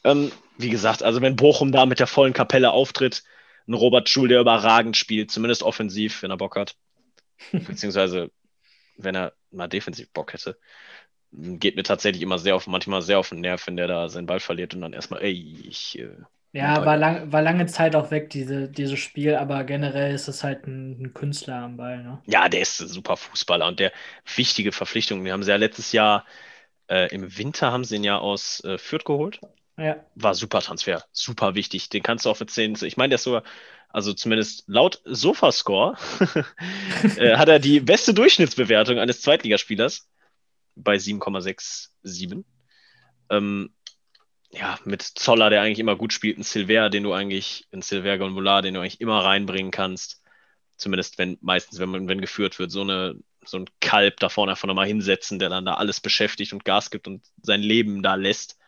Ähm, 0.04 0.32
wie 0.56 0.70
gesagt, 0.70 1.02
also 1.02 1.20
wenn 1.20 1.36
Bochum 1.36 1.72
da 1.72 1.84
mit 1.84 2.00
der 2.00 2.06
vollen 2.06 2.32
Kapelle 2.32 2.70
auftritt, 2.70 3.22
ein 3.68 3.74
Robert 3.74 4.08
Schul, 4.08 4.28
der 4.28 4.40
überragend 4.40 4.96
spielt, 4.96 5.30
zumindest 5.30 5.62
offensiv, 5.62 6.22
wenn 6.22 6.30
er 6.30 6.36
Bock 6.36 6.56
hat. 6.56 6.76
Beziehungsweise, 7.52 8.30
wenn 8.96 9.14
er 9.14 9.32
mal 9.50 9.68
defensiv 9.68 10.10
Bock 10.12 10.32
hätte. 10.32 10.58
Geht 11.32 11.76
mir 11.76 11.82
tatsächlich 11.82 12.22
immer 12.22 12.38
sehr 12.38 12.54
auf, 12.56 12.66
manchmal 12.66 13.02
sehr 13.02 13.18
auf 13.18 13.30
den 13.30 13.40
Nerv, 13.40 13.66
wenn 13.66 13.76
der 13.76 13.88
da 13.88 14.08
seinen 14.08 14.26
Ball 14.26 14.40
verliert 14.40 14.74
und 14.74 14.80
dann 14.82 14.92
erstmal, 14.92 15.22
ey, 15.22 15.32
ich 15.32 15.98
äh, 15.98 16.10
ja, 16.52 16.84
war, 16.84 16.96
lang, 16.96 17.32
war 17.32 17.40
lange 17.40 17.66
Zeit 17.66 17.96
auch 17.96 18.10
weg, 18.10 18.28
diese, 18.30 18.68
dieses 18.68 18.98
Spiel, 18.98 19.34
aber 19.34 19.64
generell 19.64 20.14
ist 20.14 20.28
es 20.28 20.44
halt 20.44 20.66
ein, 20.66 21.02
ein, 21.02 21.14
Künstler 21.14 21.56
am 21.56 21.78
Ball. 21.78 22.02
Ne? 22.02 22.22
Ja, 22.26 22.48
der 22.48 22.60
ist 22.60 22.80
ein 22.80 22.88
super 22.88 23.16
Fußballer 23.16 23.66
und 23.66 23.80
der 23.80 23.92
wichtige 24.36 24.72
Verpflichtung. 24.72 25.24
Wir 25.24 25.32
haben 25.32 25.42
sie 25.42 25.50
ja 25.50 25.56
letztes 25.56 25.92
Jahr 25.92 26.26
äh, 26.88 27.12
im 27.14 27.38
Winter 27.38 27.72
haben 27.72 27.84
sie 27.84 27.96
ihn 27.96 28.04
ja 28.04 28.18
aus 28.18 28.62
äh, 28.64 28.76
Fürth 28.76 29.04
geholt. 29.04 29.40
Ja. 29.78 30.04
War 30.14 30.34
super 30.34 30.60
Transfer, 30.60 31.02
super 31.12 31.54
wichtig. 31.54 31.88
Den 31.88 32.02
kannst 32.02 32.26
du 32.26 32.30
auch 32.30 32.36
für 32.36 32.46
10. 32.46 32.76
Ich 32.82 32.98
meine, 32.98 33.10
der 33.10 33.14
ist 33.16 33.24
sogar, 33.24 33.44
also 33.88 34.12
zumindest 34.12 34.64
laut 34.66 35.00
Sofascore, 35.06 35.96
äh, 37.16 37.36
hat 37.36 37.48
er 37.48 37.58
die 37.58 37.80
beste 37.80 38.12
Durchschnittsbewertung 38.12 38.98
eines 38.98 39.22
Zweitligaspielers 39.22 40.06
bei 40.74 40.96
7,67. 40.96 42.44
Ähm, 43.30 43.72
ja, 44.52 44.78
mit 44.84 45.02
Zoller, 45.02 45.50
der 45.50 45.62
eigentlich 45.62 45.78
immer 45.78 45.96
gut 45.96 46.12
spielt, 46.12 46.38
ein 46.38 46.42
Silver, 46.42 46.90
den 46.90 47.02
du 47.02 47.12
eigentlich, 47.12 47.66
ein 47.72 47.80
Silver 47.82 48.18
Gonvolar, 48.18 48.60
den 48.60 48.74
du 48.74 48.80
eigentlich 48.80 49.00
immer 49.00 49.24
reinbringen 49.24 49.70
kannst. 49.70 50.22
Zumindest 50.76 51.18
wenn, 51.18 51.38
meistens, 51.40 51.78
wenn 51.78 51.88
man, 51.88 52.08
wenn 52.08 52.20
geführt 52.20 52.58
wird, 52.58 52.70
so 52.70 52.82
eine, 52.82 53.16
so 53.44 53.58
ein 53.58 53.66
Kalb 53.80 54.20
da 54.20 54.28
vorne 54.28 54.52
einfach 54.52 54.68
nochmal 54.68 54.86
hinsetzen, 54.86 55.38
der 55.38 55.48
dann 55.48 55.64
da 55.64 55.74
alles 55.74 56.00
beschäftigt 56.00 56.52
und 56.52 56.64
Gas 56.64 56.90
gibt 56.90 57.08
und 57.08 57.24
sein 57.40 57.62
Leben 57.62 58.02
da 58.02 58.14
lässt. 58.14 58.58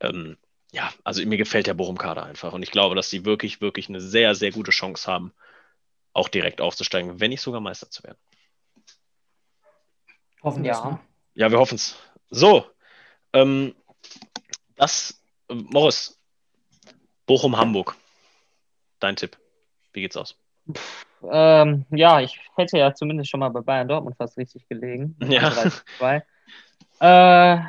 Ähm, 0.00 0.36
ja, 0.72 0.92
also 1.04 1.24
mir 1.24 1.38
gefällt 1.38 1.66
der 1.66 1.74
Bochum-Kader 1.74 2.24
einfach 2.24 2.52
und 2.52 2.62
ich 2.62 2.70
glaube, 2.70 2.94
dass 2.94 3.08
sie 3.08 3.24
wirklich, 3.24 3.62
wirklich 3.62 3.88
eine 3.88 4.02
sehr, 4.02 4.34
sehr 4.34 4.52
gute 4.52 4.72
Chance 4.72 5.10
haben, 5.10 5.32
auch 6.12 6.28
direkt 6.28 6.60
aufzusteigen, 6.60 7.18
wenn 7.18 7.30
nicht 7.30 7.40
sogar 7.40 7.62
Meister 7.62 7.90
zu 7.90 8.02
werden. 8.02 8.18
Hoffen 10.42 10.62
wir 10.62 10.72
ja. 10.72 11.00
Ja, 11.34 11.50
wir 11.50 11.58
hoffen 11.58 11.76
es. 11.76 11.96
So, 12.30 12.66
ähm, 13.32 13.74
das, 14.78 15.20
Morris, 15.48 16.18
Bochum-Hamburg. 17.26 17.96
Dein 19.00 19.16
Tipp. 19.16 19.36
Wie 19.92 20.00
geht's 20.00 20.16
aus? 20.16 20.36
Ähm, 21.22 21.84
ja, 21.90 22.20
ich 22.20 22.38
hätte 22.56 22.78
ja 22.78 22.94
zumindest 22.94 23.30
schon 23.30 23.40
mal 23.40 23.48
bei 23.48 23.60
Bayern 23.60 23.88
Dortmund 23.88 24.16
fast 24.16 24.36
richtig 24.38 24.68
gelegen. 24.68 25.16
Ja. 25.28 25.52
Äh, 27.00 27.60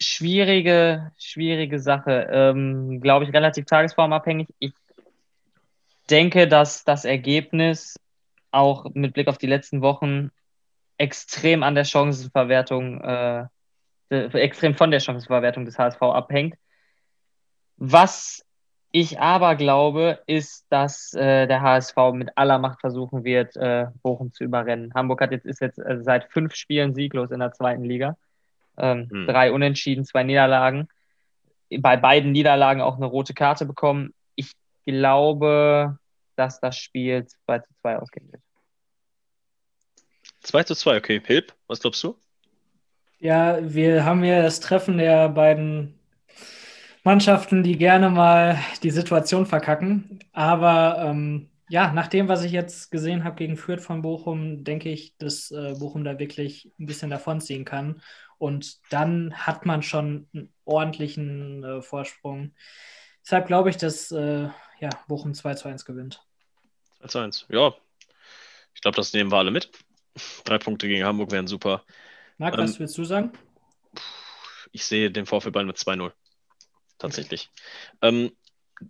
schwierige, 0.00 1.12
schwierige 1.18 1.78
Sache. 1.78 2.28
Ähm, 2.30 3.00
Glaube 3.00 3.24
ich, 3.24 3.32
relativ 3.32 3.66
tagesformabhängig. 3.66 4.48
Ich 4.58 4.72
denke, 6.10 6.46
dass 6.48 6.84
das 6.84 7.04
Ergebnis 7.04 7.98
auch 8.50 8.86
mit 8.94 9.14
Blick 9.14 9.28
auf 9.28 9.38
die 9.38 9.46
letzten 9.46 9.82
Wochen 9.82 10.30
extrem 10.98 11.62
an 11.62 11.74
der 11.74 11.84
Chancenverwertung 11.84 13.00
äh, 13.00 13.40
äh, 13.40 13.46
extrem 14.10 14.74
von 14.74 14.90
der 14.90 15.00
Chancenverwertung 15.00 15.64
des 15.64 15.78
HSV 15.78 16.00
abhängt. 16.02 16.56
Was 17.76 18.46
ich 18.92 19.20
aber 19.20 19.56
glaube, 19.56 20.20
ist, 20.26 20.64
dass 20.70 21.12
äh, 21.12 21.46
der 21.46 21.60
HSV 21.60 21.96
mit 22.14 22.30
aller 22.36 22.58
Macht 22.58 22.80
versuchen 22.80 23.24
wird, 23.24 23.54
äh, 23.56 23.86
Bochum 24.02 24.32
zu 24.32 24.44
überrennen. 24.44 24.94
Hamburg 24.94 25.20
hat 25.20 25.32
jetzt, 25.32 25.44
ist 25.44 25.60
jetzt 25.60 25.78
äh, 25.78 25.98
seit 26.00 26.32
fünf 26.32 26.54
Spielen 26.54 26.94
sieglos 26.94 27.30
in 27.30 27.40
der 27.40 27.52
zweiten 27.52 27.84
Liga. 27.84 28.16
Ähm, 28.78 29.08
hm. 29.10 29.26
Drei 29.26 29.52
Unentschieden, 29.52 30.04
zwei 30.04 30.22
Niederlagen. 30.22 30.88
Bei 31.78 31.96
beiden 31.96 32.32
Niederlagen 32.32 32.80
auch 32.80 32.96
eine 32.96 33.06
rote 33.06 33.34
Karte 33.34 33.66
bekommen. 33.66 34.14
Ich 34.34 34.52
glaube, 34.86 35.98
dass 36.36 36.60
das 36.60 36.78
Spiel 36.78 37.26
2 37.26 37.58
zu 37.58 37.74
2 37.82 37.98
ausgehen 37.98 38.32
wird. 38.32 38.42
2 40.40 40.62
zu 40.62 40.74
2, 40.74 40.96
okay. 40.96 41.20
Hilp, 41.24 41.54
was 41.66 41.80
glaubst 41.80 42.04
du? 42.04 42.16
Ja, 43.18 43.58
wir 43.62 44.04
haben 44.04 44.22
hier 44.22 44.42
das 44.42 44.60
Treffen 44.60 44.98
der 44.98 45.30
beiden 45.30 45.98
Mannschaften, 47.02 47.62
die 47.62 47.78
gerne 47.78 48.10
mal 48.10 48.58
die 48.82 48.90
Situation 48.90 49.46
verkacken. 49.46 50.18
Aber 50.32 50.98
ähm, 50.98 51.50
ja, 51.68 51.92
nach 51.92 52.08
dem, 52.08 52.28
was 52.28 52.44
ich 52.44 52.52
jetzt 52.52 52.90
gesehen 52.90 53.24
habe 53.24 53.36
gegen 53.36 53.56
Fürth 53.56 53.80
von 53.80 54.02
Bochum, 54.02 54.64
denke 54.64 54.90
ich, 54.90 55.16
dass 55.16 55.50
äh, 55.50 55.74
Bochum 55.78 56.04
da 56.04 56.18
wirklich 56.18 56.72
ein 56.78 56.86
bisschen 56.86 57.10
davonziehen 57.10 57.64
kann. 57.64 58.02
Und 58.38 58.80
dann 58.90 59.34
hat 59.34 59.64
man 59.64 59.82
schon 59.82 60.28
einen 60.34 60.52
ordentlichen 60.64 61.64
äh, 61.64 61.82
Vorsprung. 61.82 62.54
Deshalb 63.24 63.46
glaube 63.46 63.70
ich, 63.70 63.78
dass 63.78 64.12
äh, 64.12 64.48
ja, 64.78 64.90
Bochum 65.08 65.32
2 65.32 65.54
zu 65.54 65.68
1 65.68 65.84
gewinnt. 65.86 66.22
2 67.00 67.06
zu 67.08 67.18
1, 67.18 67.46
ja. 67.48 67.74
Ich 68.74 68.82
glaube, 68.82 68.96
das 68.96 69.14
nehmen 69.14 69.32
wir 69.32 69.38
alle 69.38 69.50
mit. 69.50 69.70
Drei 70.44 70.58
Punkte 70.58 70.86
gegen 70.86 71.04
Hamburg 71.04 71.30
wären 71.30 71.46
super. 71.46 71.82
Marc, 72.38 72.54
ähm, 72.54 72.64
was 72.64 72.78
willst 72.78 72.96
du 72.98 73.04
sagen? 73.04 73.32
Ich 74.72 74.84
sehe 74.84 75.10
den 75.10 75.26
VfB 75.26 75.50
Bayern 75.50 75.66
mit 75.66 75.78
2-0. 75.78 76.12
Tatsächlich. 76.98 77.50
Okay. 78.00 78.08
Ähm, 78.08 78.36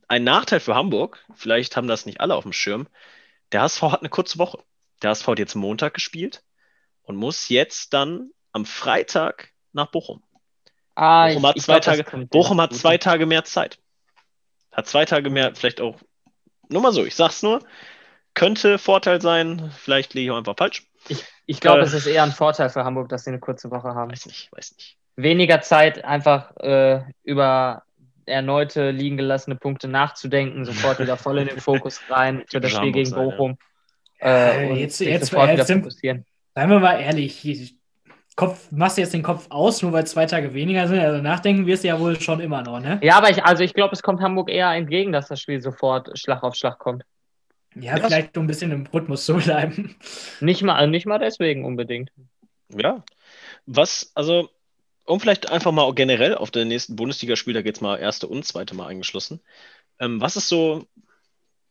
ein 0.09 0.24
Nachteil 0.24 0.61
für 0.61 0.74
Hamburg, 0.74 1.24
vielleicht 1.34 1.76
haben 1.76 1.86
das 1.86 2.07
nicht 2.07 2.20
alle 2.20 2.34
auf 2.34 2.42
dem 2.42 2.53
Schirm, 2.53 2.88
der 3.53 3.62
HSV 3.62 3.82
hat 3.82 4.01
eine 4.01 4.09
kurze 4.09 4.38
Woche. 4.38 4.59
Der 5.03 5.11
HSV 5.11 5.26
hat 5.28 5.38
jetzt 5.38 5.55
Montag 5.55 5.94
gespielt 5.94 6.42
und 7.03 7.16
muss 7.16 7.49
jetzt 7.49 7.92
dann 7.92 8.30
am 8.53 8.64
Freitag 8.64 9.53
nach 9.72 9.90
Bochum. 9.90 10.24
Ah, 10.94 11.28
Bochum, 11.28 11.53
ich, 11.55 11.68
hat, 11.68 11.84
zwei 11.84 11.97
glaub, 11.97 12.07
Tage, 12.07 12.26
Bochum 12.26 12.61
hat 12.61 12.74
zwei 12.74 12.99
Tage 12.99 13.26
mehr 13.26 13.44
Zeit. 13.44 13.78
Hat 14.72 14.88
zwei 14.88 15.05
Tage 15.05 15.30
mehr, 15.30 15.55
vielleicht 15.55 15.80
auch, 15.80 16.01
nur 16.68 16.82
mal 16.82 16.92
so, 16.92 17.05
ich 17.05 17.14
sag's 17.14 17.42
nur, 17.42 17.61
könnte 18.37 18.78
Vorteil 18.78 19.20
sein, 19.20 19.72
vielleicht 19.76 20.14
liege 20.14 20.26
ich 20.26 20.30
auch 20.30 20.39
einfach 20.39 20.57
falsch. 20.57 20.87
Ich 21.09 21.24
ich 21.47 21.61
glaube, 21.61 21.80
äh, 21.80 21.84
es 21.84 21.95
ist 21.95 22.07
eher 22.07 22.22
ein 22.22 22.32
Vorteil 22.32 22.70
für 22.70 22.84
Hamburg, 22.84 23.09
dass 23.09 23.24
sie 23.24 23.30
eine 23.30 23.41
kurze 23.41 23.70
Woche 23.70 23.95
haben. 23.95 24.12
Weiß 24.12 24.26
nicht, 24.26 24.51
weiß 24.53 24.76
nicht. 24.76 24.97
Weniger 25.16 25.62
Zeit, 25.62 26.05
einfach 26.05 26.55
äh, 26.59 27.01
über 27.24 27.82
erneute 28.26 28.91
liegen 28.91 29.16
gelassene 29.16 29.57
Punkte 29.57 29.89
nachzudenken, 29.89 30.64
sofort 30.64 30.99
wieder 30.99 31.16
voll 31.16 31.39
in 31.39 31.49
den 31.49 31.61
Fokus 31.61 32.01
rein 32.11 32.45
für 32.49 32.61
das 32.61 32.72
Spiel 32.72 32.93
gegen 32.93 33.11
Bochum. 33.12 33.57
Äh, 34.20 34.80
jetzt, 34.80 35.01
jetzt, 35.01 35.30
sofort 35.30 35.51
jetzt, 35.51 35.68
wieder 35.68 35.80
fokussieren. 35.80 36.26
Seien 36.55 36.70
wir 36.70 36.80
mal 36.80 37.01
ehrlich, 37.01 37.76
Kopf, 38.34 38.70
machst 38.70 38.99
du 38.99 39.03
jetzt 39.03 39.14
den 39.14 39.22
Kopf 39.22 39.47
aus, 39.49 39.80
nur 39.80 39.93
weil 39.93 40.07
zwei 40.07 40.26
Tage 40.26 40.53
weniger 40.53 40.89
sind? 40.89 40.99
Also 40.99 41.22
nachdenken 41.22 41.66
wirst 41.66 41.84
du 41.84 41.89
ja 41.89 41.99
wohl 41.99 42.20
schon 42.20 42.41
immer 42.41 42.62
noch, 42.62 42.80
ne? 42.80 42.99
Ja, 43.03 43.16
aber 43.16 43.30
ich, 43.30 43.43
also 43.45 43.62
ich 43.62 43.72
glaube, 43.72 43.95
es 43.95 44.03
kommt 44.03 44.20
Hamburg 44.20 44.51
eher 44.51 44.72
entgegen, 44.72 45.12
dass 45.12 45.28
das 45.28 45.41
Spiel 45.41 45.62
sofort 45.62 46.18
Schlag 46.18 46.43
auf 46.43 46.55
Schlag 46.55 46.78
kommt. 46.78 47.05
Ja, 47.79 47.97
ja, 47.97 48.07
vielleicht 48.07 48.37
um 48.37 48.45
ein 48.45 48.47
bisschen 48.47 48.72
im 48.72 48.87
Rhythmus 48.87 49.27
zu 49.27 49.35
bleiben. 49.37 49.97
Nicht 50.41 50.62
mal, 50.62 50.77
also 50.77 50.91
nicht 50.91 51.07
mal 51.07 51.18
deswegen 51.18 51.64
unbedingt. 51.64 52.11
Ja. 52.68 53.05
Was, 53.66 54.12
also, 54.14 54.51
um 55.05 55.20
vielleicht 55.20 55.51
einfach 55.51 55.72
mal 55.72 55.93
generell 55.95 56.35
auf 56.35 56.51
den 56.51 56.68
nächsten 56.68 56.97
Bundesligaspiel, 56.97 57.55
da 57.55 57.62
geht 57.62 57.77
es 57.77 57.81
mal 57.81 57.97
erste 57.97 58.27
und 58.27 58.45
zweite 58.45 58.74
Mal 58.74 58.89
eingeschlossen. 58.89 59.41
Ähm, 59.99 60.20
was 60.20 60.37
ist 60.37 60.49
so 60.49 60.87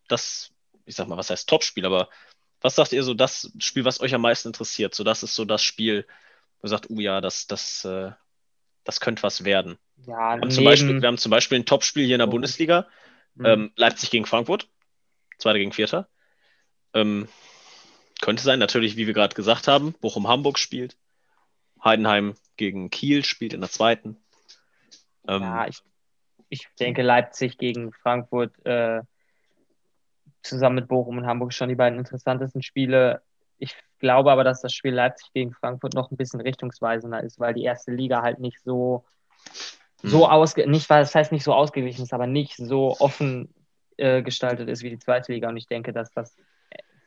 das, 0.07 0.51
ich 0.85 0.95
sag 0.95 1.07
mal, 1.07 1.17
was 1.17 1.29
heißt 1.29 1.49
Topspiel, 1.49 1.85
aber 1.85 2.09
was 2.61 2.75
sagt 2.75 2.93
ihr 2.93 3.03
so 3.03 3.13
das 3.13 3.51
Spiel, 3.59 3.85
was 3.85 3.99
euch 3.99 4.13
am 4.13 4.21
meisten 4.21 4.49
interessiert? 4.49 4.95
So, 4.95 5.03
das 5.03 5.23
ist 5.23 5.35
so 5.35 5.45
das 5.45 5.63
Spiel, 5.63 6.05
wo 6.59 6.67
ihr 6.67 6.69
sagt, 6.69 6.89
oh 6.89 6.99
ja, 6.99 7.19
das, 7.19 7.47
das, 7.47 7.83
äh, 7.85 8.11
das 8.83 8.99
könnte 8.99 9.23
was 9.23 9.43
werden. 9.43 9.77
Ja, 10.05 10.35
wir, 10.35 10.41
haben 10.41 10.51
zum 10.51 10.63
Beispiel, 10.63 11.01
wir 11.01 11.07
haben 11.07 11.17
zum 11.17 11.31
Beispiel 11.31 11.59
ein 11.59 11.65
Topspiel 11.65 12.05
hier 12.05 12.15
in 12.15 12.19
der 12.19 12.27
oh. 12.27 12.31
Bundesliga, 12.31 12.87
mhm. 13.35 13.45
ähm, 13.45 13.71
Leipzig 13.75 14.11
gegen 14.11 14.25
Frankfurt, 14.25 14.67
Zweiter 15.37 15.59
gegen 15.59 15.71
Vierter. 15.71 16.07
Ähm, 16.93 17.27
könnte 18.21 18.43
sein, 18.43 18.59
natürlich, 18.59 18.95
wie 18.95 19.07
wir 19.07 19.13
gerade 19.13 19.35
gesagt 19.35 19.67
haben, 19.67 19.93
Bochum-Hamburg 19.93 20.57
spielt. 20.57 20.97
Heidenheim 21.83 22.35
gegen 22.57 22.89
Kiel 22.89 23.23
spielt 23.23 23.53
in 23.53 23.61
der 23.61 23.69
zweiten. 23.69 24.17
Ähm, 25.27 25.41
ja, 25.41 25.67
ich, 25.67 25.81
ich 26.49 26.67
denke, 26.79 27.01
Leipzig 27.01 27.57
gegen 27.57 27.91
Frankfurt 27.91 28.53
äh, 28.65 29.01
zusammen 30.41 30.75
mit 30.75 30.87
Bochum 30.87 31.17
und 31.17 31.25
Hamburg 31.25 31.53
schon 31.53 31.69
die 31.69 31.75
beiden 31.75 31.99
interessantesten 31.99 32.61
Spiele. 32.61 33.21
Ich 33.57 33.75
glaube 33.99 34.31
aber, 34.31 34.43
dass 34.43 34.61
das 34.61 34.73
Spiel 34.73 34.93
Leipzig 34.93 35.31
gegen 35.33 35.53
Frankfurt 35.53 35.93
noch 35.93 36.11
ein 36.11 36.17
bisschen 36.17 36.41
richtungsweisender 36.41 37.23
ist, 37.23 37.39
weil 37.39 37.53
die 37.53 37.63
erste 37.63 37.91
Liga 37.91 38.21
halt 38.21 38.39
nicht 38.39 38.61
so, 38.63 39.05
so 40.01 40.25
hm. 40.25 40.31
ausge 40.31 40.69
nicht, 40.69 40.89
das 40.89 41.15
heißt 41.15 41.31
nicht 41.31 41.43
so 41.43 41.53
ausgeglichen 41.53 42.03
ist, 42.03 42.13
aber 42.13 42.27
nicht 42.27 42.55
so 42.57 42.95
offen 42.99 43.53
äh, 43.97 44.21
gestaltet 44.21 44.69
ist 44.69 44.83
wie 44.83 44.89
die 44.89 44.99
zweite 44.99 45.31
Liga. 45.31 45.49
Und 45.49 45.57
ich 45.57 45.67
denke, 45.67 45.93
dass 45.93 46.11
das 46.11 46.35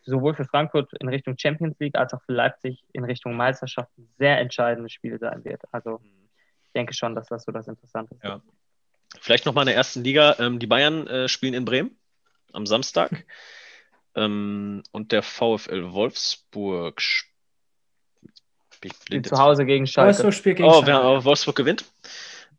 sowohl 0.09 0.35
für 0.35 0.45
Frankfurt 0.45 0.93
in 1.01 1.09
Richtung 1.09 1.37
Champions 1.39 1.79
League 1.79 1.97
als 1.97 2.13
auch 2.15 2.23
für 2.23 2.33
Leipzig 2.33 2.83
in 2.93 3.05
Richtung 3.05 3.37
Meisterschaft 3.37 3.91
ein 3.99 4.09
sehr 4.19 4.39
entscheidendes 4.39 4.93
Spiel 4.93 5.19
sein 5.19 5.45
wird. 5.45 5.63
Also 5.71 6.01
ich 6.65 6.73
denke 6.75 6.95
schon, 6.95 7.15
dass 7.15 7.29
das 7.29 7.45
so 7.45 7.53
das 7.53 7.69
Interessante 7.69 8.15
ist. 8.15 8.25
Ja. 8.25 8.41
Vielleicht 9.21 9.47
nochmal 9.47 9.63
in 9.63 9.69
der 9.69 9.77
ersten 9.77 10.03
Liga. 10.03 10.37
Ähm, 10.39 10.59
die 10.59 10.67
Bayern 10.67 11.07
äh, 11.07 11.29
spielen 11.29 11.55
in 11.55 11.65
Bremen 11.65 11.97
am 12.53 12.67
Samstag. 12.67 13.25
ähm, 14.15 14.83
und 14.93 15.13
der 15.13 15.23
VfL 15.23 15.93
Wolfsburg 15.93 17.01
spielt 17.01 17.25
zu 19.27 19.39
Hause 19.39 19.65
gegen 19.65 19.87
Schalke. 19.87 20.09
Wolfsburg 20.09 20.35
spielt 20.35 20.59
gegen 20.59 20.69
oh, 20.69 20.85
Schalke. 20.85 21.25
Wolfsburg 21.25 21.57
gewinnt. 21.57 21.87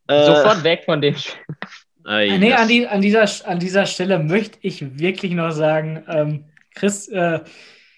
Äh, 0.07 0.25
Sofort 0.25 0.63
weg 0.63 0.85
von 0.85 1.01
dem 1.01 1.15
Spiel. 1.15 1.45
Äh, 2.09 2.39
nee, 2.39 2.53
an, 2.53 2.67
die, 2.67 2.87
an, 2.87 3.01
dieser, 3.01 3.25
an 3.47 3.59
dieser 3.59 3.85
Stelle 3.85 4.17
möchte 4.17 4.57
ich 4.61 4.99
wirklich 4.99 5.31
noch 5.33 5.51
sagen, 5.51 6.03
ähm, 6.07 6.45
Chris, 6.73 7.07
äh, 7.09 7.41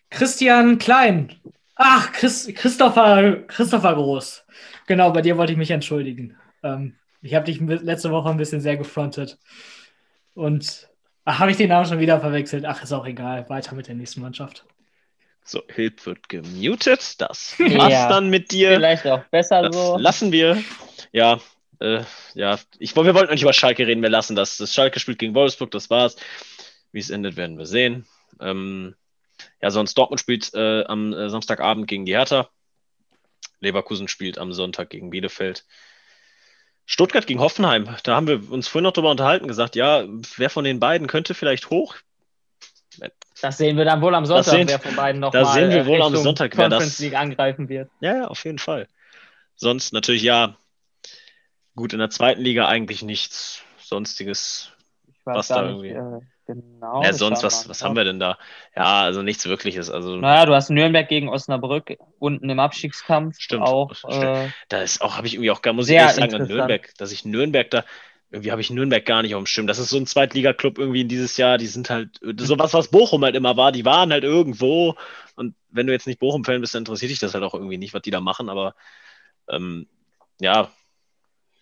Christian 0.09 0.77
Klein. 0.77 1.33
Ach, 1.75 2.11
Chris, 2.11 2.51
Christopher, 2.53 3.37
Christopher 3.47 3.95
Groß. 3.95 4.45
Genau, 4.87 5.11
bei 5.11 5.21
dir 5.21 5.37
wollte 5.37 5.53
ich 5.53 5.57
mich 5.57 5.71
entschuldigen. 5.71 6.35
Ähm, 6.61 6.97
ich 7.21 7.33
habe 7.35 7.45
dich 7.45 7.61
letzte 7.61 8.11
Woche 8.11 8.29
ein 8.29 8.37
bisschen 8.37 8.59
sehr 8.59 8.75
gefrontet. 8.75 9.37
Und 10.33 10.89
habe 11.25 11.51
ich 11.51 11.57
den 11.57 11.69
Namen 11.69 11.85
schon 11.85 11.99
wieder 11.99 12.19
verwechselt? 12.19 12.65
Ach, 12.65 12.83
ist 12.83 12.91
auch 12.91 13.05
egal. 13.05 13.47
Weiter 13.49 13.75
mit 13.75 13.87
der 13.87 13.95
nächsten 13.95 14.21
Mannschaft. 14.21 14.65
So, 15.43 15.61
Hilp 15.73 16.05
wird 16.05 16.27
gemutet. 16.27 17.21
Das 17.21 17.55
war's 17.59 17.93
ja, 17.93 18.09
dann 18.09 18.29
mit 18.29 18.51
dir. 18.51 18.73
Vielleicht 18.73 19.07
auch 19.07 19.23
besser 19.31 19.61
das 19.61 19.75
so. 19.75 19.97
Lassen 19.97 20.31
wir. 20.33 20.61
Ja, 21.13 21.39
äh, 21.81 22.03
ja. 22.35 22.59
Ich, 22.79 22.95
wir 22.95 23.15
wollten 23.15 23.31
nicht 23.31 23.41
über 23.41 23.53
Schalke 23.53 23.87
reden. 23.87 24.01
Wir 24.01 24.09
lassen 24.09 24.35
das. 24.35 24.57
Das 24.57 24.73
Schalke 24.73 24.99
spielt 24.99 25.19
gegen 25.19 25.35
Wolfsburg. 25.35 25.71
Das 25.71 25.89
war's. 25.89 26.15
Wie 26.91 26.99
es 26.99 27.09
endet, 27.09 27.37
werden 27.37 27.57
wir 27.57 27.65
sehen. 27.65 28.05
Ähm, 28.39 28.95
ja, 29.61 29.71
sonst 29.71 29.97
Dortmund 29.97 30.19
spielt 30.19 30.53
äh, 30.53 30.83
am 30.83 31.13
äh, 31.13 31.29
Samstagabend 31.29 31.87
gegen 31.87 32.05
die 32.05 32.15
Hertha. 32.15 32.49
Leverkusen 33.59 34.07
spielt 34.07 34.37
am 34.37 34.53
Sonntag 34.53 34.89
gegen 34.89 35.09
Bielefeld. 35.09 35.65
Stuttgart 36.85 37.27
gegen 37.27 37.39
Hoffenheim. 37.39 37.95
Da 38.03 38.15
haben 38.15 38.27
wir 38.27 38.51
uns 38.51 38.67
vorhin 38.67 38.83
noch 38.83 38.93
drüber 38.93 39.11
unterhalten, 39.11 39.47
gesagt, 39.47 39.75
ja, 39.75 40.03
wer 40.35 40.49
von 40.49 40.63
den 40.63 40.79
beiden 40.79 41.07
könnte 41.07 41.33
vielleicht 41.33 41.69
hoch? 41.69 41.95
Das 43.41 43.57
sehen 43.57 43.77
wir 43.77 43.85
dann 43.85 44.01
wohl 44.01 44.13
am 44.13 44.25
Sonntag, 44.25 44.51
sehen, 44.51 44.67
wer 44.67 44.79
von 44.79 44.95
beiden 44.95 45.21
noch 45.21 45.31
Da 45.31 45.43
mal 45.43 45.53
sehen 45.53 45.69
wir 45.69 45.85
wohl 45.85 46.01
am 46.01 46.15
Sonntag, 46.15 46.57
wer 46.57 46.69
das 46.69 47.01
angreifen 47.13 47.69
wird. 47.69 47.89
Ja, 48.01 48.27
auf 48.27 48.43
jeden 48.43 48.59
Fall. 48.59 48.87
Sonst 49.55 49.93
natürlich 49.93 50.23
ja, 50.23 50.57
gut 51.75 51.93
in 51.93 51.99
der 51.99 52.09
zweiten 52.09 52.41
Liga 52.41 52.67
eigentlich 52.67 53.01
nichts 53.03 53.63
sonstiges, 53.77 54.71
was 55.25 55.47
da 55.47 55.63
irgendwie. 55.63 55.93
Nicht, 55.93 55.97
äh, 55.97 56.25
Genau. 56.53 57.03
Ja, 57.03 57.13
sonst, 57.13 57.43
was, 57.43 57.69
was 57.69 57.83
haben 57.83 57.95
wir 57.95 58.03
denn 58.03 58.19
da? 58.19 58.37
Ja, 58.75 59.03
also 59.03 59.21
nichts 59.21 59.45
Wirkliches. 59.45 59.89
Also, 59.89 60.17
naja, 60.17 60.45
du 60.45 60.53
hast 60.53 60.69
Nürnberg 60.69 61.07
gegen 61.07 61.29
Osnabrück 61.29 61.97
unten 62.19 62.49
im 62.49 62.59
Abstiegskampf. 62.59 63.39
Stimmt. 63.39 63.63
Auch, 63.63 63.95
stimmt. 63.95 64.23
Äh, 64.23 64.49
da 64.67 64.81
ist 64.81 65.01
auch, 65.01 65.15
habe 65.15 65.27
ich 65.27 65.35
irgendwie 65.35 65.51
auch 65.51 65.61
gar, 65.61 65.73
muss 65.73 65.87
ich 65.87 65.95
ehrlich 65.95 66.15
sagen, 66.15 66.33
an 66.33 66.47
Nürnberg, 66.47 66.89
dass 66.97 67.11
ich 67.11 67.23
Nürnberg 67.23 67.69
da, 67.69 67.85
irgendwie 68.31 68.51
habe 68.51 68.61
ich 68.61 68.69
Nürnberg 68.69 69.05
gar 69.05 69.21
nicht 69.21 69.35
auf 69.35 69.41
dem 69.41 69.45
Schirm. 69.45 69.67
Das 69.67 69.79
ist 69.79 69.89
so 69.89 69.97
ein 69.97 70.07
Zweitliga-Club 70.07 70.77
irgendwie 70.77 71.01
in 71.01 71.07
dieses 71.07 71.37
Jahr, 71.37 71.57
die 71.57 71.67
sind 71.67 71.89
halt, 71.89 72.19
so 72.37 72.59
was, 72.59 72.73
was 72.73 72.89
Bochum 72.89 73.23
halt 73.23 73.35
immer 73.35 73.55
war, 73.55 73.71
die 73.71 73.85
waren 73.85 74.11
halt 74.11 74.23
irgendwo. 74.23 74.95
Und 75.35 75.55
wenn 75.69 75.87
du 75.87 75.93
jetzt 75.93 76.07
nicht 76.07 76.19
Bochum-Fan 76.19 76.59
bist, 76.59 76.73
dann 76.75 76.81
interessiert 76.81 77.11
dich 77.11 77.19
das 77.19 77.33
halt 77.33 77.43
auch 77.43 77.53
irgendwie 77.53 77.77
nicht, 77.77 77.93
was 77.93 78.01
die 78.01 78.11
da 78.11 78.19
machen, 78.19 78.49
aber 78.49 78.75
ähm, 79.49 79.87
ja. 80.41 80.69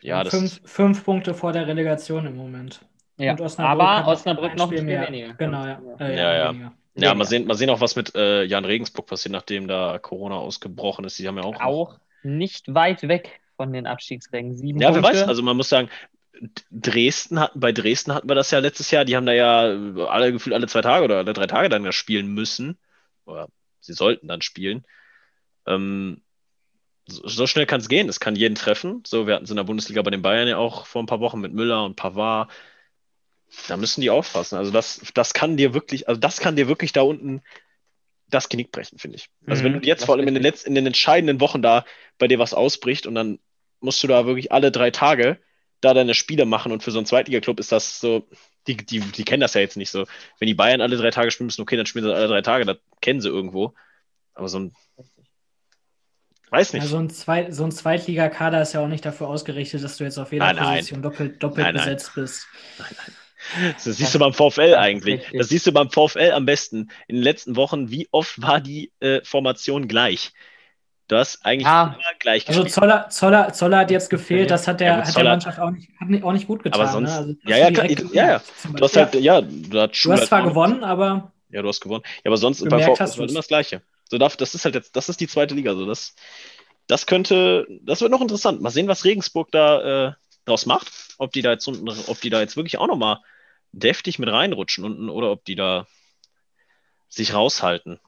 Ja, 0.01 0.23
fünf, 0.25 0.61
fünf 0.65 1.03
Punkte 1.03 1.33
vor 1.33 1.51
der 1.51 1.67
Relegation 1.67 2.25
im 2.25 2.35
Moment. 2.35 2.81
Ja, 3.17 3.37
Osnabrück 3.37 3.81
aber 3.81 4.07
Osnabrück 4.07 4.55
noch 4.55 4.71
ein 4.71 4.77
Spiel 4.77 4.83
mehr. 4.83 5.07
weniger. 5.07 5.33
Genau, 5.33 5.65
ja. 5.65 5.81
Äh, 5.99 6.17
ja, 6.17 6.33
ja. 6.33 6.51
ja. 6.51 6.73
Ja, 6.95 7.13
mal 7.13 7.25
sehen, 7.25 7.45
mal 7.45 7.55
sehen 7.55 7.69
auch, 7.69 7.81
was 7.81 7.95
mit 7.95 8.15
äh, 8.15 8.43
Jan 8.43 8.65
Regensburg 8.65 9.05
passiert, 9.05 9.31
nachdem 9.31 9.67
da 9.67 9.99
Corona 9.99 10.35
ausgebrochen 10.35 11.05
ist. 11.05 11.17
Die 11.19 11.27
haben 11.27 11.37
ja 11.37 11.43
auch. 11.43 11.61
Auch 11.61 11.99
nicht 12.23 12.73
weit 12.73 13.07
weg 13.07 13.39
von 13.55 13.71
den 13.71 13.87
Abstiegsrängen. 13.87 14.55
Sieben 14.57 14.81
ja, 14.81 14.93
wer 14.93 15.03
weiß. 15.03 15.23
Also 15.23 15.41
man 15.41 15.55
muss 15.55 15.69
sagen, 15.69 15.89
Dresden 16.71 17.39
hatten, 17.39 17.59
bei 17.59 17.71
Dresden 17.71 18.13
hatten 18.13 18.29
wir 18.29 18.35
das 18.35 18.51
ja 18.51 18.59
letztes 18.59 18.91
Jahr, 18.91 19.05
die 19.05 19.15
haben 19.15 19.25
da 19.25 19.33
ja 19.33 19.61
alle 20.07 20.31
gefühlt 20.31 20.53
alle 20.53 20.67
zwei 20.67 20.81
Tage 20.81 21.03
oder 21.03 21.17
alle 21.17 21.33
drei 21.33 21.47
Tage 21.47 21.69
dann 21.69 21.85
ja 21.85 21.91
spielen 21.91 22.33
müssen. 22.33 22.77
Oder 23.25 23.47
sie 23.79 23.93
sollten 23.93 24.27
dann 24.27 24.41
spielen. 24.41 24.85
Ähm, 25.67 26.21
so, 27.11 27.47
schnell 27.47 27.65
kann 27.65 27.81
es 27.81 27.89
gehen. 27.89 28.09
Es 28.09 28.19
kann 28.19 28.35
jeden 28.35 28.55
treffen. 28.55 29.03
So, 29.05 29.27
wir 29.27 29.35
hatten 29.35 29.45
es 29.45 29.49
in 29.49 29.57
der 29.57 29.63
Bundesliga 29.63 30.01
bei 30.01 30.11
den 30.11 30.21
Bayern 30.21 30.47
ja 30.47 30.57
auch 30.57 30.85
vor 30.85 31.01
ein 31.01 31.07
paar 31.07 31.19
Wochen 31.19 31.39
mit 31.39 31.53
Müller 31.53 31.83
und 31.85 31.95
Pavard. 31.95 32.49
Da 33.67 33.77
müssen 33.77 34.01
die 34.01 34.09
aufpassen. 34.09 34.57
Also 34.57 34.71
das, 34.71 35.01
das 35.13 35.33
kann 35.33 35.57
dir 35.57 35.73
wirklich, 35.73 36.07
also 36.07 36.19
das 36.19 36.39
kann 36.39 36.55
dir 36.55 36.67
wirklich 36.67 36.93
da 36.93 37.01
unten 37.01 37.41
das 38.29 38.49
Genick 38.49 38.71
brechen, 38.71 38.99
finde 38.99 39.17
ich. 39.17 39.29
Also 39.47 39.63
wenn 39.63 39.73
du 39.73 39.79
mhm. 39.79 39.85
jetzt 39.85 40.05
vor 40.05 40.15
allem 40.15 40.27
in 40.27 40.35
den, 40.35 40.43
letzten, 40.43 40.69
in 40.69 40.75
den 40.75 40.85
entscheidenden 40.85 41.41
Wochen 41.41 41.63
da 41.63 41.83
bei 42.19 42.27
dir 42.27 42.37
was 42.37 42.53
ausbricht 42.53 43.07
und 43.07 43.15
dann 43.15 43.39
musst 43.79 44.03
du 44.03 44.07
da 44.07 44.25
wirklich 44.27 44.51
alle 44.51 44.71
drei 44.71 44.91
Tage 44.91 45.39
da 45.81 45.93
deine 45.93 46.13
Spiele 46.13 46.45
machen 46.45 46.71
und 46.71 46.83
für 46.83 46.91
so 46.91 46.99
einen 46.99 47.05
Zweitliga-Club 47.05 47.59
ist 47.59 47.71
das 47.71 47.99
so, 47.99 48.27
die, 48.67 48.77
die, 48.77 48.99
die 48.99 49.23
kennen 49.23 49.41
das 49.41 49.53
ja 49.53 49.61
jetzt 49.61 49.77
nicht 49.77 49.89
so. 49.89 50.05
Wenn 50.37 50.47
die 50.47 50.53
Bayern 50.53 50.81
alle 50.81 50.97
drei 50.97 51.09
Tage 51.09 51.31
spielen 51.31 51.47
müssen, 51.47 51.61
okay, 51.61 51.77
dann 51.77 51.85
spielen 51.85 52.05
sie 52.05 52.13
alle 52.13 52.27
drei 52.27 52.41
Tage, 52.41 52.65
das 52.65 52.77
kennen 53.01 53.21
sie 53.21 53.29
irgendwo. 53.29 53.73
Aber 54.33 54.49
so 54.49 54.59
ein 54.59 54.75
Weiß 56.51 56.73
nicht. 56.73 56.83
Ja, 56.83 56.89
so 56.89 56.97
ein, 56.97 57.09
Zweit, 57.09 57.53
so 57.53 57.63
ein 57.63 57.71
Zweitligakader 57.71 58.61
ist 58.61 58.73
ja 58.73 58.81
auch 58.81 58.87
nicht 58.87 59.05
dafür 59.05 59.27
ausgerichtet, 59.27 59.83
dass 59.83 59.97
du 59.97 60.03
jetzt 60.03 60.17
auf 60.17 60.31
jeder 60.31 60.53
nein, 60.53 60.57
Position 60.57 61.01
nein. 61.01 61.11
doppelt, 61.11 61.43
doppelt 61.43 61.67
nein, 61.67 61.75
besetzt 61.75 62.15
bist. 62.15 62.47
Nein, 62.77 62.87
nein. 62.97 63.15
Das 63.75 63.83
siehst 63.83 64.13
du 64.13 64.19
beim 64.19 64.33
VfL 64.33 64.75
eigentlich. 64.75 65.21
Das 65.33 65.49
siehst 65.49 65.65
du 65.65 65.71
beim 65.71 65.89
VfL 65.89 66.31
am 66.33 66.45
besten. 66.45 66.89
In 67.07 67.15
den 67.15 67.23
letzten 67.23 67.55
Wochen, 67.55 67.89
wie 67.89 68.07
oft 68.11 68.41
war 68.41 68.59
die 68.59 68.91
äh, 68.99 69.21
Formation 69.23 69.87
gleich? 69.87 70.33
Du 71.07 71.15
hast 71.15 71.43
eigentlich 71.43 71.65
ja. 71.65 71.95
immer 71.95 72.19
gleich 72.19 72.47
Also 72.47 72.63
Zoller, 72.65 73.09
Zoller, 73.09 73.51
Zoller 73.51 73.79
hat 73.79 73.91
jetzt 73.91 74.11
gefehlt, 74.11 74.51
das 74.51 74.67
hat 74.67 74.79
der, 74.79 74.87
ja, 74.89 75.07
hat 75.07 75.15
der 75.15 75.23
Mannschaft 75.23 75.59
auch 75.59 75.71
nicht, 75.71 75.89
hat 75.99 76.23
auch 76.23 76.33
nicht 76.33 76.45
gut 76.45 76.61
getan. 76.61 76.79
Aber 76.79 76.91
sonst, 76.91 77.09
ne? 77.09 77.17
also, 77.17 77.33
ja, 77.45 77.57
ja, 77.57 77.71
klar, 77.71 77.89
ja, 77.89 78.27
ja. 78.27 78.41
Du 78.75 78.83
hast 78.83 78.95
halt, 78.95 79.15
ja, 79.15 79.41
du 79.41 79.81
hast, 79.81 80.05
du 80.05 80.11
hast 80.11 80.27
zwar 80.27 80.43
gewonnen, 80.43 80.83
aber. 80.83 81.31
Ja, 81.49 81.63
du 81.63 81.67
hast 81.67 81.79
gewonnen. 81.79 82.03
Ja, 82.17 82.29
aber 82.29 82.37
sonst 82.37 82.63
beim 82.69 82.79
VfL 82.79 82.99
halt 82.99 83.17
immer 83.17 83.27
das 83.27 83.47
Gleiche. 83.47 83.81
So 84.09 84.17
darf, 84.17 84.35
das 84.35 84.55
ist 84.55 84.65
halt 84.65 84.75
jetzt, 84.75 84.95
das 84.95 85.07
ist 85.07 85.21
die 85.21 85.27
zweite 85.27 85.55
Liga. 85.55 85.75
So 85.75 85.85
das, 85.85 86.15
das 86.87 87.05
könnte, 87.05 87.67
das 87.81 88.01
wird 88.01 88.11
noch 88.11 88.21
interessant. 88.21 88.61
Mal 88.61 88.71
sehen, 88.71 88.87
was 88.87 89.05
Regensburg 89.05 89.51
da 89.51 90.09
äh, 90.09 90.13
draus 90.45 90.65
macht. 90.65 90.91
Ob 91.17 91.31
die 91.31 91.41
da 91.41 91.51
jetzt 91.51 91.67
unten, 91.67 91.87
ob 91.87 92.19
die 92.21 92.29
da 92.29 92.41
jetzt 92.41 92.57
wirklich 92.57 92.77
auch 92.77 92.87
nochmal 92.87 93.19
deftig 93.71 94.19
mit 94.19 94.29
reinrutschen 94.29 94.83
unten 94.83 95.09
oder 95.09 95.31
ob 95.31 95.45
die 95.45 95.55
da 95.55 95.87
sich 97.07 97.33
raushalten. 97.33 97.99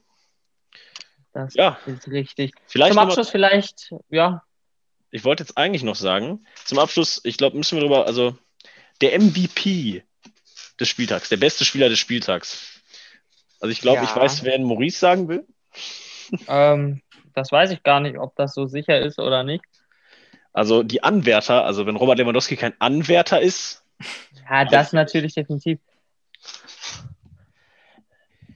Das 1.32 1.54
ja. 1.54 1.78
ist 1.86 2.08
richtig. 2.08 2.52
Vielleicht 2.66 2.94
zum 2.94 3.02
Abschluss 3.02 3.28
mal, 3.28 3.32
vielleicht, 3.32 3.94
ja. 4.10 4.42
Ich 5.10 5.24
wollte 5.24 5.42
jetzt 5.42 5.56
eigentlich 5.56 5.82
noch 5.82 5.94
sagen, 5.94 6.46
zum 6.64 6.78
Abschluss, 6.78 7.20
ich 7.24 7.36
glaube, 7.36 7.56
müssen 7.56 7.76
wir 7.76 7.80
darüber, 7.80 8.06
also 8.06 8.36
der 9.00 9.18
MVP 9.20 10.02
des 10.80 10.88
Spieltags, 10.88 11.28
der 11.28 11.36
beste 11.36 11.64
Spieler 11.64 11.88
des 11.88 11.98
Spieltags. 11.98 12.80
Also 13.60 13.72
ich 13.72 13.80
glaube, 13.80 13.98
ja. 13.98 14.04
ich 14.04 14.16
weiß, 14.16 14.42
wer 14.44 14.58
Maurice 14.58 14.98
sagen 14.98 15.28
will. 15.28 15.46
Ähm, 16.48 17.02
das 17.34 17.52
weiß 17.52 17.70
ich 17.72 17.82
gar 17.82 18.00
nicht, 18.00 18.18
ob 18.18 18.34
das 18.36 18.54
so 18.54 18.66
sicher 18.66 19.00
ist 19.00 19.18
oder 19.18 19.44
nicht. 19.44 19.64
Also 20.52 20.82
die 20.82 21.02
Anwärter, 21.02 21.64
also 21.64 21.86
wenn 21.86 21.96
Robert 21.96 22.18
Lewandowski 22.18 22.56
kein 22.56 22.74
Anwärter 22.78 23.40
ist, 23.40 23.84
ja, 24.50 24.64
das 24.64 24.92
natürlich 24.92 25.34
definitiv. 25.34 25.78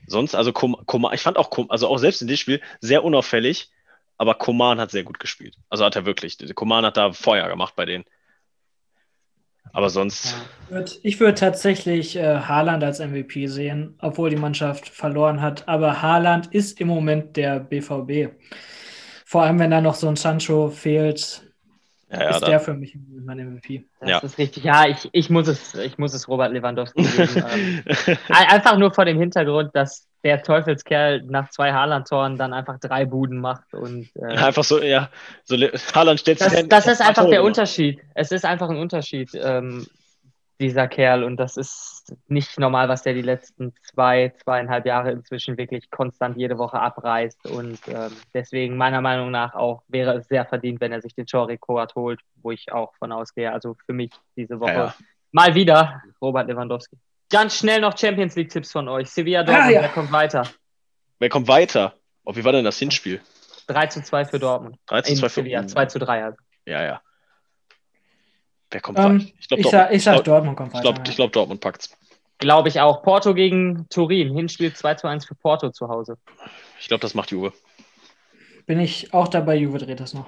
Sonst, 0.07 0.35
also 0.35 0.53
Koma, 0.53 1.13
ich 1.13 1.21
fand 1.21 1.37
auch, 1.37 1.51
also 1.69 1.87
auch 1.87 1.97
selbst 1.97 2.21
in 2.21 2.27
dem 2.27 2.37
Spiel 2.37 2.61
sehr 2.79 3.03
unauffällig. 3.03 3.69
aber 4.17 4.35
Koman 4.35 4.79
hat 4.79 4.91
sehr 4.91 5.03
gut 5.03 5.19
gespielt. 5.19 5.57
Also 5.69 5.85
hat 5.85 5.95
er 5.95 6.05
wirklich. 6.05 6.37
Koman 6.55 6.85
hat 6.85 6.97
da 6.97 7.13
Feuer 7.13 7.47
gemacht 7.47 7.75
bei 7.75 7.85
denen. 7.85 8.05
Aber 9.73 9.89
sonst. 9.89 10.35
Ich 11.03 11.19
würde 11.19 11.35
tatsächlich 11.35 12.15
äh, 12.15 12.39
Haaland 12.39 12.83
als 12.83 12.99
MVP 12.99 13.47
sehen, 13.47 13.95
obwohl 13.99 14.29
die 14.29 14.35
Mannschaft 14.35 14.89
verloren 14.89 15.41
hat. 15.41 15.67
Aber 15.67 16.01
Haaland 16.01 16.47
ist 16.47 16.81
im 16.81 16.87
Moment 16.87 17.37
der 17.37 17.59
BVB. 17.59 18.33
Vor 19.25 19.43
allem, 19.43 19.59
wenn 19.59 19.71
da 19.71 19.81
noch 19.81 19.95
so 19.95 20.07
ein 20.07 20.15
Sancho 20.15 20.69
fehlt, 20.69 21.43
ja, 22.09 22.21
ja, 22.21 22.29
ist 22.29 22.47
der 22.47 22.59
für 22.59 22.73
mich 22.73 22.97
mein 23.25 23.37
MVP. 23.37 23.85
Das 23.99 24.09
ja. 24.09 24.19
ist 24.19 24.37
richtig. 24.37 24.63
Ja, 24.63 24.87
ich, 24.87 25.09
ich, 25.11 25.29
muss 25.29 25.47
es, 25.47 25.75
ich 25.75 25.97
muss 25.97 26.13
es 26.13 26.27
Robert 26.29 26.53
Lewandowski 26.53 27.03
geben. 27.03 27.83
ähm, 27.85 28.17
einfach 28.29 28.77
nur 28.77 28.93
vor 28.93 29.03
dem 29.03 29.19
Hintergrund, 29.19 29.71
dass 29.73 30.06
der 30.23 30.43
Teufelskerl 30.43 31.23
nach 31.23 31.49
zwei 31.49 31.71
Haaland-Toren 31.71 32.37
dann 32.37 32.53
einfach 32.53 32.79
drei 32.79 33.05
Buden 33.05 33.39
macht. 33.39 33.73
Und, 33.73 34.09
äh, 34.15 34.25
einfach 34.37 34.63
so, 34.63 34.81
ja. 34.81 35.09
So, 35.43 35.55
Haaland 35.55 36.19
stellt 36.19 36.39
sich 36.39 36.51
Das, 36.51 36.67
das 36.67 36.87
ist 36.87 37.01
einfach 37.01 37.27
der 37.29 37.43
Unterschied. 37.43 38.01
Es 38.13 38.31
ist 38.31 38.45
einfach 38.45 38.69
ein 38.69 38.77
Unterschied, 38.77 39.29
ähm, 39.35 39.85
dieser 40.59 40.87
Kerl. 40.87 41.23
Und 41.23 41.37
das 41.37 41.57
ist 41.57 42.15
nicht 42.27 42.59
normal, 42.59 42.89
was 42.89 43.03
der 43.03 43.13
die 43.13 43.21
letzten 43.21 43.73
zwei, 43.83 44.33
zweieinhalb 44.43 44.85
Jahre 44.85 45.11
inzwischen 45.11 45.57
wirklich 45.57 45.89
konstant 45.91 46.37
jede 46.37 46.57
Woche 46.57 46.79
abreißt. 46.79 47.49
Und 47.51 47.79
ähm, 47.87 48.11
deswegen 48.33 48.77
meiner 48.77 49.01
Meinung 49.01 49.31
nach 49.31 49.53
auch 49.53 49.83
wäre 49.87 50.15
es 50.17 50.27
sehr 50.27 50.45
verdient, 50.45 50.81
wenn 50.81 50.91
er 50.91 51.01
sich 51.01 51.13
den 51.15 51.25
Torrekord 51.25 51.95
holt, 51.95 52.21
wo 52.41 52.51
ich 52.51 52.71
auch 52.71 52.93
von 52.95 53.11
ausgehe. 53.11 53.51
Also 53.51 53.75
für 53.85 53.93
mich 53.93 54.11
diese 54.35 54.59
Woche 54.59 54.71
ja. 54.71 54.95
mal 55.31 55.53
wieder 55.53 56.01
Robert 56.21 56.47
Lewandowski. 56.47 56.97
Ganz 57.29 57.57
schnell 57.57 57.81
noch 57.81 57.97
Champions 57.97 58.35
League-Tipps 58.35 58.71
von 58.71 58.87
euch. 58.87 59.09
Sevilla 59.09 59.43
Dortmund, 59.43 59.67
ah, 59.67 59.71
ja. 59.71 59.81
wer 59.81 59.89
kommt 59.89 60.11
weiter? 60.11 60.47
Wer 61.19 61.29
kommt 61.29 61.47
weiter? 61.47 61.93
Oh, 62.23 62.35
wie 62.35 62.43
war 62.43 62.51
denn 62.51 62.65
das 62.65 62.79
Hinspiel? 62.79 63.21
3 63.67 63.87
zu 63.87 64.03
2 64.03 64.25
für 64.25 64.39
Dortmund. 64.39 64.77
3 64.87 65.01
zu 65.01 65.15
2 65.15 65.29
für 65.29 65.41
Sevilla, 65.41 65.67
2 65.67 65.85
zu 65.87 65.99
3 65.99 66.23
also. 66.23 66.37
Ja, 66.65 66.83
ja. 66.83 67.01
Wer 68.71 68.81
kommt 68.81 68.99
um, 68.99 69.05
ähm, 69.05 69.31
Ich, 69.39 69.47
glaub, 69.47 69.59
ich, 69.59 69.63
Dortmund, 69.63 69.71
sag, 69.71 69.93
ich 69.93 70.03
sag, 70.03 70.23
Dortmund 70.23 70.57
kommt 70.57 70.73
weiter. 70.73 70.77
Ich 70.77 70.93
glaube, 70.93 71.09
ja. 71.09 71.15
glaub, 71.15 71.31
Dortmund 71.33 71.61
packt's. 71.61 71.97
Glaube 72.39 72.69
ich 72.69 72.79
auch. 72.79 73.01
Porto 73.01 73.33
gegen 73.33 73.87
Turin. 73.89 74.33
Hinspiel 74.33 74.73
2 74.73 74.95
zu 74.95 75.07
1 75.07 75.25
für 75.25 75.35
Porto 75.35 75.69
zu 75.71 75.89
Hause. 75.89 76.17
Ich 76.79 76.87
glaube, 76.87 77.01
das 77.01 77.13
macht 77.13 77.31
Juve. 77.31 77.53
Bin 78.65 78.79
ich 78.79 79.13
auch 79.13 79.27
dabei, 79.27 79.55
Juve 79.55 79.79
dreht 79.79 79.99
das 79.99 80.13
noch. 80.13 80.27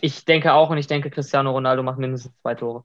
Ich 0.00 0.24
denke 0.24 0.52
auch 0.52 0.70
und 0.70 0.78
ich 0.78 0.86
denke, 0.86 1.10
Cristiano 1.10 1.50
Ronaldo 1.50 1.82
macht 1.82 1.98
mindestens 1.98 2.32
zwei 2.40 2.54
Tore. 2.54 2.84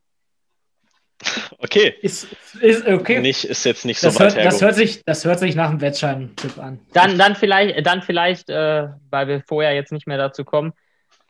Okay. 1.60 1.96
Ist, 2.02 2.28
ist 2.60 2.88
okay. 2.88 3.20
Nicht, 3.20 3.46
ist 3.46 3.64
jetzt 3.64 3.86
nicht 3.86 4.00
so 4.00 4.08
das 4.08 4.20
weit 4.20 4.36
hört, 4.36 4.46
das 4.46 4.62
hört, 4.62 4.76
sich, 4.76 5.04
das 5.06 5.26
hört 5.26 5.40
sich 5.40 5.56
nach 5.56 5.70
einem 5.70 5.82
Wettschein-Tipp 5.82 6.58
an. 6.58 6.80
Dann, 6.94 7.18
dann 7.18 7.36
vielleicht, 7.36 7.86
dann 7.86 8.02
vielleicht 8.02 8.50
äh, 8.50 8.90
weil 9.10 9.28
wir 9.28 9.42
vorher 9.42 9.74
jetzt 9.74 9.92
nicht 9.92 10.08
mehr 10.08 10.18
dazu 10.18 10.44
kommen, 10.44 10.74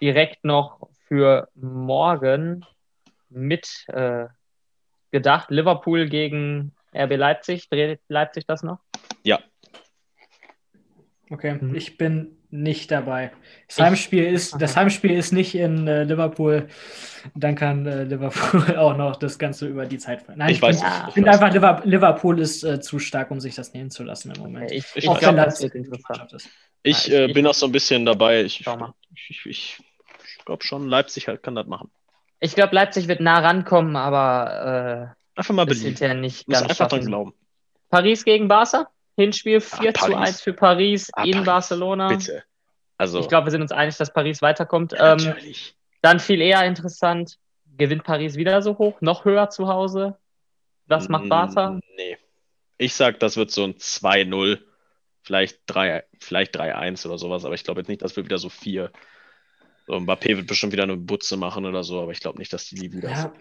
direkt 0.02 0.44
noch 0.44 0.90
für 1.08 1.48
morgen 1.56 2.66
mit 3.30 3.86
äh, 3.88 4.26
gedacht. 5.12 5.50
Liverpool 5.50 6.10
gegen 6.10 6.74
RB 6.96 7.16
Leipzig. 7.16 7.70
Dreht 7.70 8.00
Leipzig 8.08 8.46
das 8.48 8.64
noch? 8.64 8.80
Ja. 9.24 9.40
Okay, 11.30 11.54
mhm. 11.54 11.76
ich 11.76 11.98
bin 11.98 12.38
nicht 12.54 12.92
dabei. 12.92 13.32
Das 13.68 13.80
Heimspiel 13.80 14.24
ist, 14.24 14.56
das 14.62 14.78
Heimspiel 14.78 15.12
ist 15.12 15.34
nicht 15.34 15.56
in 15.56 15.88
äh, 15.88 16.04
Liverpool. 16.04 16.68
Dann 17.36 17.56
kann 17.56 17.86
äh, 17.86 18.04
Liverpool 18.04 18.76
auch 18.78 18.96
noch 18.96 19.16
das 19.16 19.40
Ganze 19.40 19.68
über 19.68 19.86
die 19.86 19.98
Zeit. 19.98 20.24
Nein, 20.30 20.50
ich, 20.50 20.58
ich 20.58 20.62
weiß 20.62 20.82
finde 21.14 21.34
find 21.34 21.44
einfach, 21.44 21.84
Liverpool 21.84 22.40
ist 22.40 22.64
äh, 22.64 22.80
zu 22.80 23.00
stark, 23.00 23.32
um 23.32 23.40
sich 23.40 23.56
das 23.56 23.74
nehmen 23.74 23.90
zu 23.90 24.04
lassen 24.04 24.32
im 24.32 24.42
Moment. 24.42 24.72
Ich, 24.72 24.86
ich, 24.94 25.10
auch 25.10 25.22
wenn 25.22 25.36
das 25.36 25.62
interessant 25.62 26.32
ist. 26.34 26.50
Ich, 26.84 27.12
äh, 27.12 27.28
bin 27.34 27.48
auch 27.48 27.54
so 27.54 27.66
ein 27.66 27.72
bisschen 27.72 28.06
dabei. 28.06 28.44
Ich, 28.44 28.66
ich, 29.16 29.46
ich 29.46 29.78
glaube 30.46 30.64
schon, 30.64 30.88
Leipzig 30.88 31.28
halt 31.28 31.42
kann 31.42 31.56
das 31.56 31.66
machen. 31.66 31.90
Ich 32.40 32.56
glaube, 32.56 32.76
Leipzig 32.76 33.08
wird 33.08 33.22
nah 33.22 33.40
rankommen, 33.40 33.96
aber 33.96 35.16
äh, 35.16 35.40
einfach 35.40 35.54
mal 35.56 35.66
belieben. 35.66 36.20
nicht 36.20 36.46
ganz 36.48 36.70
einfach 36.70 36.90
dran 36.90 37.06
glauben. 37.06 37.34
Paris 37.90 38.26
gegen 38.26 38.48
Barca? 38.48 38.90
Hinspiel 39.16 39.62
4 39.62 39.94
Ach, 39.96 40.06
zu 40.06 40.16
1 40.16 40.42
für 40.42 40.54
Paris 40.54 41.10
ah, 41.14 41.24
in 41.24 41.32
Paris. 41.32 41.46
Barcelona. 41.46 42.08
Bitte. 42.10 42.44
Also, 42.98 43.20
ich 43.20 43.28
glaube, 43.28 43.48
wir 43.48 43.52
sind 43.52 43.62
uns 43.62 43.72
einig, 43.72 43.98
dass 43.98 44.14
Paris 44.14 44.42
weiterkommt. 44.42 44.94
Ja, 44.94 45.14
ähm, 45.14 45.36
dann 46.02 46.20
viel 46.20 46.42
eher 46.42 46.66
interessant, 46.66 47.38
gewinnt 47.78 48.04
Paris 48.04 48.36
wieder 48.36 48.62
so 48.62 48.78
hoch, 48.78 49.02
noch 49.02 49.26
höher 49.26 49.50
zu 49.50 49.68
Hause? 49.68 50.18
Was 50.86 51.10
macht 51.10 51.30
Barca? 51.30 51.80
Nee. 51.96 52.18
Ich 52.78 52.94
sag, 52.94 53.20
das 53.20 53.38
wird 53.38 53.52
so 53.52 53.64
ein 53.64 53.76
2-0, 53.76 54.60
vielleicht 55.22 55.60
3-1 55.70 56.04
vielleicht 56.20 56.56
oder 56.58 57.18
sowas, 57.18 57.46
aber 57.46 57.56
ich 57.56 57.64
glaube 57.64 57.82
jetzt 57.82 57.88
nicht, 57.88 58.02
dass 58.02 58.16
wir 58.16 58.26
wieder 58.26 58.38
so 58.38 58.50
4. 58.50 58.92
So, 59.88 59.94
Mbappé 59.94 60.38
wird 60.38 60.48
bestimmt 60.48 60.74
wieder 60.74 60.84
eine 60.84 60.98
Butze 60.98 61.38
machen 61.38 61.66
oder 61.66 61.84
so, 61.84 62.02
aber 62.02 62.12
ich 62.12 62.20
glaube 62.20 62.40
nicht, 62.40 62.52
dass 62.54 62.68
die 62.68 62.92
wieder. 62.92 63.10
Ja, 63.10 63.34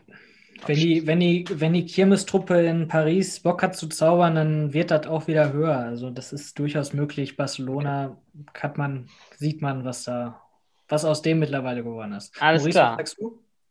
wenn 0.67 0.77
die, 0.77 1.07
wenn 1.07 1.21
die, 1.21 1.45
wenn 1.55 1.73
die 1.73 1.87
Kirmestruppe 1.87 2.61
in 2.63 2.89
Paris 2.89 3.41
Bock 3.41 3.63
hat 3.63 3.77
zu 3.77 3.89
zaubern, 3.89 4.35
dann 4.35 4.73
wird 4.73 4.91
das 4.91 5.07
auch 5.07 5.27
wieder 5.27 5.53
höher. 5.53 5.77
Also 5.77 6.11
das 6.11 6.33
ist 6.33 6.59
durchaus 6.59 6.93
möglich. 6.93 7.37
Barcelona 7.37 8.17
hat 8.59 8.79
man, 8.79 9.09
sieht 9.37 9.61
man, 9.61 9.85
was 9.85 10.05
da, 10.05 10.41
was 10.89 11.05
aus 11.05 11.23
dem 11.23 11.39
mittlerweile 11.39 11.83
geworden 11.83 12.13
ist. 12.13 12.41
Alles 12.41 12.63
Maurice, 12.63 12.79
klar. 12.79 12.99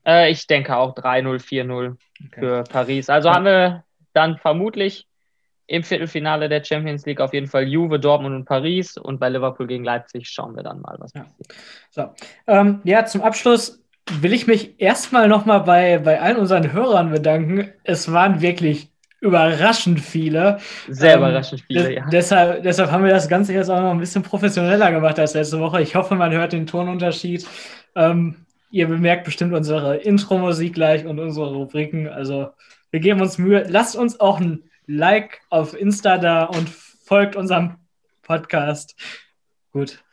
Äh, 0.06 0.32
ich 0.32 0.48
denke 0.48 0.76
auch 0.76 0.95
3-0, 0.95 1.40
4-0 1.40 1.91
okay. 1.91 2.40
für 2.40 2.64
Paris. 2.64 3.10
Also 3.10 3.30
ja. 3.30 3.36
haben 3.36 3.45
wir 3.45 3.84
dann 4.14 4.38
vermutlich 4.38 5.08
im 5.68 5.84
Viertelfinale 5.84 6.49
der 6.49 6.64
Champions 6.64 7.06
League 7.06 7.22
auf 7.22 7.34
jeden 7.34 7.48
Fall 7.48 7.64
Juve, 7.64 7.98
Dortmund 7.98 8.36
und 8.36 8.45
Paris 8.45 8.98
und 8.98 9.20
bei 9.20 9.30
Liverpool 9.30 9.68
gegen 9.68 9.86
Leipzig 9.86 10.28
schauen 10.28 10.56
wir 10.56 10.64
dann 10.64 10.82
mal, 10.82 10.98
was 10.99 11.14
ja. 11.14 11.22
passiert. 11.22 11.53
So, 11.90 12.14
ähm, 12.48 12.82
ja, 12.84 13.06
zum 13.06 13.22
Abschluss 13.22 13.81
will 14.10 14.34
ich 14.34 14.48
mich 14.48 14.80
erstmal 14.80 15.28
nochmal 15.28 15.61
bei, 15.61 15.99
bei 15.99 16.19
allen 16.19 16.38
unseren 16.38 16.73
Hörern 16.73 17.11
bedanken. 17.11 17.72
Es 17.84 18.11
waren 18.11 18.41
wirklich 18.41 18.90
überraschend 19.19 19.99
viele. 19.99 20.57
Sehr 20.88 21.14
ähm, 21.14 21.19
überraschend 21.19 21.61
viele, 21.68 21.94
ja. 21.94 22.07
Deshalb, 22.11 22.64
deshalb 22.64 22.91
haben 22.91 23.03
wir 23.03 23.11
das 23.11 23.30
Ganze 23.30 23.53
jetzt 23.53 23.69
auch 23.69 23.80
noch 23.80 23.91
ein 23.91 23.99
bisschen 23.99 24.23
professioneller 24.23 24.91
gemacht 24.91 25.19
als 25.19 25.36
letzte 25.36 25.60
Woche. 25.60 25.82
Ich 25.82 25.95
hoffe, 25.95 26.15
man 26.15 26.32
hört 26.32 26.53
den 26.53 26.65
Tonunterschied. 26.65 27.48
Ähm, 27.95 28.45
ihr 28.72 28.88
bemerkt 28.88 29.26
bestimmt 29.26 29.53
unsere 29.53 29.98
Intro-Musik 29.98 30.73
gleich 30.73 31.06
und 31.06 31.19
unsere 31.19 31.53
Rubriken. 31.53 32.07
Also 32.10 32.49
wir 32.90 32.99
geben 32.99 33.22
uns 33.22 33.38
Mühe. 33.38 33.65
Lasst 33.68 33.95
uns 33.95 34.19
auch 34.19 34.40
ein 34.40 34.64
Like 34.88 35.41
auf 35.49 35.80
Insta 35.80 36.18
da 36.18 36.44
und 36.45 36.68
folgt 36.68 37.36
unserem 37.36 37.76
Podcast. 38.23 38.95
Gut. 39.72 40.03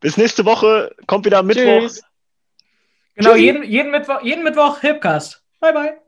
Bis 0.00 0.16
nächste 0.16 0.44
Woche. 0.44 0.94
Kommt 1.06 1.24
wieder 1.24 1.42
Mittwoch. 1.42 1.80
Tschüss. 1.80 2.02
Genau, 3.14 3.34
jeden, 3.34 3.62
jeden, 3.62 3.90
Mittwoch, 3.90 4.22
jeden 4.22 4.44
Mittwoch 4.44 4.80
Hipcast. 4.80 5.44
Bye, 5.60 5.72
bye. 5.72 6.03